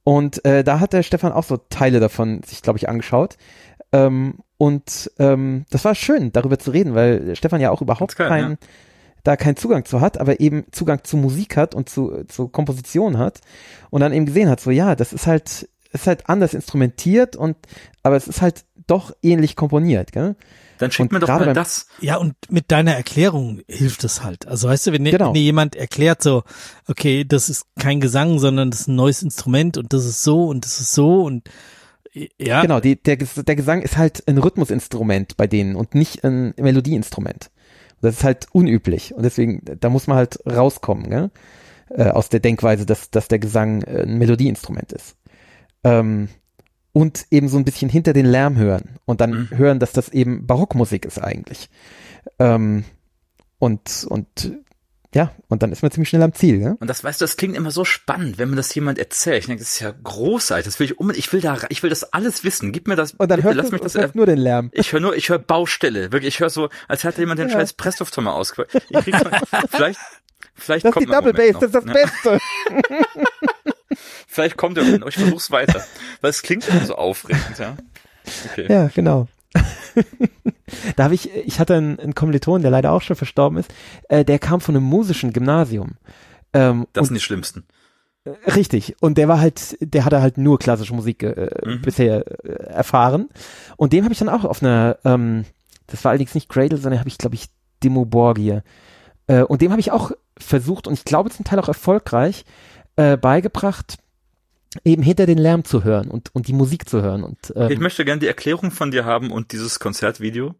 [0.03, 3.37] Und äh, da hat der Stefan auch so Teile davon sich, glaube ich, angeschaut.
[3.91, 8.27] Ähm, und ähm, das war schön, darüber zu reden, weil Stefan ja auch überhaupt geil,
[8.27, 8.67] keinen, ja.
[9.23, 13.17] da keinen Zugang zu hat, aber eben Zugang zu Musik hat und zu, zu Komposition
[13.17, 13.41] hat
[13.91, 17.55] und dann eben gesehen hat, so ja, das ist halt ist halt anders instrumentiert und
[18.03, 20.35] aber es ist halt doch ähnlich komponiert, gell?
[20.79, 21.87] Dann schick mir doch mal das.
[22.01, 24.47] Ja, und mit deiner Erklärung hilft es halt.
[24.47, 25.31] Also weißt du, wenn, genau.
[25.31, 26.43] dir jemand erklärt so,
[26.87, 30.47] okay, das ist kein Gesang, sondern das ist ein neues Instrument und das ist so
[30.47, 31.49] und das ist so und
[32.37, 32.61] Ja.
[32.61, 37.49] Genau, die, der, der Gesang ist halt ein Rhythmusinstrument bei denen und nicht ein Melodieinstrument.
[38.01, 41.31] Das ist halt unüblich und deswegen, da muss man halt rauskommen, gell?
[41.89, 45.15] Äh, aus der Denkweise, dass, dass der Gesang ein Melodieinstrument ist.
[45.83, 46.29] Ähm,
[46.91, 49.57] und eben so ein bisschen hinter den Lärm hören und dann Mhm.
[49.57, 51.69] hören, dass das eben Barockmusik ist eigentlich.
[52.39, 52.83] Ähm,
[53.59, 54.27] und, und
[55.15, 56.75] ja, und dann ist man ziemlich schnell am Ziel, gell?
[56.79, 59.39] Und das, weißt du, das klingt immer so spannend, wenn mir das jemand erzählt.
[59.39, 60.65] Ich denke, das ist ja großartig.
[60.65, 62.71] Das will ich unbedingt, ich will da, ich will das alles wissen.
[62.71, 64.69] Gib mir das, Und dann bitte, hört lass du mich das, hörst nur den Lärm.
[64.73, 66.11] ich höre nur, ich höre Baustelle.
[66.11, 67.53] Wirklich, ich höre so, als hätte jemand den Ja.
[67.55, 68.39] scheiß Presslufthammer.
[68.41, 68.55] Ich so,
[69.69, 69.99] vielleicht,
[70.55, 71.93] vielleicht Das ist kommt die noch ein Double Bass, das ist das ne?
[71.93, 72.39] Beste.
[74.33, 75.83] Vielleicht kommt Moment, aber ich versuch's weiter.
[76.21, 77.75] Weil es klingt schon so aufregend, ja.
[78.51, 78.65] Okay.
[78.67, 79.27] Ja, genau.
[80.95, 83.71] da habe ich, ich hatte einen, einen Kommiliton, der leider auch schon verstorben ist,
[84.09, 85.91] äh, der kam von einem musischen Gymnasium.
[86.53, 87.63] Ähm, Das sind die schlimmsten.
[88.55, 88.95] richtig.
[89.01, 91.81] Und der war halt, der hatte halt nur klassische Musik äh, Mhm.
[91.81, 93.29] bisher äh, erfahren.
[93.77, 95.45] Und dem habe ich dann auch auf einer, ähm,
[95.87, 97.49] das war allerdings nicht Cradle, sondern habe ich, glaube ich,
[97.83, 98.63] Demo Borgir.
[99.27, 102.45] Äh, und dem habe ich auch versucht, und ich glaube zum Teil auch erfolgreich,
[102.95, 103.97] äh, beigebracht,
[104.83, 107.23] eben hinter den Lärm zu hören und, und die Musik zu hören.
[107.23, 110.55] Und, ähm, Ich möchte gerne die Erklärung von dir haben und dieses Konzertvideo.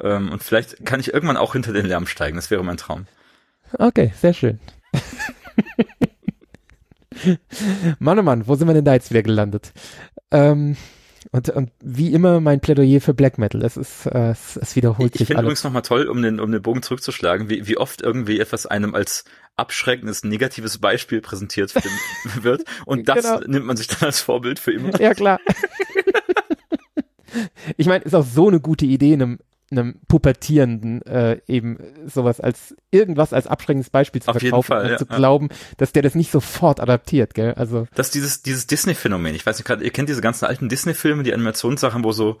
[0.00, 2.36] Ähm, und vielleicht kann ich irgendwann auch hinter den Lärm steigen.
[2.36, 3.06] Das wäre mein Traum.
[3.72, 4.58] Okay, sehr schön.
[7.98, 9.72] Mann, oh Mann, wo sind wir denn da jetzt wieder gelandet?
[10.30, 10.76] Ähm,
[11.32, 13.62] und, und wie immer mein Plädoyer für Black Metal.
[13.62, 15.46] Es ist, äh, es, es wiederholt Ich, ich sich finde alles.
[15.46, 18.94] übrigens nochmal toll, um den, um den Bogen zurückzuschlagen, wie, wie oft irgendwie etwas einem
[18.94, 19.24] als
[19.58, 21.74] abschreckendes, negatives Beispiel präsentiert
[22.42, 22.64] wird.
[22.86, 23.40] Und das Genau.
[23.46, 24.98] nimmt man sich dann als Vorbild für immer.
[25.00, 25.38] Ja, klar.
[27.76, 29.38] ich meine, ist auch so eine gute Idee, einem,
[29.70, 34.90] einem Pubertierenden äh, eben sowas als irgendwas als abschreckendes Beispiel zu Auf verkaufen Fall, und
[34.92, 35.16] ja, zu ja.
[35.16, 37.52] glauben, dass der das nicht sofort adaptiert, gell?
[37.54, 39.34] Also Das ist dieses, dieses Disney-Phänomen.
[39.34, 42.38] Ich weiß nicht, gerade, ihr kennt diese ganzen alten Disney-Filme, die Animationssachen, wo so,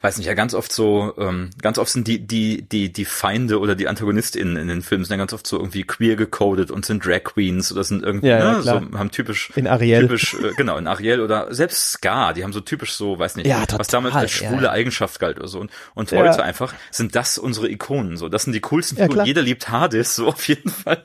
[0.00, 3.58] weiß nicht, ja, ganz oft so, ähm, ganz oft sind die, die, die, die Feinde
[3.58, 6.86] oder die AntagonistInnen in den Filmen sind ja ganz oft so irgendwie queer gecodet und
[6.86, 8.82] sind Drag Queens oder sind irgendwie, Ja, ja, ne, klar.
[8.92, 10.02] so, haben typisch, in Ariel.
[10.02, 13.46] typisch, äh, genau, in Ariel oder selbst Scar, die haben so typisch so, weiß nicht,
[13.48, 14.70] Ja, was total, damals als ja, schwule ja.
[14.70, 15.58] Eigenschaft galt oder so.
[15.58, 16.18] Und, und Ja.
[16.20, 18.28] heute einfach sind das unsere Ikonen, so.
[18.28, 19.26] Das sind die coolsten Ja, Figuren.
[19.26, 21.02] Jeder liebt Hades, so auf jeden Fall.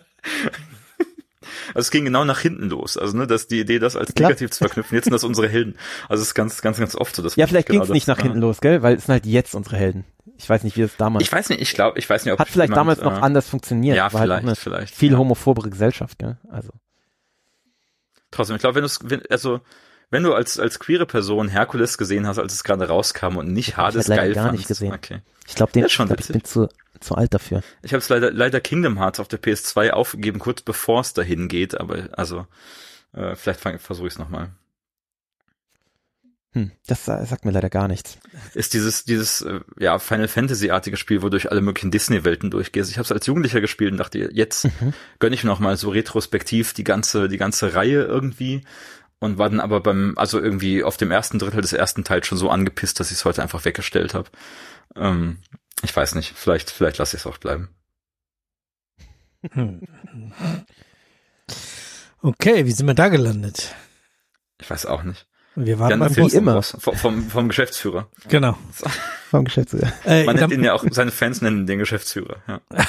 [1.70, 2.98] Also es ging genau nach hinten los.
[2.98, 4.30] Also ne, dass die Idee, das als Klar.
[4.30, 5.76] negativ zu verknüpfen, jetzt sind das unsere Helden.
[6.10, 7.22] Also es ist ganz, ganz, ganz oft so.
[7.24, 8.82] Dass Ja, vielleicht genau ging's nicht das- nach hinten los, gell?
[8.84, 10.06] Weil es sind halt jetzt unsere Helden.
[10.38, 12.40] Ich weiß nicht, wie es damals Ich weiß nicht, ich glaube, ich weiß nicht, ob
[12.40, 13.96] hat vielleicht jemand, damals noch äh, anders funktioniert.
[13.96, 14.96] Ja, halt vielleicht, eine vielleicht.
[14.96, 15.18] viel ja.
[15.18, 16.38] homophobere Gesellschaft, gell?
[16.50, 16.70] Also
[18.32, 19.60] Trotzdem, ich glaube, wenn du wenn, also
[20.14, 23.70] wenn du als als queere Person Herkules gesehen hast, als es gerade rauskam und nicht
[23.70, 24.94] ich Hades leider geil gar fandst, nicht gesehen.
[24.94, 25.20] Okay.
[25.48, 26.70] ich glaube, den schon ich, glaub, ich bin zu
[27.02, 27.62] zu alt dafür.
[27.82, 31.50] Ich habe es leider leider Kingdom Hearts auf der PS2 aufgegeben, kurz bevor es dahin
[31.50, 32.48] geht, aber also
[33.12, 34.52] äh, vielleicht versuche ich es nochmal.
[36.56, 38.20] Hm, das sa- sagt mir leider gar nichts.
[38.54, 42.24] ist dieses dieses äh, ja Final Fantasy artige Spiel, wo du durch alle möglichen Disney
[42.24, 42.92] Welten durchgehst.
[42.92, 44.94] Ich habe es als Jugendlicher gespielt und dachte, jetzt Mhm.
[45.18, 48.62] gönn ich mir noch mal so retrospektiv die ganze die ganze Reihe irgendwie
[49.24, 52.38] und war dann aber beim also irgendwie auf dem ersten Drittel des ersten Teils schon
[52.38, 54.30] so angepisst, dass ich es heute einfach weggestellt habe.
[54.98, 55.38] Ähm,
[55.82, 57.70] ich weiß nicht, vielleicht vielleicht lasse ich es auch bleiben.
[59.52, 59.82] Hm.
[62.22, 63.74] Okay, wie sind wir da gelandet?
[64.60, 65.26] Ich weiß auch nicht.
[65.56, 66.34] Wir waren beim Boss.
[66.34, 66.56] immer.
[66.56, 68.10] Boss, vom, vom, vom Geschäftsführer.
[68.28, 68.58] Genau.
[69.30, 69.92] Vom Geschäftsführer.
[70.04, 72.42] Äh, Man dann, nennt ihn ja auch, seine Fans nennen den Geschäftsführer.
[72.48, 72.62] Ja.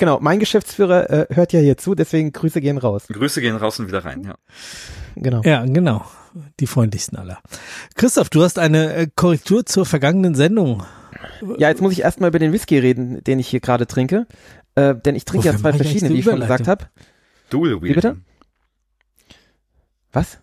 [0.00, 3.06] Genau, mein Geschäftsführer äh, hört ja hier zu, deswegen Grüße gehen raus.
[3.08, 4.24] Grüße gehen raus und wieder rein.
[4.24, 4.34] Ja.
[5.14, 5.42] Genau.
[5.44, 6.06] ja, genau.
[6.58, 7.38] Die freundlichsten aller.
[7.96, 10.84] Christoph, du hast eine äh, Korrektur zur vergangenen Sendung.
[11.58, 14.26] Ja, jetzt muss ich erstmal über den Whisky reden, den ich hier gerade trinke.
[14.74, 16.86] Äh, denn ich trinke ja Wofür zwei mach ich verschiedene, wie ich schon gesagt habe.
[17.50, 18.16] Dual Wie bitte?
[20.12, 20.38] Was?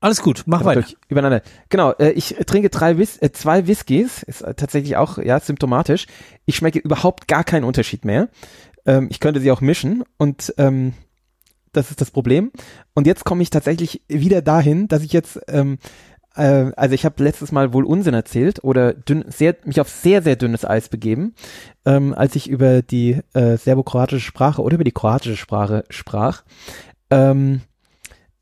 [0.00, 0.84] Alles gut, mach weiter.
[1.08, 1.42] Übereinander.
[1.70, 6.06] Genau, äh, ich trinke drei Whis äh, zwei Whiskys, ist äh, tatsächlich auch ja symptomatisch.
[6.46, 8.28] Ich schmecke überhaupt gar keinen Unterschied mehr.
[8.86, 10.94] Ähm, ich könnte sie auch mischen und ähm,
[11.72, 12.52] das ist das Problem.
[12.94, 15.78] Und jetzt komme ich tatsächlich wieder dahin, dass ich jetzt ähm,
[16.36, 20.22] äh, also ich habe letztes Mal wohl Unsinn erzählt oder dünn, sehr, mich auf sehr,
[20.22, 21.34] sehr dünnes Eis begeben,
[21.84, 26.44] ähm, als ich über die äh, serbokroatische Sprache oder über die kroatische Sprache sprach.
[27.10, 27.62] Ähm,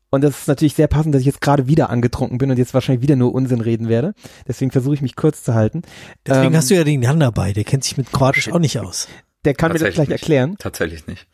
[0.09, 2.73] und das ist natürlich sehr passend, dass ich jetzt gerade wieder angetrunken bin und jetzt
[2.73, 4.13] wahrscheinlich wieder nur Unsinn reden werde.
[4.47, 5.81] Deswegen versuche ich mich kurz zu halten.
[6.25, 8.79] Deswegen ähm, hast du ja den Jan dabei, der kennt sich mit Kroatisch auch nicht
[8.79, 9.07] aus.
[9.43, 10.21] Der kann mir das gleich nicht.
[10.21, 10.55] erklären.
[10.59, 11.27] Tatsächlich nicht.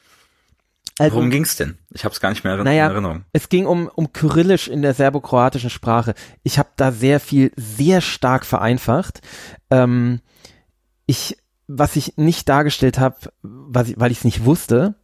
[1.00, 1.78] Also, Worum ging's denn?
[1.92, 3.26] Ich habe es gar nicht mehr in Naja, Erinnerung.
[3.32, 6.14] Es ging um, um Kyrillisch in der serbokroatischen Sprache.
[6.44, 9.22] Ich habe da sehr viel, sehr stark vereinfacht.
[9.72, 10.20] Ähm,
[11.08, 11.38] ich,
[11.68, 14.96] was ich nicht dargestellt habe, weil ich es nicht wusste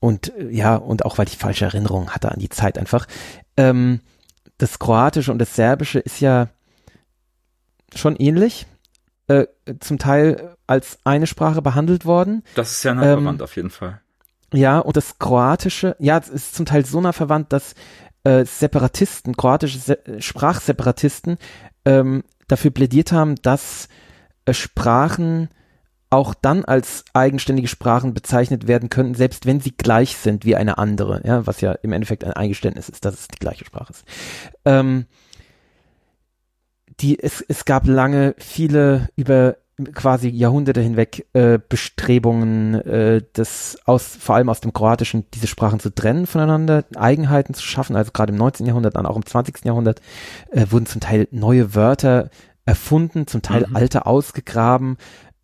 [0.00, 3.06] und äh, ja, und auch weil ich falsche Erinnerungen hatte an die Zeit einfach.
[3.56, 4.00] Ähm,
[4.58, 6.48] das Kroatische und das Serbische ist ja
[7.94, 8.66] schon ähnlich,
[9.28, 9.46] äh,
[9.80, 12.42] zum Teil als eine Sprache behandelt worden.
[12.54, 14.00] Das ist ja nah ähm, verwandt auf jeden Fall.
[14.52, 17.74] Ja, und das Kroatische, ja, es ist zum Teil so nah verwandt, dass
[18.24, 21.38] äh, Separatisten, kroatische Se Sprachseparatisten
[21.84, 23.88] ähm, dafür plädiert haben, dass
[24.44, 25.48] äh, Sprachen
[26.10, 30.78] auch dann als eigenständige Sprachen bezeichnet werden könnten, selbst wenn sie gleich sind wie eine
[30.78, 34.04] andere, ja, was ja im Endeffekt ein Eingeständnis ist, dass es die gleiche Sprache ist.
[34.64, 35.06] Ähm,
[37.00, 39.56] die, es, es gab lange viele über
[39.92, 45.80] quasi Jahrhunderte hinweg äh, Bestrebungen, äh, das aus, vor allem aus dem Kroatischen, diese Sprachen
[45.80, 47.94] zu trennen voneinander, Eigenheiten zu schaffen.
[47.94, 48.64] Also gerade im 19.
[48.64, 49.64] Jahrhundert, dann auch im 20.
[49.64, 50.00] Jahrhundert
[50.50, 52.30] äh, wurden zum Teil neue Wörter
[52.64, 53.76] erfunden, zum Teil mhm.
[53.76, 54.96] alte ausgegraben,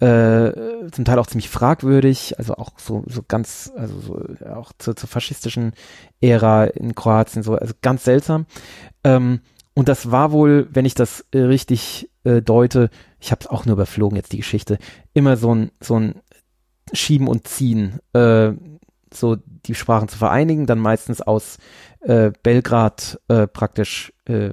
[0.03, 4.97] äh, zum Teil auch ziemlich fragwürdig, also auch so, so ganz, also so, auch zur,
[4.97, 5.75] zur faschistischen
[6.21, 8.47] Ära in Kroatien, so, also ganz seltsam.
[9.05, 9.41] Ähm,
[9.75, 13.65] und das war wohl, wenn ich das äh, richtig äh, deute, ich habe es auch
[13.65, 14.79] nur überflogen jetzt die Geschichte,
[15.15, 16.17] immer so ein so ein
[16.93, 18.53] Schieben und Ziehen, äh,
[19.15, 21.59] so die Sprachen zu vereinigen, dann meistens aus
[22.01, 24.51] äh, Belgrad äh, praktisch äh,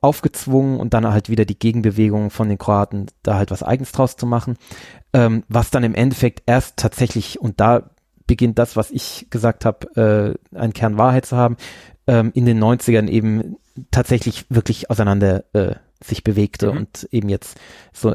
[0.00, 4.16] aufgezwungen und dann halt wieder die Gegenbewegung von den Kroaten, da halt was eigens draus
[4.16, 4.56] zu machen,
[5.12, 7.90] ähm, was dann im Endeffekt erst tatsächlich, und da
[8.26, 11.56] beginnt das, was ich gesagt habe, äh, einen Kern Wahrheit zu haben,
[12.06, 13.56] ähm, in den 90ern eben
[13.90, 16.78] tatsächlich wirklich auseinander äh, sich bewegte mhm.
[16.78, 17.58] und eben jetzt
[17.92, 18.14] so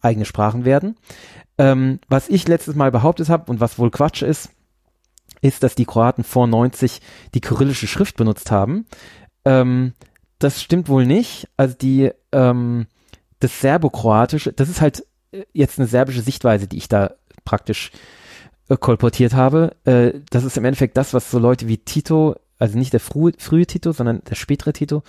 [0.00, 0.96] eigene Sprachen werden.
[1.58, 4.50] Ähm, was ich letztes Mal behauptet habe und was wohl Quatsch ist,
[5.40, 7.00] ist, dass die Kroaten vor 90
[7.34, 8.86] die kyrillische Schrift benutzt haben.
[9.44, 9.92] Ähm,
[10.38, 11.48] das stimmt wohl nicht.
[11.56, 12.86] Also die ähm,
[13.40, 17.12] das Serbokroatische, das ist halt äh, jetzt eine serbische Sichtweise, die ich da
[17.44, 17.90] praktisch
[18.68, 19.76] äh, kolportiert habe.
[19.84, 23.32] Äh, das ist im Endeffekt das, was so Leute wie Tito also nicht der frühe,
[23.38, 25.02] frühe Tito, sondern der spätere Tito,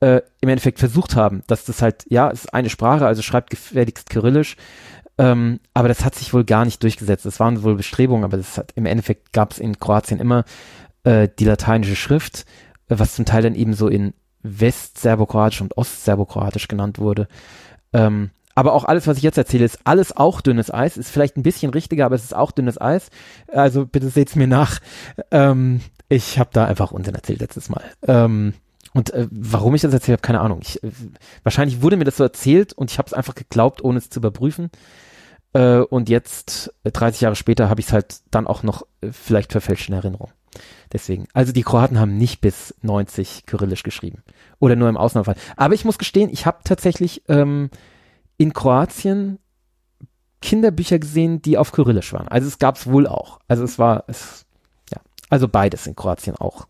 [0.00, 3.50] äh, im Endeffekt versucht haben, dass das halt, ja, es ist eine Sprache, also schreibt
[3.50, 4.56] gefährlichst Kyrillisch,
[5.18, 7.26] ähm, aber das hat sich wohl gar nicht durchgesetzt.
[7.26, 10.44] Das waren wohl Bestrebungen, aber das hat, im Endeffekt gab es in Kroatien immer
[11.04, 12.46] äh, die lateinische Schrift,
[12.88, 17.28] äh, was zum Teil dann eben so in Westserbokroatisch und Ostserbokroatisch genannt wurde.
[17.92, 20.96] Ähm, aber auch alles, was ich jetzt erzähle, ist alles auch dünnes Eis.
[20.96, 23.10] Ist vielleicht ein bisschen richtiger, aber es ist auch dünnes Eis.
[23.52, 24.80] Also bitte seht's mir nach.
[25.30, 27.84] Ähm, ich habe da einfach Unsinn erzählt letztes Mal.
[28.06, 28.54] Ähm,
[28.92, 30.60] und äh, warum ich das erzählt habe, keine Ahnung.
[30.62, 30.90] Ich, äh,
[31.42, 34.18] wahrscheinlich wurde mir das so erzählt und ich habe es einfach geglaubt, ohne es zu
[34.18, 34.70] überprüfen.
[35.52, 39.10] Äh, und jetzt, 30 äh, Jahre später, habe ich es halt dann auch noch äh,
[39.12, 40.30] vielleicht verfälscht in Erinnerung.
[40.92, 41.26] Deswegen.
[41.32, 44.22] Also die Kroaten haben nicht bis 90 Kyrillisch geschrieben.
[44.58, 45.36] Oder nur im Ausnahmefall.
[45.56, 47.70] Aber ich muss gestehen, ich habe tatsächlich ähm,
[48.36, 49.38] in Kroatien
[50.42, 52.28] Kinderbücher gesehen, die auf Kyrillisch waren.
[52.28, 53.40] Also es gab es wohl auch.
[53.46, 54.46] Also es war, es,
[54.92, 56.66] ja, also beides in Kroatien auch.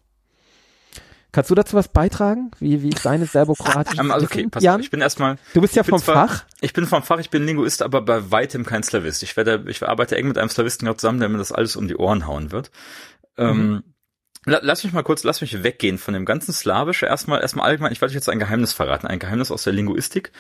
[1.33, 2.51] Kannst du dazu was beitragen?
[2.59, 4.81] Wie, wie ist deine serbokroatische um, also okay, pass Jan?
[4.81, 5.39] ich bin erstmal.
[5.55, 6.45] Du bist ja vom zwar, Fach.
[6.61, 9.23] Ich bin vom Fach, ich bin Linguist, aber bei weitem kein Slavist.
[9.23, 11.87] Ich werde, ich arbeite eng mit einem Slavisten gerade zusammen, der mir das alles um
[11.87, 12.73] die Ohren hauen wird.
[13.41, 13.49] Mhm.
[13.49, 13.83] Ähm,
[14.47, 17.05] Lass mich mal kurz, lass mich weggehen von dem ganzen Slawische.
[17.05, 20.33] Erstmal, erstmal allgemein, ich werde euch jetzt ein Geheimnis verraten, ein Geheimnis aus der Linguistik,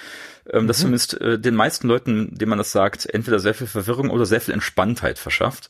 [0.50, 0.68] ähm, mhm.
[0.68, 4.24] das zumindest äh, den meisten Leuten, denen man das sagt, entweder sehr viel Verwirrung oder
[4.24, 5.68] sehr viel Entspanntheit verschafft.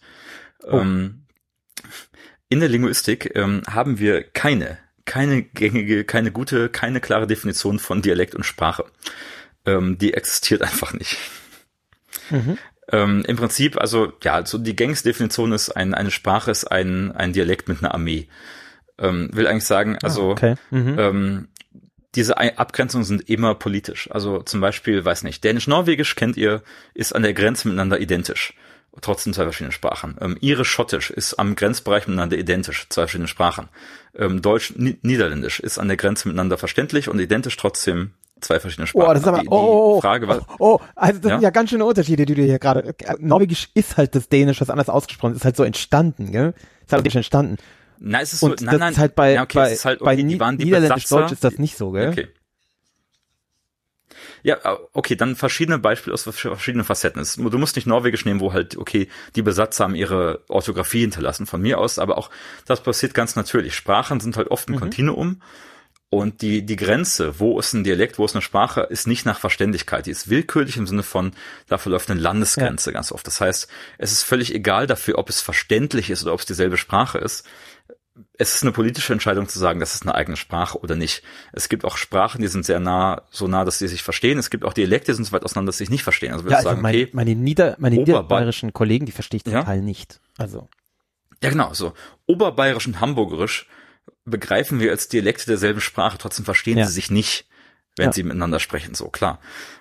[0.63, 0.79] Oh.
[0.79, 1.25] Ähm,
[2.49, 8.01] in der Linguistik ähm, haben wir keine, keine gängige, keine gute, keine klare Definition von
[8.01, 8.85] Dialekt und Sprache.
[9.67, 11.17] Ähm, die existiert einfach nicht.
[12.31, 12.59] Mhm.
[12.93, 17.33] Ähm, Im Prinzip, also ja, so die Gangsdefinition ist, ein, eine Sprache ist ein, ein
[17.33, 18.29] Dialekt mit einer Armee.
[18.99, 20.55] Ähm, will eigentlich sagen, ah, also ah, okay.
[20.71, 20.97] mhm.
[20.99, 21.49] ähm,
[22.17, 24.11] diese Abgrenzungen sind immer politisch.
[24.11, 26.63] Also zum Beispiel, weiß nicht, Dänisch-Norwegisch kennt ihr,
[26.93, 28.55] ist an der Grenze miteinander identisch.
[29.01, 30.17] Trotzdem zwei verschiedene Sprachen.
[30.21, 33.69] Ähm, Irisch-Schottisch ist am Grenzbereich miteinander identisch, zwei verschiedene Sprachen.
[34.17, 38.11] Ähm, Deutsch-Niederländisch ist an der Grenze miteinander verständlich und identisch, trotzdem
[38.41, 39.09] zwei verschiedene Sprachen.
[39.09, 41.37] Oh, das ist aber, die, die oh, oh, Frage war, oh, oh, also das ja?
[41.37, 44.71] sind ja ganz schöne Unterschiede, die du hier gerade, Norwegisch ist halt das Dänisch, was
[44.71, 46.55] anders ausgesprochen ist, ist halt so entstanden, gell?
[46.85, 47.57] Ist halt entstanden.
[47.99, 50.37] Na, es ist so, Und nein, das ist halt bei, ja, okay, bei, halt, okay,
[50.37, 52.09] bei Niederländisch-Deutsch ist das nicht so, gell?
[52.09, 52.29] Okay.
[54.43, 54.57] Ja,
[54.93, 57.23] okay, dann verschiedene Beispiele aus verschiedenen Facetten.
[57.51, 61.61] Du musst nicht Norwegisch nehmen, wo halt, okay, die Besatzer haben ihre Orthographie hinterlassen von
[61.61, 62.31] mir aus, aber auch
[62.67, 63.75] das passiert ganz natürlich.
[63.75, 64.81] Sprachen sind halt oft ein mhm.
[64.81, 65.43] Kontinuum
[66.13, 69.39] und die, die Grenze, wo ist ein Dialekt, wo ist eine Sprache, ist nicht nach
[69.39, 70.07] Verständigkeit.
[70.07, 71.31] Die ist willkürlich im Sinne von,
[71.69, 72.95] da verläuft eine Landesgrenze ja.
[72.95, 73.25] ganz oft.
[73.29, 76.77] Das heißt, es ist völlig egal dafür, ob es verständlich ist oder ob es dieselbe
[76.77, 77.47] Sprache ist.
[78.37, 81.23] Es ist eine politische Entscheidung zu sagen, das ist eine eigene Sprache oder nicht.
[81.53, 84.37] Es gibt auch Sprachen, die sind sehr nah, so nah, dass sie sich verstehen.
[84.37, 86.33] Es gibt auch Dialekte, die sind so weit auseinander, dass sie sich nicht verstehen.
[86.33, 89.53] Also ja, also sagen, meine, okay, meine, Nieder, meine niederbayerischen Kollegen, die verstehe ich zum
[89.53, 89.63] ja?
[89.63, 90.21] Teil nicht.
[90.39, 90.69] Also.
[91.41, 91.93] Ja, genau, so.
[92.27, 93.69] Oberbayerisch und Hamburgerisch
[94.25, 96.87] begreifen wir als Dialekte derselben Sprache, trotzdem verstehen Ja.
[96.87, 97.47] sie sich nicht,
[97.97, 98.13] wenn Ja.
[98.13, 99.41] sie miteinander sprechen, so klar.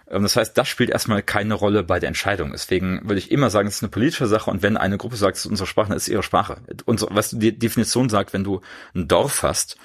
[0.09, 2.51] Ähm, Das heißt, das spielt erstmal keine Rolle bei der Entscheidung.
[2.51, 5.37] Deswegen würde ich immer sagen, es ist eine politische Sache und wenn eine Gruppe sagt,
[5.37, 6.61] es ist unsere Sprache, dann ist es ihre Sprache.
[6.85, 8.61] Unsere, was die Definition sagt, wenn du
[8.95, 9.77] ein Dorf hast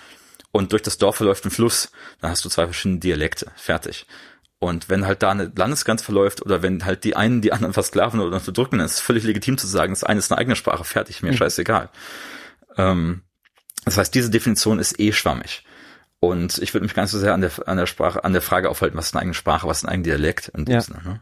[0.53, 1.91] und durch das Dorf verläuft ein Fluss,
[2.21, 3.51] dann hast du zwei verschiedene Dialekte.
[3.57, 4.07] Fertig.
[4.61, 8.21] Und wenn halt da eine Landesgrenze verläuft oder wenn halt die einen die anderen versklaven
[8.21, 10.85] oder unterdrücken, dann ist es völlig legitim zu sagen, das eine ist eine eigene Sprache,
[10.85, 11.91] fertig, mir scheißegal.
[12.79, 13.23] Ähm,
[13.85, 15.65] das heißt, diese Definition ist eh schwammig.
[16.21, 18.71] Und ich würde mich ganz so sehr an der, an der Sprache, an der Frage
[18.71, 20.81] aufhalten, was ist eine eigene Sprache, was ist ein eigener Dialekt in dem Ja.
[20.81, 21.01] Sinne.
[21.05, 21.21] Ne?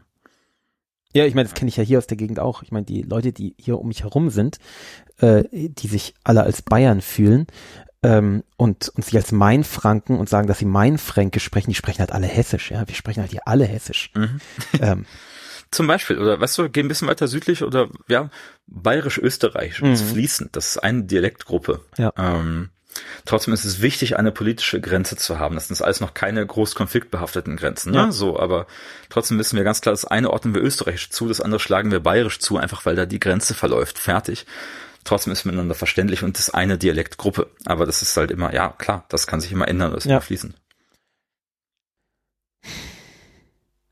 [1.15, 2.63] Ja, ich meine, das kenne ich ja hier aus der Gegend auch.
[2.63, 4.57] Ich meine, die Leute, die hier um mich herum sind,
[5.19, 7.45] äh, die sich alle als Bayern fühlen
[8.01, 12.13] ähm, und, und sich als Mainfranken und sagen, dass sie Mainfränkisch sprechen, die sprechen halt
[12.13, 12.71] alle Hessisch.
[12.71, 14.11] Ja, wir sprechen halt hier alle Hessisch.
[14.15, 14.39] Mhm.
[14.79, 15.05] ähm,
[15.73, 18.29] Zum Beispiel, oder weißt du, geh ein bisschen weiter südlich oder ja,
[18.67, 19.91] bayerisch-österreichisch Mhm.
[19.93, 20.55] ist fließend.
[20.55, 21.81] Das ist eine Dialektgruppe.
[21.97, 22.13] Ja.
[22.17, 22.69] Ähm,
[23.25, 25.55] trotzdem ist es wichtig, eine politische Grenze zu haben.
[25.55, 27.91] Das sind alles noch keine groß konfliktbehafteten Grenzen.
[27.91, 27.97] Ne?
[27.97, 28.11] Ja.
[28.11, 28.67] So, aber
[29.09, 31.99] trotzdem wissen wir ganz klar, das eine ordnen wir österreichisch zu, das andere schlagen wir
[32.01, 33.97] bayerisch zu, einfach weil da die Grenze verläuft.
[33.99, 34.45] Fertig.
[35.05, 37.49] Trotzdem ist miteinander verständlich und das ist eine Dialektgruppe.
[37.65, 40.17] Aber das ist halt immer, ja, klar, das kann sich immer ändern, das ist Ja.
[40.17, 40.55] immer fließend.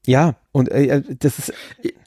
[0.05, 1.53] Ja, und äh, das ist,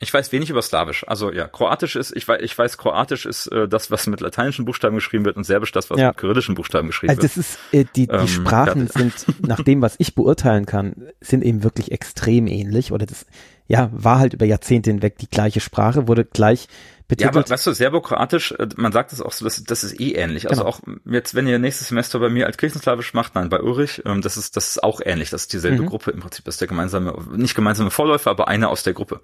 [0.00, 1.06] Ich weiß wenig über Slawisch.
[1.08, 4.64] Also ja, Kroatisch ist, ich weiß, ich weiß, Kroatisch ist äh, das, was mit lateinischen
[4.64, 6.08] Buchstaben geschrieben wird und Serbisch das, was Ja.
[6.08, 7.46] mit kyrillischen Buchstaben geschrieben also das wird.
[7.46, 9.14] ist, äh, die, die Ähm, Sprachen sind,
[9.46, 13.26] nach dem, was ich beurteilen kann, sind eben wirklich extrem ähnlich oder das,
[13.66, 17.50] ja, war halt über Jahrzehnte hinweg die gleiche Sprache, wurde gleich Ja, aber betitelt.
[17.50, 20.48] weißt du, Serbokroatisch, äh, man sagt es auch so, das, das ist eh ähnlich.
[20.50, 20.74] Also Genau.
[20.74, 24.20] auch jetzt, wenn ihr nächstes Semester bei mir als Kirchenslawisch macht, nein, bei Ulrich, ähm,
[24.22, 25.30] das ist, das ist auch ähnlich.
[25.30, 25.86] Das ist dieselbe Mhm.
[25.86, 26.44] Gruppe im Prinzip.
[26.44, 29.20] Das ist der gemeinsame, nicht gemeinsame Vorläufer, aber einer aus der Gruppe.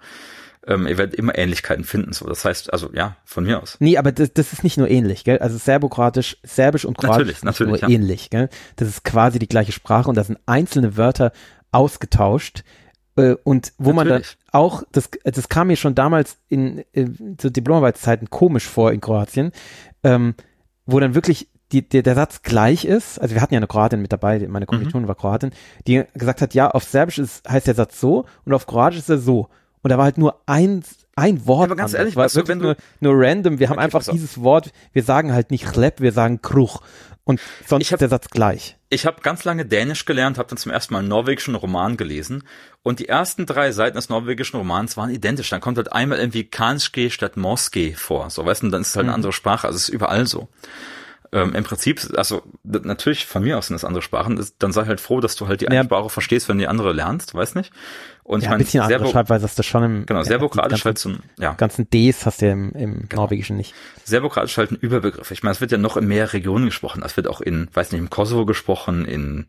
[0.67, 2.12] Ähm, ihr werdet immer Ähnlichkeiten finden.
[2.12, 3.77] So, das heißt, also ja, von mir aus.
[3.81, 5.39] Nee, aber das, das ist nicht nur ähnlich, gell?
[5.39, 7.94] Also Serbokroatisch, Serbisch und Kroatisch Natürlich, ist nicht natürlich, nur ja.
[7.97, 8.51] ähnlich, gell?
[8.77, 11.33] Das ist quasi die gleiche Sprache und da sind einzelne Wörter
[11.73, 12.62] ausgetauscht
[13.45, 14.37] und wo man dann Natürlich.
[14.53, 19.53] auch, das, das kam mir schon damals in, in zu Diplomarbeitszeiten komisch vor in Kroatien,
[20.03, 20.35] ähm,
[20.87, 24.03] wo dann wirklich die, der, der Satz gleich ist, also wir hatten ja eine Kroatin
[24.03, 25.53] mit dabei, meine Kommilitonin war Kroatin,
[25.87, 29.11] die gesagt hat, ja, auf Serbisch ist, heißt der Satz so und auf Kroatisch ist
[29.11, 29.49] er so.
[29.83, 30.83] Und da war halt nur ein,
[31.17, 31.67] ein Wort.
[31.67, 31.99] aber ganz anders.
[32.00, 33.59] ehrlich, war weißt du, wirklich wenn du- nur, nur random.
[33.59, 36.83] Wir haben einfach dieses Wort, wir sagen halt nicht Chleb, wir sagen Kruch.
[37.25, 38.76] Und sonst Ich hab- ist der Satz gleich.
[38.89, 42.42] Ich habe ganz lange Dänisch gelernt, habe dann zum ersten Mal einen norwegischen Roman gelesen
[42.83, 45.49] und die ersten drei Seiten des norwegischen Romans waren identisch.
[45.50, 48.31] Dann kommt halt einmal irgendwie Kanske statt Moske vor.
[48.31, 49.67] So, weißt du, und dann ist es halt eine andere Sprache.
[49.68, 50.49] Also es ist überall so.
[51.33, 54.34] Ähm, Im Prinzip, also natürlich von mir aus sind es andere Sprachen.
[54.34, 55.84] Das, dann sei halt froh, dass du halt die eine Ja.
[55.84, 57.73] Sprache verstehst, wenn du die andere lernst, weiß nicht.
[58.25, 60.99] Und Ja, ich ein meine, bisschen andere Schreibweise hast du schon im, genau, Serbokratisch halt
[60.99, 63.23] so ein, ja, ganzen, Ds hast du ja im, im Genau.
[63.23, 63.75] Norwegischen nicht.
[64.05, 65.31] Serbokratisch halt ein Überbegriff.
[65.31, 67.02] Ich meine, es wird ja noch in mehr Regionen gesprochen.
[67.05, 69.47] Es wird auch in, weiß nicht, im Kosovo gesprochen, in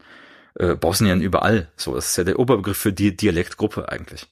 [0.60, 1.70] äh, Bosnien, überall.
[1.78, 4.28] So, das ist ja der Oberbegriff für die Dialektgruppe eigentlich.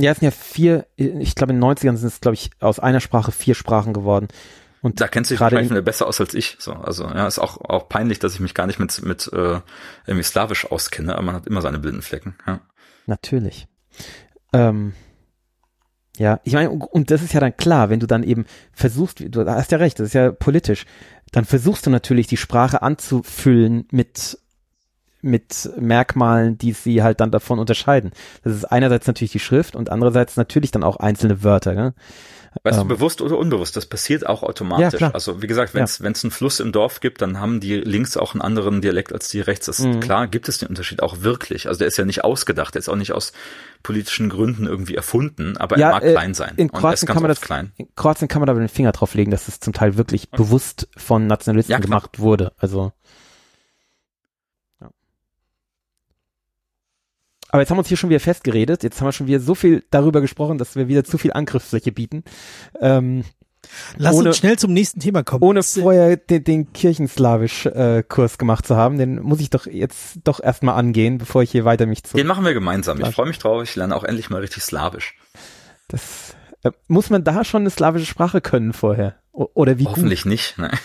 [0.00, 2.78] Ja, es sind ja vier, ich glaube in den 90ern sind es, glaube ich, aus
[2.78, 4.28] einer Sprache vier Sprachen geworden.
[4.80, 6.56] Und Da kennt sich gerade wahrscheinlich besser aus als ich.
[6.60, 9.60] So, also ja, ist auch auch peinlich, dass ich mich gar nicht mit mit äh,
[10.06, 11.14] irgendwie Slawisch auskenne.
[11.14, 12.36] Aber man hat immer seine blinden Flecken.
[12.46, 12.60] Ja.
[13.06, 13.66] Natürlich.
[14.52, 14.94] Ähm,
[16.18, 19.20] ja, ich meine, und, und das ist ja dann klar, wenn du dann eben versuchst,
[19.20, 20.84] du hast ja recht, das ist ja politisch,
[21.32, 24.38] dann versuchst du natürlich die Sprache anzufüllen mit
[25.20, 28.12] mit Merkmalen, die sie halt dann davon unterscheiden.
[28.44, 31.74] Das ist einerseits natürlich die Schrift und andererseits natürlich dann auch einzelne Wörter.
[31.74, 31.94] Gell?
[32.64, 32.88] Weißt Ähm.
[32.88, 35.00] du, bewusst oder unbewusst, das passiert auch automatisch.
[35.00, 37.60] Ja, also wie gesagt, wenn es wenn es einen Fluss im Dorf gibt, dann haben
[37.60, 39.66] die links auch einen anderen Dialekt als die rechts.
[39.66, 40.00] Das Mhm.
[40.00, 41.68] klar gibt es den Unterschied auch wirklich.
[41.68, 43.32] Also der ist ja nicht ausgedacht, der ist auch nicht aus
[43.82, 46.54] politischen Gründen irgendwie erfunden, aber Ja, er mag äh, klein sein.
[46.56, 47.72] In ist Kroatien kann man das, klein.
[47.76, 50.88] in Kroatien kann man aber den Finger drauf legen, dass es zum Teil wirklich bewusst
[50.96, 52.52] von Nationalisten Ja, gemacht wurde.
[52.58, 52.92] Also.
[57.50, 58.82] Aber jetzt haben wir uns hier schon wieder festgeredet.
[58.82, 61.92] Jetzt haben wir schon wieder so viel darüber gesprochen, dass wir wieder zu viel Angriffsfläche
[61.92, 62.24] bieten.
[62.80, 63.24] Ähm,
[63.96, 65.42] Lass Ohne- uns schnell zum nächsten Thema kommen.
[65.42, 70.40] ohne äh, vorher den, den Kirchenslawisch-Kurs gemacht zu haben, den muss ich doch jetzt doch
[70.42, 72.16] erstmal angehen, bevor ich hier weiter mich zu.
[72.16, 73.00] Den machen wir gemeinsam.
[73.00, 73.62] Ich freue mich drauf.
[73.64, 75.16] Ich lerne auch endlich mal richtig Slawisch.
[75.88, 79.16] Das, äh, muss man da schon eine slawische Sprache können vorher?
[79.32, 79.96] O oder wie gut?
[79.96, 80.56] Hoffentlich nicht.
[80.58, 80.70] Ne?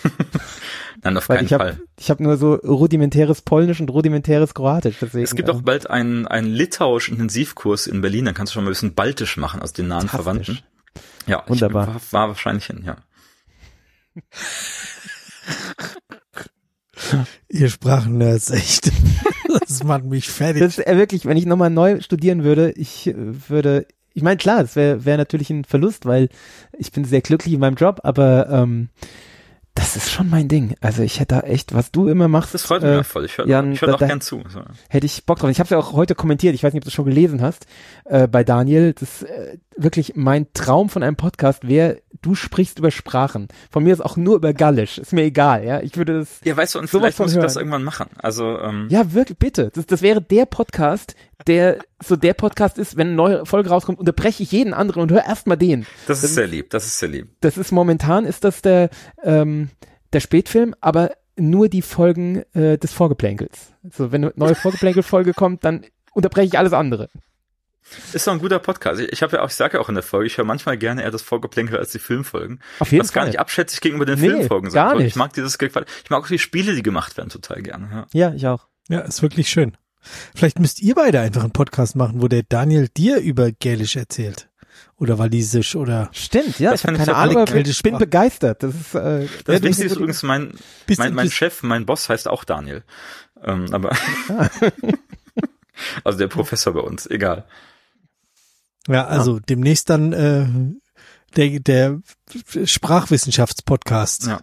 [1.02, 1.80] Nein, auf Weil keinen ich habe Fall.
[1.98, 4.96] ich hab nur so rudimentäres Polnisch und rudimentäres Kroatisch.
[5.00, 8.54] Deswegen, Es gibt auch ähm, bald einen, einen litauischen Intensivkurs in Berlin, dann kannst du
[8.54, 10.08] schon mal ein bisschen baltisch machen aus den nahen.
[10.08, 10.60] Verwandten.
[11.26, 11.96] Ja, Wunderbar.
[11.96, 12.96] Ich war, war wahrscheinlich hin, ja.
[17.48, 18.90] Ihr Sprachennerds, echt.
[19.60, 20.62] das macht mich fertig.
[20.62, 23.14] Das ist äh, wirklich, wenn ich nochmal neu studieren würde, ich äh,
[23.48, 26.28] würde, ich meine, klar, es wäre wär natürlich ein Verlust, weil
[26.78, 28.88] ich bin sehr glücklich in meinem Job, aber ähm,
[29.74, 30.74] das ist schon mein Ding.
[30.80, 32.54] Also ich hätte da echt, was du immer machst.
[32.54, 33.24] Das freut mich äh, auch voll.
[33.24, 34.42] Ich höre Jan, ich hör da- auch gern zu.
[34.48, 34.60] So.
[34.88, 35.50] hätte ich Bock drauf.
[35.50, 37.66] Ich habe ja auch heute kommentiert, ich weiß nicht, ob du es schon gelesen hast,
[38.04, 38.92] äh, bei Daniel.
[38.92, 43.48] Das äh, wirklich mein Traum von einem Podcast wäre, du sprichst über Sprachen.
[43.70, 44.98] Von mir ist auch nur über Gallisch.
[44.98, 45.80] Ist mir egal, ja.
[45.80, 46.40] Ich würde das.
[46.44, 48.06] Ja, weißt du, und vielleicht von muss ich das irgendwann machen.
[48.18, 49.70] Also, ähm, Ja, wirklich, bitte.
[49.74, 51.14] Das, das wäre der Podcast,
[51.46, 55.12] der so der Podcast ist, wenn eine neue Folge rauskommt, unterbreche ich jeden anderen und
[55.12, 55.86] höre erstmal den.
[56.06, 57.28] das das ist sehr lieb, das ist sehr lieb.
[57.40, 58.90] Das ist momentan ist das der
[59.22, 59.70] ähm,
[60.12, 63.72] der Spätfilm, aber nur die Folgen äh, des Vorgeplänkels.
[63.82, 67.08] Also wenn eine neue Vorgeplänkel-Folge kommt, dann unterbreche ich alles andere.
[68.12, 69.00] Ist doch ein guter Podcast.
[69.00, 70.76] Ich, ich habe ja auch, ich sage ja auch in der Folge, ich höre manchmal
[70.78, 72.60] gerne eher das Vorgeplänkel als die Filmfolgen.
[72.78, 73.28] Auf jeden Was gar Fall.
[73.30, 74.98] nicht abschätzig gegenüber den Nee, Filmfolgen gar soll.
[75.00, 75.08] nicht.
[75.08, 78.06] Ich mag dieses, ich mag auch die Spiele, die gemacht werden, total gerne.
[78.12, 78.28] Ja.
[78.28, 78.66] Ja, ich auch.
[78.88, 79.76] Ja, ist wirklich schön.
[80.34, 84.48] Vielleicht müsst ihr beide einfach einen Podcast machen, wo der Daniel dir über Gälisch erzählt.
[84.96, 88.62] Oder Walisisch oder Stimmt, ja, Das ich habe keine Ahnung, ich bin begeistert.
[88.62, 90.52] Das ist äh, Das ich Wichtigste ist übrigens, mein,
[90.98, 92.82] mein, mein Chef, mein Boss heißt auch Daniel.
[93.42, 93.96] Ähm, aber
[96.04, 97.44] also der Professor bei uns, egal.
[98.88, 100.46] Ja, also demnächst dann äh,
[101.36, 102.00] der, der
[102.66, 104.40] Sprachwissenschaftspodcast Ja.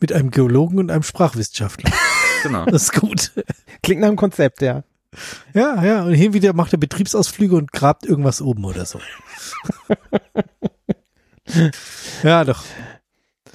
[0.00, 1.90] mit einem Geologen und einem Sprachwissenschaftler.
[2.42, 2.64] Genau.
[2.64, 3.32] Das ist gut.
[3.82, 4.82] klingt nach einem Konzept, ja.
[5.52, 8.98] Ja, ja, und hin und wieder macht er Betriebsausflüge und grabt irgendwas oben oder so.
[12.22, 12.64] ja, doch.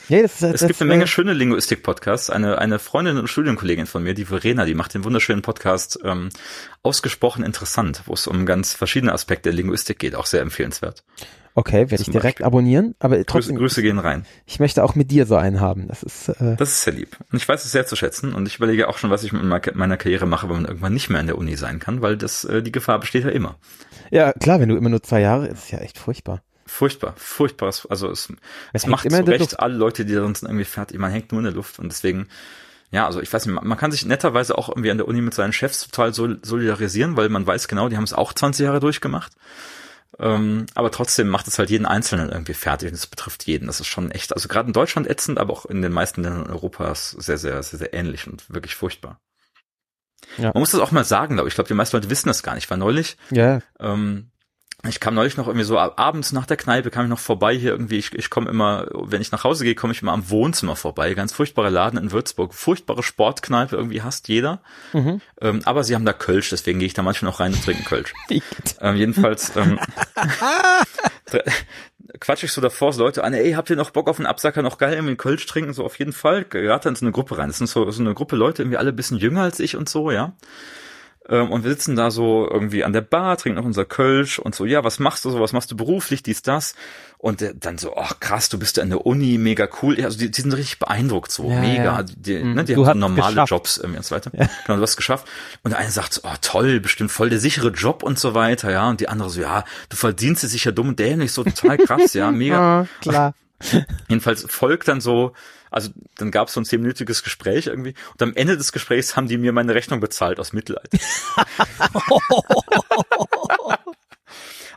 [0.10, 2.30] Ja, das, das, Es das, gibt eine Menge äh, schöne Linguistik-Podcasts.
[2.30, 6.30] Eine, eine Freundin und Studienkollegin von mir, die Verena, die macht den wunderschönen Podcast ähm,
[6.84, 10.16] Ausgesprochen interessant, wo es um ganz verschiedene Aspekte der Linguistik geht.
[10.16, 11.04] Auch sehr empfehlenswert.
[11.58, 12.46] Okay, werde ich direkt Beispiel.
[12.46, 14.26] abonnieren, aber Grüße, trotzdem, Grüße gehen rein.
[14.46, 15.88] ich möchte auch mit dir so einen haben.
[15.88, 17.18] Das ist äh, Das ist sehr lieb.
[17.32, 18.34] Und ich weiß es sehr zu schätzen.
[18.34, 21.10] Und ich überlege auch schon, was ich mit meiner- Karriere mache, wenn man irgendwann nicht
[21.10, 23.58] mehr in der Uni sein kann, weil das äh, die Gefahr besteht ja immer.
[24.12, 26.44] ja klar, wenn du immer nur zwei Jahre, ist ja echt furchtbar.
[26.68, 28.28] Furchtbar, furchtbares, also es,
[28.74, 31.46] es macht immer zu Recht alle Leute, die sonst irgendwie fertig, man hängt nur in
[31.46, 32.28] der Luft und deswegen,
[32.90, 35.36] ja, also ich weiß nicht, man kann sich netterweise auch irgendwie an der Uni mit
[35.36, 38.80] seinen Chefs total sol- solidarisieren, weil man weiß genau, die haben es auch 20 Jahre
[38.80, 39.34] durchgemacht.
[40.18, 43.68] Ähm, aber trotzdem macht es halt jeden Einzelnen irgendwie fertig und es betrifft jeden.
[43.68, 46.48] Das ist schon echt, also gerade in Deutschland ätzend, aber auch in den meisten Ländern
[46.50, 49.20] Europas sehr, sehr, sehr, sehr ähnlich und wirklich furchtbar.
[50.38, 50.52] Ja.
[50.54, 51.52] Man muss das auch mal sagen, glaube ich.
[51.52, 54.32] Ich glaube, die meisten Leute wissen das gar nicht, weil neulich Ja, ähm,
[54.88, 57.56] ich kam neulich noch irgendwie so ab- abends nach der Kneipe, kam ich noch vorbei
[57.56, 57.98] hier irgendwie.
[57.98, 61.14] Ich, ich komme immer, wenn ich nach Hause gehe, komme ich immer am Wohnzimmer vorbei.
[61.14, 62.54] Ganz furchtbarer Laden in Würzburg.
[62.54, 64.62] Furchtbare Sportkneipe, irgendwie hasst jeder.
[64.94, 65.22] Mhm.
[65.42, 67.84] Ähm, aber sie haben da Kölsch, deswegen gehe ich da manchmal noch rein und trinke
[67.84, 68.14] Kölsch.
[68.82, 69.80] Ähm, jedenfalls ähm,
[72.20, 74.62] quatsch ich so davor, so Leute an, ey, habt ihr noch Bock auf einen Absacker,
[74.62, 75.74] noch geil irgendwie einen Kölsch trinken?
[75.74, 76.46] So auf jeden Fall.
[76.46, 77.48] Gerade dann in so eine Gruppe rein.
[77.48, 79.90] Das sind so, so eine Gruppe Leute, irgendwie alle ein bisschen jünger als ich und
[79.90, 80.34] so, ja.
[81.28, 84.54] Ähm, und wir sitzen da so irgendwie an der Bar, trinken noch unser Kölsch und
[84.54, 86.76] so, ja, was machst du so, was machst du beruflich, dies, das.
[87.18, 89.98] Und der, dann so, ach krass, du bist ja in der Uni, mega cool.
[89.98, 91.84] Ja, also die, die sind richtig beeindruckt, so, Ja, mega.
[91.84, 92.04] ja.
[92.04, 92.54] Die, Mhm.
[92.54, 93.50] ne, die Du haben normale geschafft.
[93.50, 94.30] Jobs irgendwie und so weiter.
[94.32, 95.28] Genau, du hast geschafft.
[95.64, 98.70] Und der eine sagt so, oh toll, bestimmt voll der sichere Job und so weiter,
[98.72, 98.88] ja.
[98.88, 102.14] Und die andere so, ja, du verdienst es sicher dumm und dämlich, so total krass,
[102.14, 102.82] ja, mega.
[102.82, 103.34] ah, klar.
[104.10, 105.32] Jedenfalls folgt dann so,
[105.76, 109.28] also dann gab es so ein zehnminütiges Gespräch irgendwie und am Ende des Gesprächs haben
[109.28, 110.90] die mir meine Rechnung bezahlt aus Mitleid.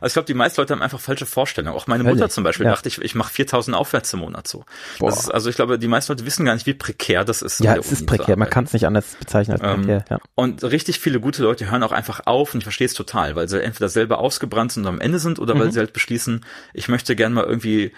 [0.01, 1.75] Also ich glaube, die meisten Leute haben einfach falsche Vorstellungen.
[1.75, 2.71] Auch meine Mutter zum Beispiel ja.
[2.71, 4.63] dachte, ich, ich mache 4000 aufwärts im Monat so.
[5.05, 7.59] Ist, also ich glaube, die meisten Leute wissen gar nicht, wie prekär das ist.
[7.59, 8.37] Ja, es ist prekär.
[8.37, 10.05] Man kann es nicht anders bezeichnen als Ähm, prekär.
[10.09, 10.19] Ja.
[10.35, 13.49] Und richtig viele gute Leute hören auch einfach auf und ich verstehe es total, weil
[13.49, 15.59] sie entweder selber ausgebrannt sind und am Ende sind oder Mhm.
[15.59, 17.91] weil sie halt beschließen, ich möchte gern mal irgendwie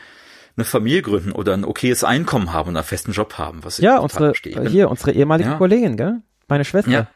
[0.61, 3.83] eine Familie gründen oder ein okayes Einkommen haben und einen festen Job haben, was ich
[3.83, 4.53] Ja, total unsere verstehe.
[4.53, 5.57] Ich bin- hier unsere ehemalige Ja.
[5.57, 6.21] Kollegin, gell?
[6.47, 6.91] Meine Schwester.
[6.91, 7.07] Ja.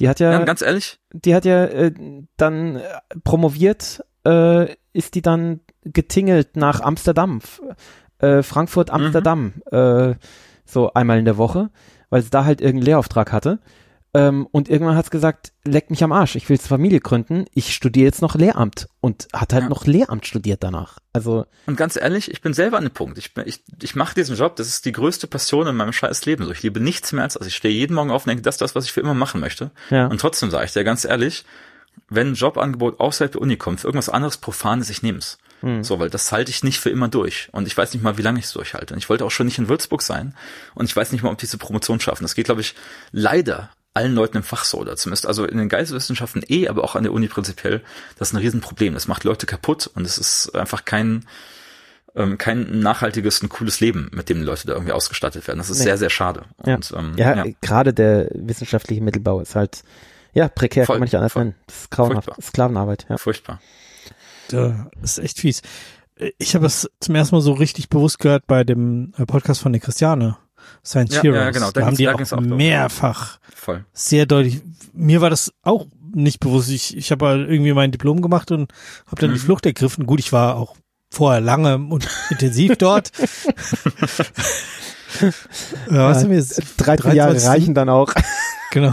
[0.00, 1.92] Die hat ja, ja, ganz ehrlich, die hat ja äh,
[2.36, 2.82] dann äh,
[3.22, 7.40] promoviert, äh, ist die dann getingelt nach Amsterdam,
[8.18, 8.94] äh, Frankfurt, Mhm.
[8.94, 10.14] Amsterdam, äh,
[10.64, 11.70] so einmal in der Woche,
[12.10, 13.60] weil sie da halt irgendeinen Lehrauftrag hatte.
[14.16, 17.46] Ähm, und irgendwann hat sie gesagt, leck mich am Arsch, ich will jetzt Familie gründen,
[17.52, 19.68] ich studiere jetzt noch Lehramt und hat halt Ja.
[19.68, 20.98] noch Lehramt studiert danach.
[21.12, 23.18] Also Und ganz ehrlich, ich bin selber an dem Punkt.
[23.18, 26.26] Ich, bin- ich, ich mache diesen Job, das ist die größte Passion in meinem scheiß
[26.26, 26.44] Leben.
[26.44, 28.54] So, ich liebe nichts mehr als, also ich stehe jeden Morgen auf und denke, das
[28.54, 29.72] ist das, was ich für immer machen möchte.
[29.90, 31.44] ja, Und trotzdem sage ich dir ganz ehrlich,
[32.08, 35.38] wenn ein Jobangebot außerhalb der Uni kommt, für irgendwas anderes Profanes, ich nehm's.
[35.60, 35.82] Hm.
[35.82, 37.48] So, weil das halte ich nicht für immer durch.
[37.52, 38.94] Und ich weiß nicht mal, wie lange ich es durchhalte.
[38.94, 40.34] Und ich wollte auch schon nicht in Würzburg sein.
[40.74, 42.22] Und ich weiß nicht mal, ob diese Promotion schaffen.
[42.24, 42.74] Das geht, glaube ich,
[43.12, 46.96] leider allen Leuten im Fach so, oder zumindest, also in den Geisteswissenschaften eh, aber auch
[46.96, 47.82] an der Uni prinzipiell,
[48.18, 48.94] das ist ein Riesenproblem.
[48.94, 51.24] Das macht Leute kaputt und es ist einfach kein,
[52.16, 55.58] ähm, kein nachhaltiges, ein cooles Leben, mit dem die Leute da irgendwie ausgestattet werden.
[55.58, 55.84] Das ist Nee.
[55.84, 56.42] sehr, sehr schade.
[56.66, 56.74] Ja.
[56.74, 59.82] Und, ähm, ja, gerade der wissenschaftliche Mittelbau ist halt,
[60.32, 61.44] ja, prekär Voll, kann man nicht anders voll.
[61.44, 61.54] nennen.
[61.68, 62.44] Das ist grauenhaft, Furchtbar.
[62.44, 63.16] Sklavenarbeit, ja.
[63.18, 63.60] furchtbar.
[64.48, 65.62] Da ist echt fies.
[66.38, 69.72] Ich habe es zum ersten Mal so richtig bewusst gehört bei dem äh, Podcast von
[69.72, 70.36] der Christiane.
[70.84, 71.38] Science Ja, Heroes.
[71.40, 73.84] ja, genau, da Da, haben die da auch auch mehrfach Voll.
[73.92, 74.60] sehr deutlich.
[74.92, 76.70] Mir war das auch nicht bewusst.
[76.70, 78.72] Ich, ich habe halt irgendwie mein Diplom gemacht und
[79.06, 79.42] habe dann die Mhm.
[79.44, 80.06] Flucht ergriffen.
[80.06, 80.76] Gut, ich war auch
[81.10, 83.10] vorher lange und intensiv dort.
[85.90, 86.62] ja, was wir jetzt?
[86.78, 87.48] 13 Jahre 23.
[87.48, 88.12] reichen dann auch.
[88.70, 88.92] Genau.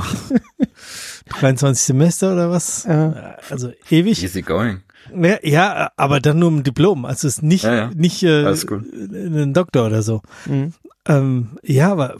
[1.40, 2.83] 23 Semester oder was?
[2.83, 3.35] Ja.
[3.50, 4.22] Also ewig.
[4.24, 4.83] Easy going.
[5.15, 7.05] Ja, ja, aber dann nur ein Diplom.
[7.05, 7.91] Also es ist nicht, Ja, ja.
[7.95, 10.21] nicht äh, ein Doktor oder so.
[10.45, 10.73] Mhm.
[11.05, 12.15] Ähm, ja, aber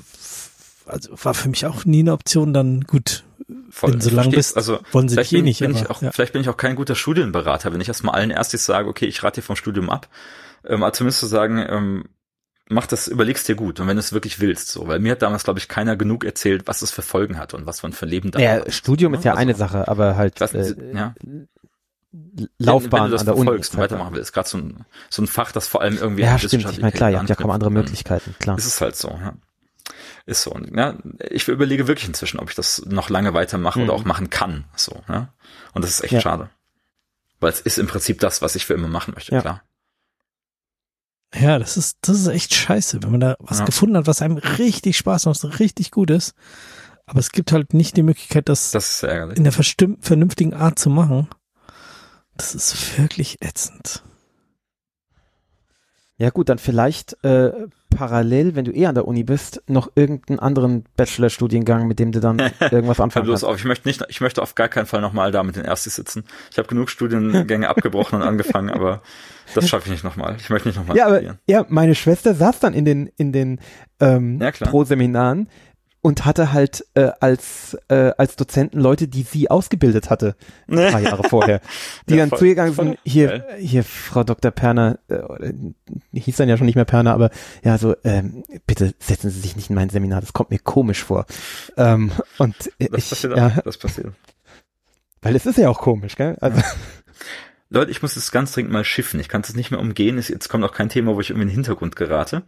[0.86, 3.24] also war für mich auch nie eine Option, dann gut,
[3.70, 3.94] Voll.
[3.94, 4.56] wenn so lang Verstehst?
[4.56, 5.60] bist, also wollen sie vielleicht dich eh bin, nicht.
[5.60, 6.12] bin ich auch, ja.
[6.12, 9.24] vielleicht bin ich auch kein guter Studienberater, wenn ich erstmal allen erstes sage, okay, ich
[9.24, 10.08] rate dir vom Studium ab,
[10.66, 12.06] ähm, aber zumindest zu sagen, ähm,
[12.70, 15.22] mach das, überlegst dir gut und wenn du es wirklich willst, so, weil mir hat
[15.22, 18.06] damals, glaube ich, keiner genug erzählt, was es für Folgen hat und was man für
[18.06, 18.74] ein Leben da Ja, hat.
[18.74, 21.14] Studium ist ja Also, eine Sache, aber halt nicht, äh, ja.
[22.58, 23.60] Laufbahn wenn du das an der Uni.
[23.60, 26.38] ist halt- weitermachen willst, gerade so ein, so ein Fach, das vor allem irgendwie Ja,
[26.38, 26.70] stimmt.
[26.70, 28.58] Ich meine, klar, ihr habt ja kaum andere ähm, Möglichkeiten, klar.
[28.58, 29.34] Ist es halt so, ja.
[30.26, 30.52] Ist so.
[30.52, 30.96] Und, ja,
[31.30, 33.86] ich überlege wirklich inzwischen, ob ich das noch lange weitermache Mhm.
[33.86, 34.66] oder auch machen kann.
[34.76, 35.34] So, ja.
[35.74, 36.22] Und das ist echt Ja.
[36.22, 36.50] schade.
[37.40, 39.42] Weil es ist im Prinzip das, was ich für immer machen möchte, Ja.
[39.42, 39.64] klar.
[41.34, 43.66] ja, das ist, das ist echt scheiße, wenn man da was Ja.
[43.66, 46.34] gefunden hat, was einem richtig Spaß macht, was richtig gut ist.
[47.06, 49.38] Aber es gibt halt nicht die Möglichkeit, das, Das ist sehr ärgerlich.
[49.38, 51.28] in der vernünftigen Art zu machen.
[52.42, 54.02] Das ist wirklich ätzend.
[56.18, 57.52] Ja gut, dann vielleicht äh,
[57.96, 62.20] parallel, wenn du eh an der Uni bist, noch irgendeinen anderen Bachelorstudiengang, mit dem du
[62.20, 62.40] dann
[62.72, 63.44] irgendwas Hör anfangen bloß kannst.
[63.44, 65.96] auf, ich möchte nicht, ich möchte auf gar keinen Fall nochmal da mit den Erstis
[65.96, 66.24] sitzen.
[66.50, 69.04] Ich habe genug Studiengänge abgebrochen und angefangen, aber
[69.54, 70.36] das schaffe ich nicht nochmal.
[70.40, 73.60] Ich möchte nicht nochmal Ja, aber ja, meine Schwester saß dann in den in den
[74.00, 74.50] ähm, Ja.
[74.52, 75.48] Pro-Seminaren
[76.04, 80.36] und hatte halt äh, als äh, als Dozenten Leute, die sie ausgebildet hatte,
[80.68, 81.62] ein paar Jahre vorher,
[82.10, 83.56] die Ja, dann voll- zu ihr gegangen voll sind, hier geil.
[83.60, 84.50] hier Frau Dr.
[84.52, 85.54] Perner, äh,
[86.14, 87.30] hieß dann ja schon nicht mehr Perner, aber
[87.64, 91.04] ja so ähm, bitte setzen Sie sich nicht in mein Seminar, das kommt mir komisch
[91.04, 91.26] vor.
[91.78, 93.62] Ähm, und äh, Das ich, passiert ja, auch.
[93.64, 94.14] Das passiert.
[95.22, 96.36] weil es ist ja auch komisch, gell?
[96.42, 96.62] Also
[97.74, 99.20] Leute, ich muss jetzt ganz dringend mal schiffen.
[99.20, 100.18] Ich kann es nicht mehr umgehen.
[100.18, 102.44] Es- Jetzt kommt auch kein Thema, wo ich irgendwie in den Hintergrund gerate.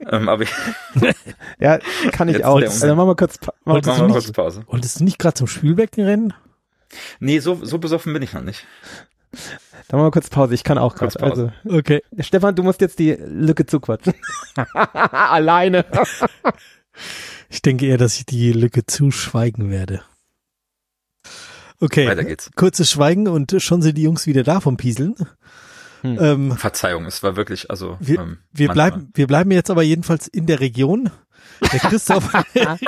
[0.00, 0.50] ähm, aber ich
[1.60, 1.78] ja,
[2.12, 2.60] kann ich auch.
[2.60, 4.64] Also machen wir kurz, pa- machen wir kurz Pause.
[4.66, 6.32] Wolltest du nicht gerade zum Spülbecken rennen?
[7.20, 8.66] Nee, so, so besoffen bin ich noch nicht.
[9.88, 10.54] Dann machen wir kurz Pause.
[10.54, 11.30] Ich kann auch Kurz gerade.
[11.30, 11.52] Pause.
[11.64, 12.02] Also, Okay.
[12.20, 14.14] Stefan, du musst jetzt die Lücke zuquatschen.
[14.74, 15.84] Alleine.
[17.48, 20.02] Ich denke eher, dass ich die Lücke zuschweigen werde.
[21.82, 22.06] Okay.
[22.06, 22.48] Weiter geht's.
[22.54, 25.16] Kurzes Schweigen und schon sind die Jungs wieder da vom Pieseln.
[26.02, 26.18] Hm.
[26.20, 30.28] Ähm, Verzeihung, es war wirklich, also wir, ähm, wir bleiben, wir bleiben jetzt aber jedenfalls
[30.28, 31.10] in der Region.
[31.60, 32.30] Der Christoph,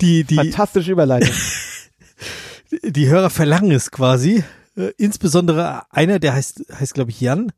[0.00, 1.34] die, die, Fantastische Überleitung.
[2.82, 4.42] die Hörer verlangen es quasi.
[4.76, 7.52] Äh, insbesondere einer, der heißt, heißt glaube ich Jan,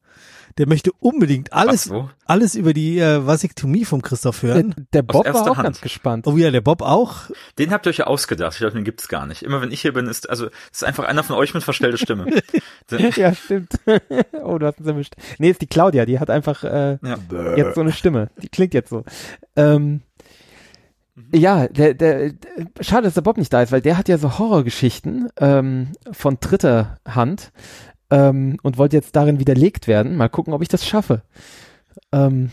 [0.58, 2.10] der möchte unbedingt alles, Was, wo?
[2.26, 4.74] alles über die äh, Vasektomie vom Christoph Der, hören.
[4.92, 5.64] der Bob erster war auch Hand.
[5.64, 6.26] ganz gespannt.
[6.26, 7.30] Oh ja, der Bob auch.
[7.58, 8.52] Den habt ihr euch ja ausgedacht.
[8.54, 9.42] Ich glaube, den gibt's gar nicht.
[9.42, 12.26] Immer wenn ich hier bin, ist, also, ist einfach einer von euch mit verstellter Stimme.
[12.90, 13.72] Der- Ja, stimmt.
[14.44, 15.14] oh, du hast uns erwischt.
[15.38, 17.16] Nee, ist die Claudia, die hat einfach äh, ja.
[17.56, 18.30] jetzt so eine Stimme.
[18.42, 19.04] Die klingt jetzt so.
[19.56, 20.02] Ähm,
[21.32, 24.18] ja, der, der, der, schade, dass der Bob nicht da ist, weil der hat ja
[24.18, 27.50] so Horrorgeschichten ähm, von dritter Hand
[28.10, 30.16] ähm, und wollte jetzt darin widerlegt werden.
[30.16, 31.22] Mal gucken, ob ich das schaffe.
[32.12, 32.50] Ähm,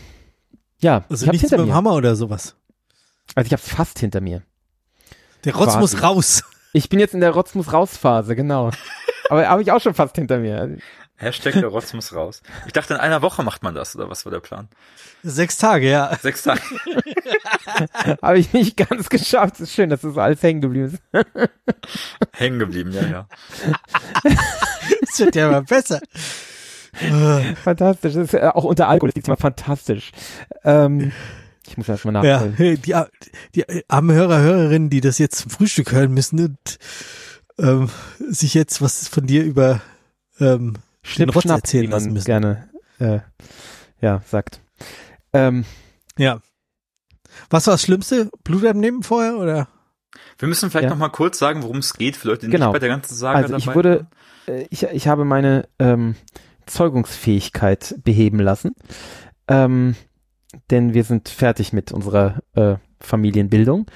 [0.80, 1.74] ja, Also ich hab's nichts hinter mit dem mir.
[1.74, 2.56] Hammer oder sowas.
[3.34, 4.42] Also ich hab's fast hinter mir.
[5.44, 5.78] Der Rotz Quasi.
[5.78, 6.44] muss raus.
[6.72, 8.70] Ich bin jetzt in der Rotz muss raus Phase, genau.
[9.30, 10.76] Aber habe ich auch schon fast hinter mir.
[11.18, 12.42] Hashtag der Rotz muss raus.
[12.66, 14.68] Ich dachte, in einer Woche macht man das, oder was war der Plan?
[15.22, 16.14] Sechs Tage, ja.
[16.20, 16.60] Sechs Tage.
[18.22, 19.54] Habe ich nicht ganz geschafft.
[19.54, 21.02] Es ist schön, dass das so alles hängen geblieben ist.
[22.32, 23.28] Hängen geblieben, ja, ja.
[25.00, 26.00] Das wird ja immer besser.
[27.00, 28.14] Äh, Fantastisch.
[28.14, 30.12] Das ist, äh, auch unter Alkohol ist die Thema fantastisch.
[30.64, 31.12] Ähm,
[31.66, 32.80] ich muss erst mal ja, nachholen.
[32.82, 32.94] die,
[33.54, 36.78] die armen Hörer, Hörerinnen, die das jetzt zum Frühstück hören müssen und
[37.58, 37.88] ähm,
[38.28, 39.80] sich jetzt was von dir über
[40.40, 40.74] ähm,
[41.06, 42.26] den Schnipp, Rotz schnapp, erzählen wie man lassen müssen.
[42.26, 42.68] gerne
[42.98, 43.18] äh,
[44.00, 44.60] ja, sagt.
[45.32, 45.64] Ähm,
[46.18, 46.40] Ja.
[47.50, 48.30] Was war das Schlimmste?
[48.44, 49.68] Blut abnehmen vorher oder?
[50.38, 50.90] Wir müssen vielleicht Ja.
[50.90, 52.66] noch mal kurz sagen, worum es geht, für Leute, die Genau.
[52.66, 54.06] nicht bei der ganzen Saga also ich dabei wurde,
[54.46, 54.56] waren.
[54.60, 56.14] äh, ich, ich habe meine ähm,
[56.66, 58.74] Zeugungsfähigkeit beheben lassen.
[59.48, 59.94] Ähm,
[60.70, 63.86] denn wir sind fertig mit unserer äh, Familienbildung.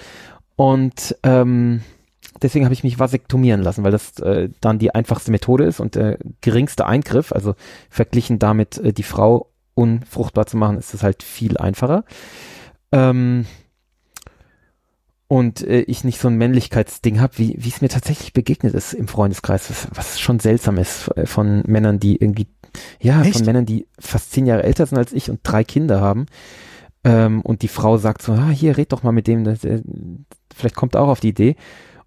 [0.57, 1.83] Und ähm,
[2.43, 5.95] deswegen habe ich mich vasektomieren lassen, weil das äh, dann die einfachste Methode ist und
[5.95, 7.33] der geringste Eingriff.
[7.33, 7.55] Also
[7.89, 12.05] verglichen damit, äh, die Frau unfruchtbar zu machen, ist es halt viel einfacher.
[12.93, 13.47] Ähm,
[15.29, 18.93] und äh, ich nicht so ein Männlichkeitsding habe, wie wie es mir tatsächlich begegnet ist
[18.95, 22.49] im Freundeskreis, was, was schon seltsam ist äh, von Männern, die irgendwie,
[23.01, 23.37] ja, Echt?
[23.37, 26.27] von Männern, die fast zehn Jahre älter sind als ich und drei Kinder haben.
[27.05, 29.83] Ähm, und die Frau sagt so, ah, hier, red doch mal mit dem, das, äh,
[30.55, 31.55] vielleicht kommt er auch auf die Idee.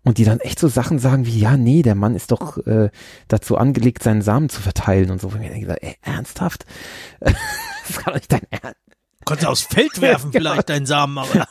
[0.04, 2.90] Und die dann echt so Sachen sagen wie, ja, nee, der Mann ist doch äh,
[3.30, 5.30] dazu angelegt, seinen Samen zu verteilen und so.
[5.30, 6.66] Und ich denke, ey, ernsthaft?
[7.20, 8.93] das kann doch nicht dein Ernst.
[9.26, 11.48] Konntest aufs Feld werfen vielleicht deinen Samen, aber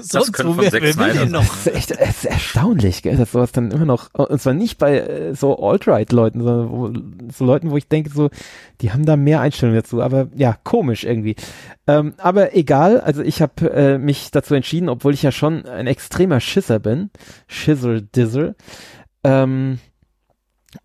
[0.00, 1.44] sonst wo wer, wer will denn noch?
[1.46, 4.78] Das ist echt das ist erstaunlich, gell, dass sowas dann immer noch, und zwar nicht
[4.78, 6.92] bei äh, so Alt-Right-Leuten, sondern wo,
[7.32, 8.30] so Leuten, wo ich denke, so,
[8.80, 11.36] die haben da mehr Einstellung dazu, aber ja, komisch irgendwie.
[11.86, 15.86] Ähm, aber egal, also ich habe äh, mich dazu entschieden, obwohl ich ja schon ein
[15.86, 17.10] extremer Schisser bin,
[17.46, 18.54] Schissel-Dizzle,
[19.22, 19.78] ähm,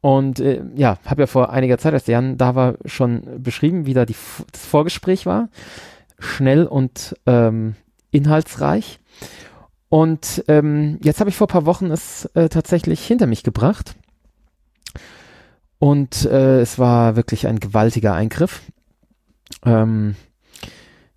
[0.01, 3.85] und äh, ja, habe ja vor einiger Zeit, als der Jan da war, schon beschrieben,
[3.85, 4.15] wie da die,
[4.51, 5.49] das Vorgespräch war.
[6.19, 7.75] Schnell und ähm,
[8.11, 8.99] inhaltsreich.
[9.89, 13.95] Und ähm, jetzt habe ich vor ein paar Wochen es äh, tatsächlich hinter mich gebracht.
[15.79, 18.61] Und äh, es war wirklich ein gewaltiger Eingriff.
[19.65, 20.15] Ähm,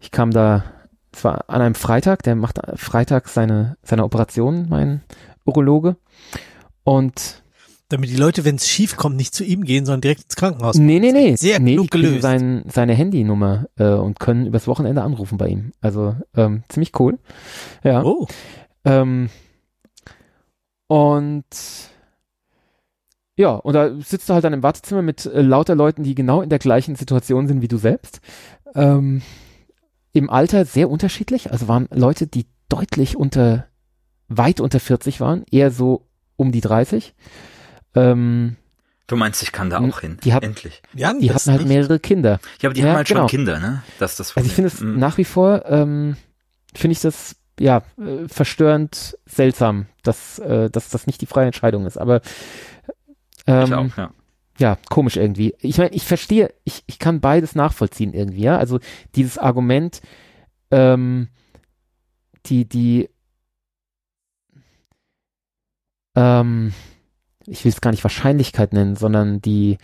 [0.01, 0.65] ich kam da,
[1.13, 5.03] es war an einem Freitag, der macht Freitag seine, seine Operation, mein
[5.45, 5.97] Urologe.
[6.85, 7.42] Und
[7.93, 10.77] Damit die Leute, wenn es schief kommt, nicht zu ihm gehen, sondern direkt ins Krankenhaus.
[10.77, 11.37] Nee, nee, nee.
[11.37, 12.23] Sehr nee, klug gelöst.
[12.23, 15.73] Sein, seine Handynummer äh, und können übers Wochenende anrufen bei ihm.
[15.83, 17.19] Also ähm, ziemlich cool.
[17.85, 18.03] Ja.
[18.03, 18.27] Oh,
[18.87, 19.29] Ähm,
[20.87, 21.45] und
[23.37, 26.41] ja, und da sitzt du halt dann im Wartezimmer mit äh, lauter Leuten, die genau
[26.41, 28.21] in der gleichen Situation sind wie du selbst.
[28.75, 29.21] Ähm,
[30.15, 31.53] Im Alter sehr unterschiedlich.
[31.53, 33.67] Also waren Leute, die deutlich unter,
[34.29, 36.07] weit unter 40 waren, eher so
[36.37, 37.15] um die 30.
[37.95, 38.57] Ähm,
[39.09, 40.19] Du meinst, ich kann da auch hin.
[40.25, 40.81] Die hat- Endlich.
[40.95, 41.69] Jan, die hatten halt nicht.
[41.69, 42.41] mehrere Kinder.
[42.61, 43.21] Ja, aber die Ja, haben halt genau.
[43.23, 43.83] schon Kinder, ne?
[43.99, 44.99] Das das Also ich finde es Mhm.
[44.99, 46.17] nach wie vor, ähm,
[46.75, 51.85] finde ich das ja äh, verstörend seltsam, dass, äh, dass das nicht die freie Entscheidung
[51.85, 51.99] ist.
[51.99, 52.23] Aber
[53.47, 54.11] ähm, ich auch, ja.
[54.59, 55.55] ja, komisch irgendwie.
[55.61, 58.57] Ich meine, ich verstehe, ich, ich kann beides nachvollziehen irgendwie, ja.
[58.57, 58.79] Also
[59.15, 60.01] dieses Argument,
[60.71, 61.29] ähm,
[62.47, 63.11] die, die,
[66.15, 66.73] ähm,
[67.47, 69.79] ich will es gar nicht Wahrscheinlichkeit nennen, sondern die,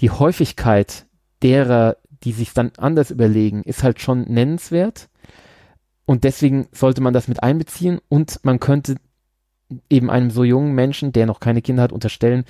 [0.00, 1.06] die Häufigkeit
[1.42, 5.08] derer, die sich dann anders überlegen, ist halt schon nennenswert.
[6.04, 8.96] Und deswegen sollte man das mit einbeziehen und man könnte
[9.90, 12.44] eben einem so jungen Menschen, der noch keine Kinder hat, unterstellen,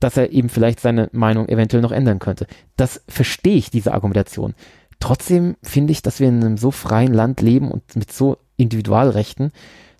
[0.00, 2.46] dass er eben vielleicht seine Meinung eventuell noch ändern könnte.
[2.76, 4.54] Das verstehe ich, diese Argumentation.
[4.98, 9.52] Trotzdem finde ich, dass wir in einem so freien Land leben und mit so Individualrechten,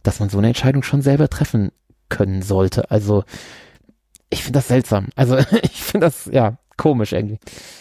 [0.03, 1.71] dass man so eine Entscheidung schon selber treffen
[2.17, 2.91] können sollte.
[2.91, 3.25] Also
[4.31, 5.09] ich finde das seltsam.
[5.15, 7.39] Also ich finde das ja komisch irgendwie.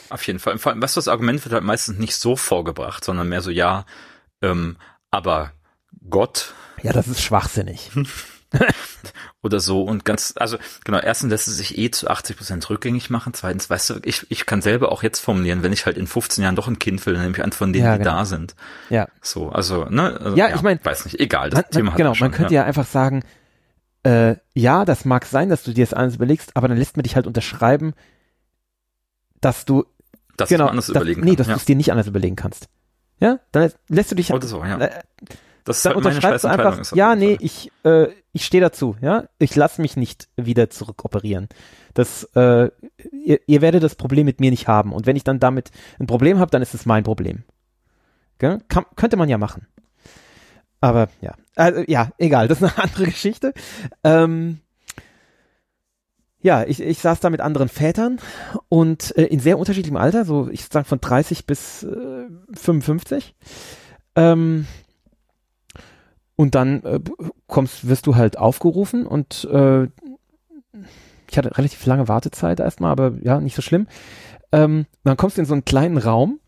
[0.09, 0.57] Auf jeden Fall.
[0.57, 3.85] Vor allem, was das Argument wird halt meistens nicht so vorgebracht, sondern mehr so, ja,
[4.41, 4.77] ähm,
[5.09, 5.53] aber
[6.09, 7.91] Gott Ja, das ist schwachsinnig.
[9.41, 13.09] oder so und ganz, also genau, erstens lässt es sich eh zu 80 Prozent rückgängig
[13.09, 16.07] machen, zweitens, weißt du, ich, ich kann selber auch jetzt formulieren, wenn ich halt in
[16.07, 18.17] 15 Jahren doch ein Kind will, dann nehme ich einen von denen, Ja, die genau.
[18.17, 18.55] da sind.
[18.89, 19.07] Ja.
[19.21, 20.19] So, also, ne?
[20.19, 22.37] Also, Ja, ich mein, weiß nicht, egal, das Man, Thema man, hat genau, schon, man
[22.37, 22.65] könnte ja.
[22.65, 23.23] einfach sagen,
[24.03, 27.03] äh, ja, das mag sein, dass du dir das alles überlegst, aber dann lässt man
[27.03, 27.93] dich halt unterschreiben,
[29.39, 29.85] dass du
[30.37, 31.53] dass genau, du anders dass, überlegen nee, dass ja.
[31.53, 32.67] du es dir nicht anders überlegen kannst.
[33.19, 34.35] Ja, dann lässt- du dich ja.
[34.35, 34.89] äh,
[35.63, 38.61] Das ist dann halt unterschreibst du einfach, ist auf ja, nee, ich, äh, ich stehe
[38.61, 41.47] dazu, ja, ich lasse mich nicht wieder zurückoperieren.
[41.93, 42.71] Das, äh,
[43.11, 44.93] ihr, ihr werdet das Problem mit mir nicht haben.
[44.93, 47.43] Und wenn ich dann damit ein Problem habe, dann ist es mein Problem.
[48.39, 49.67] Kann, könnte man ja machen.
[50.79, 53.53] Aber ja, also, ja, egal, das ist eine andere Geschichte.
[54.03, 54.59] Ähm,
[56.41, 58.19] ja, ich, ich saß da mit anderen Vätern
[58.67, 63.35] und äh, in sehr unterschiedlichem Alter, so ich sag von 30 bis äh, 55.
[64.15, 64.65] Ähm,
[66.35, 66.99] und dann äh,
[67.45, 69.83] kommst, wirst du halt aufgerufen und äh,
[71.29, 73.87] ich hatte relativ lange Wartezeit erstmal, aber ja, nicht so schlimm.
[74.51, 76.39] Ähm, dann kommst du in so einen kleinen Raum.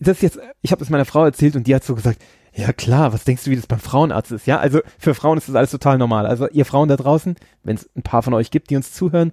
[0.00, 2.20] Das jetzt, ich habe das meiner Frau erzählt und die hat so gesagt,
[2.54, 4.46] ja klar, was denkst du, wie das beim Frauenarzt ist?
[4.46, 6.26] Ja, also für Frauen ist das alles total normal.
[6.26, 9.32] Also ihr Frauen da draußen, wenn es ein paar von euch gibt, die uns zuhören,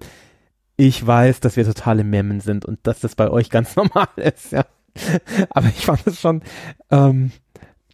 [0.76, 4.52] ich weiß, dass wir totale Memmen sind und dass das bei euch ganz normal ist,
[4.52, 4.64] ja.
[5.50, 6.42] Aber ich fand es schon,
[6.90, 7.32] ähm,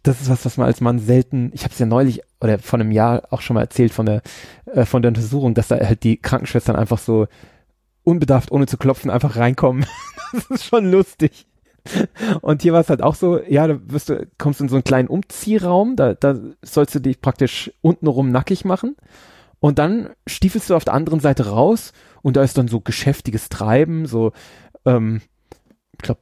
[0.03, 2.79] das ist was, was man als Mann selten, ich habe es ja neulich oder vor
[2.79, 4.21] einem Jahr auch schon mal erzählt von der,
[4.65, 7.27] äh, von der Untersuchung, dass da halt die Krankenschwestern einfach so
[8.03, 9.85] unbedarft, ohne zu klopfen, einfach reinkommen.
[10.33, 11.45] das ist schon lustig.
[12.41, 14.83] Und hier war es halt auch so, ja, da wirst du, kommst in so einen
[14.83, 18.95] kleinen Umziehraum, da, da sollst du dich praktisch untenrum nackig machen.
[19.59, 23.49] Und dann stiefelst du auf der anderen Seite raus und da ist dann so geschäftiges
[23.49, 24.31] Treiben, so,
[24.85, 25.21] ähm,
[25.93, 26.21] ich glaube,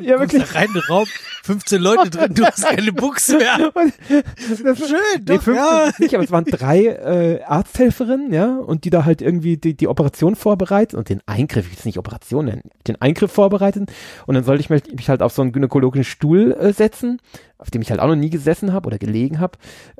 [0.00, 0.42] ja, wirklich.
[0.44, 1.06] Da rein in den Raum,
[1.44, 3.72] 15 Leute drin, du hast keine Buchse mehr.
[4.08, 5.90] das ist schön, doch, nee, 15 ja.
[5.98, 9.88] nicht, aber es waren drei äh, Arzthelferinnen, ja, und die da halt irgendwie die, die
[9.88, 13.86] Operation vorbereiten und den Eingriff, ich will es nicht Operation nennen, den Eingriff vorbereiten
[14.26, 17.20] und dann sollte ich mich, mich halt auf so einen gynäkologischen Stuhl äh, setzen,
[17.58, 19.58] auf dem ich halt auch noch nie gesessen habe oder gelegen habe.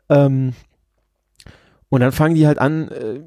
[0.08, 0.54] Ähm,
[1.88, 3.20] und dann fangen die halt an, äh,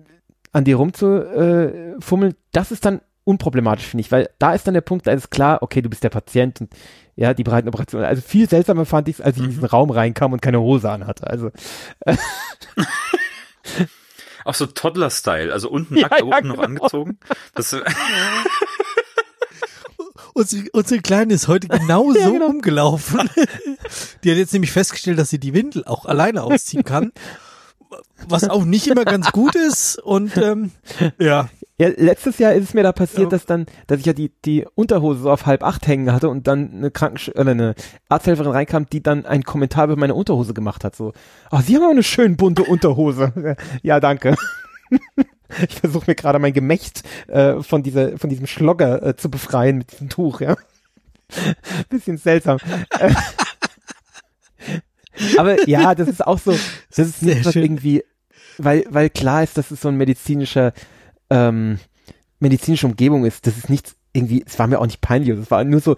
[0.51, 2.31] an dir rumzufummeln.
[2.31, 5.31] Äh, das ist dann unproblematisch, finde ich, weil da ist dann der Punkt, da ist
[5.31, 6.73] klar, okay, du bist der Patient und
[7.15, 8.05] ja, die breiten Operationen.
[8.05, 9.49] Also viel seltsamer fand ich es, als ich mhm.
[9.49, 11.27] in diesen Raum reinkam und keine Hose anhatte.
[11.27, 11.51] Also
[12.01, 12.17] äh,
[14.45, 16.55] auch so Toddler-Style, also unten nackt, ja, oben genau.
[16.55, 17.19] noch angezogen.
[17.53, 17.73] Das,
[20.33, 22.47] unsere, unsere Kleine ist heute genau so genau.
[22.47, 23.29] umgelaufen.
[24.23, 27.11] Die hat jetzt nämlich festgestellt, dass sie die Windel auch alleine ausziehen kann.
[28.27, 29.97] Was auch nicht immer ganz gut ist.
[29.99, 30.71] Und ähm,
[31.19, 31.49] ja.
[31.77, 33.29] Ja, letztes Jahr ist es mir da passiert, ja.
[33.29, 36.45] dass dann, dass ich ja die, die Unterhose so auf halb acht hängen hatte und
[36.45, 37.75] dann eine Krankensch oder eine
[38.07, 40.95] Arzthelferin reinkam, die dann einen Kommentar über meine Unterhose gemacht hat.
[40.95, 41.13] So,
[41.49, 43.55] ah, oh, Sie haben aber eine schön bunte Unterhose.
[43.81, 44.35] ja, danke.
[45.67, 49.79] ich versuche mir gerade mein Gemächt äh, von dieser, von diesem Schlogger äh, zu befreien
[49.79, 50.55] mit diesem Tuch, ja.
[51.89, 52.59] Bisschen seltsam.
[55.37, 56.51] Aber ja, das ist auch so,
[56.95, 58.03] das ist nicht was irgendwie,
[58.57, 60.73] weil, weil klar ist, dass es so ein medizinischer
[61.29, 61.79] ähm,
[62.39, 65.63] medizinische Umgebung ist, das ist nichts irgendwie, es war mir auch nicht peinlich, es war
[65.63, 65.95] nur so,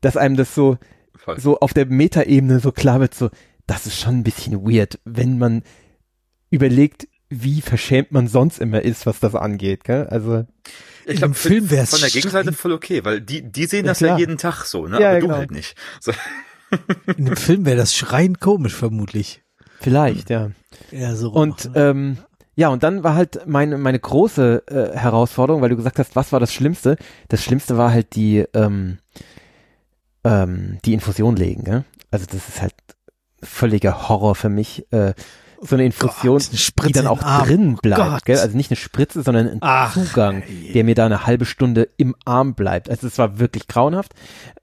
[0.00, 0.78] dass einem das so,
[1.14, 1.38] Voll.
[1.38, 3.28] so auf der Metaebene so klar wird, so,
[3.66, 5.62] das ist schon ein bisschen weird, wenn man
[6.50, 10.06] überlegt, wie verschämt man sonst immer ist, was das angeht, gell?
[10.08, 10.46] Also
[11.06, 13.98] ich glaube, Film wäre von der Gegenseite voll okay, weil die die sehen ja, das
[13.98, 14.12] klar.
[14.12, 15.00] ja jeden Tag so, ne?
[15.00, 15.38] Ja, Aber ja, du genau.
[15.38, 15.76] halt nicht.
[16.00, 16.12] So.
[17.16, 19.42] In dem Film wäre das schreiend komisch vermutlich.
[19.80, 20.50] Vielleicht, ja.
[20.90, 21.30] Ja, so.
[21.30, 21.80] Und ne?
[21.80, 22.18] ähm,
[22.54, 26.32] ja, und dann war halt meine, meine große äh, Herausforderung, weil du gesagt hast, was
[26.32, 26.96] war das Schlimmste?
[27.28, 28.98] Das Schlimmste war halt die, ähm,
[30.24, 31.64] ähm, die Infusion legen.
[31.64, 31.84] Gell?
[32.10, 32.74] Also das ist halt
[33.42, 34.86] völliger Horror für mich.
[34.92, 35.14] Äh,
[35.62, 38.24] so eine Infusion, Gott, eine die dann auch drin bleibt.
[38.24, 38.38] Gell?
[38.38, 40.42] Also nicht eine Spritze, sondern ein Ach, Zugang,
[40.74, 42.88] der mir da eine halbe Stunde im Arm bleibt.
[42.88, 44.12] Also es war wirklich grauenhaft.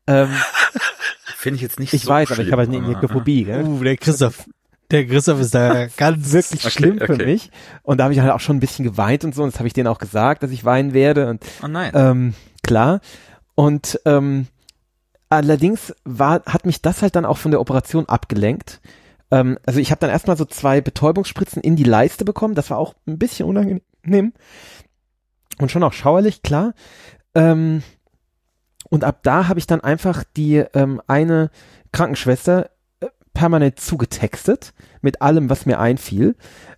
[0.08, 0.30] Ähm,
[1.48, 2.40] Finde ich jetzt nicht Ich so weiß, schlimm.
[2.40, 3.46] aber ich habe halt eine Nekrophobie.
[3.46, 3.64] Gell?
[3.64, 4.46] Uh, der Christoph,
[4.92, 7.26] der Christoph ist da ganz wirklich okay, schlimm für okay.
[7.26, 7.52] mich.
[7.84, 9.44] Und da habe ich halt auch schon ein bisschen geweint und so.
[9.44, 11.30] Und das habe ich denen auch gesagt, dass ich weinen werde.
[11.30, 11.92] Und oh nein.
[11.94, 13.02] Ähm, klar.
[13.56, 14.48] Und ähm,
[15.30, 18.80] allerdings war, hat mich das halt dann auch von der Operation abgelenkt.
[19.32, 22.56] Ähm, also ich habe dann erstmal so zwei Betäubungsspritzen in die Leiste bekommen.
[22.56, 24.34] Das war auch ein bisschen unangenehm.
[25.60, 26.74] Und schon auch schauerlich, klar.
[27.36, 27.84] Ähm,
[28.90, 31.50] und ab da habe ich dann einfach die ähm, eine
[31.92, 32.70] Krankenschwester
[33.34, 36.36] permanent zugetextet mit allem, was mir einfiel.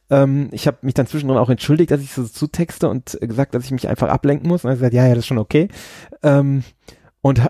[0.09, 3.63] Ähm, ich habe mich dann zwischendrin auch entschuldigt, dass ich so zutexte und gesagt, dass
[3.63, 4.63] ich mich einfach ablenken muss.
[4.63, 5.69] Und er hat gesagt, ja, ja, das ist schon okay.
[6.21, 6.63] Ähm,
[7.21, 7.41] und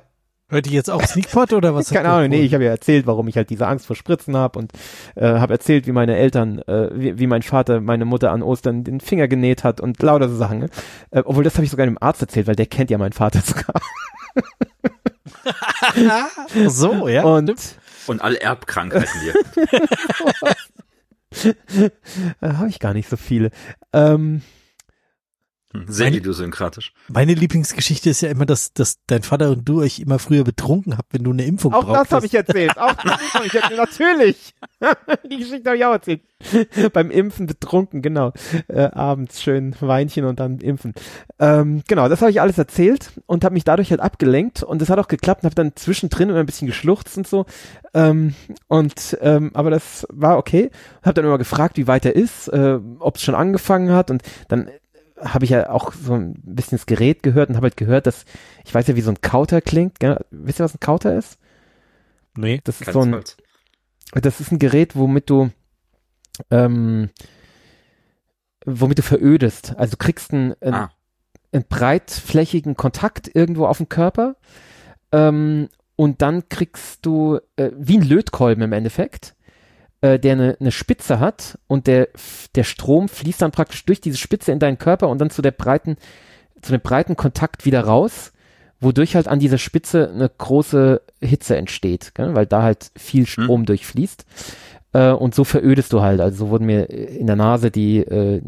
[0.52, 1.90] Hört ihr jetzt auch Sneakpot oder was?
[1.94, 4.58] Keine Ahnung, nee, ich habe ja erzählt, warum ich halt diese Angst vor Spritzen habe
[4.58, 4.72] und
[5.16, 8.84] äh, habe erzählt, wie meine Eltern, äh, wie, wie mein Vater meine Mutter an Ostern
[8.84, 10.58] den Finger genäht hat und lauter so Sachen.
[10.58, 10.70] Ne?
[11.12, 13.42] Äh, obwohl, das habe ich sogar dem Arzt erzählt, weil der kennt ja meinen Vater
[13.46, 13.80] sogar.
[16.68, 17.24] so, ja.
[17.24, 17.56] Und,
[18.08, 19.34] und alle Erbkrankheiten hier.
[22.42, 23.52] da habe ich gar nicht so viele.
[23.94, 24.42] Ähm, hm,
[25.86, 26.94] Sehr meine, idiosynkratisch.
[27.10, 30.98] Meine Lieblingsgeschichte ist ja immer, dass, dass dein Vater und du euch immer früher betrunken
[30.98, 31.96] habt, wenn du eine Impfung auch brauchst.
[31.96, 32.76] Auch das habe ich erzählt.
[32.76, 33.78] Auch das habe ich erzählt.
[33.78, 34.56] Natürlich.
[35.30, 36.22] Die Geschichte habe ich auch erzählt.
[36.94, 38.34] Beim Impfen betrunken, genau.
[38.68, 40.96] Äh, abends schön Weinchen und dann impfen.
[41.38, 44.90] Ähm, genau, das habe ich alles erzählt und habe mich dadurch halt abgelenkt und es
[44.90, 47.46] hat auch geklappt und habe dann zwischendrin immer ein bisschen geschluchzt und so.
[47.94, 48.34] Ähm,
[48.68, 50.72] und ähm, aber das war okay.
[51.04, 54.24] Habe dann immer gefragt, wie weit er ist, äh, ob es schon angefangen hat und
[54.48, 54.72] dann
[55.22, 58.26] habe ich ja auch so ein bisschen das Gerät gehört und habe halt gehört, dass,
[58.66, 60.00] ich weiß ja, wie so ein Kauter klingt.
[60.00, 60.24] Gell?
[60.32, 61.38] Wisst ihr, was ein Kauter ist?
[62.36, 62.62] Nee.
[62.64, 63.22] Das ist so ein,
[64.14, 65.50] das ist ein Gerät, womit du,
[66.52, 67.10] ähm,
[68.66, 69.76] womit du verödest.
[69.78, 70.92] Also du kriegst einen, einen, ah.
[71.52, 74.36] einen breitflächigen Kontakt irgendwo auf dem Körper
[75.12, 79.36] ähm, und dann kriegst du, äh, wie ein Lötkolben im Endeffekt,
[80.02, 82.10] äh, der eine, eine Spitze hat und der,
[82.56, 85.52] der Strom fließt dann praktisch durch diese Spitze in deinen Körper und dann zu der
[85.52, 85.98] breiten,
[86.62, 88.32] zu dem breiten Kontakt wieder raus,
[88.80, 92.34] wodurch halt an dieser Spitze eine große Hitze entsteht, gell?
[92.36, 93.28] weil da halt viel hm.
[93.28, 93.66] Strom hm.
[93.66, 94.26] durchfließt.
[94.94, 96.20] Äh, und so verödest du halt.
[96.22, 98.42] Also so wurden mir in der Nase die, äh,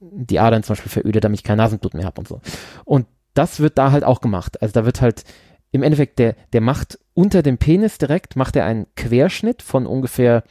[0.00, 2.40] die Adern zum Beispiel verödet, damit ich kein Nasenblut mehr habe und so.
[2.84, 4.62] Und das wird da halt auch gemacht.
[4.62, 5.24] Also da wird halt
[5.70, 10.44] im Endeffekt, der, der macht unter dem Penis direkt, macht er einen Querschnitt von ungefähr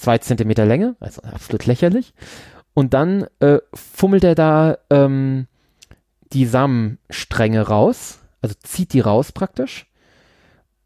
[0.00, 2.14] zwei Zentimeter Länge, also absolut lächerlich.
[2.74, 5.46] Und dann äh, fummelt er da ähm,
[6.32, 9.86] die Samenstränge raus, also zieht die raus praktisch.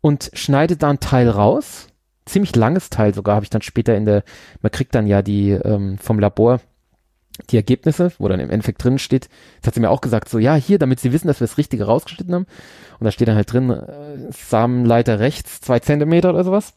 [0.00, 1.86] und schneidet da ein Teil raus.
[2.26, 4.22] Ziemlich langes Teil sogar, habe ich dann später in der,
[4.62, 6.60] man kriegt dann ja die ähm, vom Labor
[7.50, 9.28] die Ergebnisse, wo dann im Endeffekt drin steht,
[9.60, 11.58] das hat sie mir auch gesagt, so ja, hier, damit sie wissen, dass wir das
[11.58, 12.46] Richtige rausgeschnitten haben.
[12.98, 16.74] Und da steht dann halt drin, äh, Samenleiter rechts, zwei Zentimeter oder sowas.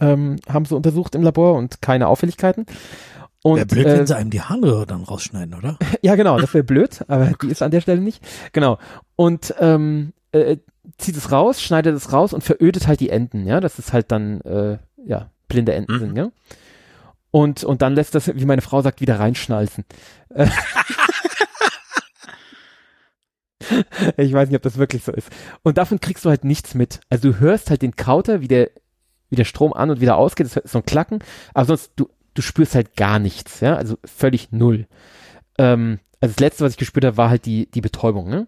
[0.00, 2.66] Ähm, haben sie untersucht im Labor und keine Auffälligkeiten.
[3.42, 5.78] Und, Wäre blöd, äh, wenn sie einem die Harnröhre dann rausschneiden, oder?
[6.02, 8.24] ja, genau, das wäre blöd, aber die ist an der Stelle nicht.
[8.52, 8.78] Genau.
[9.14, 10.56] Und ähm, äh,
[10.98, 14.10] zieht es raus, schneidet es raus und verödet halt die Enden, ja, dass es halt
[14.10, 15.98] dann, äh, ja, blinde Enden Mhm.
[16.00, 16.28] sind, ja.
[17.30, 19.84] Und, und dann lässt das, wie meine Frau sagt, wieder reinschnalzen.
[24.16, 25.28] Ich weiß nicht, ob das wirklich so ist.
[25.62, 27.00] Und davon kriegst du halt nichts mit.
[27.08, 28.70] Also du hörst halt den Kauter, wie der,
[29.36, 31.20] wie der Strom an und wieder ausgeht, das ist so ein Klacken,
[31.54, 34.86] aber sonst, du, du spürst halt gar nichts, ja, also völlig null.
[35.58, 38.46] Ähm, also das letzte, was ich gespürt habe, war halt die, die Betäubung, ne?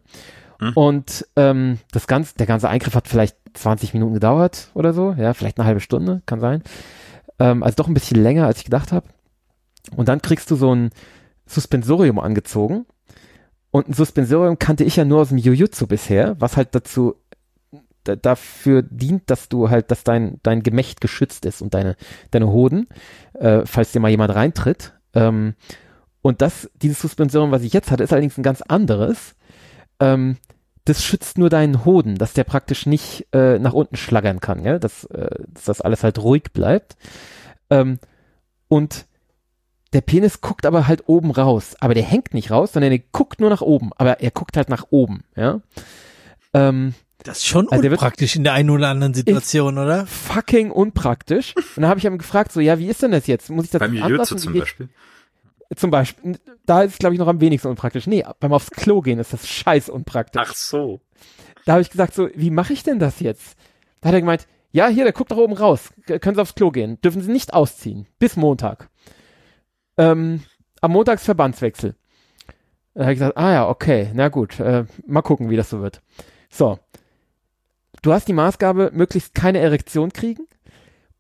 [0.61, 0.73] Mhm.
[0.75, 5.35] Und ähm, das ganze, der ganze Eingriff hat vielleicht 20 Minuten gedauert oder so, ja,
[5.35, 6.63] vielleicht eine halbe Stunde, kann sein.
[7.39, 9.07] Ähm, also doch ein bisschen länger, als ich gedacht habe.
[9.97, 10.91] Und dann kriegst du so ein
[11.47, 12.87] Suspensorium angezogen.
[13.71, 17.28] Und ein Suspensorium kannte ich ja nur aus dem Jujutsu bisher, was halt dazu da,
[18.05, 21.97] dafür dient, dass du halt, dass dein dein Gemächt geschützt ist und deine
[22.31, 22.89] deine Hoden,
[23.35, 24.95] äh, falls dir mal jemand reintritt.
[25.15, 25.55] Ähm,
[26.23, 29.35] und das dieses Suspensorium, was ich jetzt hatte, ist allerdings ein ganz anderes.
[30.01, 30.37] Ähm,
[30.89, 34.79] das schützt nur deinen Hoden, dass der praktisch nicht äh, nach unten schlagern kann, ja?
[34.79, 36.97] dass, äh, dass das alles halt ruhig bleibt.
[37.69, 37.99] Ähm,
[38.69, 39.07] und
[39.93, 43.41] der Penis guckt aber halt oben raus, aber der hängt nicht raus, sondern er guckt
[43.41, 45.61] nur nach oben, aber er guckt halt nach oben, ja.
[46.55, 46.95] Ähm,
[47.25, 50.07] Das ist schon Also unpraktisch in der einen oder anderen Situation, oder?
[50.07, 51.55] fucking unpraktisch.
[51.57, 53.51] Und dann habe ich ihn gefragt, so, ja, wie ist denn das jetzt?
[53.51, 54.39] Muss ich das Beim Jujutsu anlassen?
[54.39, 54.89] zum Beispiel.
[55.75, 56.39] Zum Beispiel.
[56.65, 58.07] Da ist es, glaube ich, noch am wenigsten unpraktisch.
[58.07, 60.43] Nee, beim aufs Klo gehen ist das scheiß unpraktisch.
[60.45, 61.01] Ach so.
[61.67, 63.57] Da habe ich gesagt, so, wie mache ich denn das jetzt?
[64.01, 65.91] Da hat er gemeint, ja, hier, der guckt nach oben raus.
[66.07, 67.01] Können Sie aufs Klo gehen.
[67.03, 68.07] Dürfen Sie nicht ausziehen.
[68.19, 68.89] Bis Montag.
[69.99, 70.43] Ähm,
[70.81, 71.97] am Montag ist Verbandswechsel.
[72.95, 75.81] Da habe ich gesagt, ah ja, okay, na gut, äh, mal gucken, wie das so
[75.83, 76.01] wird.
[76.51, 76.79] So.
[78.03, 80.47] Du hast die Maßgabe, möglichst keine Erektion kriegen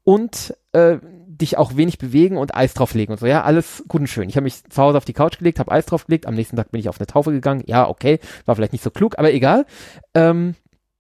[0.05, 3.27] und äh, dich auch wenig bewegen und Eis drauflegen und so.
[3.27, 4.29] Ja, alles gut und schön.
[4.29, 6.27] Ich habe mich zu Hause auf die Couch gelegt, habe Eis draufgelegt.
[6.27, 7.63] Am nächsten Tag bin ich auf eine Taufe gegangen.
[7.67, 9.67] Ja, okay, war vielleicht nicht so klug, aber egal.
[10.15, 10.55] Ähm,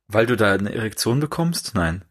[0.08, 1.74] Weil du da eine Erektion bekommst?
[1.74, 2.04] Nein.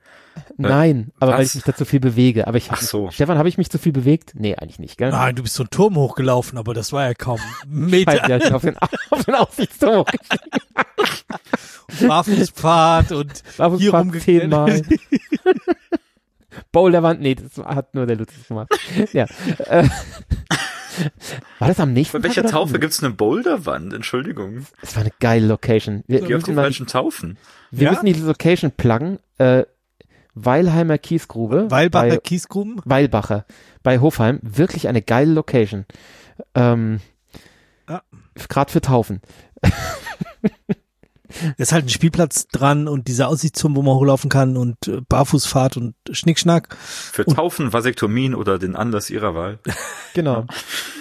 [0.57, 1.49] Nein, aber weil was?
[1.49, 2.47] ich mich da zu viel bewege.
[2.47, 3.09] Aber ich Ach so.
[3.11, 4.33] Stefan, habe ich mich zu viel bewegt?
[4.35, 5.11] Nee, eigentlich nicht, gell?
[5.11, 8.11] Nein, du bist so einen Turm hochgelaufen, aber das war ja kaum ein Meter.
[8.13, 8.77] Scheiße, ja, ich bin auf den,
[9.11, 10.05] auf den Aussichtsturm.
[12.07, 14.41] Barfußpfad und War hier fast rumgekehrt.
[14.43, 14.81] zehnmal.
[16.71, 18.69] Boulderwand, nee, das hat nur der Lutzig gemacht.
[19.13, 19.25] Ja.
[19.67, 19.87] Äh,
[21.59, 22.51] war das am nächsten Bei welcher Tag?
[22.51, 23.93] Taufe gibt's eine Boulderwand?
[23.93, 24.65] Entschuldigung.
[24.81, 26.03] Das war eine geile Location.
[26.07, 27.37] Wir, wir die müssen, mal, taufen?
[27.71, 27.91] wir Ja?
[27.91, 29.19] müssen diese Location pluggen.
[29.37, 29.63] Äh,
[30.45, 31.69] Weilheimer Kiesgrube.
[31.71, 32.81] Weilbacher bei- Kiesgruben.
[32.85, 33.45] Weilbacher
[33.83, 34.39] bei Hofheim.
[34.43, 35.85] Wirklich eine geile Location.
[36.55, 36.99] Ähm,
[37.89, 38.01] Ja.
[38.49, 39.21] Gerade für Taufen.
[39.61, 39.69] Da
[41.57, 45.75] ist halt ein Spielplatz dran und dieser Aussichtsturm, wo man hochlaufen kann und äh, Barfußfahrt
[45.75, 46.75] und Schnickschnack.
[46.79, 49.59] Für Taufen, Vasektomien oder den Anlass ihrer Wahl?
[50.13, 50.45] Genau.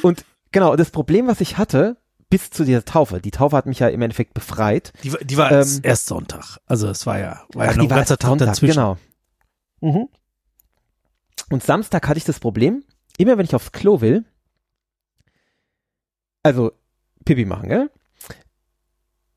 [0.03, 1.97] Und genau, das Problem, was ich hatte,
[2.29, 4.93] bis zu dieser Taufe, die Taufe hat mich ja im Endeffekt befreit.
[5.05, 6.59] Die, war- die war Ähm, erst- Sonntag.
[6.67, 8.75] Also es war ja, war ja Ach, noch ein ganzer Tag Sonntag, dazwischen.
[8.75, 8.99] Genau.
[9.81, 10.09] Mhm.
[11.51, 12.85] Und Samstag hatte ich das Problem,
[13.19, 14.25] immer wenn ich aufs Klo will,
[16.43, 16.73] also
[17.25, 17.91] Pipi machen, gell?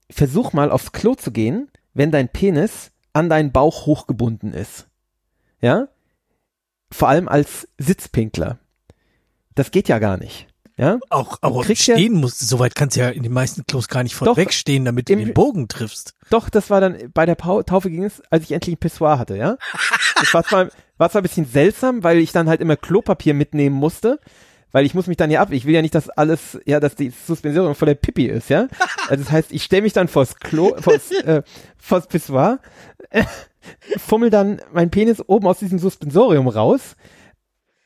[0.09, 4.87] Versuch mal aufs Klo zu gehen, wenn dein Penis an deinen Bauch hochgebunden ist.
[5.61, 5.87] Ja?
[6.91, 8.59] Vor allem als Sitzpinkler.
[9.55, 10.48] Das geht ja gar nicht.
[10.79, 10.97] Ja?
[11.09, 14.01] Auch, auch kriegst ja- stehen musst, soweit kannst du ja in den meisten Klos gar
[14.03, 16.15] nicht von Doch, wegstehen, damit du im- den Bogen triffst.
[16.29, 19.19] Doch, das war dann bei der Pau Taufe ging es, als ich endlich ein Pissoir
[19.19, 19.57] hatte, ja.
[20.15, 23.75] Das war zwar, war zwar ein bisschen seltsam, weil ich dann halt immer Klopapier mitnehmen
[23.75, 24.19] musste,
[24.71, 26.95] weil ich muss mich dann ja ab, ich will ja nicht, dass alles, ja, dass
[26.95, 28.67] die Suspension voller Pipi ist, ja.
[29.09, 31.41] Also das heißt, ich stelle mich dann vors Klo, vors, äh,
[31.77, 32.59] vors Pissoir,
[33.09, 33.23] äh,
[33.97, 36.95] fummel dann meinen Penis oben aus diesem Suspensorium raus,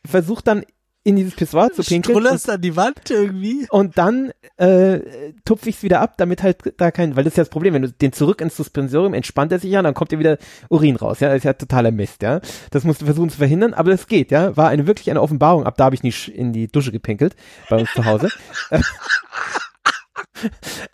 [0.05, 0.63] versuch dann
[1.05, 3.67] in dieses Pissoir zu pinkeln und Strullerst an die Wand irgendwie.
[3.69, 4.99] und dann äh,
[5.43, 7.73] tupfe ich es wieder ab, damit halt da kein, weil das ist ja das Problem,
[7.73, 10.37] wenn du den zurück ins Suspensorium entspannt er sich ja, dann kommt ja wieder
[10.69, 12.39] Urin raus, ja, das ist ja totaler Mist, ja.
[12.71, 14.55] Das musst du versuchen zu verhindern, aber das geht, ja.
[14.55, 15.65] War eine wirklich eine Offenbarung.
[15.65, 17.35] Ab da habe ich nicht in die Dusche gepinkelt
[17.69, 18.29] bei uns zu Hause.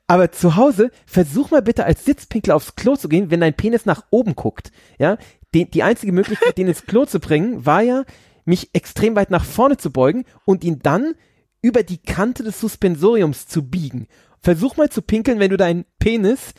[0.07, 3.85] aber zu Hause versuch mal bitte als Sitzpinkler aufs Klo zu gehen, wenn dein Penis
[3.85, 5.17] nach oben guckt, ja.
[5.53, 8.03] Die, die einzige Möglichkeit, den ins Klo zu bringen, war ja,
[8.49, 11.15] mich extrem weit nach vorne zu beugen und ihn dann
[11.61, 14.07] über die Kante des Suspensoriums zu biegen.
[14.41, 16.53] Versuch mal zu pinkeln, wenn du deinen Penis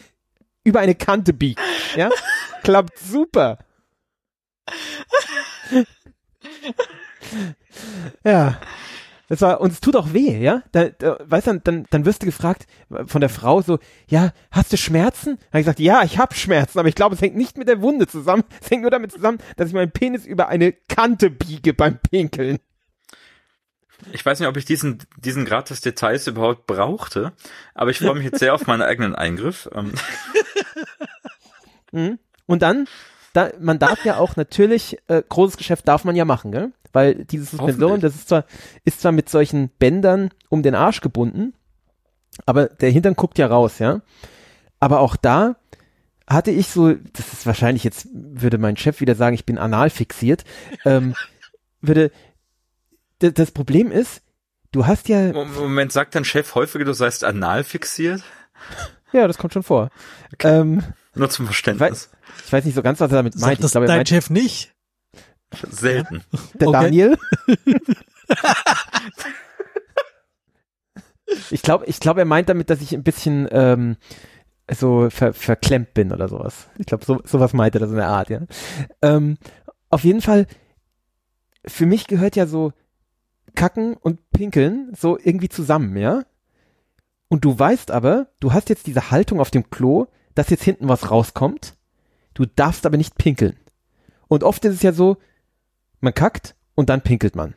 [0.64, 1.64] über eine Kante biegst.
[1.96, 2.10] Ja?
[2.62, 3.58] Klappt super.
[8.24, 8.60] ja.
[9.30, 10.64] Das war, und es tut auch weh, ja?
[10.72, 12.66] Da, da, weißt du, dann, dann wirst du gefragt
[13.06, 13.78] von der Frau so,
[14.08, 15.36] ja, hast du Schmerzen?
[15.36, 17.68] Da habe ich gesagt, ja, ich habe Schmerzen, aber ich glaube, es hängt nicht mit
[17.68, 18.42] der Wunde zusammen.
[18.60, 22.58] Es hängt nur damit zusammen, dass ich meinen Penis über eine Kante biege beim Pinkeln.
[24.10, 27.32] Ich weiß nicht, ob ich diesen, diesen Grad des Details überhaupt brauchte,
[27.72, 29.70] aber ich freue mich jetzt sehr auf meinen eigenen Eingriff.
[29.72, 29.92] Ähm.
[31.92, 32.18] Mhm.
[32.46, 32.88] Und dann,
[33.32, 36.72] da, man darf ja auch natürlich, äh, großes Geschäft darf man ja machen, gell?
[36.92, 38.44] Weil dieses Suspensorium, das ist zwar,
[38.84, 41.54] ist zwar mit solchen Bändern um den Arsch gebunden,
[42.46, 44.02] aber der Hintern guckt ja raus, ja.
[44.80, 45.56] Aber auch da
[46.26, 49.90] hatte ich so, das ist wahrscheinlich jetzt, würde mein Chef wieder sagen, ich bin anal
[49.90, 50.44] fixiert,
[50.84, 51.14] ähm,
[51.80, 52.10] würde,
[53.18, 54.22] das Problem ist,
[54.72, 55.32] du hast ja.
[55.32, 58.22] Moment, sagt dein Chef häufiger, du seist anal fixiert?
[59.12, 59.90] Ja, das kommt schon vor.
[60.32, 60.60] Okay.
[60.60, 60.82] Ähm,
[61.14, 61.88] Nur zum Verständnis.
[61.88, 63.44] Ich weiß, ich weiß, nicht so ganz, was er damit meint.
[63.44, 64.72] Sagt das glaube, dein meint, Chef nicht?
[65.70, 66.22] Selten.
[66.54, 66.82] Der okay.
[66.82, 67.18] Daniel?
[71.50, 73.96] ich glaube, ich glaube, er meint damit, dass ich ein bisschen ähm,
[74.72, 76.68] so ver verklemmt bin oder sowas.
[76.78, 78.42] Ich glaube, so, sowas meint er das in der Art, ja.
[79.02, 79.38] Ähm,
[79.88, 80.46] auf jeden Fall,
[81.66, 82.72] für mich gehört ja so
[83.54, 86.22] Kacken und Pinkeln so irgendwie zusammen, ja?
[87.28, 90.88] Und du weißt aber, du hast jetzt diese Haltung auf dem Klo, dass jetzt hinten
[90.88, 91.76] was rauskommt.
[92.34, 93.56] Du darfst aber nicht pinkeln.
[94.28, 95.16] Und oft ist es ja so,
[96.00, 97.54] man kackt und dann pinkelt man.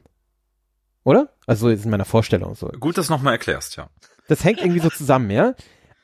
[1.03, 1.29] Oder?
[1.45, 2.67] Also ist in meiner Vorstellung so.
[2.67, 3.89] Gut, dass du nochmal erklärst, ja.
[4.27, 5.53] Das hängt irgendwie so zusammen, ja?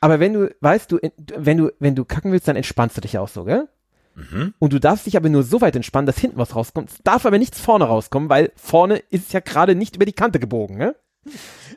[0.00, 0.98] Aber wenn du, weißt du,
[1.36, 3.68] wenn du, wenn du kacken willst, dann entspannst du dich auch so, gell?
[4.14, 4.54] Mhm.
[4.58, 6.90] Und du darfst dich aber nur so weit entspannen, dass hinten was rauskommt.
[6.90, 10.12] Es darf aber nichts vorne rauskommen, weil vorne ist es ja gerade nicht über die
[10.12, 10.96] Kante gebogen, ne?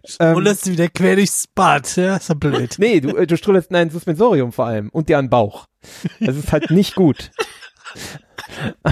[0.05, 2.17] Strullerst ähm, du wieder quer durchs Bad, ja?
[2.17, 2.75] Ist ja blöd.
[2.79, 5.67] nee, du, äh, du strullerst in ein Suspensorium vor allem und dir an den Bauch.
[6.19, 7.31] Das ist halt nicht gut.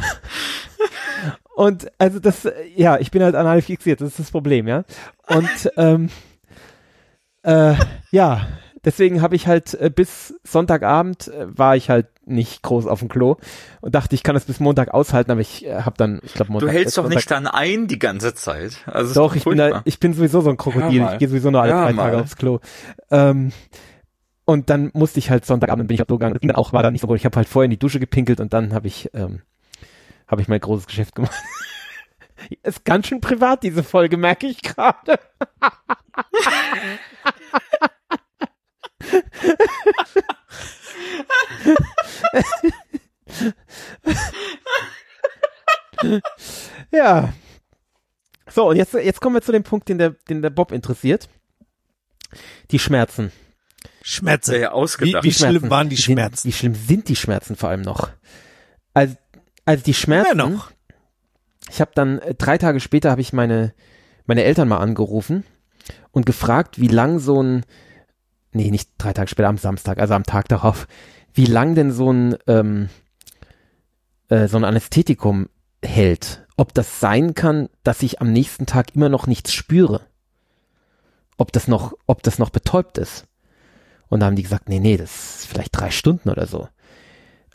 [1.62, 4.84] und also das, ja, ich bin halt anal fixiert, das ist das Problem, ja.
[5.28, 6.10] Und ähm,
[7.44, 7.76] äh,
[8.10, 8.48] ja,
[8.84, 13.10] deswegen habe ich halt äh, bis Sonntagabend äh, war ich halt nicht groß auf dem
[13.10, 13.36] Klo
[13.80, 16.52] und dachte, ich kann das bis Montag aushalten, aber ich äh, habe dann, ich glaube
[16.52, 16.70] Montag.
[16.70, 18.78] Du hältst doch nicht dann ein die ganze Zeit.
[18.88, 21.08] Also doch, ich bin da, ich bin sowieso so ein Krokodil.
[21.14, 22.06] Ich gehe sowieso nur alle ja, drei mal.
[22.06, 22.60] Tage aufs Klo.
[23.12, 23.52] Ähm,
[24.46, 26.34] und dann musste ich halt Sonntagabend bin ich auf Klo gegangen.
[26.34, 27.18] Das ging dann auch war da nicht so gut.
[27.18, 29.44] Ich habe halt vorher in die Dusche gepinkelt und dann habe ich ähm,
[30.32, 31.36] habe ich mein großes Geschäft gemacht.
[32.64, 35.20] Ist ganz schön privat diese Folge, merke ich gerade.
[46.92, 47.34] ja.
[48.50, 51.30] So, und jetzt, jetzt kommen wir zu dem Punkt, den der, den der Bob interessiert.
[52.72, 53.32] Die Schmerzen.
[54.02, 54.60] Schmerzen.
[54.60, 55.24] Ja, ausgedacht.
[55.24, 56.48] Wie, wie schlimm waren die Schmerzen?
[56.48, 58.10] Wie, wie, schlimm sind die Schmerzen vor allem noch?
[58.94, 59.16] Also,
[59.66, 60.38] also die Schmerzen.
[60.38, 60.72] Ja, noch.
[61.70, 63.74] Ich habe dann äh, drei Tage später habe ich meine
[64.26, 65.44] meine Eltern mal angerufen
[66.12, 67.66] und gefragt, wie lang so ein
[68.54, 70.88] nee, nicht drei Tage später, am Samstag, also am Tag darauf,
[71.34, 72.90] wie lang denn so ein, ähm,
[74.30, 75.50] äh, so ein Anästhetikum
[75.84, 76.46] hält.
[76.58, 80.02] Ob das sein kann, dass ich am nächsten Tag immer noch nichts spüre.
[81.38, 83.26] Ob das noch, ob das noch betäubt ist.
[84.10, 86.68] Und da haben die gesagt, nee, nee, das ist vielleicht drei Stunden oder so.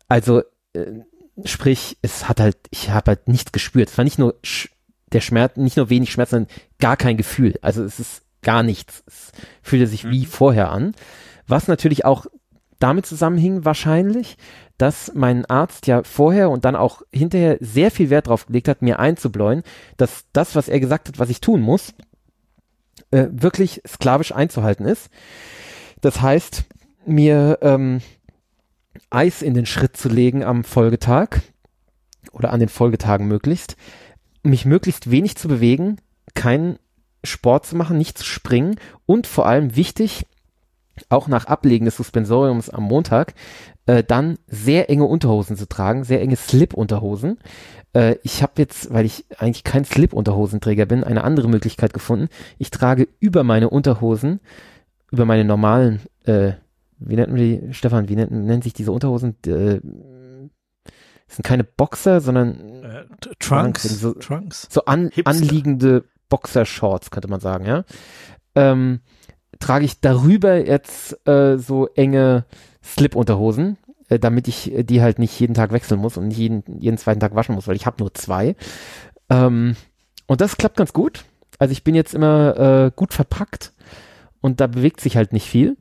[0.08, 1.02] Also, äh,
[1.44, 3.90] sprich, es hat halt, ich habe halt nichts gespürt.
[3.90, 4.68] Es war nicht nur sch
[5.12, 7.54] der Schmerz, nicht nur wenig Schmerz, sondern gar kein Gefühl.
[7.62, 9.04] Also es ist gar nichts.
[9.06, 9.32] Es
[9.62, 10.10] fühlte sich mhm.
[10.10, 10.94] wie vorher an.
[11.46, 12.26] Was natürlich auch
[12.78, 14.36] damit zusammenhing wahrscheinlich,
[14.78, 18.82] dass mein Arzt ja vorher und dann auch hinterher sehr viel Wert drauf gelegt hat,
[18.82, 19.62] mir einzubläuen,
[19.96, 21.94] dass das, was er gesagt hat, was ich tun muss,
[23.10, 25.08] äh, wirklich sklavisch einzuhalten ist.
[26.00, 26.64] Das heißt,
[27.06, 28.02] mir ähm,
[29.10, 31.40] Eis in den Schritt zu legen am Folgetag
[32.32, 33.76] oder an den Folgetagen möglichst,
[34.42, 35.96] mich möglichst wenig zu bewegen,
[36.34, 36.78] keinen
[37.24, 38.76] Sport zu machen, nicht zu springen
[39.06, 40.26] und vor allem wichtig,
[41.08, 43.34] auch nach Ablegen des Suspensoriums am Montag,
[43.86, 47.38] äh, dann sehr enge Unterhosen zu tragen, sehr enge Slip-Unterhosen.
[47.92, 52.28] Äh, ich habe jetzt, weil ich eigentlich kein Slip-Unterhosenträger bin, eine andere Möglichkeit gefunden.
[52.58, 54.40] Ich trage über meine Unterhosen,
[55.10, 56.52] über meine normalen, äh,
[56.98, 59.36] wie nennt man die, Stefan, wie nennen, nennen sich diese Unterhosen?
[59.46, 59.80] Äh,
[61.28, 63.04] sind keine Boxer, sondern äh,
[63.40, 64.68] Trunks, so, Trunks.
[64.70, 67.84] so an, anliegende Boxershorts, könnte man sagen, ja.
[68.54, 69.00] Ähm,
[69.58, 72.44] trage ich darüber jetzt äh, so enge
[72.82, 73.76] Slip-Unterhosen,
[74.08, 76.98] äh, damit ich äh, die halt nicht jeden Tag wechseln muss und nicht jeden, jeden
[76.98, 78.56] zweiten Tag waschen muss, weil ich habe nur zwei.
[79.28, 79.76] Ähm,
[80.26, 81.24] und das klappt ganz gut.
[81.58, 83.72] Also ich bin jetzt immer äh, gut verpackt
[84.40, 85.76] und da bewegt sich halt nicht viel.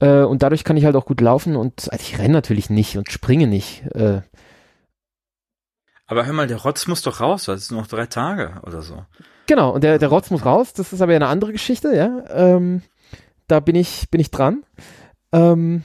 [0.00, 2.96] Äh, und dadurch kann ich halt auch gut laufen und also ich renne natürlich nicht
[2.96, 3.82] und springe nicht.
[3.94, 4.22] Äh,
[6.06, 8.82] Aber hör mal, der Rotz muss doch raus, das ist nur noch drei Tage oder
[8.82, 9.04] so.
[9.46, 12.22] Genau, und der, der Rotz muss raus, das ist aber ja eine andere Geschichte, ja.
[12.30, 12.82] Ähm,
[13.46, 14.62] da bin ich, bin ich dran.
[15.32, 15.84] Ähm,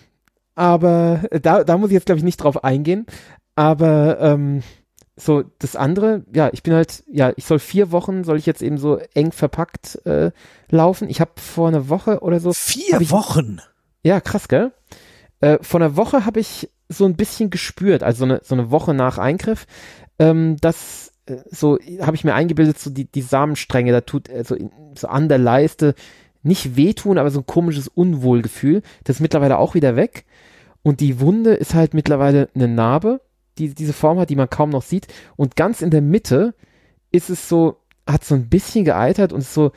[0.55, 3.05] aber da, da muss ich jetzt, glaube ich, nicht drauf eingehen.
[3.55, 4.63] Aber ähm,
[5.15, 8.61] so das andere, ja, ich bin halt, ja, ich soll vier Wochen, soll ich jetzt
[8.61, 10.31] eben so eng verpackt äh,
[10.69, 11.09] laufen.
[11.09, 12.51] Ich habe vor einer Woche oder so.
[12.53, 13.61] Vier ich, Wochen?
[14.03, 14.71] Ja, krass, gell?
[15.39, 18.69] Äh, vor einer Woche habe ich so ein bisschen gespürt, also so eine, so eine
[18.69, 19.65] Woche nach Eingriff,
[20.19, 24.43] ähm, dass äh, so habe ich mir eingebildet, so die, die Samenstränge, da tut äh,
[24.43, 24.55] so,
[24.95, 25.95] so an der Leiste
[26.43, 28.81] nicht wehtun, aber so ein komisches Unwohlgefühl.
[29.05, 30.25] Das ist mittlerweile auch wieder weg.
[30.81, 33.21] Und die Wunde ist halt mittlerweile eine Narbe,
[33.57, 35.07] die diese Form hat, die man kaum noch sieht.
[35.37, 36.53] Und ganz in der Mitte
[37.11, 39.71] ist es so, hat so ein bisschen geeitert und ist so,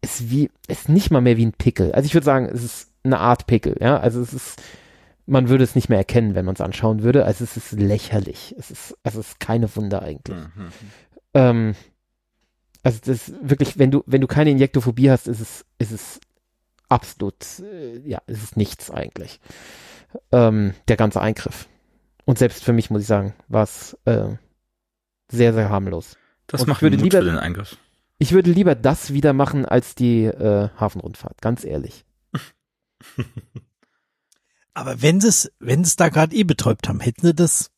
[0.00, 1.92] ist wie, ist nicht mal mehr wie ein Pickel.
[1.92, 3.98] Also ich würde sagen, es ist eine Art Pickel, ja.
[3.98, 4.62] Also es ist,
[5.26, 7.24] man würde es nicht mehr erkennen, wenn man es anschauen würde.
[7.24, 8.54] Also es ist lächerlich.
[8.58, 10.38] Es ist, also es ist keine Wunde eigentlich.
[10.38, 10.68] Mhm.
[11.34, 11.74] Ähm,
[12.82, 16.20] also das ist wirklich, wenn du, wenn du keine Injektophobie hast, ist es, ist es
[16.88, 19.40] absolut, äh, ja, ist es nichts eigentlich.
[20.30, 21.68] Ähm, der ganze Eingriff.
[22.24, 24.36] Und selbst für mich, muss ich sagen, war es äh,
[25.30, 26.16] sehr, sehr harmlos.
[26.46, 27.76] Das Und macht würde lieber den Eingriff.
[28.18, 32.04] Ich würde lieber das wieder machen als die äh, Hafenrundfahrt, ganz ehrlich.
[34.74, 37.70] Aber wenn sie es, wenn sie es da gerade eh betäubt haben, hätten sie das,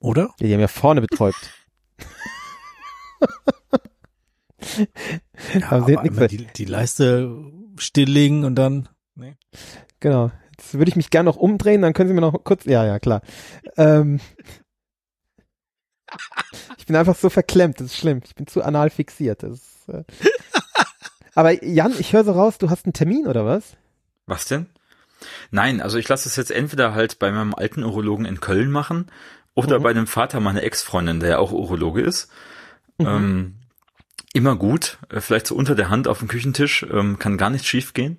[0.00, 0.34] oder?
[0.40, 1.52] Ja, die haben ja vorne betäubt.
[5.54, 7.30] ja, aber aber die, die Leiste
[7.78, 8.88] stilllegen und dann.
[9.14, 9.36] Nee.
[10.00, 10.32] Genau.
[10.52, 12.64] Jetzt würde ich mich gerne noch umdrehen, dann können Sie mir noch kurz.
[12.64, 13.22] Ja, ja, klar.
[13.76, 14.20] Ähm,
[16.78, 18.20] ich bin einfach so verklemmt, das ist schlimm.
[18.24, 19.42] Ich bin zu anal fixiert.
[19.42, 20.04] Ist, äh
[21.34, 23.76] aber Jan, ich höre so raus, du hast einen Termin oder was?
[24.26, 24.66] Was denn?
[25.50, 29.10] Nein, also ich lasse es jetzt entweder halt bei meinem alten Urologen in Köln machen
[29.54, 29.82] oder mhm.
[29.82, 32.30] bei dem Vater meiner Ex-Freundin, der ja auch Urologe ist.
[32.98, 33.06] Mhm.
[33.06, 33.54] Ähm,
[34.32, 37.66] immer gut, äh, vielleicht so unter der Hand auf dem Küchentisch, ähm, kann gar nicht
[37.66, 38.18] schief gehen.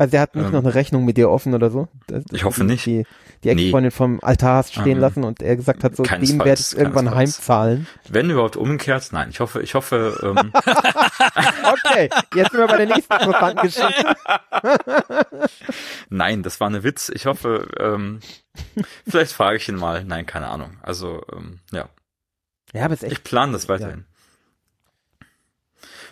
[0.00, 1.86] Also er hat nicht ähm, noch eine Rechnung mit dir offen oder so?
[2.06, 2.86] Das, ich hoffe nicht.
[2.86, 3.04] Die,
[3.44, 3.90] die Ex-Freundin nee.
[3.90, 7.14] vom Altar hast stehen ähm, lassen und er gesagt hat, so dem werde ich irgendwann
[7.14, 7.86] heimzahlen.
[8.08, 9.28] Wenn überhaupt umgekehrt, nein.
[9.28, 10.18] Ich hoffe, ich hoffe.
[10.22, 14.16] Ähm, okay, jetzt sind wir bei der nächsten interessanten Geschichte.
[16.08, 17.10] nein, das war eine Witz.
[17.14, 18.20] Ich hoffe, ähm,
[19.06, 20.02] vielleicht frage ich ihn mal.
[20.02, 20.78] Nein, keine Ahnung.
[20.80, 21.90] Also ähm, ja.
[22.72, 23.12] Ja, aber ist echt.
[23.12, 24.06] Ich plane das weiterhin.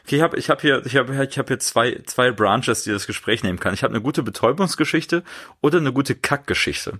[0.08, 2.90] Okay, ich habe ich hab hier, ich habe ich hab hier zwei, zwei Branches, die
[2.90, 3.74] das Gespräch nehmen kann.
[3.74, 5.22] Ich habe eine gute Betäubungsgeschichte
[5.60, 6.98] oder eine gute Kackgeschichte.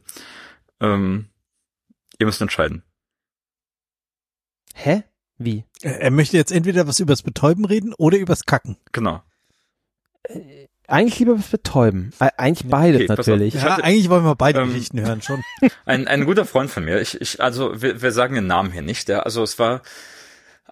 [0.78, 1.30] Ähm,
[2.18, 2.82] ihr müsst entscheiden.
[4.74, 5.04] Hä?
[5.38, 5.64] Wie?
[5.80, 8.76] Er möchte jetzt entweder was übers Betäuben reden oder übers Kacken.
[8.92, 9.22] Genau.
[10.24, 12.12] Äh, eigentlich lieber was betäuben.
[12.18, 13.54] Eigentlich beides okay, natürlich.
[13.54, 15.42] Ja, hatte, eigentlich wollen wir beide ähm, Geschichten hören schon.
[15.86, 18.82] Ein, ein guter Freund von mir, ich, ich also wir, wir sagen den Namen hier
[18.82, 19.80] nicht, der, also es war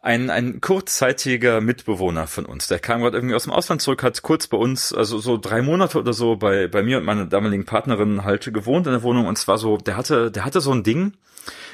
[0.06, 2.68] ein, ein kurzzeitiger Mitbewohner von uns.
[2.68, 5.62] Der kam gerade irgendwie aus dem Ausland zurück, hat kurz bei uns, also so drei
[5.62, 9.26] Monate oder so bei, bei mir und meiner damaligen Partnerin halt gewohnt in der Wohnung
[9.26, 11.14] und zwar so, der hatte, der hatte so ein Ding,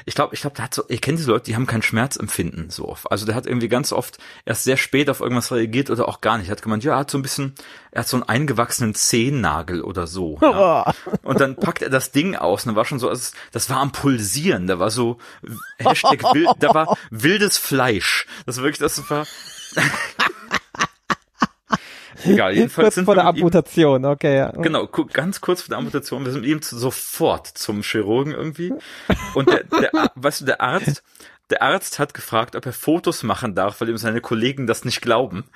[0.04, 2.70] ich glaube, ich glaube, der hat so, ihr kennt diese Leute, die haben kein Schmerzempfinden
[2.70, 3.10] so oft.
[3.10, 6.38] Also der hat irgendwie ganz oft erst sehr spät auf irgendwas reagiert oder auch gar
[6.38, 6.50] nicht.
[6.50, 7.54] Hat gemeint, ja, hat so ein bisschen,
[7.92, 10.38] er hat so einen eingewachsenen Zehennagel oder so.
[10.40, 10.92] Ja.
[11.22, 13.92] Und dann packt er das Ding aus und war schon so, also das war am
[13.92, 15.18] Pulsieren, da war so
[15.78, 18.26] Hashtag wild, da war wildes Fleisch.
[18.46, 19.26] Das wirklich, das war
[22.24, 24.36] Egal, jedenfalls kurz sind vor der Amputation, ihm, okay.
[24.36, 24.50] Ja.
[24.52, 26.24] Genau, ganz kurz vor der Amputation.
[26.24, 28.72] Wir sind ihm sofort zum Chirurgen irgendwie.
[29.34, 31.02] Und der, der, weißt du, der Arzt,
[31.50, 35.02] der Arzt hat gefragt, ob er Fotos machen darf, weil ihm seine Kollegen das nicht
[35.02, 35.44] glauben.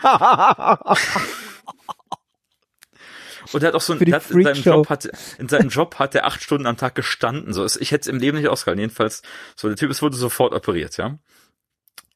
[3.52, 5.08] Und er hat auch so ein, in seinem Job hat,
[5.38, 7.52] in seinem Job hat er acht Stunden am Tag gestanden.
[7.52, 8.80] So, ich hätte es im Leben nicht ausgehalten.
[8.80, 9.22] Jedenfalls,
[9.54, 11.18] so, der Typ, es wurde sofort operiert, ja.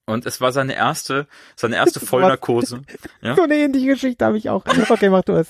[0.06, 2.82] Und es war seine erste, seine erste Vollnarkose.
[3.22, 3.36] Ja?
[3.36, 4.64] So eine ähnliche Geschichte habe ich auch.
[4.90, 5.48] Okay, mach du es.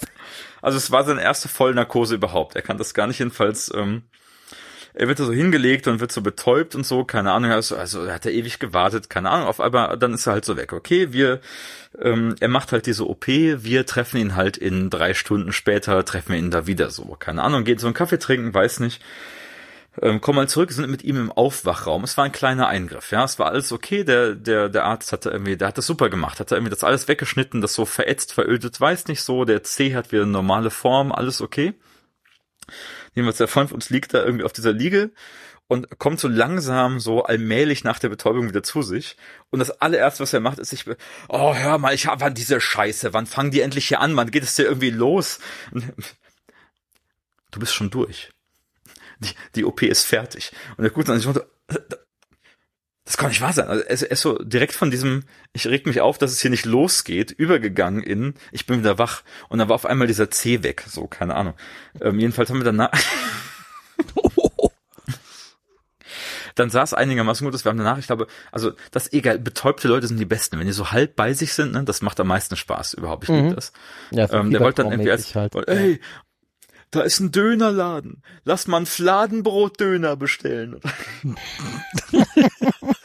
[0.61, 2.57] Also es war seine erste Vollnarkose überhaupt.
[2.57, 4.03] Er kann das gar nicht jedenfalls, ähm,
[5.01, 8.11] er wird da so hingelegt und wird so betäubt und so, keine Ahnung, also, also
[8.13, 10.75] hat er ewig gewartet, keine Ahnung, auf einmal, dann ist er halt so weg.
[10.75, 11.41] Okay, wir,
[11.99, 16.33] ähm, er macht halt diese OP, wir treffen ihn halt in drei Stunden später, treffen
[16.33, 19.03] wir ihn da wieder so, keine Ahnung, geht so einen Kaffee trinken, weiß nicht
[20.03, 22.05] ähm, komm mal zurück, sind mit ihm im Aufwachraum.
[22.05, 24.05] Es war ein kleiner Eingriff, ja, es war alles okay.
[24.05, 27.09] Der der der Arzt hatte irgendwie, der hat das super gemacht, hat irgendwie das alles
[27.09, 29.45] weggeschnitten, das so verätzt, verödet, weiß nicht so.
[29.45, 31.75] Der C hat wieder eine normale Form, alles okay.
[33.15, 35.11] Jedenfalls der Freund von uns liegt da irgendwie auf dieser Liege
[35.67, 39.17] und kommt so langsam, so allmählich nach der Betäubung wieder zu sich.
[39.51, 40.85] Und das allererste, was er macht, ist sich,
[41.29, 44.31] oh, hör mal, ich hab wann diese Scheiße, wann fangen die endlich hier an, wann
[44.31, 45.39] geht es dir irgendwie los?
[47.51, 48.31] du bist schon durch
[49.21, 50.53] die, die OP ist fertig.
[50.77, 51.47] Und der sich runter,
[53.11, 53.67] Das kann nicht wahr sein.
[53.67, 56.65] Also er ist so direkt von diesem, ich reg mich auf, dass es hier nicht
[56.65, 59.23] losgeht, übergegangen in, ich bin wieder wach.
[59.49, 61.55] Und dann war auf einmal dieser C weg, so, keine Ahnung.
[62.01, 62.93] Ähm, jedenfalls haben wir danach,
[66.55, 67.65] dann sah es einigermaßen gut aus.
[67.65, 70.61] Wir haben danach, ich glaube, also das egal, betäubte Leute sind die besten.
[70.61, 73.25] Wenn die so halb bei sich sind, ne, das macht am meisten Spaß überhaupt.
[73.25, 73.37] Ich Mhm.
[73.43, 73.73] liebe das.
[74.13, 75.53] Ja, Ähm, der wollte dann irgendwie als, halt.
[75.67, 76.01] ey,
[76.93, 78.23] da ist ein Dönerladen.
[78.45, 80.81] Lass mal ein Fladenbrot-Döner bestellen.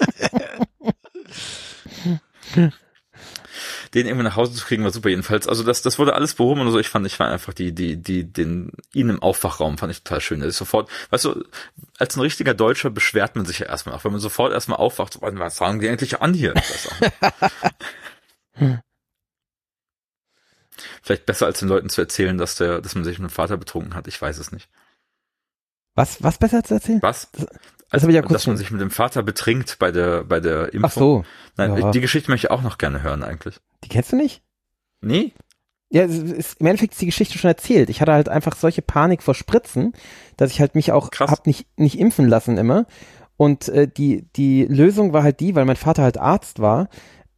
[3.93, 5.47] Den irgendwie nach Hause zu kriegen war super jedenfalls.
[5.47, 6.79] Also das, das wurde alles behoben und so.
[6.79, 10.19] Ich fand, ich fand einfach die, die, die, den, ihn im Aufwachraum fand ich total
[10.21, 10.41] schön.
[10.41, 11.45] Das ist sofort, weißt du,
[11.97, 15.17] als ein richtiger Deutscher beschwert man sich ja erstmal auch, wenn man sofort erstmal aufwacht,
[15.21, 16.53] was sagen die endlich an hier?
[21.01, 23.57] Vielleicht besser als den Leuten zu erzählen, dass der, dass man sich mit dem Vater
[23.57, 24.07] betrunken hat.
[24.07, 24.67] Ich weiß es nicht.
[25.93, 27.01] Was, was besser zu erzählen?
[27.01, 27.29] Was?
[27.91, 30.39] Das habe ich ja kurz dass man sich mit dem Vater betrinkt bei der, bei
[30.39, 30.83] der Impfung.
[30.85, 31.23] Ach so,
[31.57, 31.91] Nein, Ja.
[31.91, 33.59] die Geschichte möchte ich auch noch gerne hören eigentlich.
[33.83, 34.41] die kennst du nicht?
[35.01, 35.33] Nee?
[35.89, 37.89] Ja, es ist, im Endeffekt ist die Geschichte schon erzählt.
[37.89, 39.93] Ich hatte halt einfach solche Panik vor Spritzen,
[40.35, 41.29] dass ich halt mich auch Krass.
[41.31, 42.85] hab nicht, nicht impfen lassen immer.
[43.37, 46.89] Und äh, die, die Lösung war halt die, weil mein Vater halt Arzt war,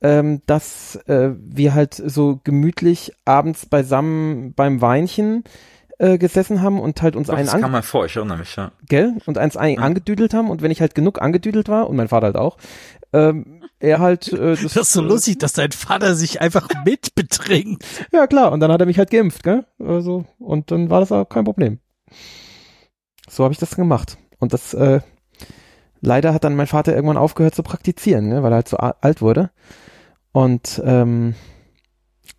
[0.01, 5.43] ähm, dass äh, wir halt so gemütlich abends beisammen beim Weinchen
[5.99, 8.37] äh, gesessen haben und halt uns Doch, einen das an, kam mal vor, ich erinnere
[8.39, 8.71] mich, ja.
[8.87, 9.17] gell?
[9.25, 9.81] Und eins ein, Ja.
[9.81, 12.57] angedüdelt haben und wenn ich halt genug angedüdelt war und mein Vater halt auch,
[13.13, 17.15] ähm, er halt äh, das, Das ist so lustig, dass dein Vater sich einfach mit
[17.15, 17.83] betrinkt.
[18.11, 18.51] Ja, klar.
[18.51, 19.65] Und dann hat er mich halt geimpft, gell?
[19.79, 21.79] Also, und dann war das auch kein Problem.
[23.29, 24.17] So habe ich das gemacht.
[24.39, 25.01] Und das, äh,
[26.01, 28.43] leider hat dann mein Vater irgendwann aufgehört zu praktizieren, ne?
[28.43, 29.51] weil er halt so alt wurde.
[30.31, 31.33] Und ähm,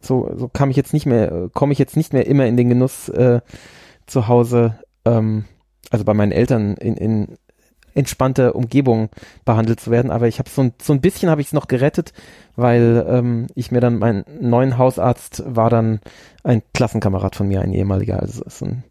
[0.01, 2.69] so, so kam ich jetzt nicht mehr, komme ich jetzt nicht mehr immer in den
[2.69, 3.41] Genuss, äh,
[4.07, 5.45] zu Hause, ähm,
[5.91, 7.39] also bei meinen Eltern in, in
[7.95, 9.11] entspannter Umgebung
[9.45, 10.11] behandelt zu werden.
[10.11, 12.13] Aber ich habe so ein, so ein bisschen habe ich es noch gerettet,
[12.57, 16.01] weil ähm, ich mir dann mein neuen Hausarzt war dann
[16.45, 18.21] ein Klassenkamerad von mir, ein ehemaliger.
[18.21, 18.85] Also so ein,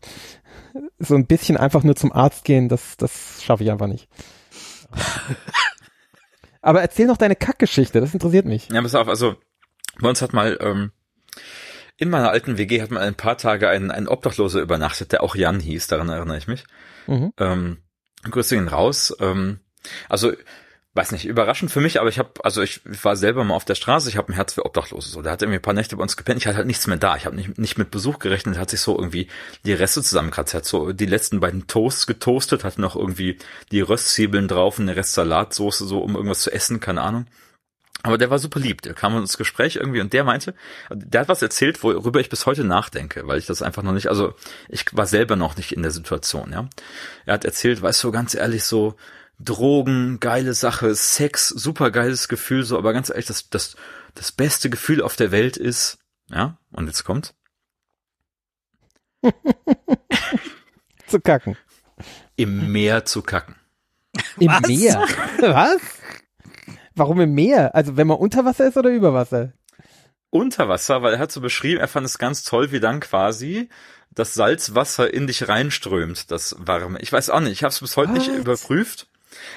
[1.00, 4.10] so ein bisschen einfach nur zum Arzt gehen, das, das schaffe ich einfach nicht.
[6.62, 8.68] Aber erzähl noch deine Kackgeschichte, das interessiert mich.
[8.70, 9.36] Ja, pass auf, also
[10.00, 10.92] bei uns hat mal ähm,
[11.98, 15.36] in meiner alten WG hat mal ein paar Tage ein, ein Obdachloser übernachtet, der auch
[15.36, 16.64] Jan hieß, daran erinnere ich mich.
[17.08, 17.34] Mhm.
[17.40, 17.78] Ähm,
[18.30, 19.16] grüße ihn raus.
[19.20, 19.60] Ähm,
[20.08, 20.34] also
[20.98, 23.76] weiß nicht, überraschend für mich, aber ich habe, also ich war selber mal auf der
[23.76, 25.10] Straße, ich habe ein Herz für Obdachlose.
[25.10, 26.98] So, der hat irgendwie ein paar Nächte bei uns gepennt, ich hatte halt nichts mehr
[26.98, 29.28] da, ich habe nicht, nicht mit Besuch gerechnet, hat sich so irgendwie
[29.64, 33.38] die Reste zusammengekratzt, hat so die letzten beiden Toasts getoastet, hatte noch irgendwie
[33.72, 37.28] die Röstzwiebeln drauf, eine Rest Salatsoße, so um irgendwas zu essen, keine Ahnung.
[38.04, 40.54] Aber der war super lieb, der kam ins Gespräch irgendwie und der meinte,
[40.92, 44.08] der hat was erzählt, worüber ich bis heute nachdenke, weil ich das einfach noch nicht,
[44.08, 44.34] also
[44.70, 46.70] ich war selber noch nicht in der Situation, ja.
[47.26, 48.96] Er hat erzählt, weißt du, ganz ehrlich, so
[49.40, 53.76] Drogen, geile Sache, Sex, super geiles Gefühl, so, aber ganz ehrlich, das, das,
[54.16, 55.98] das beste Gefühl auf der Welt ist,
[56.30, 57.34] ja, und jetzt kommt,
[61.08, 61.58] Zu kacken.
[62.36, 63.56] im Meer zu kacken.
[64.40, 64.68] Im Was?
[64.68, 65.06] Meer.
[65.40, 65.82] Was?
[66.98, 67.76] Warum im Meer?
[67.76, 69.54] Also wenn man unter Wasser ist oder über Wasser?
[70.32, 73.70] Unter Wasser, weil er hat so beschrieben, er fand es ganz toll, wie dann quasi
[74.10, 77.00] das Salzwasser in dich reinströmt, das warme.
[77.02, 78.38] Ich weiß auch nicht, ich habe es bis heute nicht Was?
[78.38, 79.08] überprüft.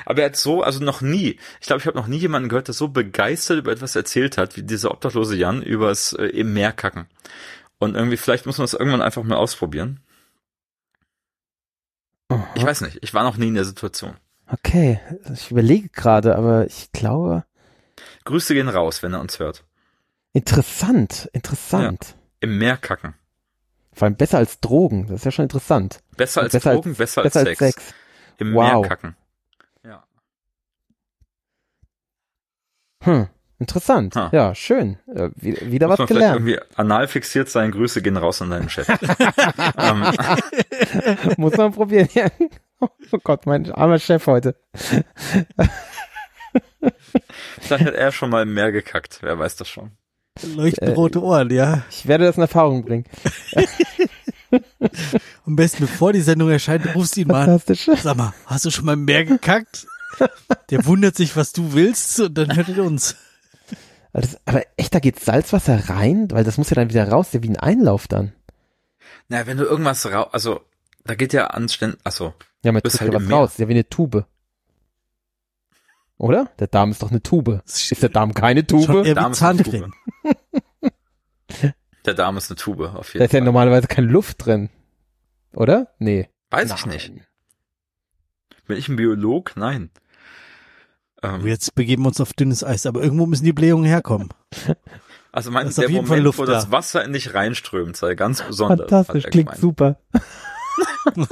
[0.05, 2.69] Aber er hat so, also noch nie, ich glaube, ich habe noch nie jemanden gehört,
[2.69, 6.73] der so begeistert über etwas erzählt hat, wie dieser obdachlose Jan übers äh, im Meer
[6.73, 7.07] kacken.
[7.79, 10.01] Und irgendwie, vielleicht muss man das irgendwann einfach mal ausprobieren.
[12.55, 14.17] Ich weiß nicht, ich war noch nie in der Situation.
[14.53, 15.01] Okay,
[15.33, 17.45] ich überlege gerade, aber ich glaube,
[18.25, 19.65] Grüße gehen raus, wenn er uns hört.
[20.33, 22.17] interessant, interessant.
[22.41, 23.15] Im Meer kacken.
[23.93, 26.01] Vor allem besser als Drogen, das ist ja schon interessant.
[26.17, 27.75] Besser als besser als- Drogen, besser, besser als als Sex.
[27.77, 27.95] Sex.
[28.39, 28.81] Im Wow.
[28.81, 29.17] Meer kacken.
[29.85, 30.05] Ja.
[33.03, 33.27] Hm,
[33.59, 34.15] interessant.
[34.17, 34.31] Ha.
[34.33, 34.99] Ja, schön.
[35.15, 36.37] Äh, wie- wieder Muss was gelernt.
[36.37, 38.89] irgendwie anal fixiert sein, Grüße gehen raus an deinen Chef.
[39.77, 40.03] ähm,
[41.37, 42.09] Muss man probieren.
[42.15, 42.29] Ja.
[42.81, 44.57] Oh Gott, mein armer Chef heute.
[47.61, 49.93] vielleicht hat er schon mal im Meer gekackt, wer weiß das schon.
[50.43, 51.83] Leuchten Äh, rote Ohren, ja.
[51.91, 53.05] Ich werde das in Erfahrung bringen.
[55.47, 57.59] Am besten, bevor die Sendung erscheint, rufst du ihn mal an.
[57.61, 57.91] Fantastisch.
[58.03, 59.87] Sag mal, hast du schon mal im Meer gekackt?
[60.71, 63.17] Der wundert sich, was du willst, und dann hört er uns.
[64.13, 66.31] Aber, das, aber echt, da geht Salzwasser rein?
[66.31, 68.33] Weil das muss ja dann wieder raus, ja wie ein Einlauf dann.
[69.29, 70.61] Na, wenn du irgendwas rau, also,
[71.05, 74.27] da geht ja anständig, achso, Ja, man drückt halt was raus, ja wie eine Tube.
[76.19, 76.51] Oder?
[76.59, 77.63] Der Darm ist doch eine Tube.
[77.65, 79.07] Ist der Darm keine Schon Tube?
[79.07, 79.93] eher Darm ist Zahncreme.
[82.05, 83.45] der Darm ist eine Tube, auf Da jeden ist ja Fall.
[83.47, 84.69] normalerweise keine Luft drin.
[85.55, 85.89] Oder?
[85.99, 86.29] Nee.
[86.51, 86.95] Weiß ich Nein.
[86.95, 87.13] nicht.
[88.67, 89.53] Bin ich ein Biolog?
[89.57, 89.91] Nein.
[91.23, 94.29] Ähm, Jetzt begeben wir uns auf dünnes Eis, aber irgendwo müssen die Blähungen herkommen.
[95.33, 96.53] also mein, ist auf der jeden Fall Moment, Luft wo da.
[96.53, 98.91] das Wasser in dich reinströmt, sei ganz besonders.
[98.91, 99.61] Fantastisch, klingt gemeint.
[99.61, 100.01] super.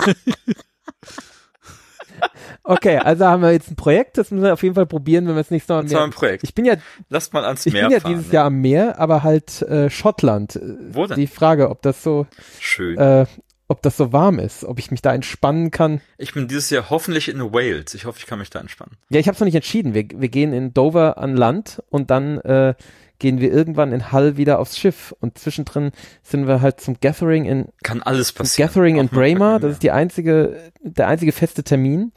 [2.65, 5.35] okay, also haben wir jetzt ein Projekt, das müssen wir auf jeden Fall probieren, wenn
[5.35, 6.11] wir es nächstes Mal Das war ein.
[6.11, 6.45] Projekt.
[6.45, 6.75] Ich bin ja,
[7.09, 8.15] Lasst mal ans ich Meer bin ja fahren.
[8.17, 10.59] dieses Jahr am Meer, aber halt äh, Schottland.
[10.91, 11.17] Wo denn?
[11.17, 12.27] Die Frage, ob das so,
[12.59, 12.99] Schön.
[12.99, 13.27] äh,
[13.69, 16.01] ob das so warm ist, ob ich mich da entspannen kann.
[16.17, 17.95] Ich bin dieses Jahr hoffentlich in Wales.
[17.95, 18.97] Ich hoffe, ich kann mich da entspannen.
[19.11, 19.95] Ja, ich habe es noch nicht entschieden.
[19.95, 22.75] Wir, wir gehen in Dover an Land und dann äh,
[23.19, 25.15] gehen wir irgendwann in Hull wieder aufs Schiff.
[25.21, 28.69] Und zwischendrin sind wir halt zum Gathering in Kann alles passieren.
[28.69, 29.55] Gathering in Braemar.
[29.57, 32.13] Rücken, Das ist die einzige, der einzige feste Termin.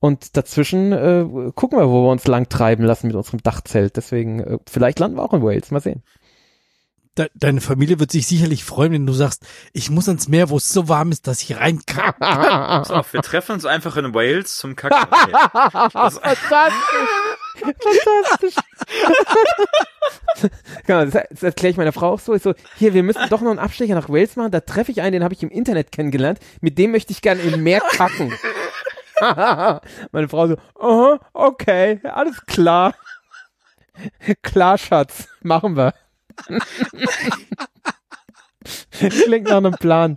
[0.00, 3.96] Und dazwischen äh, gucken wir, wo wir uns lang treiben lassen mit unserem Dachzelt.
[3.96, 5.70] Deswegen, äh, vielleicht landen wir auch in Wales.
[5.70, 6.02] Mal sehen.
[7.18, 10.56] De deine Familie wird sich sicherlich freuen, wenn du sagst, ich muss ans Meer, wo
[10.56, 12.14] es so warm ist, dass ich rein kann.
[12.18, 14.96] Pass auf, wir treffen uns einfach in Wales zum Kacken.
[15.12, 15.88] Okay.
[15.92, 16.20] Das-
[17.62, 18.54] Fantastisch.
[20.86, 22.34] Genau, das, das erkläre ich meiner Frau auch so.
[22.34, 24.50] Ich so, hier, wir müssen doch noch einen Abstecher nach Wales machen.
[24.50, 26.40] Da treffe ich einen, den habe ich im Internet kennengelernt.
[26.60, 28.32] Mit dem möchte ich gerne im Meer kacken.
[30.12, 32.94] Meine Frau so, aha, okay, alles klar.
[34.42, 35.94] Klar, Schatz, machen wir.
[38.98, 40.16] Klingt nach einem Plan.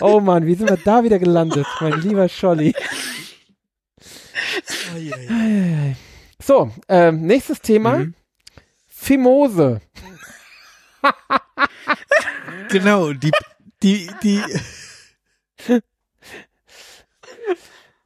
[0.00, 2.74] oh Mann, wie sind wir da wieder gelandet, mein lieber Scholli.
[6.40, 7.98] So, ähm, nächstes Thema.
[7.98, 8.14] Mhm.
[8.86, 9.80] Fimose.
[12.70, 13.30] Genau, die,
[13.82, 14.42] die, die,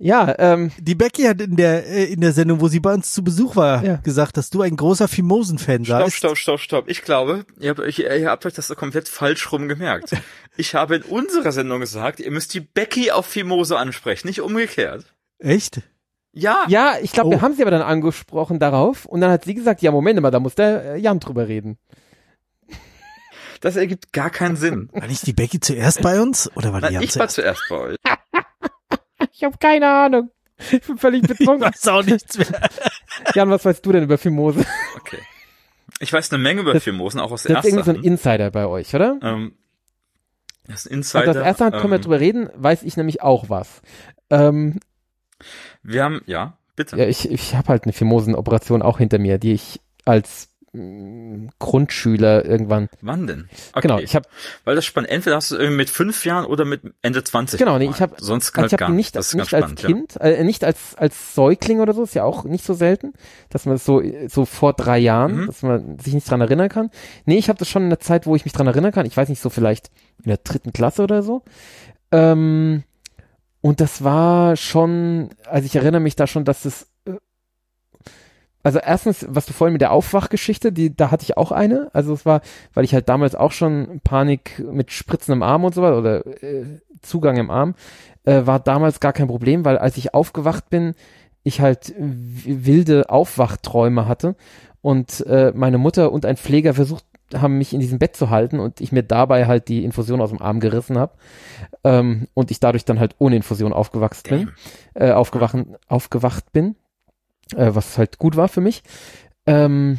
[0.05, 3.13] Ja, ähm, die Becky hat in der, äh, in der Sendung, wo sie bei uns
[3.13, 3.97] zu Besuch war, Ja.
[3.97, 6.17] gesagt, dass du ein großer Fimosen-Fan Stopp, seist.
[6.17, 6.89] stopp, stopp, stopp.
[6.89, 10.11] Ich glaube, ihr habt, euch, ihr habt euch das so komplett falsch rum gemerkt.
[10.57, 15.05] Ich habe in unserer Sendung gesagt, ihr müsst die Becky auf Fimose ansprechen, nicht umgekehrt.
[15.39, 15.83] Echt?
[16.33, 17.31] Ja, ja, ich glaube, Oh.
[17.33, 20.31] wir haben sie aber dann angesprochen darauf und dann hat sie gesagt, ja, Moment mal,
[20.31, 21.79] da muss der äh, Jan drüber reden.
[23.61, 24.89] das ergibt gar keinen Sinn.
[24.93, 26.51] War nicht die Becky zuerst bei uns?
[26.57, 27.61] Oder war die Nein, Jan ich war zuerst?
[27.61, 27.97] zuerst bei euch.
[29.35, 30.31] Ich habe keine Ahnung.
[30.73, 31.63] Ich bin völlig Ich betrunken.
[31.73, 32.69] weiß auch nichts mehr.
[33.35, 34.65] Jan, was weißt du denn über Fimose?
[34.97, 35.19] Okay.
[36.01, 38.09] Ich weiß eine Menge über Fimosen, auch aus Das ist irgendwie so ein Erster.
[38.09, 39.19] Insider bei euch, oder?
[39.23, 39.55] ähm,
[40.67, 41.35] das ist ein Also Insider.
[41.35, 43.81] das erste Hand können wir ähm, drüber reden, weiß ich nämlich auch was.
[44.31, 44.81] Ähm,
[45.83, 46.97] wir haben, ja, bitte.
[46.97, 52.45] ja, ich ich habe halt eine Fimosenoperation auch hinter mir, die ich als mh, Grundschüler
[52.45, 52.89] irgendwann.
[53.03, 53.49] Wann denn?
[53.73, 53.83] Okay.
[53.83, 54.27] Genau, ich habe
[54.65, 55.11] Weil das spannend.
[55.11, 57.59] Entweder hast du es irgendwie mit fünf Jahren oder mit Ende 20.
[57.59, 59.15] Genau, nee, ich hab- Sonst also halt ich gar habe nicht.
[59.15, 60.09] Das ist nicht ganz als spannend.
[60.11, 63.13] Kind, äh, nicht als als Säugling oder so, ist ja auch nicht so selten,
[63.51, 65.47] dass man es so so vor drei Jahren, Mhm.
[65.47, 66.91] dass man sich nicht dran erinnern kann.
[67.27, 69.07] Nee, ich habe das schon in der Zeit, wo ich mich dran erinnern kann.
[69.07, 69.91] Ich weiß nicht, so vielleicht
[70.23, 71.43] in der dritten Klasse oder so.
[72.11, 72.83] Ähm,
[73.63, 77.13] und das war schon, also ich erinnere mich da schon, dass es äh,
[78.65, 81.91] also erstens, was du vorhin mit der Aufwachgeschichte, die, da hatte ich auch eine.
[81.93, 82.43] Also es war,
[82.75, 86.27] weil ich halt damals auch schon Panik mit Spritzen im Arm und so weiter oder
[86.43, 86.65] äh,
[87.01, 87.75] Zugang im Arm,
[88.25, 90.95] äh, war damals gar kein Problem, weil als ich aufgewacht bin,
[91.45, 94.37] ich halt wilde Aufwachträume hatte
[94.81, 97.05] und äh, meine Mutter und ein Pfleger versucht
[97.41, 100.31] haben, mich in diesem Bett zu halten und ich mir dabei halt die Infusion aus
[100.31, 101.15] dem Arm gerissen habe
[101.85, 104.53] ähm, und ich dadurch dann halt ohne Infusion aufgewachsen bin
[104.95, 106.77] äh, aufgewachen, aufgewacht bin,
[107.55, 108.83] äh, was halt gut war für mich.
[109.47, 109.99] Ähm,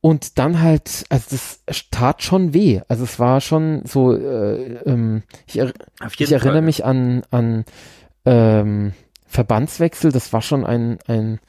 [0.00, 2.80] und dann halt, also das tat schon weh.
[2.88, 5.72] Also es war schon so, äh, ähm, ich, er,
[6.18, 6.62] ich erinnere Fall.
[6.62, 7.64] mich an, an
[8.24, 8.92] ähm,
[9.26, 11.40] Verbandswechsel, das war schon ein, ein,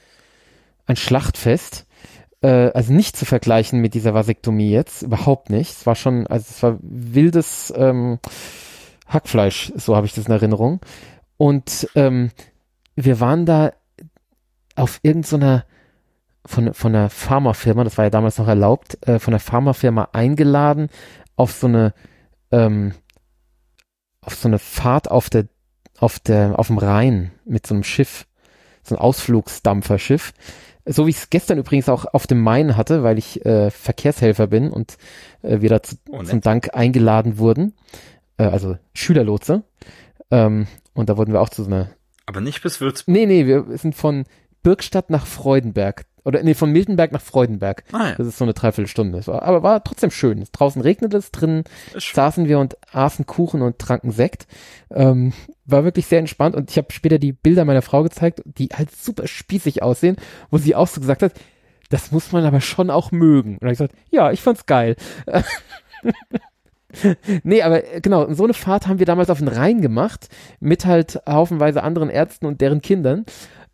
[0.86, 1.86] ein Schlachtfest.
[2.42, 5.72] Äh, also nicht zu vergleichen mit dieser Vasektomie jetzt, überhaupt nicht.
[5.72, 8.20] Es war schon, also es war wildes ähm,
[9.08, 10.80] Hackfleisch, so habe ich das in Erinnerung.
[11.38, 12.32] Und ähm,
[12.96, 13.74] wir waren da
[14.76, 15.66] auf irgendeiner
[16.46, 20.90] von, von einer Pharmafirma, das war ja damals noch erlaubt, äh, von der Pharmafirma eingeladen
[21.36, 21.94] auf so eine
[22.52, 22.94] ähm,
[24.22, 25.48] auf so eine Fahrt auf der
[26.00, 28.26] auf der auf dem Rhein mit so einem Schiff,
[28.84, 30.34] so ein Ausflugsdampferschiff.
[30.92, 34.48] So wie ich es gestern übrigens auch auf dem Main hatte, weil ich äh, Verkehrshelfer
[34.48, 34.98] bin und
[35.42, 37.74] äh, wir dazu Oh, zum Dank eingeladen wurden,
[38.38, 39.64] äh, also Schülerlotse.
[40.32, 41.90] Ähm, und da wurden wir auch zu so einer
[42.26, 43.14] Aber nicht bis Würzburg.
[43.14, 44.26] Nee, nee, wir sind von
[44.64, 46.06] Birkstadt nach Freudenberg.
[46.26, 47.84] Oder nee, von Miltenberg nach Freudenberg.
[47.92, 48.16] Ah, ja.
[48.16, 49.26] Das ist so eine Dreiviertelstunde.
[49.28, 50.44] War, aber war trotzdem schön.
[50.52, 51.64] Draußen regnete es, schön.
[51.98, 54.48] saßen wir und aßen Kuchen und tranken Sekt.
[54.92, 55.34] Ähm,
[55.66, 58.92] war wirklich sehr entspannt und ich habe später die Bilder meiner Frau gezeigt, die halt
[58.96, 60.18] super spießig aussehen,
[60.50, 61.34] wo sie auch so gesagt hat,
[61.90, 63.54] das muss man aber schon auch mögen.
[63.54, 64.96] Und da hab ich gesagt, ja, ich fand's geil.
[67.44, 70.86] nee, aber äh, genau, so eine Fahrt haben wir damals auf den Rhein gemacht, mit
[70.86, 73.26] halt haufenweise anderen Ärzten und deren Kindern.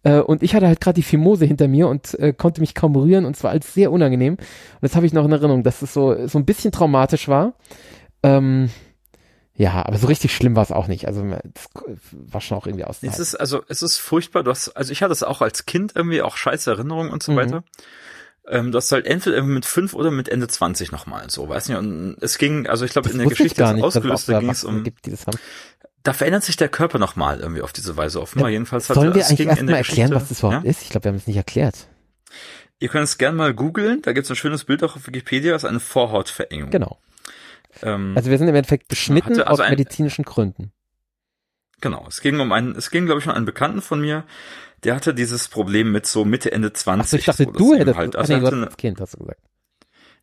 [0.05, 2.95] Äh, und ich hatte halt gerade die Fimose hinter mir und äh, konnte mich kaum
[2.95, 4.35] rühren und zwar als sehr unangenehm.
[4.35, 7.55] Und das habe ich noch in Erinnerung, dass es so, so ein bisschen traumatisch war.
[8.21, 8.69] Ähm,
[9.55, 11.07] ja, aber so richtig schlimm war es auch nicht.
[11.07, 12.99] Also es war schon auch irgendwie aus.
[13.01, 14.43] Es ist also es ist furchtbar.
[14.43, 17.31] Du hast, also ich hatte es auch als Kind irgendwie auch scheiße Erinnerungen und so
[17.31, 17.37] mhm.
[17.37, 17.63] weiter.
[18.47, 21.79] Ähm, du hast halt entweder mit fünf oder mit Ende 20 nochmal so, weiß nicht.
[21.79, 24.63] Und es ging, also ich glaube in der Geschichte gar nicht, ausgelöst, da ging es
[24.63, 24.83] um.
[24.83, 25.07] Gibt,
[26.05, 28.49] da verändert sich der Körper nochmal irgendwie auf diese Weise offenbar.
[28.49, 30.69] Ja, Jedenfalls hat Sollen wir eigentlich erstmal erklären, was das überhaupt ja?
[30.69, 30.83] ist?
[30.83, 31.87] Ich glaube, wir haben es nicht erklärt.
[32.79, 34.03] Ihr könnt es gerne mal googeln.
[34.03, 35.53] Da gibt es ein schönes Bild auch auf Wikipedia.
[35.53, 36.69] Das ist eine Vorhautverengung.
[36.69, 36.99] Genau.
[37.81, 40.71] Ähm, also wir sind im Endeffekt beschnitten also aus medizinischen Gründen.
[41.81, 42.05] Genau.
[42.07, 44.25] Es ging um einen, es ging glaube ich um einen Bekannten von mir,
[44.83, 47.03] der hatte dieses Problem mit so Mitte, Ende 20.
[47.03, 49.41] Ach so, ich dachte, so, du hättest, halt, also nee, als Kind, hast du gesagt.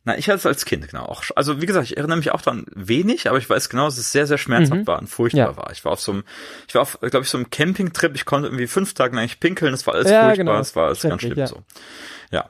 [0.05, 1.05] Na, ich hatte es als Kind, genau.
[1.05, 3.97] Auch, also wie gesagt, ich erinnere mich auch daran wenig, aber ich weiß genau, dass
[3.97, 4.87] es sehr, sehr schmerzhaft mhm.
[4.87, 5.57] war und furchtbar ja.
[5.57, 5.71] war.
[5.71, 6.23] Ich war auf so einem,
[6.67, 9.73] ich war auf, glaube ich, so einem Campingtrip, ich konnte irgendwie fünf Tage eigentlich pinkeln,
[9.73, 10.59] es war alles ja, furchtbar, genau.
[10.59, 11.47] es war alles ganz schlimm ja.
[11.47, 11.63] so.
[12.31, 12.49] Ja.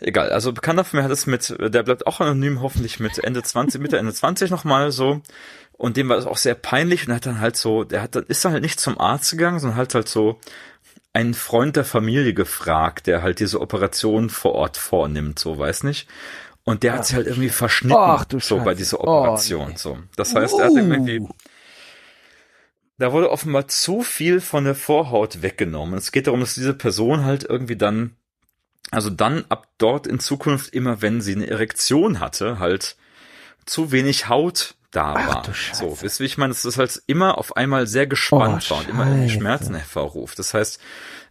[0.00, 3.42] Egal, also bekannter von mir hat es mit, der bleibt auch anonym, hoffentlich mit Ende
[3.42, 5.22] 20, Mitte Ende 20 nochmal so.
[5.72, 8.24] Und dem war es auch sehr peinlich und hat dann halt so, der hat dann,
[8.24, 10.38] ist dann halt nicht zum Arzt gegangen, sondern halt halt so
[11.14, 16.08] einen Freund der Familie gefragt, der halt diese Operation vor Ort vornimmt, so weiß nicht.
[16.64, 19.98] Und der hat sich halt irgendwie verschnitten, Ach, so bei dieser Operation, oh, so.
[20.16, 21.28] Das heißt, er hat irgendwie, uh.
[22.98, 25.98] da wurde offenbar zu viel von der Vorhaut weggenommen.
[25.98, 28.16] Es geht darum, dass diese Person halt irgendwie dann,
[28.90, 32.96] also dann ab dort in Zukunft immer, wenn sie eine Erektion hatte, halt
[33.66, 35.44] zu wenig Haut da Ach, war.
[35.72, 38.80] So, wisst ihr, ich meine, es ist halt immer auf einmal sehr gespannt oh, war
[38.80, 40.38] und immer Schmerzen hervorruft.
[40.38, 40.80] Das heißt,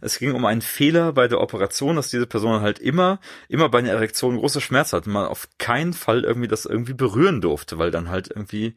[0.00, 3.18] es ging um einen Fehler bei der Operation, dass diese Person halt immer,
[3.48, 6.94] immer bei einer Erektion große Schmerzen hatte und man auf keinen Fall irgendwie das irgendwie
[6.94, 8.76] berühren durfte, weil dann halt irgendwie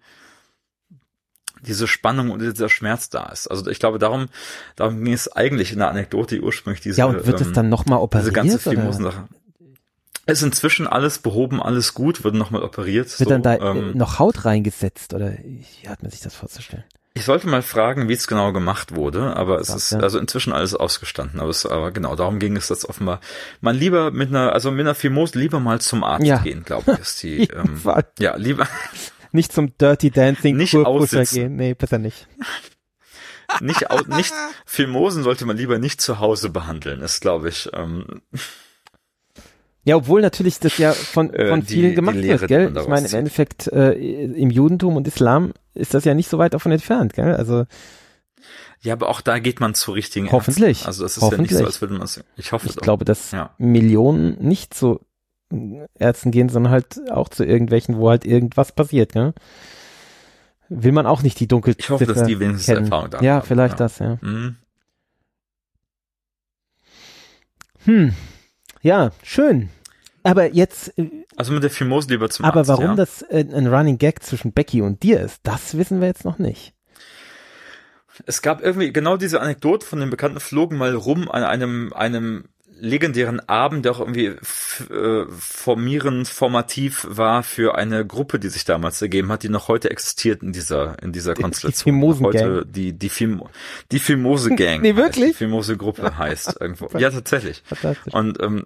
[1.62, 3.48] diese Spannung und dieser Schmerz da ist.
[3.48, 4.28] Also ich glaube, darum,
[4.76, 7.00] darum ging es eigentlich in der Anekdote ursprünglich diese.
[7.00, 8.28] Ja, und wird ähm, es dann nochmal operiert?
[8.28, 9.28] Diese ganze Fimosen-Sache.
[10.28, 13.08] Ist inzwischen alles behoben, alles gut, wird nochmal operiert.
[13.08, 16.36] Wird so, dann da äh, ähm, noch Haut reingesetzt oder wie hat man sich das
[16.36, 16.84] vorzustellen?
[17.18, 20.00] Ich sollte mal fragen, wie es genau gemacht wurde, aber es ist ja.
[20.02, 21.40] also inzwischen alles ausgestanden.
[21.40, 23.22] Aber, es, aber genau, darum ging es jetzt offenbar.
[23.60, 26.38] Man lieber mit einer, also mit einer Fimose lieber mal zum Arzt ja.
[26.38, 27.44] gehen, glaube ich, ist die.
[27.48, 27.82] ähm,
[28.20, 28.68] ja, lieber.
[29.32, 30.72] Nicht zum Dirty Dancing nicht
[31.32, 31.56] gehen.
[31.58, 32.28] Nee, besser nicht.
[33.60, 34.34] nicht, nicht,
[34.66, 37.70] Fimosen sollte man lieber nicht zu Hause behandeln, ist, glaube ich.
[37.74, 38.22] Ähm,
[39.88, 42.74] ja, obwohl natürlich das ja von, äh, von äh, vielen gemacht wird, gell?
[42.78, 46.54] Ich meine, im Endeffekt äh, im Judentum und Islam ist das ja nicht so weit
[46.54, 47.34] davon entfernt, gell?
[47.36, 47.66] Also
[48.82, 50.80] ja, aber auch da geht man zu richtigen Hoffentlich.
[50.80, 50.88] Ärzten.
[50.88, 51.52] Also das ist Hoffentlich.
[51.52, 52.22] ja nicht so, als würde man es.
[52.36, 52.82] Ich hoffe ich es auch.
[52.82, 53.52] glaube, dass ja.
[53.58, 55.00] Millionen nicht zu
[55.98, 59.34] Ärzten gehen, sondern halt auch zu irgendwelchen, wo halt irgendwas passiert, gell?
[60.68, 61.76] Will man auch nicht die Dunkel.
[61.78, 62.84] Ich hoffe, dass die wenigstens kennen.
[62.84, 63.48] Erfahrung da Ja, haben.
[63.48, 63.86] vielleicht ja.
[63.86, 64.18] das, ja.
[64.22, 64.58] Mhm.
[67.86, 68.14] Hm.
[68.82, 69.70] Ja, schön.
[70.28, 70.98] Aber jetzt.
[70.98, 72.96] Äh, also mit der Fimose lieber zum Aber Arzt, warum ja?
[72.96, 76.38] das äh, ein Running Gag zwischen Becky und dir ist, das wissen wir jetzt noch
[76.38, 76.74] nicht.
[78.26, 82.46] Es gab irgendwie genau diese Anekdote von den Bekannten flogen mal rum an einem, einem
[82.80, 89.02] legendären Abend, der auch irgendwie äh, formierend, formativ war für eine Gruppe, die sich damals
[89.02, 91.72] ergeben hat, die noch heute existiert in dieser in dieser Konstellation.
[91.72, 93.44] Die Fimosen heute die die Film
[93.92, 94.82] die Filmose Gang.
[94.82, 95.26] nee, wirklich?
[95.26, 96.90] Heißt, die Filmose Gruppe heißt irgendwo.
[96.98, 97.64] Ja, tatsächlich.
[98.12, 98.66] Und ähm,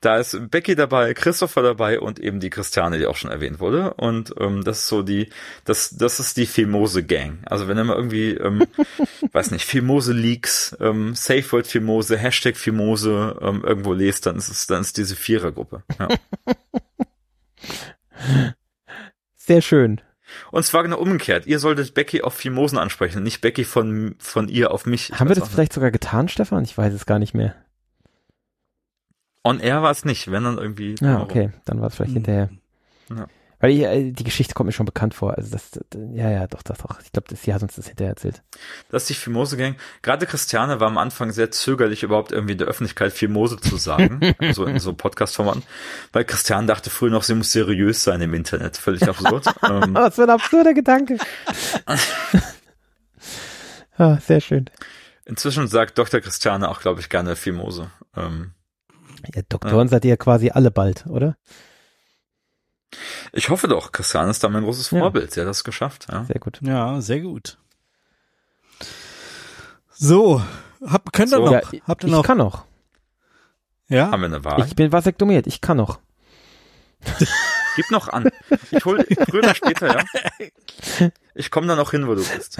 [0.00, 3.94] da ist Becky dabei, Christopher dabei und eben die Christiane, die auch schon erwähnt wurde.
[3.94, 5.28] Und ähm, das ist so die,
[5.64, 7.38] das, das ist die Fimose Gang.
[7.46, 8.66] Also wenn ihr mal irgendwie, ähm,
[9.32, 14.48] weiß nicht, Fimose Leaks, ähm, Safe Word Fimose, Hashtag Fimose ähm, irgendwo lest, dann ist
[14.48, 15.82] es, dann ist diese Vierergruppe.
[15.98, 16.08] Ja.
[19.36, 20.00] Sehr schön.
[20.50, 21.46] Und zwar genau umgekehrt.
[21.46, 25.10] Ihr solltet Becky auf Fimosen ansprechen, nicht Becky von, von ihr auf mich.
[25.10, 26.64] Ich Haben wir das vielleicht sogar getan, Stefan?
[26.64, 27.54] Ich weiß es gar nicht mehr.
[29.44, 30.94] On Air war es nicht, wenn dann irgendwie.
[31.00, 32.16] Ja, ah, okay, dann war es vielleicht mhm.
[32.16, 32.50] hinterher.
[33.10, 33.26] Ja.
[33.62, 35.38] Weil ich, äh, die Geschichte kommt mir schon bekannt vor.
[35.38, 35.70] Also das,
[36.14, 37.00] ja, ja, doch, das doch.
[37.04, 38.42] Ich glaube, sie hat uns das hinterher erzählt.
[38.90, 42.66] Dass die Fimose Gang, gerade Christiane war am Anfang sehr zögerlich, überhaupt irgendwie in der
[42.66, 45.62] Öffentlichkeit Fimose zu sagen, so in so Podcast-Formaten,
[46.12, 48.76] weil Christiane dachte früher noch, sie muss seriös sein im Internet.
[48.76, 49.46] Völlig absurd.
[49.62, 51.18] ähm, Was für ein absurder Gedanke.
[53.96, 54.68] ah, sehr schön.
[55.24, 56.20] Inzwischen sagt Dr.
[56.20, 57.92] Christiane auch, glaube ich, gerne Fimose.
[58.16, 58.54] Ähm,
[59.34, 59.88] ja, Doktoren ja.
[59.88, 61.36] seid ihr quasi alle bald, oder?
[63.32, 63.92] Ich hoffe doch.
[63.92, 65.30] Christian ist da mein großes Vorbild.
[65.30, 65.30] Ja.
[65.32, 66.06] Sie hat das geschafft.
[66.10, 66.24] Ja.
[66.24, 66.60] Sehr gut.
[66.62, 67.58] Ja, sehr gut.
[69.90, 70.42] So,
[70.84, 71.44] hab, könnt ihr so.
[71.44, 71.72] noch?
[71.72, 72.20] Ja, Habt ihr noch?
[72.20, 72.64] Ich kann noch.
[73.88, 74.10] Ja?
[74.10, 74.64] Haben wir eine Wahl?
[74.66, 75.46] Ich bin vasektomiert.
[75.46, 76.00] Ich kann noch.
[77.76, 78.28] Gib noch an.
[78.70, 81.08] Ich hol früher oder später, ja.
[81.34, 82.58] Ich komme da noch hin, wo du bist.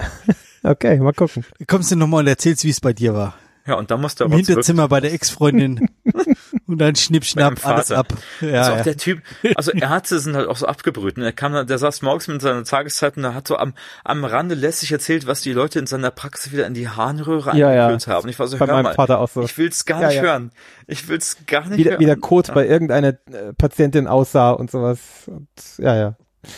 [0.63, 1.45] Okay, mal gucken.
[1.67, 3.35] Kommst du nochmal und erzählst, wie es bei dir war.
[3.65, 5.87] Ja, und dann musst du Im Hinterzimmer bei der Ex-Freundin.
[6.67, 8.07] und dann schnipp, schnapp, alles ab.
[8.41, 8.83] Ja, Ja, also auch ja.
[8.83, 9.21] der Typ,
[9.55, 11.17] also Ärzte sind halt auch so abgebrüht.
[11.17, 11.25] Ne?
[11.25, 14.25] Er kam dann, der saß morgens mit seiner Tageszeit und der hat so am, am
[14.25, 17.87] Rande lässig erzählt, was die Leute in seiner Praxis wieder in die Harnröhre Ja, ja.
[17.87, 18.23] eingeführt haben.
[18.25, 19.43] Und ich war so, Bei hör meinem mal, Vater auch so.
[19.43, 20.23] ich will's gar Ja, nicht ja.
[20.23, 20.51] hören.
[20.87, 22.01] Ich will's gar nicht Wie, der- hören.
[22.01, 22.53] wie der Code ja.
[22.55, 24.99] bei irgendeiner äh, Patientin aussah und sowas.
[25.27, 26.15] Und, ja, ja.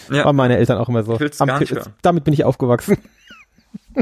[0.09, 0.25] Ja.
[0.25, 1.13] Waren meine Eltern auch immer so.
[1.13, 1.93] Ich will's gar nicht hören.
[2.01, 2.97] damit bin ich aufgewachsen.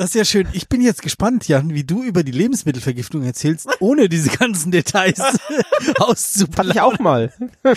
[0.00, 0.48] Das ist ja schön.
[0.54, 5.18] Ich bin jetzt gespannt, Jan, wie du über die Lebensmittelvergiftung erzählst, ohne diese ganzen Details
[5.18, 7.30] Fand auszuplanen, ich auch mal.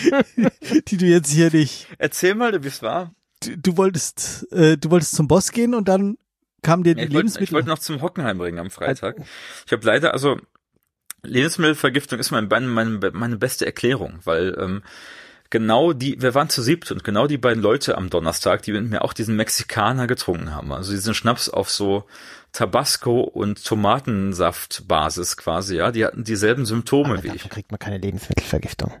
[0.88, 1.86] die du jetzt hier nicht.
[1.98, 3.14] Erzähl mal, wie es war.
[3.42, 6.16] Du, du wolltest, äh, du wolltest zum Boss gehen und dann
[6.62, 7.44] kam dir die Ja, ich wollte Lebensmittel.
[7.44, 9.16] ich wollte noch zum Hockenheim bringen am Freitag.
[9.66, 10.40] Ich habe leider, also
[11.24, 14.82] Lebensmittelvergiftung ist mein, meine, meine, meine beste Erklärung, weil ähm,
[15.54, 18.90] genau die, wir waren zu siebt und genau die beiden Leute am Donnerstag, die mit
[18.90, 22.04] mir auch diesen Mexikaner getrunken haben, also diesen Schnaps auf so
[22.50, 27.48] Tabasco und Tomatensaftbasis quasi, ja, die hatten dieselben Symptome wie ich.
[27.48, 28.92] Kriegt man keine Lebensmittelvergiftung.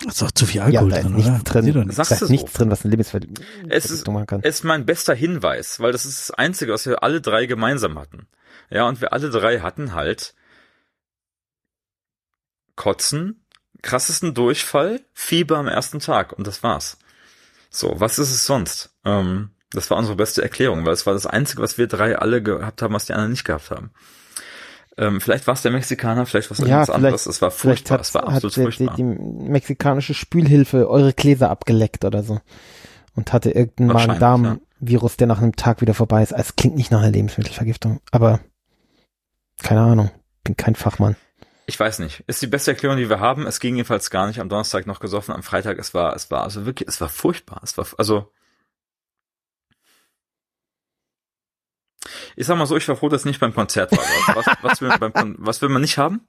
[0.00, 1.62] Da ist doch zu viel Ja, Alkohol da ist drin, nichts oder?
[1.62, 1.88] drin.
[1.88, 2.58] Da Sagst ist du nichts so?
[2.58, 4.40] drin, was eine Es ist- Lebensmittelvergiftung machen kann.
[4.44, 7.98] Es ist mein bester Hinweis, weil das ist das Einzige, was wir alle drei gemeinsam
[7.98, 8.28] hatten.
[8.70, 10.34] Ja, und wir alle drei hatten halt
[12.76, 13.43] Kotzen,
[13.84, 16.98] krassesten Durchfall, Fieber am ersten Tag und das war's.
[17.70, 18.90] So, was ist es sonst?
[19.04, 22.42] Ähm, das war unsere beste Erklärung, weil es war das Einzige, was wir drei alle
[22.42, 23.90] gehabt haben, was die anderen nicht gehabt haben.
[24.96, 27.26] Ähm, vielleicht war es der Mexikaner, vielleicht war es Ja, anderes.
[27.26, 28.96] Es war furchtbar, hat, es war hat absolut die, die, furchtbar.
[28.96, 32.40] die mexikanische Spülhilfe eure Gläser abgeleckt oder so.
[33.16, 36.32] Und hatte irgendeinen Magen-Darm-Virus, der nach einem Tag wieder vorbei ist.
[36.32, 38.40] Also, Es klingt nicht nach einer Lebensmittelvergiftung, aber
[39.62, 40.10] keine Ahnung.
[40.44, 41.16] Bin kein Fachmann.
[41.66, 42.22] Ich weiß nicht.
[42.26, 43.46] Ist die beste Erklärung, die wir haben.
[43.46, 44.40] Es ging jedenfalls gar nicht.
[44.40, 45.78] Am Donnerstag noch gesoffen, am Freitag.
[45.78, 47.60] Es war, es war also wirklich, es war furchtbar.
[47.62, 48.32] Es war, also.
[52.36, 54.04] Ich sag mal so, ich war froh, dass es nicht beim Konzert war.
[54.34, 56.28] Was, was, will, beim, was will man nicht haben?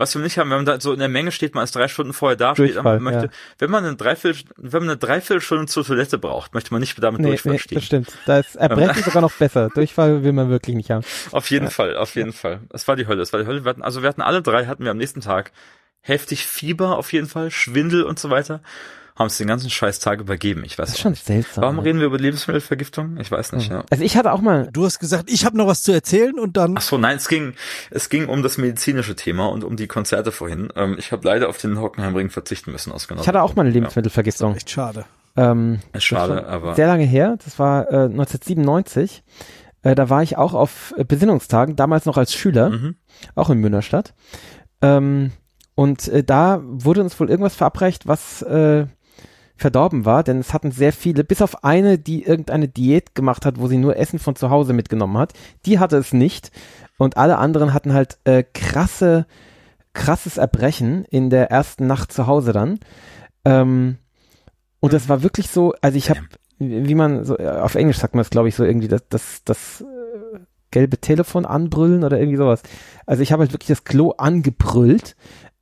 [0.00, 1.86] Was wir nicht haben, wenn man da so in der Menge steht, man ist drei
[1.86, 3.32] Stunden vorher da, steht, man möchte, ja.
[3.58, 7.20] wenn man eine Dreiviertel, wenn man eine Dreiviertelstunde zur Toilette braucht, möchte man nicht damit
[7.20, 7.74] Nee, Durchfall nee, stehen.
[7.76, 8.12] das stimmt.
[8.24, 9.68] Da ist Erbrechen sogar noch besser.
[9.68, 11.04] Durchfall will man wirklich nicht haben.
[11.32, 12.60] Auf jeden Fall, auf jeden Fall.
[12.72, 13.62] Es war die Hölle, es war die Hölle.
[13.62, 15.52] Wir hatten, also wir hatten alle drei, hatten wir am nächsten Tag
[16.00, 18.62] heftig Fieber auf jeden Fall, Schwindel und so weiter.
[19.20, 20.64] Haben uns den ganzen scheiß Tag übergeben.
[20.64, 21.26] Ich weiß Das ist auch schon nicht.
[21.26, 21.60] seltsam.
[21.60, 21.84] Warum ne?
[21.84, 23.18] reden wir über Lebensmittelvergiftung?
[23.20, 23.84] Ich weiß nicht, ja.
[23.90, 26.56] Also ich hatte auch mal, Du hast gesagt, ich habe noch was zu erzählen und
[26.56, 27.52] dann Ach so, nein, es ging,
[27.90, 30.72] es ging um das medizinische Thema und um die Konzerte vorhin.
[30.74, 33.20] Ähm, ich habe leider auf den Hockenheimring verzichten müssen aus genau.
[33.20, 34.56] ich hatte auch mal eine Lebensmittelvergiftung.
[34.56, 35.04] echt schade.
[35.36, 39.22] Ähm, Ist schade, aber Sehr lange her, das war äh, 1997.
[39.82, 42.96] Äh, da war ich auch auf äh, Besinnungstagen, damals noch als Schüler, mhm.
[43.34, 44.14] auch in Münnerstadt.
[44.80, 45.32] Ähm,
[45.74, 48.86] und äh, da wurde uns wohl irgendwas verabreicht, was äh,
[49.60, 53.60] verdorben war, denn es hatten sehr viele, bis auf eine, die irgendeine Diät gemacht hat,
[53.60, 55.34] wo sie nur Essen von zu Hause mitgenommen hat,
[55.66, 56.50] die hatte es nicht.
[56.98, 59.26] Und alle anderen hatten halt äh, krasse,
[59.92, 62.80] krasses Erbrechen in der ersten Nacht zu Hause dann.
[63.44, 63.98] Ähm,
[64.80, 66.20] und das war wirklich so, also ich habe,
[66.58, 69.44] wie man so, äh, auf Englisch sagt man es, glaube ich, so irgendwie, das, das,
[69.44, 70.38] das äh,
[70.70, 72.62] gelbe Telefon anbrüllen oder irgendwie sowas.
[73.06, 75.16] Also ich habe halt wirklich das Klo angebrüllt,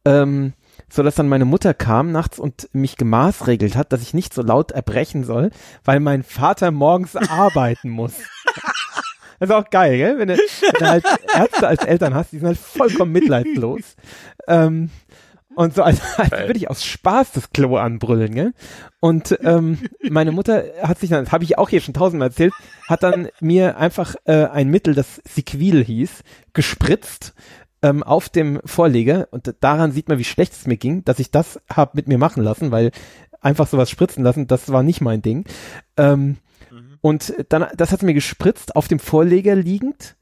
[0.05, 0.53] ähm,
[0.91, 4.43] so dass dann meine Mutter kam nachts und mich gemaßregelt hat, dass ich nicht so
[4.43, 5.51] laut erbrechen soll,
[5.85, 8.15] weil mein Vater morgens arbeiten muss.
[9.39, 10.19] Das ist auch geil, gell?
[10.19, 13.97] Wenn du, wenn du halt Ärzte als Eltern hast, die sind halt vollkommen mitleidslos.
[14.47, 14.91] Ähm,
[15.59, 18.53] und so, als, als würde ich aus Spaß das Klo anbrüllen, gell?
[19.01, 22.53] Und ähm, meine Mutter hat sich dann, das habe ich auch hier schon tausendmal erzählt,
[22.89, 27.35] hat dann mir einfach äh, ein Mittel, das Sequil hieß, gespritzt
[27.83, 29.29] ähm, auf dem Vorleger.
[29.31, 32.19] Und daran sieht man, wie schlecht es mir ging, dass ich das hab mit mir
[32.19, 32.91] machen lassen, weil
[33.41, 35.45] einfach sowas spritzen lassen, das war nicht mein Ding.
[35.97, 36.39] Ähm,
[37.01, 40.17] und dann, das hat sie mir gespritzt, auf dem Vorleger liegend.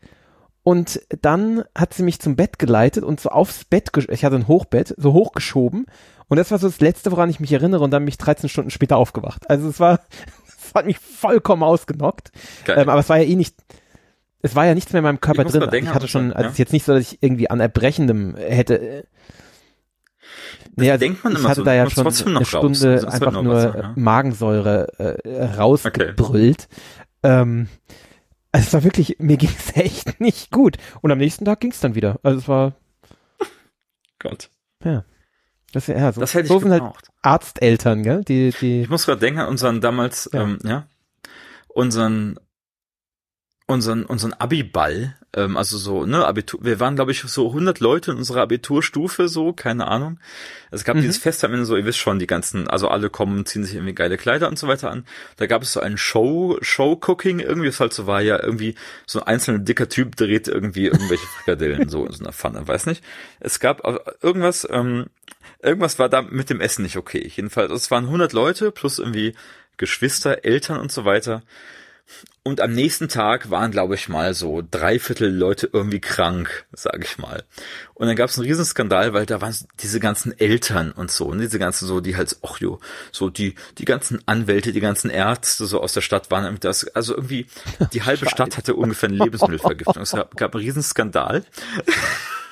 [0.62, 4.48] Und dann hat sie mich zum Bett geleitet und so aufs Bett, ich hatte ein
[4.48, 5.86] Hochbett, so hochgeschoben.
[6.28, 7.84] Und das war so das Letzte, woran ich mich erinnere.
[7.84, 9.48] Und dann bin ich 13 Stunden später aufgewacht.
[9.48, 10.00] Also es war,
[10.48, 12.32] es hat mich vollkommen ausgenockt.
[12.66, 13.54] Ähm, aber es war ja eh nicht,
[14.46, 15.68] es war ja nichts mehr in meinem Körper muss drin.
[15.70, 16.46] denken, ich hatte schon, also, ja.
[16.46, 18.78] es ist jetzt nicht so, dass ich irgendwie an Erbrechendem hätte.
[18.80, 19.02] äh,
[20.78, 22.44] Nee, also denkt man ich immer hatte so, da ja schon eine.
[22.44, 23.92] Stunde Also einfach nur besser, ja.
[23.96, 26.68] Magensäure äh, rausgebrüllt.
[27.22, 27.68] Ähm,
[28.52, 30.76] also es war wirklich, mir ging es echt nicht gut.
[31.00, 32.20] Und am nächsten Tag ging es dann wieder.
[32.22, 32.74] Also es war,
[34.18, 34.50] Gott.
[35.72, 36.82] das, ja, so, Das hätte ich so sind halt.
[37.22, 38.22] Arzteltern, gell?
[38.24, 40.40] Die, die, Ich muss gerade denken an unseren damals, Ja.
[40.40, 40.86] ja, ähm, ja
[41.68, 42.38] unseren
[43.68, 46.60] unseren unseren Abi-Ball, ähm, also so ne Abitur.
[46.62, 50.20] Wir waren glaube ich so 100 Leute in unserer Abiturstufe, so keine Ahnung.
[50.70, 51.00] Es gab Mhm.
[51.00, 53.74] dieses Fest am Ende so, ihr wisst schon, die ganzen, also alle kommen, ziehen sich
[53.74, 55.04] irgendwie geile Kleider und so weiter an.
[55.36, 58.76] Da gab es so ein Show Show Cooking irgendwie, was halt so war ja irgendwie
[59.04, 62.86] so ein einzelner dicker Typ dreht irgendwie irgendwelche Frikadellen so in so einer Pfanne, weiß
[62.86, 63.02] nicht.
[63.40, 63.82] Es gab
[64.22, 64.66] irgendwas.
[64.70, 65.06] Ähm,
[65.60, 67.30] irgendwas war da mit dem Essen nicht okay.
[67.34, 69.34] Jedenfalls, es waren 100 Leute plus irgendwie
[69.76, 71.42] Geschwister, Eltern und so weiter.
[72.42, 77.02] Und am nächsten Tag waren, glaube ich mal, so drei Viertel Leute irgendwie krank, sage
[77.02, 77.42] ich mal.
[77.94, 81.40] Und dann gab es einen Riesenskandal, weil da waren diese ganzen Eltern und so, und
[81.40, 82.78] diese ganzen so, die halt, ach jo,
[83.10, 86.86] so die die ganzen Anwälte, die ganzen Ärzte so aus der Stadt waren damit das,
[86.88, 87.46] also irgendwie
[87.92, 90.02] die halbe Stadt hatte ungefähr eine Lebensmittelvergiftung.
[90.02, 91.44] Es gab, gab einen Riesenskandal.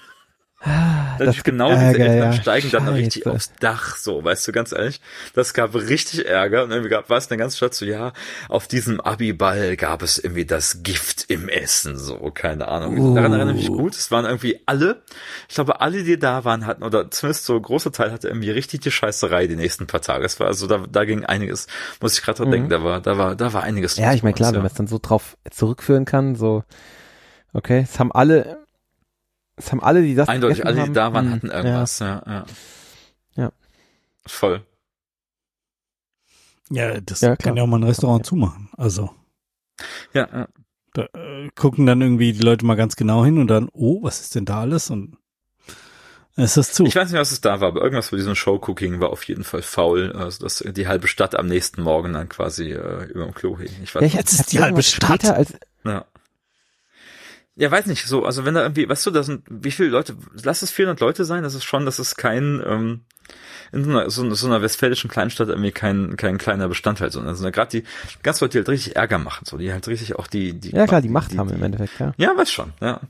[1.19, 2.41] Das gibt genau diese Ärger, Eltern ja.
[2.41, 2.95] steigen dann Scheiße.
[2.95, 5.01] richtig aufs Dach, so, weißt du, ganz ehrlich.
[5.35, 8.13] Das gab richtig Ärger und irgendwie gab war es eine ganze Stadt so, ja,
[8.49, 12.99] auf diesem Abiball gab es irgendwie das Gift im Essen, so, keine Ahnung.
[12.99, 13.15] Uh.
[13.15, 13.95] Daran erinnere ich mich gut.
[13.95, 15.03] Es waren irgendwie alle,
[15.49, 18.51] ich glaube, alle, die da waren, hatten, oder zumindest so ein großer Teil hatte irgendwie
[18.51, 20.25] richtig die Scheißerei die nächsten paar Tage.
[20.25, 21.67] Es war also, da, da ging einiges,
[22.01, 23.97] muss ich gerade dran denken, da war, da war, da war einiges.
[23.97, 24.03] Mhm.
[24.05, 26.65] Ja, ich meine, klar, uns, wenn man es dann so drauf zurückführen kann, so,
[27.53, 28.64] okay, es haben alle,
[29.57, 32.23] es haben alle, die das Eindeutig, alle, die haben, da waren, hm, hatten irgendwas, ja,
[32.27, 32.45] ja.
[33.37, 33.53] Ja.
[34.27, 34.63] Voll.
[36.71, 38.71] Ja, das Ja, kann ja auch mal ein Restaurant zumachen.
[38.77, 39.11] Also
[40.13, 40.49] Ja, ja.
[40.95, 44.21] da äh, gucken dann irgendwie die Leute mal ganz genau hin und dann, oh, was
[44.21, 44.91] ist denn da alles?
[44.91, 45.19] Und
[46.37, 46.85] dann ist das zu.
[46.87, 49.45] Ich weiß nicht, was es da war, aber irgendwas bei diesem Show-Cooking war auf jeden
[49.45, 53.35] Fall faul, also dass die halbe Stadt am nächsten Morgen dann quasi äh, über dem
[53.35, 53.71] Klo hing.
[53.83, 54.15] Ich weiß Ja, ich, nicht.
[54.15, 55.21] Jetzt ist die halbe Stadt.
[55.23, 55.53] Später als,
[55.85, 56.07] Ja.
[57.57, 60.17] Ja, weiß nicht, so, also wenn da irgendwie, weißt du, da sind, wie viele Leute,
[60.43, 63.03] lass es 400 Leute sein, das ist schon, das ist kein, ähm,
[63.71, 67.49] in so einer, so, so einer westfälischen Kleinstadt irgendwie kein, kein kleiner Bestandteil, sondern also
[67.51, 67.85] gerade die
[68.23, 70.87] ganz Leute, die halt richtig Ärger machen, so, die halt richtig auch die, die, ja
[70.87, 72.13] klar, die Macht haben im Endeffekt, ja.
[72.17, 73.01] Ja, weiß schon, ja.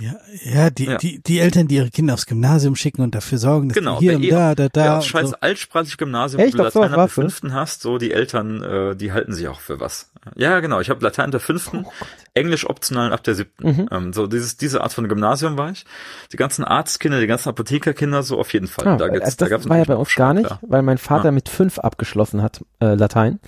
[0.00, 0.14] Ja,
[0.44, 0.96] ja, die, Ja.
[0.98, 4.06] Die, die Eltern, die ihre Kinder aufs Gymnasium schicken und dafür sorgen, dass Genau, die
[4.10, 4.84] hier und da, da, da.
[4.84, 5.36] ja, scheiß so.
[5.40, 6.54] altsprachliche Gymnasium, Echt?
[6.54, 9.60] wo du Latein ab der fünften hast, so die Eltern, äh, die halten sich auch
[9.60, 10.10] für was.
[10.34, 11.86] Ja, genau, ich habe Latein der fünften,
[12.34, 13.68] Englisch optional ab der siebten.
[13.68, 13.88] Mhm.
[13.92, 15.84] Ähm, so dieses, diese Art von Gymnasium war ich.
[16.32, 18.88] Die ganzen Arztkinder, die ganzen Apothekerkinder, so auf jeden Fall.
[18.88, 20.98] Ah, da gibt's, also da das gab's war ja bei uns gar nicht, weil mein
[20.98, 21.32] Vater Ah.
[21.32, 23.38] mit fünf abgeschlossen hat, äh, Latein.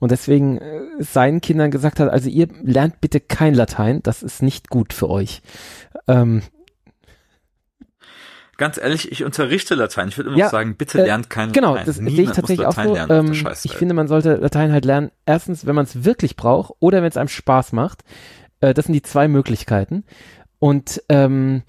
[0.00, 4.42] Und deswegen äh, seinen Kindern gesagt hat, also ihr lernt bitte kein Latein, das ist
[4.42, 5.42] nicht gut für euch.
[6.08, 6.42] Ähm,
[8.56, 10.08] Ganz ehrlich, ich unterrichte Latein.
[10.08, 11.86] Ich würde immer Ja, noch sagen, bitte äh, lernt kein genau, Latein.
[11.86, 12.94] das sehe ich tatsächlich auch so.
[12.94, 13.32] Ähm,
[13.64, 17.08] ich finde, man sollte Latein halt lernen, erstens, wenn man es wirklich braucht oder wenn
[17.08, 18.02] es einem Spaß macht.
[18.60, 20.04] Äh, das sind die zwei Möglichkeiten.
[20.58, 21.62] Und ähm,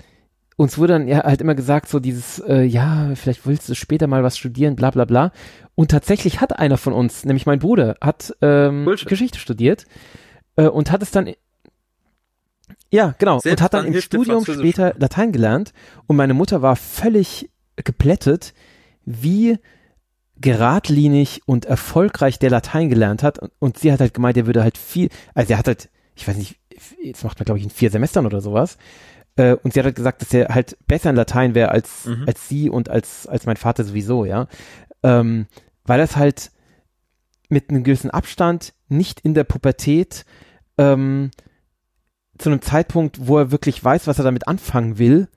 [0.58, 4.08] uns wurde dann ja halt immer gesagt, so dieses, äh, ja, vielleicht willst du später
[4.08, 5.32] mal was studieren, bla bla bla.
[5.76, 9.08] Und tatsächlich hat einer von uns, nämlich mein Bruder, hat ähm, Bullshit.
[9.08, 9.86] Geschichte studiert
[10.56, 11.34] äh, und hat es dann
[12.90, 13.40] ja, genau.
[13.40, 15.72] Selbst und hat dann dann im Studium später Latein gelernt.
[16.08, 18.54] Und meine Mutter war völlig geplättet,
[19.06, 19.60] wie
[20.38, 23.40] geradlinig und erfolgreich der Latein gelernt hat.
[23.40, 26.28] Und, und sie hat halt gemeint, er würde halt viel, also er hat halt, ich
[26.28, 26.60] weiß nicht,
[27.02, 28.78] jetzt macht man glaube ich in vier Semestern oder sowas.
[29.38, 32.26] Äh, und sie hat halt gesagt, dass er halt besser in Latein wäre als, Mhm.
[32.28, 34.48] als sie und als, als mein Vater sowieso, ja.
[35.04, 35.48] Ähm,
[35.84, 36.52] weil das halt
[37.50, 40.26] mit einem gewissen Abstand, nicht in der Pubertät,
[40.78, 41.32] ähm,
[42.38, 45.28] zu einem Zeitpunkt, wo er wirklich weiß, was er damit anfangen will,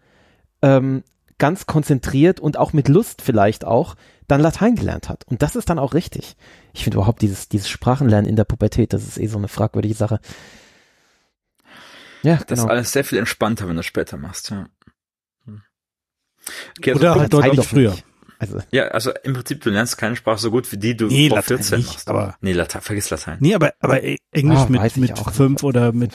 [0.63, 1.03] ähm,
[1.39, 3.97] ganz konzentriert und auch mit Lust vielleicht auch,
[4.29, 5.25] dann Latein gelernt hat.
[5.25, 6.37] Und das ist dann auch richtig.
[6.73, 9.95] Ich finde überhaupt dieses, dieses Sprachenlernen in der Pubertät, das ist eh so eine fragwürdige
[9.95, 10.21] Sache.
[12.23, 12.63] Ja, Das genau.
[12.65, 14.67] ist alles sehr viel entspannter, wenn du es später machst, ja.
[15.45, 15.63] Hm.
[16.79, 17.91] Okay, also Oder halt deutlich früher.
[17.91, 18.05] nicht.
[18.53, 21.29] Also, ja, also im Prinzip, du lernst keine Sprache so gut wie die du Nee,
[21.29, 22.09] vor Latein 14 nicht, machst.
[22.09, 23.37] aber- nee, Latein, vergiss Latein.
[23.41, 26.13] Nee, aber, aber äh, Englisch ah, mit, mit auch fünf oder mit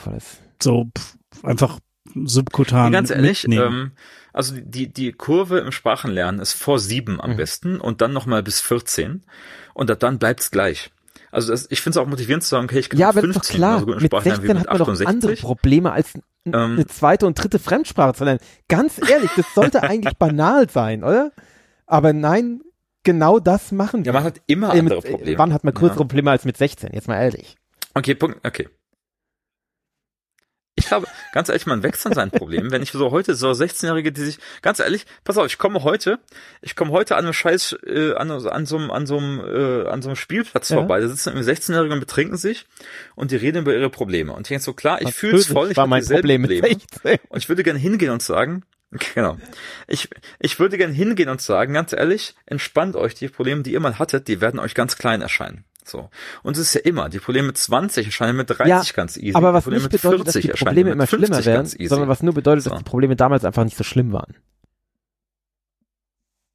[0.61, 1.79] so pff, einfach
[2.15, 3.73] subkutan Nee, ganz ehrlich, mitnehmen.
[3.73, 3.91] ähm,
[4.33, 7.37] also die, die Kurve im Sprachenlernen ist vor sieben am Mhm.
[7.37, 9.23] besten und dann nochmal bis 14
[9.73, 10.91] und ab dann bleibt's gleich.
[11.31, 13.27] Also das, ich finde es auch motivierend zu sagen, okay, ich kann Ja, mit aber
[13.27, 13.69] das ist 15 doch klar.
[13.71, 15.41] genauso gut in Mit Sprachen lernen 16 wie hat mit man doch andere 68.
[15.41, 16.13] Probleme als
[16.45, 18.39] Ähm, eine zweite und dritte Fremdsprache zu lernen.
[18.67, 21.31] Ganz ehrlich, das sollte eigentlich banal sein, oder?
[21.89, 22.61] Aber nein,
[23.03, 24.13] genau das machen Ja, wir.
[24.13, 25.37] man hat immer Äh, mit, andere Probleme.
[25.39, 26.05] Wann hat man größere Ja.
[26.05, 26.91] Probleme als mit 16?
[26.93, 27.57] Jetzt mal ehrlich.
[27.95, 28.69] Okay, Punkt, okay.
[30.75, 32.71] Ich glaube, ganz ehrlich, man wächst an seinen Problemen.
[32.71, 36.19] Wenn ich so heute so 16-Jährige, die sich, ganz ehrlich, pass auf, ich komme heute,
[36.61, 39.89] ich komme heute an einem Scheiß, äh, an, an so einem, an so einem, äh,
[39.89, 40.77] an so einem Spielplatz Ja.
[40.77, 41.01] vorbei.
[41.01, 42.65] Da sitzen irgendwie 16-Jährige und betrinken sich
[43.15, 44.31] und die reden über ihre Probleme.
[44.31, 46.43] Und ich denke so, klar, ich fühle es voll, ich war hab mein dieselben Problem
[46.43, 46.67] Probleme.
[47.03, 47.19] 16.
[47.27, 48.63] Und ich würde gerne hingehen und sagen,
[49.13, 49.37] genau,
[49.87, 50.09] ich,
[50.39, 53.99] ich würde gerne hingehen und sagen, ganz ehrlich, entspannt euch, die Probleme, die ihr mal
[53.99, 55.65] hattet, die werden euch ganz klein erscheinen.
[55.83, 56.09] So.
[56.43, 59.35] Und es ist ja immer, die Probleme mit 20 erscheinen mit 30 Ja, ganz easy.
[59.35, 61.87] Aber was die Probleme nicht mit bedeutet, dass die erscheinen Probleme immer 50 schlimmer werden,
[61.89, 62.69] sondern was nur bedeutet, So.
[62.69, 64.35] dass die Probleme damals einfach nicht so schlimm waren.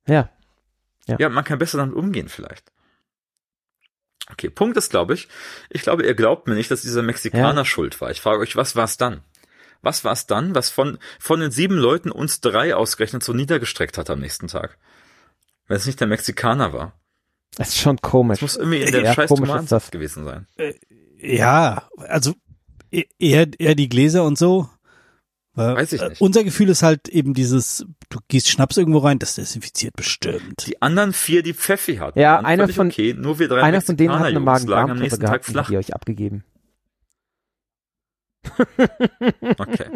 [0.07, 0.31] Ja,
[1.07, 2.71] Ja, man kann besser damit umgehen vielleicht.
[4.31, 5.29] Okay, Punkt ist, glaube ich,
[5.69, 7.65] ich glaube, ihr glaubt mir nicht, dass dieser Mexikaner Ja.
[7.65, 8.11] schuld war.
[8.11, 9.23] Ich frage euch, was war es dann?
[9.85, 13.99] Was war es dann, was von, von den sieben Leuten uns drei ausgerechnet so niedergestreckt
[13.99, 14.79] hat am nächsten Tag?
[15.67, 16.93] Wenn es nicht der Mexikaner war.
[17.57, 18.39] das ist schon komisch.
[18.39, 19.91] Es muss irgendwie in der Ja, scheiß Tomatensaft das.
[19.93, 20.47] gewesen sein.
[21.19, 22.35] Ja, also
[22.91, 24.69] e- eher, eher die Gläser und so.
[25.57, 26.21] Weiß ich äh, nicht.
[26.21, 30.67] Unser Gefühl ist halt eben dieses, du gießt Schnaps irgendwo rein, das desinfiziert bestimmt.
[30.67, 33.63] Die anderen vier, die Pfeffi hatten, Ja, waren einer völlig von- okay, nur wir drei
[33.63, 36.45] Einer von denen hat eine Magen-Darm-Grippe nächsten Tag gehabt die euch abgegeben.
[39.59, 39.87] Okay.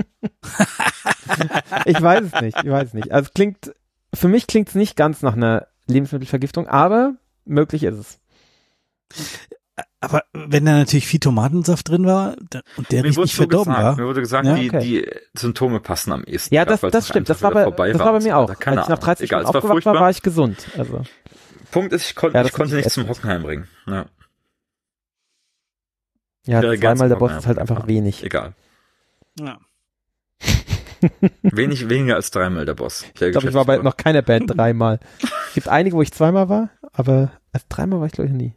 [1.85, 3.13] Ich weiß es nicht, ich weiß es nicht.
[3.13, 3.75] Also es klingt,
[4.15, 8.19] für mich klingt es nicht ganz nach einer Lebensmittelvergiftung, aber möglich ist es.
[10.01, 12.37] Aber wenn da natürlich viel Tomatensaft drin war
[12.77, 14.81] und der Mir so verdorben gesagt, war, mir wurde gesagt, Ja, die, okay.
[14.81, 16.55] die Symptome passen am ehesten.
[16.55, 17.29] Ja, das, das stimmt.
[17.29, 18.49] Das war bei, das war bei mir auch.
[18.49, 19.01] Als ich nach Ahnung.
[19.01, 20.67] 30 Egal, Stunden aufgewacht war, war ich gesund.
[20.77, 21.03] Also,
[21.71, 23.11] Punkt ist, ich, kon Ja, das ich konnte nichts zum essen.
[23.11, 23.69] Hockenheim bringen.
[23.87, 24.07] Ja,
[26.49, 28.25] ja, ganz zweimal der Boss ist halt einfach wenig.
[28.25, 28.55] Egal.
[29.39, 29.59] ja.
[31.43, 33.05] Wenig weniger als dreimal der Boss.
[33.05, 34.99] Ich glaube, ich war bei noch keiner Band dreimal.
[35.21, 37.31] Es gibt einige, wo ich zweimal war, aber
[37.69, 38.55] dreimal war ich glaube ich nie.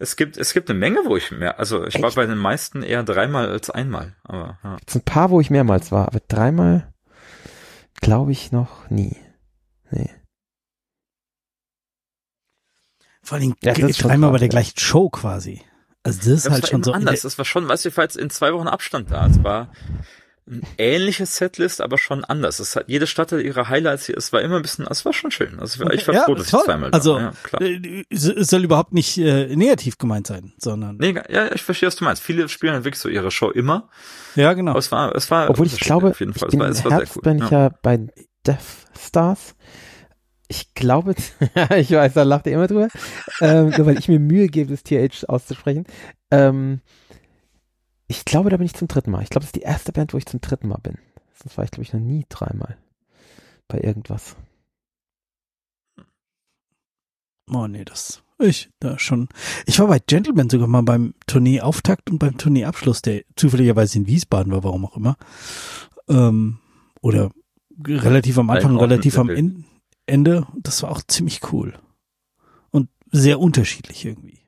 [0.00, 2.16] Es gibt, es gibt eine Menge, wo ich mehr, also ich war Echt?
[2.16, 4.76] bei den meisten eher dreimal als einmal, aber ja.
[4.86, 6.92] Es sind ein paar, wo ich mehrmals war, aber dreimal
[8.00, 9.16] glaube ich noch nie.
[9.90, 10.10] Nee.
[13.22, 14.50] Vor allem Ja, dreimal bei der ja.
[14.50, 15.62] gleichen Show quasi.
[16.02, 16.92] Also das ist Das halt war schon so.
[16.92, 17.22] anders.
[17.22, 19.26] Das war schon, weißt du, ich war jetzt in zwei Wochen Abstand da.
[19.26, 19.70] Es war
[20.48, 22.58] ein ähnliches Setlist, aber schon anders.
[22.58, 24.16] Es hat, jede Stadt hat ihre Highlights hier.
[24.16, 25.60] Es war immer ein bisschen, es war schon schön.
[25.60, 26.60] Also ich war Ja, froh, dass toll.
[26.60, 27.20] ich zweimal da Also, war.
[27.20, 27.62] Ja, klar.
[27.62, 31.86] Äh, Es es soll überhaupt nicht äh, negativ gemeint sein, sondern Nee, ja, ich verstehe,
[31.86, 32.22] was du meinst.
[32.22, 33.88] Viele spielen halt wirklich so ihre Show immer.
[34.34, 34.70] ja genau.
[34.72, 36.48] Aber es war, es war Obwohl ich glaube, auf jeden ich Fall.
[36.48, 37.22] Es bin war, im es war sehr cool.
[37.22, 38.08] bin ich ja bei
[38.46, 38.58] Death
[38.98, 39.54] Stars.
[40.50, 41.14] Ich glaube,
[41.76, 42.88] ich weiß, da lacht ihr immer drüber,
[43.40, 45.84] ähm, nur weil ich mir Mühe gebe, das TH auszusprechen.
[46.32, 46.80] Ähm,
[48.08, 49.22] ich glaube, da bin ich zum dritten Mal.
[49.22, 50.98] Ich glaube, das ist die erste Band, wo ich zum dritten Mal bin.
[51.40, 52.76] Sonst war ich, glaube ich, noch nie dreimal
[53.68, 54.34] bei irgendwas.
[57.46, 59.28] Oh nee, das ich da schon.
[59.66, 64.52] Ich war bei Gentleman sogar mal beim Tourneeauftakt und beim Tourneeabschluss, der zufälligerweise in Wiesbaden
[64.52, 65.16] war, warum auch immer.
[66.08, 66.58] Ähm,
[67.02, 67.30] oder
[67.86, 69.64] relativ am Anfang, relativ am Level.
[70.10, 70.46] En- Ende.
[70.58, 71.74] Das war auch ziemlich cool.
[72.70, 74.38] Und sehr unterschiedlich irgendwie.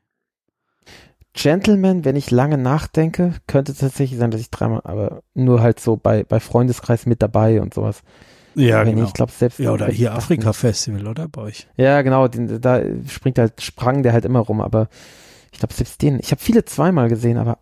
[1.35, 5.97] Gentleman, wenn ich lange nachdenke, könnte tatsächlich sein, dass ich dreimal, aber nur halt so
[5.97, 8.03] bei, bei Freundeskreis mit dabei und sowas.
[8.55, 9.07] Ja, Wenn genau.
[9.09, 9.59] ich glaube selbst.
[9.59, 11.69] ja, oder hier das Afrika Festival, oder bei euch?
[11.79, 14.89] Ja, genau, den, da springt halt, sprang der halt immer rum, aber
[15.53, 17.59] ich glaube selbst den, ich habe viele zweimal gesehen, aber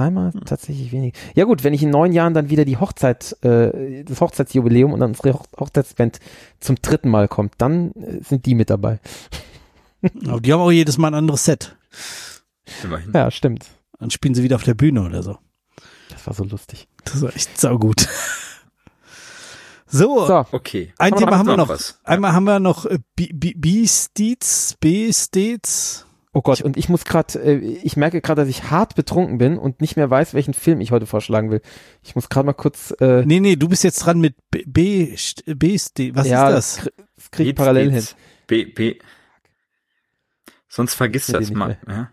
[0.00, 0.44] dreimal Hm.
[0.44, 1.14] tatsächlich wenig.
[1.34, 5.00] Ja gut, wenn ich in neun Jahren dann wieder die Hochzeit, äh, das Hochzeitsjubiläum und
[5.00, 6.18] dann unsere Hoch Hochzeitsband
[6.60, 8.98] zum dritten Mal kommt, dann äh, sind die mit dabei.
[10.26, 11.76] Aber die haben auch jedes Mal ein anderes Set.
[12.82, 13.12] Immerhin.
[13.12, 13.66] Ja, stimmt.
[13.98, 15.36] Dann spielen sie wieder auf der Bühne oder so.
[16.08, 16.88] Das war so lustig.
[17.04, 18.08] Das war echt saugut.
[19.92, 20.92] So, So, Okay.
[20.98, 21.68] ein Haben wir Thema noch haben wir noch.
[21.68, 21.98] was?
[22.04, 26.06] Einmal haben wir noch äh, B- B- B-States, B-States.
[26.32, 29.58] Oh Gott, und ich muss gerade, äh, ich merke gerade, dass ich hart betrunken bin
[29.58, 31.60] und nicht mehr weiß, welchen Film ich heute vorschlagen will.
[32.02, 35.16] Ich muss gerade mal kurz, äh, Nee, nee, du bist jetzt dran mit B, B,
[35.46, 35.76] B
[36.14, 36.80] was ja, ist das?
[36.86, 37.94] krie- das kriege ich Geht's, parallel hin.
[37.94, 38.16] geht's.
[38.46, 38.98] B, B.
[40.68, 41.78] Sonst vergisst Ich das mal.
[41.88, 42.10] Ja.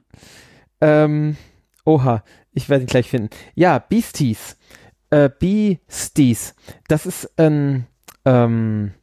[0.82, 1.38] Ähm,
[1.86, 2.24] oha,
[2.54, 3.30] ich werde ihn gleich finden.
[3.56, 4.58] Ja, Beasties.
[5.12, 6.56] Äh, Beasties.
[6.88, 7.86] Das ist ein,
[8.26, 8.94] ähm,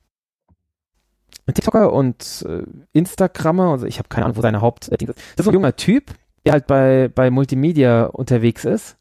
[1.53, 3.71] TikToker und äh, Instagrammer.
[3.73, 4.89] Also ich habe keine Ahnung, wo seine Haupt.
[4.91, 5.09] äh, ist.
[5.37, 6.13] Das ist ein junger Typ,
[6.47, 8.97] der halt bei, bei Multimedia unterwegs ist.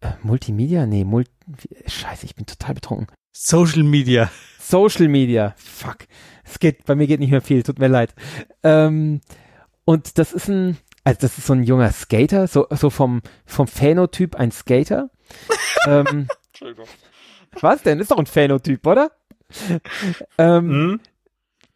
[0.00, 0.86] Äh, Multimedia?
[0.86, 3.08] Nee, Mul wie- Scheiße, ich bin total betrunken.
[3.32, 4.30] Social Media.
[4.60, 5.54] Social Media.
[5.56, 5.98] Fuck.
[6.44, 8.14] Es geht, bei mir geht nicht mehr viel, tut mir leid.
[8.62, 9.20] Ähm,
[9.84, 13.66] und das ist ein, also das ist so ein junger Skater, so, so vom, vom
[13.66, 15.10] Phänotyp ein Skater.
[15.86, 16.86] ähm, Entschuldigung.
[17.60, 17.98] was denn?
[18.00, 19.10] Ist doch ein Phänotyp, oder?
[20.38, 21.00] ähm, Hm?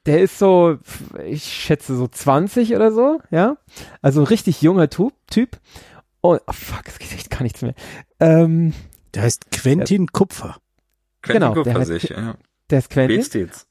[0.07, 0.79] Der ist so,
[1.25, 3.57] ich schätze so 20 oder so, ja.
[4.01, 5.13] Also ein richtig junger Typ.
[5.31, 5.59] typ.
[6.21, 7.75] Und, oh fuck, es geht echt gar nichts mehr.
[8.21, 8.73] Ähm,
[9.15, 10.57] Der heißt Quentin Kupfer.
[11.23, 12.35] Genau, Quentin der Kupfer heißt- sehe ich, ja.
[12.71, 13.19] der ist Quentin.
[13.19, 13.67] B-States.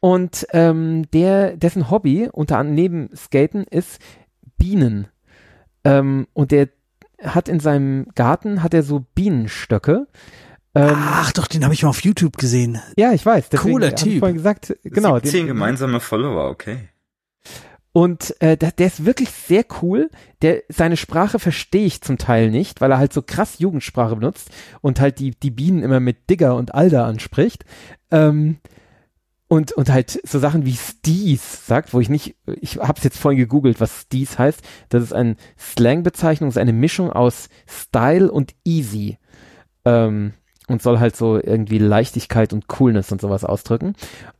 [0.00, 4.00] Und ähm, der, dessen Hobby unter anderem neben Skaten ist
[4.56, 5.08] Bienen.
[5.84, 6.68] Ähm, und der
[7.22, 10.06] hat in seinem Garten hat er so Bienenstöcke.
[10.74, 12.80] Ähm, Ach doch, den habe ich mal auf YouTube gesehen.
[12.96, 13.50] ja, ich weiß.
[13.56, 14.18] Cooler hab Ich Typ.
[14.20, 15.14] vorhin gesagt, genau.
[15.16, 16.88] 17 den- gemeinsame Follower, okay.
[17.92, 20.10] Und äh, der, der ist wirklich sehr cool.
[20.42, 24.48] Der, seine Sprache verstehe ich zum Teil nicht, weil er halt so krass Jugendsprache benutzt
[24.80, 27.64] und halt die, die Bienen immer mit Digger und Alda anspricht.
[28.12, 28.58] Ähm,
[29.48, 33.18] und, und halt so Sachen wie Steez sagt, wo ich nicht, ich habe es jetzt
[33.18, 34.60] vorhin gegoogelt, was Steez heißt.
[34.90, 39.18] Das ist eine Slang-Bezeichnung, ist eine Mischung aus Style und Easy.
[39.84, 40.34] Ähm,
[40.70, 43.94] und soll halt so irgendwie Leichtigkeit und Coolness und sowas ausdrücken.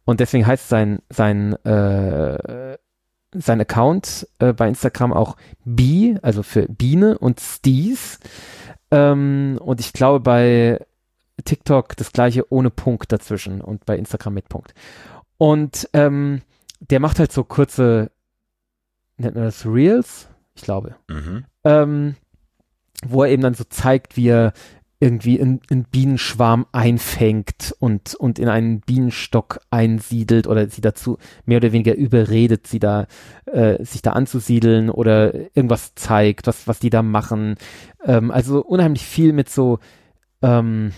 [0.04, 2.78] Und deswegen heißt sein, sein, äh,
[3.34, 8.20] sein Account äh, bei Instagram auch Bee, also für Biene und Steez.
[8.92, 10.86] Ähm, und ich glaube bei
[11.44, 14.72] TikTok das gleiche ohne Punkt dazwischen und bei Instagram mit Punkt.
[15.36, 16.42] Und ähm,
[16.78, 18.12] der macht halt so kurze,
[19.16, 20.28] nennt man das Reels?
[20.54, 20.94] Ich glaube.
[21.08, 21.44] Mhm.
[21.64, 22.14] Ähm,
[23.04, 24.52] wo er eben dann so zeigt, wie er
[25.00, 31.56] irgendwie einen, einen Bienenschwarm einfängt und, und in einen Bienenstock einsiedelt oder sie dazu mehr
[31.56, 33.06] oder weniger überredet, sie da,
[33.46, 37.56] äh, sich da anzusiedeln oder irgendwas zeigt, was, was die da machen.
[38.04, 39.78] Ähm, also unheimlich viel mit so,
[40.42, 40.92] ähm,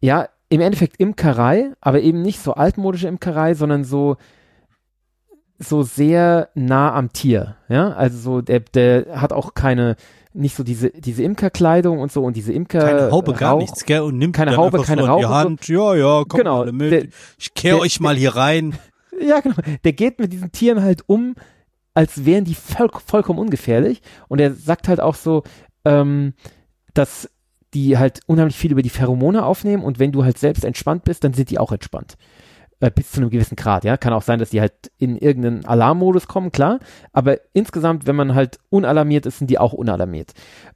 [0.00, 4.16] ja, im Endeffekt Imkerei, aber eben nicht so altmodische Imkerei, sondern so,
[5.58, 9.94] so sehr nah am Tier, ja, also so, der, der hat auch keine,
[10.34, 12.80] nicht so diese, diese Imkerkleidung und so und diese Imker.
[12.80, 15.20] Keine Haube, Rauch, gar nichts, gell, und nimmt keine Haube, keine Rauch.
[15.20, 15.72] Die Hand, so.
[15.72, 16.92] ja, ja, komm genau, mit.
[16.92, 17.04] Der,
[17.38, 18.76] ich kehre euch mal hier rein.
[19.20, 19.54] Ja, genau.
[19.84, 21.36] Der geht mit diesen Tieren halt um,
[21.94, 24.02] als wären die voll, vollkommen ungefährlich.
[24.26, 25.44] Und er sagt halt auch so,
[25.84, 26.34] ähm,
[26.94, 27.30] dass
[27.74, 31.22] die halt unheimlich viel über die Pheromone aufnehmen und wenn du halt selbst entspannt bist,
[31.22, 32.16] dann sind die auch entspannt.
[32.84, 33.96] Äh, bis zu einem gewissen Grad, ja.
[33.96, 36.80] Kann auch sein, dass die halt in irgendeinen Alarmmodus kommen, klar.
[37.14, 40.34] Aber insgesamt, wenn man halt unalarmiert ist, sind die auch unalarmiert.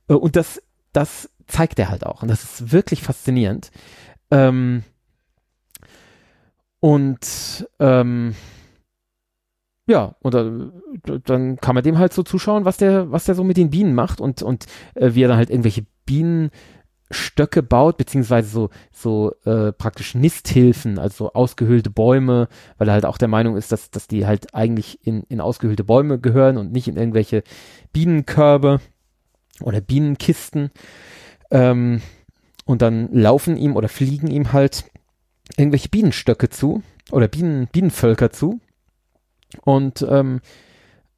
[0.08, 0.62] Äh, und das,
[0.94, 2.22] das zeigt er halt auch.
[2.22, 3.70] Und das ist wirklich faszinierend.
[4.30, 4.84] Ähm,
[6.80, 8.34] und ähm,
[9.86, 10.34] ja, und
[11.26, 13.94] dann, kann man dem halt so zuschauen, was der, was der so mit den Bienen
[13.94, 14.64] macht und, und
[14.94, 16.50] äh, wie er dann halt irgendwelche Bienen
[17.10, 23.18] Stöcke baut, beziehungsweise so, so äh, praktisch Nisthilfen, also ausgehöhlte Bäume, weil er halt auch
[23.18, 26.88] der Meinung ist, dass, dass die halt eigentlich in, in ausgehöhlte Bäume gehören und nicht
[26.88, 27.42] in irgendwelche
[27.92, 28.80] Bienenkörbe
[29.60, 30.70] oder Bienenkisten.
[31.50, 32.02] Ähm,
[32.66, 34.84] und dann laufen ihm oder fliegen ihm halt
[35.56, 38.60] irgendwelche Bienenstöcke zu oder Bienen, Bienenvölker zu.
[39.62, 40.40] Und ähm,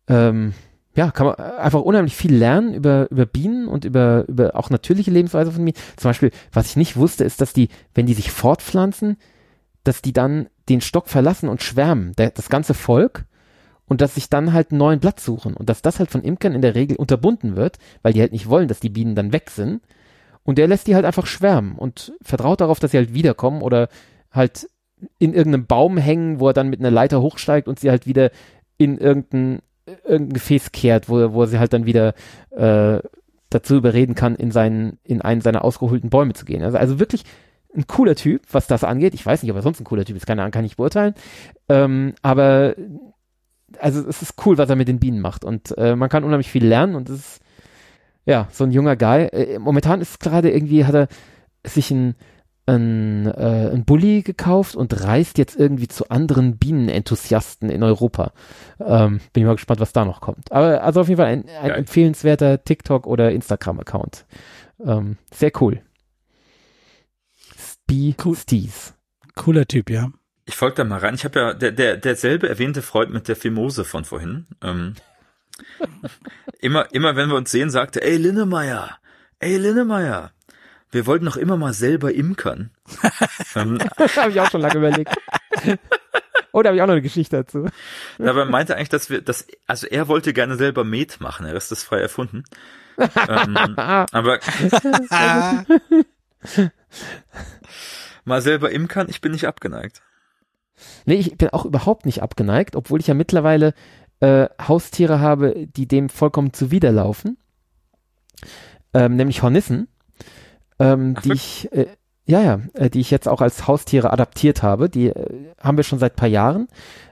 [0.07, 0.55] ähm,
[0.95, 5.11] ja, kann man einfach unheimlich viel lernen über, über Bienen und über, über auch natürliche
[5.11, 5.79] Lebensweise von Bienen.
[5.97, 9.17] Zum Beispiel, was ich nicht wusste, ist, dass die, wenn die sich fortpflanzen,
[9.85, 13.25] dass die dann den Stock verlassen und schwärmen, der, das ganze Volk,
[13.91, 16.55] und dass sich dann halt einen neuen Platz suchen und dass das halt von Imkern
[16.55, 19.51] in der Regel unterbunden wird, weil die halt nicht wollen, dass die Bienen dann weg
[19.51, 19.83] sind.
[20.45, 23.89] Und der lässt die halt einfach schwärmen und vertraut darauf, dass sie halt wiederkommen oder
[24.31, 24.69] halt
[25.19, 28.31] in irgendeinem Baum hängen, wo er dann mit einer Leiter hochsteigt und sie halt wieder
[28.79, 29.61] in irgendein
[30.05, 32.15] irgendein Gefäß kehrt, wo, wo sie halt dann wieder
[32.51, 33.01] äh,
[33.51, 36.63] dazu überreden kann, in seinen, in einen seiner ausgeholten Bäume zu gehen.
[36.63, 37.25] Also, also wirklich
[37.75, 39.15] ein cooler Typ, was das angeht.
[39.15, 41.15] Ich weiß nicht, ob er sonst ein cooler Typ ist, keine Ahnung, kann ich beurteilen.
[41.69, 42.75] Ähm, aber
[43.79, 45.45] also es ist cool, was er mit den Bienen macht.
[45.45, 47.43] Und äh, man kann unheimlich viel lernen und es ist
[48.25, 49.27] ja so ein junger Guy.
[49.27, 51.09] Äh, momentan ist gerade irgendwie, hat er
[51.65, 52.15] sich ein
[52.67, 58.33] ein, äh, ein Bulli gekauft und reist jetzt irgendwie zu anderen Bienenenthusiasten in Europa.
[58.79, 60.53] Ähm, bin ich mal gespannt, was da noch kommt.
[60.53, 64.27] Aber also auf jeden Fall ein, ein empfehlenswerter TikTok oder Instagram-Account.
[64.85, 65.83] Ähm, sehr cool.
[67.57, 68.37] Spee cool.
[68.37, 68.95] Stees.
[69.35, 70.11] Cooler Typ, ja.
[70.47, 71.15] Ich folge da mal rein.
[71.15, 74.47] Ich habe ja der, der derselbe erwähnte Freund mit der Fimose von vorhin.
[74.63, 74.95] Ähm,
[76.61, 78.99] immer immer wenn wir uns sehen, sagte, ey Linnemeyer,
[79.39, 80.33] ey Linnemeyer,
[80.91, 82.71] wir wollten noch immer mal selber imkern.
[83.55, 83.79] ähm,
[84.17, 85.17] habe ich auch schon lange überlegt.
[86.53, 87.67] Oh, da habe ich auch noch eine Geschichte dazu.
[88.19, 91.55] Aber er meinte eigentlich, dass wir, dass, also er wollte gerne selber Met machen, er
[91.55, 92.45] ist das frei erfunden.
[92.99, 94.41] ähm, aber
[98.25, 100.03] mal selber imkern, ich bin nicht abgeneigt.
[101.05, 103.75] Nee, ich bin auch überhaupt nicht abgeneigt, obwohl ich ja mittlerweile
[104.21, 107.39] äh, Haustiere habe, die dem vollkommen zuwiderlaufen.
[108.93, 109.89] Ähm, nämlich Hornissen
[110.81, 111.87] ähm, die ich, äh,
[112.25, 114.89] ja, ja, äh, die ich jetzt auch als Haustiere adaptiert habe.
[114.89, 116.69] Die äh, haben wir schon seit paar Jahren.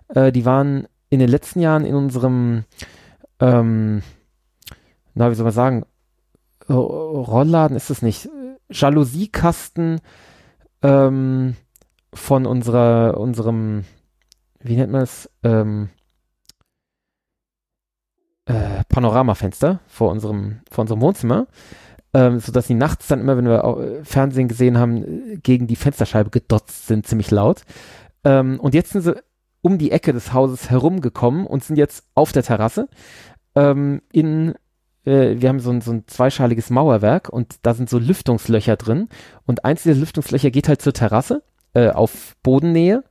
[0.09, 2.65] Äh, die waren in den letzten Jahren in unserem,
[3.41, 4.03] ähm,
[5.15, 5.85] na, wie soll man sagen,
[6.69, 8.29] Rollladen ist es nicht,
[8.71, 10.01] Jalousierkasten
[10.83, 11.57] ähm,
[12.13, 13.85] von unserer, unserem,
[14.61, 15.89] wie nennt man es, ähm,
[18.45, 21.47] äh, Panoramafenster vor unserem, vor unserem Wohnzimmer
[22.15, 26.31] ähm, sodass sie nachts dann immer, wenn wir äh, Fernsehen gesehen haben, gegen die Fensterscheibe
[26.31, 27.63] gedotzt sind, ziemlich laut.
[28.25, 29.23] Ähm, und jetzt sind sie
[29.61, 32.89] um die Ecke des Hauses herumgekommen und sind jetzt auf der Terrasse
[33.55, 34.55] ähm, in
[35.05, 39.09] äh, wir haben so ein, so ein zweischaliges Mauerwerk und da sind so Lüftungslöcher drin
[39.47, 41.43] und eins dieser Lüftungslöcher geht halt zur Terrasse
[41.75, 43.05] äh, auf Bodennähe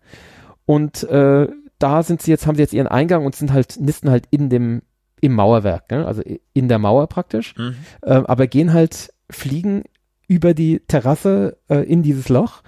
[0.65, 1.47] und äh,
[1.79, 4.49] da sind sie jetzt, haben sie jetzt ihren Eingang und sind halt, nisten halt in
[4.49, 4.81] dem,
[5.21, 6.05] im Mauerwerk, ne?
[6.05, 6.21] also
[6.53, 7.75] in der Mauer praktisch, Mhm.
[8.01, 9.83] äh, aber gehen halt, fliegen
[10.27, 12.61] über die Terrasse äh, in dieses Loch,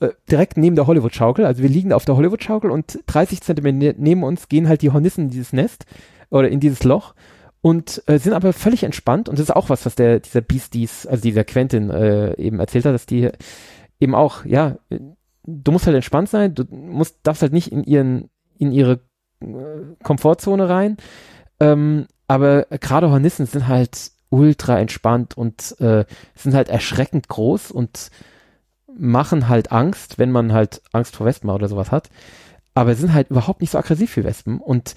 [0.00, 3.94] äh, direkt neben der Hollywood-Schaukel, also wir liegen auf der Hollywood-Schaukel und 30 Zentimeter ne-
[3.98, 5.86] neben uns gehen halt die Hornissen in dieses Nest
[6.30, 7.14] oder in dieses Loch
[7.62, 11.06] und äh, sind aber völlig entspannt und das ist auch was, was der, dieser Beasties,
[11.06, 13.30] also dieser Quentin äh, eben erzählt hat, dass die
[14.00, 14.76] eben auch, ja,
[15.44, 19.00] du musst halt entspannt sein, du musst, darfst halt nicht in ihren, in ihre
[19.40, 19.46] äh,
[20.02, 20.96] Komfortzone rein,
[21.60, 26.04] ähm, aber gerade Hornissen sind halt ultra entspannt und äh,
[26.34, 28.10] sind halt erschreckend groß und
[28.98, 32.10] machen halt Angst, wenn man halt Angst vor Wespen oder sowas hat,
[32.74, 34.60] aber sind halt überhaupt nicht so aggressiv wie Wespen.
[34.60, 34.94] Und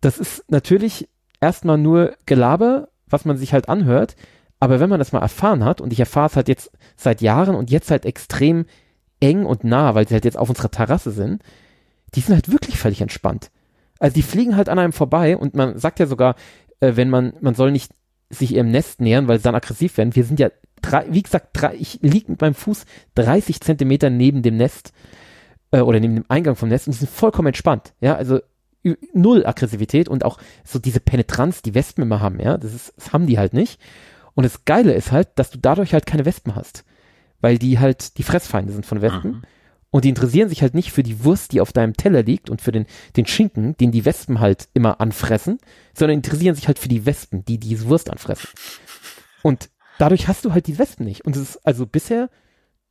[0.00, 1.08] das ist natürlich
[1.40, 4.16] erstmal nur Gelaber, was man sich halt anhört,
[4.60, 7.56] aber wenn man das mal erfahren hat, und ich erfahre es halt jetzt seit Jahren
[7.56, 8.66] und jetzt halt extrem
[9.20, 11.42] eng und nah, weil sie halt jetzt auf unserer Terrasse sind,
[12.14, 13.50] die sind halt wirklich völlig entspannt.
[14.02, 16.34] Also die fliegen halt an einem vorbei und man sagt ja sogar,
[16.80, 17.92] äh, wenn man, man soll nicht
[18.30, 20.16] sich ihrem Nest nähern, weil sie dann aggressiv werden.
[20.16, 20.50] Wir sind ja,
[20.80, 24.92] drei, wie gesagt, drei, ich lieg mit meinem Fuß 30 Zentimeter neben dem Nest
[25.70, 27.94] äh, oder neben dem Eingang vom Nest und die sind vollkommen entspannt.
[28.00, 28.40] Ja, also
[29.12, 33.12] null Aggressivität und auch so diese Penetranz, die Wespen immer haben, ja, das, ist, das
[33.12, 33.80] haben die halt nicht.
[34.34, 36.84] Und das Geile ist halt, dass du dadurch halt keine Wespen hast,
[37.40, 39.30] weil die halt die Fressfeinde sind von Wespen.
[39.30, 39.42] Mhm.
[39.92, 42.62] Und die interessieren sich halt nicht für die Wurst, die auf deinem Teller liegt und
[42.62, 45.58] für den, den Schinken, den die Wespen halt immer anfressen,
[45.92, 48.48] sondern interessieren sich halt für die Wespen, die diese Wurst anfressen.
[49.42, 51.26] Und dadurch hast du halt die Wespen nicht.
[51.26, 52.30] Und es ist also bisher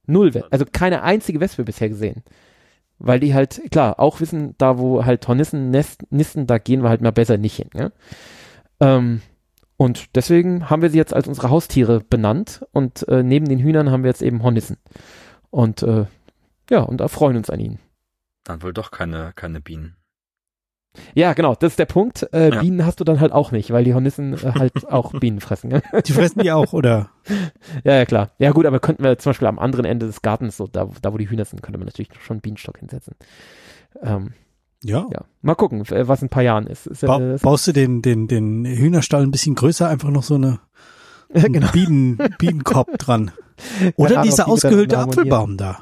[0.05, 2.23] null, also keine einzige Wespe bisher gesehen.
[2.99, 7.01] Weil die halt, klar, auch wissen, da wo halt Hornissen nisten, da gehen wir halt
[7.01, 7.69] mal besser nicht hin.
[7.73, 7.91] Ja?
[8.79, 9.23] Ähm,
[9.75, 13.89] und deswegen haben wir sie jetzt als unsere Haustiere benannt und äh, neben den Hühnern
[13.89, 14.77] haben wir jetzt eben Hornissen.
[15.49, 16.05] Und äh,
[16.71, 17.79] ja, und erfreuen uns an ihnen.
[18.43, 19.95] Dann wohl doch keine, keine Bienen.
[21.13, 22.27] Ja, genau, das ist der Punkt.
[22.33, 22.59] Äh, Ja.
[22.61, 25.71] Bienen hast du dann halt auch nicht, weil die Hornissen äh, halt auch Bienen fressen.
[25.71, 25.81] Ja?
[26.01, 27.11] Die fressen die auch, oder?
[27.83, 28.31] ja, ja, klar.
[28.39, 31.13] Ja gut, aber könnten wir zum Beispiel am anderen Ende des Gartens, so da, da
[31.13, 33.15] wo die Hühner sind, könnte man natürlich schon einen Bienenstock hinsetzen.
[34.01, 34.33] Ähm,
[34.83, 35.05] Ja.
[35.11, 36.87] ja, mal gucken, äh, was in ein paar Jahren ist.
[36.87, 40.35] ist Ba äh, baust du den, den, den Hühnerstall ein bisschen größer, einfach noch so
[40.35, 40.59] eine
[41.33, 41.71] genau.
[41.71, 43.31] Bienen, Bienenkorb dran.
[43.95, 44.97] Oder Ja, dieser ausgehöhlte.
[44.97, 45.79] Apfelbaum da.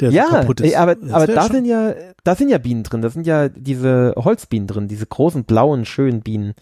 [0.00, 0.70] Der so Ja, kaputt ist.
[0.70, 1.94] ey, aber, Das aber da schon- sind ja,
[2.24, 3.02] da sind ja Bienen drin.
[3.02, 6.54] Da sind ja diese Holzbienen drin, diese großen blauen schönen Bienen.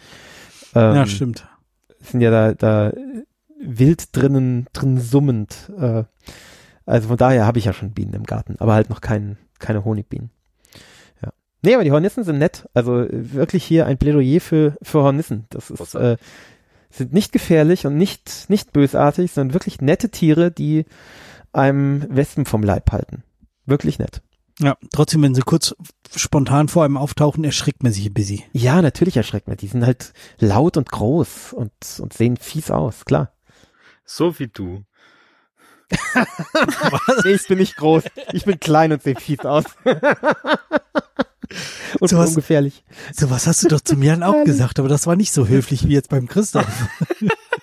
[0.75, 1.47] Ähm, Ja, stimmt.
[2.01, 2.93] sind ja da, da
[3.61, 5.71] wild drinnen, drin summend.
[5.79, 6.05] Äh,
[6.87, 9.85] also von daher habe ich ja schon Bienen im Garten, aber halt noch kein, keine
[9.85, 10.31] Honigbienen.
[11.23, 11.33] Ja.
[11.63, 12.69] Nee, aber die Hornissen sind nett.
[12.75, 15.47] Also äh, wirklich hier ein Plädoyer für, für Hornissen.
[15.51, 16.17] Das ist, äh,
[16.91, 20.85] sind nicht gefährlich und nicht, nicht bösartig, sondern wirklich nette Tiere, die
[21.55, 23.23] einem Wespen vom Leib halten.
[23.67, 24.23] Wirklich nett.
[24.61, 25.75] Ja, trotzdem, wenn sie kurz
[26.15, 28.43] spontan vor einem auftauchen, erschrickt man sich ein bisschen.
[28.53, 29.57] Ja, natürlich erschreckt man.
[29.57, 33.33] Die sind halt laut und groß und, und sehen fies aus, klar.
[34.05, 34.85] So wie du.
[37.25, 38.05] Nee, ich bin nicht groß.
[38.33, 39.65] Ich bin klein und sehe fies aus.
[42.01, 42.85] und So was- ungefährlich.
[43.13, 45.47] So was hast du doch zu mir dann auch gesagt, aber das war nicht so
[45.47, 46.67] höflich wie jetzt beim Christoph.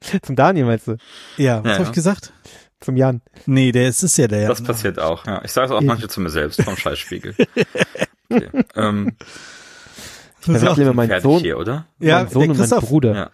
[0.22, 0.96] Zum Daniel meinst du?
[1.36, 1.82] Ja, was Ja, hab ja.
[1.88, 2.32] ich gesagt?
[2.80, 3.22] Zum Jan.
[3.46, 4.46] Nee, der ist, ist ja der.
[4.48, 5.42] Das passiert auch, ja.
[5.44, 7.34] Ich sage es auch manchmal zu mir selbst vom Scheißspiegel.
[8.30, 8.50] Okay.
[8.76, 9.16] Ähm,
[10.40, 11.86] Ich nehme meinen fertig Sohn, hier, oder?
[11.98, 13.14] Ja, meinen Sohn der und Christoph- Bruder.
[13.14, 13.30] Ja.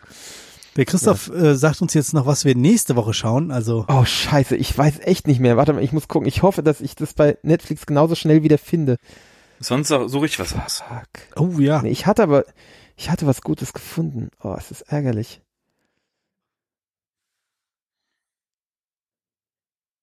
[0.76, 3.50] der Christoph äh, sagt uns jetzt noch, was wir nächste Woche schauen.
[3.50, 5.56] Also, Oh, scheiße, ich weiß echt nicht mehr.
[5.56, 6.26] Warte mal, ich muss gucken.
[6.28, 8.96] Ich hoffe, dass ich das bei Netflix genauso schnell wieder finde.
[9.60, 10.82] Sonst suche ich was aus.
[10.88, 11.40] Fuck.
[11.44, 11.82] oh ja.
[11.82, 12.44] Nee, ich hatte aber,
[12.96, 14.30] ich hatte was Gutes gefunden.
[14.42, 15.40] Oh, es ist ärgerlich.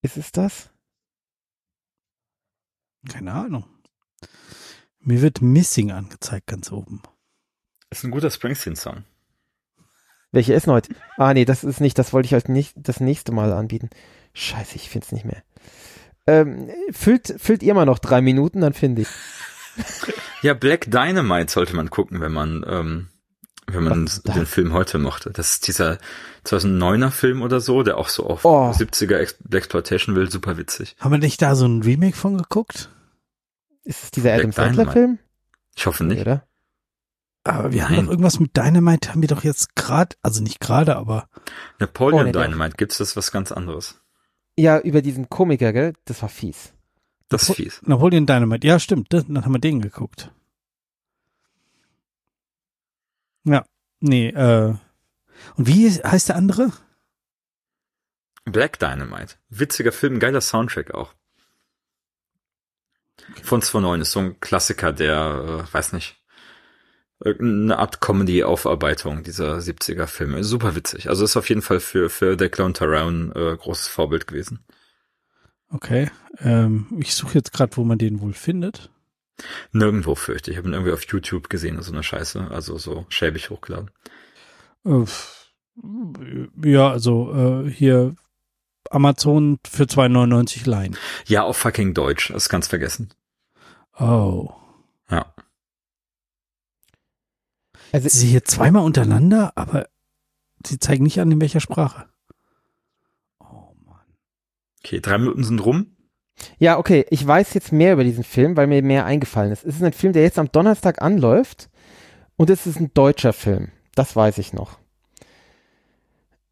[0.02, 0.70] Ist es das?
[3.08, 3.64] Keine Ahnung.
[5.00, 7.02] Mir wird Missing angezeigt ganz oben.
[7.90, 9.04] Ist ein guter Springsteen-Song.
[10.30, 10.94] Welche ist denn heute?
[11.16, 13.90] Ah, nee, das ist nicht, das wollte ich halt nicht das nächste Mal anbieten.
[14.32, 15.42] Scheiße, ich find's nicht mehr.
[16.26, 19.08] Ähm, füllt, füllt ihr mal noch drei Minuten, dann finde ich.
[20.42, 23.08] Ja, Black Dynamite sollte man gucken, wenn man, ähm,
[23.66, 25.30] wenn man Was den Film heute mochte.
[25.30, 25.98] Das ist dieser
[26.46, 28.70] 2009er Film oder so, der auch so auf Oh.
[28.70, 30.96] 70er Ex Exploitation will, super witzig.
[30.98, 32.90] Haben wir nicht da so ein Remake von geguckt?
[33.84, 34.52] Ist es dieser Adam.
[34.52, 35.18] Sandler Film?
[35.76, 36.20] Ich hoffe nicht.
[36.20, 36.46] oder?
[37.44, 38.04] Aber wir haben Nein.
[38.04, 41.28] doch irgendwas mit Dynamite, haben wir doch jetzt gerade, also nicht gerade, aber
[41.80, 44.00] Napoleon Oh, Dynamite, gibt's das was ganz anderes?
[44.56, 45.94] Ja, über diesen Komiker, gell?
[46.04, 46.72] Das war fies.
[47.28, 47.80] Das ist fies.
[47.84, 48.66] Napoleon Dynamite.
[48.66, 49.12] Ja, stimmt.
[49.12, 50.30] Dann haben wir den geguckt.
[53.44, 53.64] Ja.
[54.00, 54.74] Nee, äh.
[55.56, 56.72] Und wie heißt der andere?
[58.44, 59.36] Black Dynamite.
[59.48, 61.14] Witziger Film, geiler Soundtrack auch.
[63.42, 66.16] Von 2009 ist so ein Klassiker, der, äh, weiß nicht,
[67.24, 70.42] irgendeine Art Comedy-Aufarbeitung dieser 70er Filme.
[70.42, 71.08] Super witzig.
[71.08, 74.64] Also ist auf jeden Fall für, für The Clone Tyrone äh, großes Vorbild gewesen.
[75.68, 76.10] Okay.
[76.38, 78.90] Ähm, ich suche jetzt gerade, wo man den wohl findet.
[79.72, 80.54] Nirgendwo fürchte ich.
[80.54, 82.48] Ich habe ihn irgendwie auf YouTube gesehen, so eine Scheiße.
[82.50, 83.90] Also so schäbig hochgeladen.
[84.84, 85.04] Äh,
[86.64, 88.14] ja, also äh, hier
[88.90, 90.96] Amazon für 2,99 leihen.
[91.26, 92.30] Ja, auf fucking Deutsch.
[92.32, 93.12] Das ganz vergessen.
[93.98, 94.50] Oh.
[95.10, 95.34] Ja.
[97.92, 99.88] Also sie hier zweimal untereinander, aber
[100.66, 102.08] sie zeigen nicht an, in welcher Sprache.
[103.38, 104.06] Oh Mann.
[104.82, 105.96] Okay, drei Minuten sind rum.
[106.58, 109.64] Ja, okay, ich weiß jetzt mehr über diesen Film, weil mir mehr eingefallen ist.
[109.64, 111.68] Es ist ein Film, der jetzt am Donnerstag anläuft
[112.36, 113.70] und es ist ein deutscher Film.
[113.94, 114.78] Das weiß ich noch.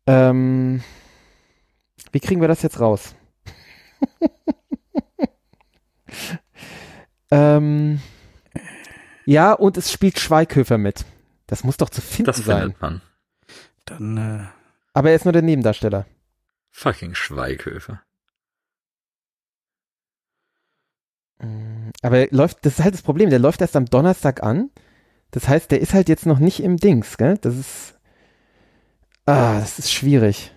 [0.07, 0.83] Ähm,
[2.13, 3.15] wie kriegen wir das jetzt raus?
[7.31, 8.01] ähm,
[9.25, 11.05] ja, und es spielt Schweighöfer mit.
[11.47, 12.63] Das muss doch zu finden das sein.
[12.63, 13.03] Findet man.
[13.85, 14.47] Dann, äh
[14.93, 16.07] Aber er ist nur der Nebendarsteller.
[16.71, 18.03] Fucking Schweighöfer.
[22.03, 24.71] Aber er läuft, das ist halt das Problem, der läuft erst am Donnerstag an.
[25.31, 27.39] Das heißt, der ist halt jetzt noch nicht im Dings, gell?
[27.39, 27.99] Das ist.
[29.27, 30.53] Ah, das ist schwierig.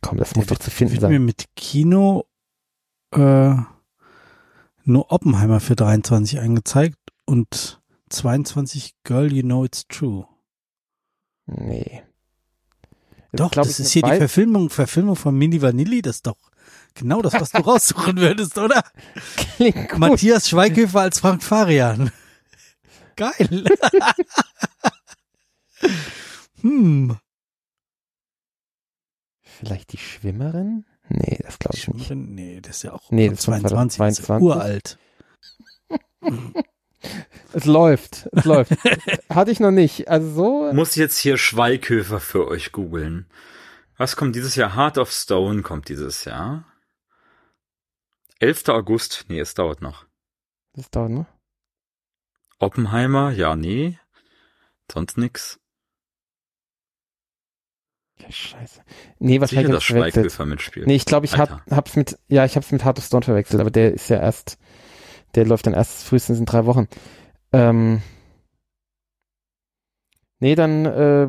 [0.00, 1.10] Komm, das muss doch zu finden sein.
[1.10, 2.24] mir mit Kino
[3.12, 3.54] äh,
[4.84, 10.26] nur Oppenheimer für 23 angezeigt und 22 Girl, You Know It's True.
[11.46, 12.02] Nee.
[13.32, 16.38] Doch, das, das ist hier die Verfilmung, Verfilmung von Mini Vanilli, das ist doch
[16.96, 18.82] genau das, was du raussuchen würdest, oder?
[19.56, 19.98] Klingt gut.
[19.98, 22.10] Matthias Schweighöfer als Frank Farian.
[23.16, 23.64] Geil.
[26.60, 27.16] hm.
[29.42, 30.84] Vielleicht die Schwimmerin?
[31.08, 32.10] Nee, das glaube ich nicht.
[32.10, 34.28] Nee, das ist ja auch nee, das 22, 22.
[34.28, 34.98] Ja uralt.
[37.52, 38.72] es läuft, es läuft.
[39.30, 40.08] Hatte ich noch nicht.
[40.08, 40.72] Also so.
[40.72, 43.26] Muss jetzt hier Schweighöfer für euch googeln.
[43.96, 44.76] Was kommt dieses Jahr?
[44.76, 46.64] Heart of Stone kommt dieses Jahr.
[48.38, 48.68] 11.
[48.68, 49.24] August.
[49.28, 50.06] Nee, es dauert noch.
[50.74, 51.26] Das dauert noch.
[52.58, 53.98] Oppenheimer, ja, nee.
[54.90, 55.58] Sonst nix.
[58.18, 58.82] Ja, scheiße.
[59.18, 60.86] Nee, was Sicher, dass Schweighöfer mitspielt.
[60.86, 63.60] Nee, ich glaube, ich hab, hab's mit, ja, ich hab's mit Heart of Stone verwechselt,
[63.60, 64.58] aber der ist ja erst,
[65.34, 66.88] der läuft dann erst frühestens in drei Wochen.
[67.52, 68.02] Ähm,
[70.38, 71.28] nee, dann, äh,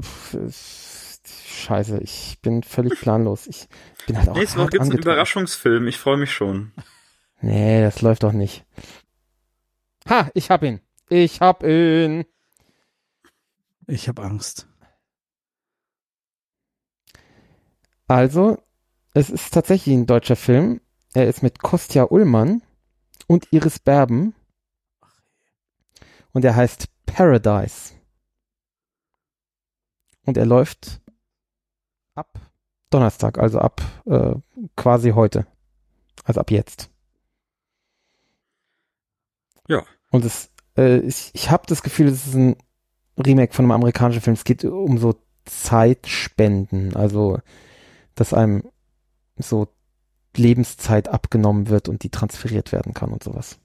[1.57, 3.47] scheiße, ich bin völlig planlos.
[3.47, 3.67] Ich
[4.05, 6.71] bin halt auch Nächste Woche gibt's einen Überraschungsfilm, ich freue mich schon.
[7.41, 8.65] Nee, das läuft doch nicht.
[10.09, 10.81] Ha, ich hab ihn.
[11.09, 12.25] Ich hab ihn.
[13.87, 14.67] Ich hab Angst.
[18.07, 18.57] Also,
[19.13, 20.81] es ist tatsächlich ein deutscher Film.
[21.13, 22.61] Er ist mit Kostja Ullmann
[23.27, 24.33] und Iris Berben.
[26.31, 27.93] Und er heißt Paradise.
[30.25, 31.01] Und er läuft
[32.15, 32.39] ab
[32.89, 34.35] Donnerstag, also ab äh,
[34.75, 35.47] quasi heute.
[36.23, 36.89] Also ab jetzt.
[39.67, 39.83] Ja.
[40.11, 42.55] Und es, äh, ich, ich habe das Gefühl, es ist ein
[43.17, 44.35] Remake von einem amerikanischen Film.
[44.35, 45.15] Es geht um so
[45.45, 46.95] Zeitspenden.
[46.95, 47.39] Also
[48.17, 48.63] dass einem
[49.37, 49.67] so
[50.35, 53.59] Lebenszeit abgenommen wird und die transferiert werden kann und sowas.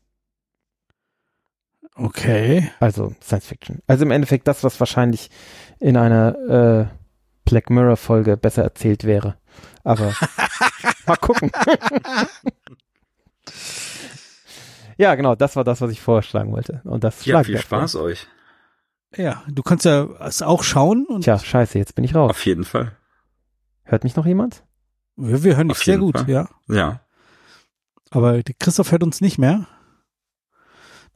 [1.94, 2.70] Okay.
[2.80, 3.82] Also Science Fiction.
[3.86, 5.30] Also im Endeffekt das, was wahrscheinlich
[5.78, 6.96] in einer äh,
[7.44, 9.36] Black Mirror Folge besser erzählt wäre.
[9.84, 10.14] Aber
[11.06, 11.50] mal gucken.
[14.98, 16.80] ja, genau, das war das, was ich vorschlagen wollte.
[16.84, 18.02] Und das ja, viel Spaß vor.
[18.02, 18.26] euch.
[19.16, 21.06] Ja, du kannst ja es auch schauen.
[21.06, 22.30] Und Tja, scheiße, jetzt bin ich raus.
[22.30, 22.96] Auf jeden Fall.
[23.84, 24.64] Hört mich noch jemand?
[25.16, 26.30] Wir, wir hören dich sehr gut, Fall.
[26.30, 26.48] ja.
[26.68, 27.00] Ja.
[28.10, 29.66] Aber Christoph hört uns nicht mehr.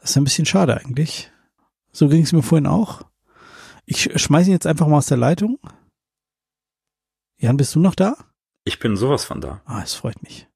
[0.00, 1.30] Das ist ein bisschen schade eigentlich.
[1.92, 3.02] So ging es mir vorhin auch.
[3.86, 5.58] Ich schmeiße ihn jetzt einfach mal aus der Leitung.
[7.38, 8.16] Jan, bist du noch da?
[8.64, 9.62] Ich bin sowas von da.
[9.64, 10.48] Ah, es freut mich.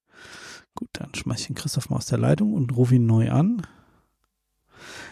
[0.80, 3.66] Gut, dann schmeiße ich den Christoph mal aus der Leitung und rufe ihn neu an.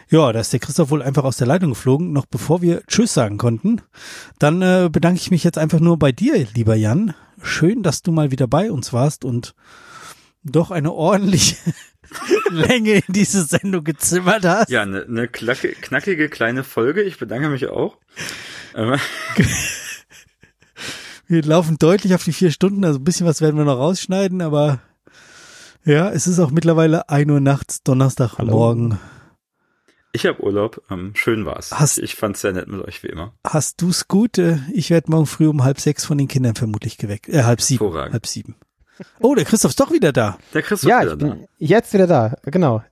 [0.08, 3.12] Ja, da ist der Christoph wohl einfach aus der Leitung geflogen, noch bevor wir Tschüss
[3.12, 3.82] sagen konnten.
[4.38, 7.12] Dann äh, bedanke ich mich jetzt einfach nur bei dir, lieber Jan.
[7.42, 9.54] Schön, dass du mal wieder bei uns warst und
[10.42, 11.56] doch eine ordentliche
[12.50, 14.70] Länge in diese Sendung gezimmert hast.
[14.70, 17.02] Ja, eine ne knackige kleine Folge.
[17.02, 17.98] Ich bedanke mich auch.
[21.26, 24.40] wir laufen deutlich auf die vier Stunden, also ein bisschen was werden wir noch rausschneiden,
[24.40, 24.80] aber
[25.88, 28.98] Ja, es ist auch mittlerweile 1 Uhr nachts, Donnerstagmorgen.
[30.12, 30.82] Ich habe Urlaub.
[30.90, 31.70] Ähm, schön war's.
[31.72, 33.32] Hast- ich fand's sehr nett mit euch, wie immer.
[33.46, 34.36] Hast du's gut?
[34.36, 37.28] Äh, Ich werde morgen früh um halb sechs von den Kindern vermutlich geweckt.
[37.30, 37.90] Äh, halb sieben.
[37.94, 38.56] Halb sieben.
[39.20, 40.36] Oh, der Christoph ist doch wieder da.
[40.52, 41.26] Der Christoph Ja, wieder ich da.
[41.26, 42.82] bin jetzt wieder da, genau.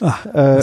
[0.00, 0.62] Ach, Äh,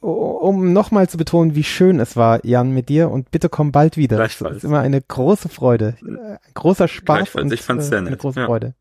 [0.00, 3.96] um nochmal zu betonen, wie schön es war, Jan, mit dir und bitte komm bald
[3.96, 4.16] wieder.
[4.16, 4.56] Gleichfalls.
[4.58, 7.44] Es ist immer eine große Freude, äh, ein großer Spaß Gleichfalls.
[7.44, 8.18] und Ich fand's äh, sehr eine nett.
[8.20, 8.46] große Ja.
[8.46, 8.74] Freude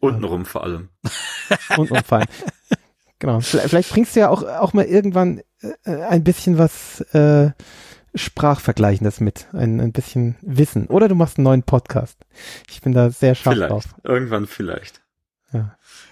[0.00, 0.88] Untenrum vor allem.
[1.76, 2.26] und umfallen.
[3.18, 3.40] genau.
[3.40, 5.40] Vielleicht, vielleicht bringst du ja auch, auch mal irgendwann
[5.84, 7.50] äh, ein bisschen was äh,
[8.14, 10.86] Sprachvergleichendes mit, ein, ein bisschen Wissen.
[10.86, 12.18] Oder du machst einen neuen Podcast.
[12.70, 13.72] Ich bin da sehr scharf Vielleicht.
[13.72, 13.84] drauf.
[14.04, 15.02] Irgendwann vielleicht.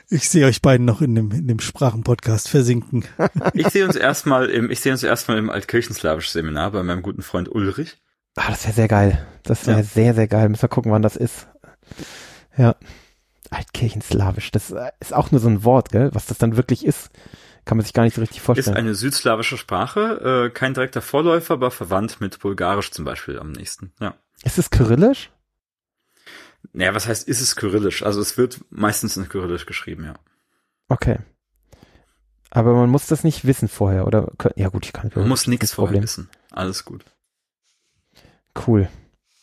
[0.08, 3.04] Ich sehe euch beiden noch in dem, in dem Sprachenpodcast versinken.
[3.54, 7.22] Ich sehe uns erstmal im, ich sehe uns erstmal im Altkirchenslawisch Seminar bei meinem guten
[7.22, 7.98] Freund Ulrich.
[8.36, 9.26] Ah, das wäre sehr geil.
[9.42, 9.84] Das wäre Ja.
[9.84, 10.48] sehr, sehr geil.
[10.48, 11.48] Müssen wir gucken, wann das ist.
[12.56, 12.76] Ja.
[13.56, 14.50] Altkirchenslawisch.
[14.50, 16.10] Das äh, ist auch nur so ein Wort, gell?
[16.12, 17.10] Was das dann wirklich ist,
[17.64, 18.76] kann man sich gar nicht so richtig Ist vorstellen.
[18.76, 23.92] eine südslawische Sprache, äh, kein direkter Vorläufer, aber verwandt mit Bulgarisch zum Beispiel am nächsten.
[24.00, 24.14] Ja.
[24.44, 25.30] ist es kyrillisch?
[26.72, 28.02] Naja, was heißt, ist es kyrillisch?
[28.02, 30.14] Also es wird meistens in kyrillisch geschrieben, ja.
[30.88, 31.18] Okay.
[32.50, 34.32] Aber man muss das nicht wissen vorher, oder?
[34.56, 35.10] Ja gut, ich kann.
[35.14, 36.02] Man muss nichts vorher Problem.
[36.02, 36.28] wissen.
[36.50, 37.04] Alles gut.
[38.66, 38.88] Cool.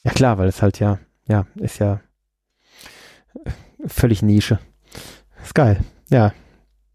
[0.03, 2.01] Ja klar, weil es halt ja, ja, ist ja
[3.87, 4.59] völlig Nische.
[5.43, 5.83] Ist geil.
[6.09, 6.33] Ja.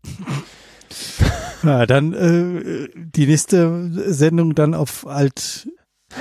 [1.63, 5.69] Ja, dann äh, die nächste Sendung dann auf Alt.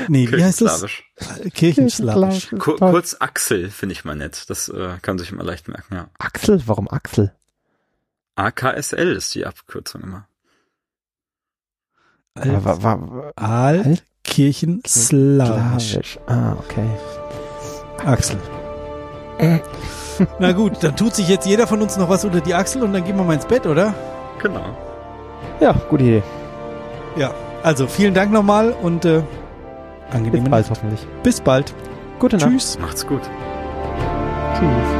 [0.07, 0.81] Nee, wie heißt das?
[0.81, 1.53] Kirchenslawisch.
[1.53, 2.49] Kirchenslawisch.
[2.59, 4.49] Kur kurz Axel finde ich mal nett.
[4.49, 6.09] Das äh, kann sich immer leicht merken, ja.
[6.17, 6.63] Axel?
[6.65, 7.33] Warum Axel?
[8.35, 10.27] AKSL ist die Abkürzung immer.
[12.35, 15.91] Alt, war, war, Alt Kirchenslawisch.
[15.91, 16.19] Slawisch.
[16.27, 16.89] Ah, okay.
[18.05, 18.37] Axel.
[20.39, 22.93] Na gut, dann tut sich jetzt jeder von uns noch was unter die Achsel und
[22.93, 23.93] dann gehen wir mal ins Bett, oder?
[24.41, 24.61] Genau.
[25.59, 26.23] Ja, gute Idee.
[27.15, 27.31] Ja.
[27.63, 29.21] Also vielen Dank nochmal und äh,
[30.09, 30.77] Bis angenehme bald Nacht.
[30.77, 31.05] hoffentlich.
[31.23, 31.73] Bis bald.
[32.19, 32.49] Gute Nacht.
[32.49, 32.79] Tschüss.
[32.79, 33.21] Macht's gut.
[34.53, 34.96] Tschüss.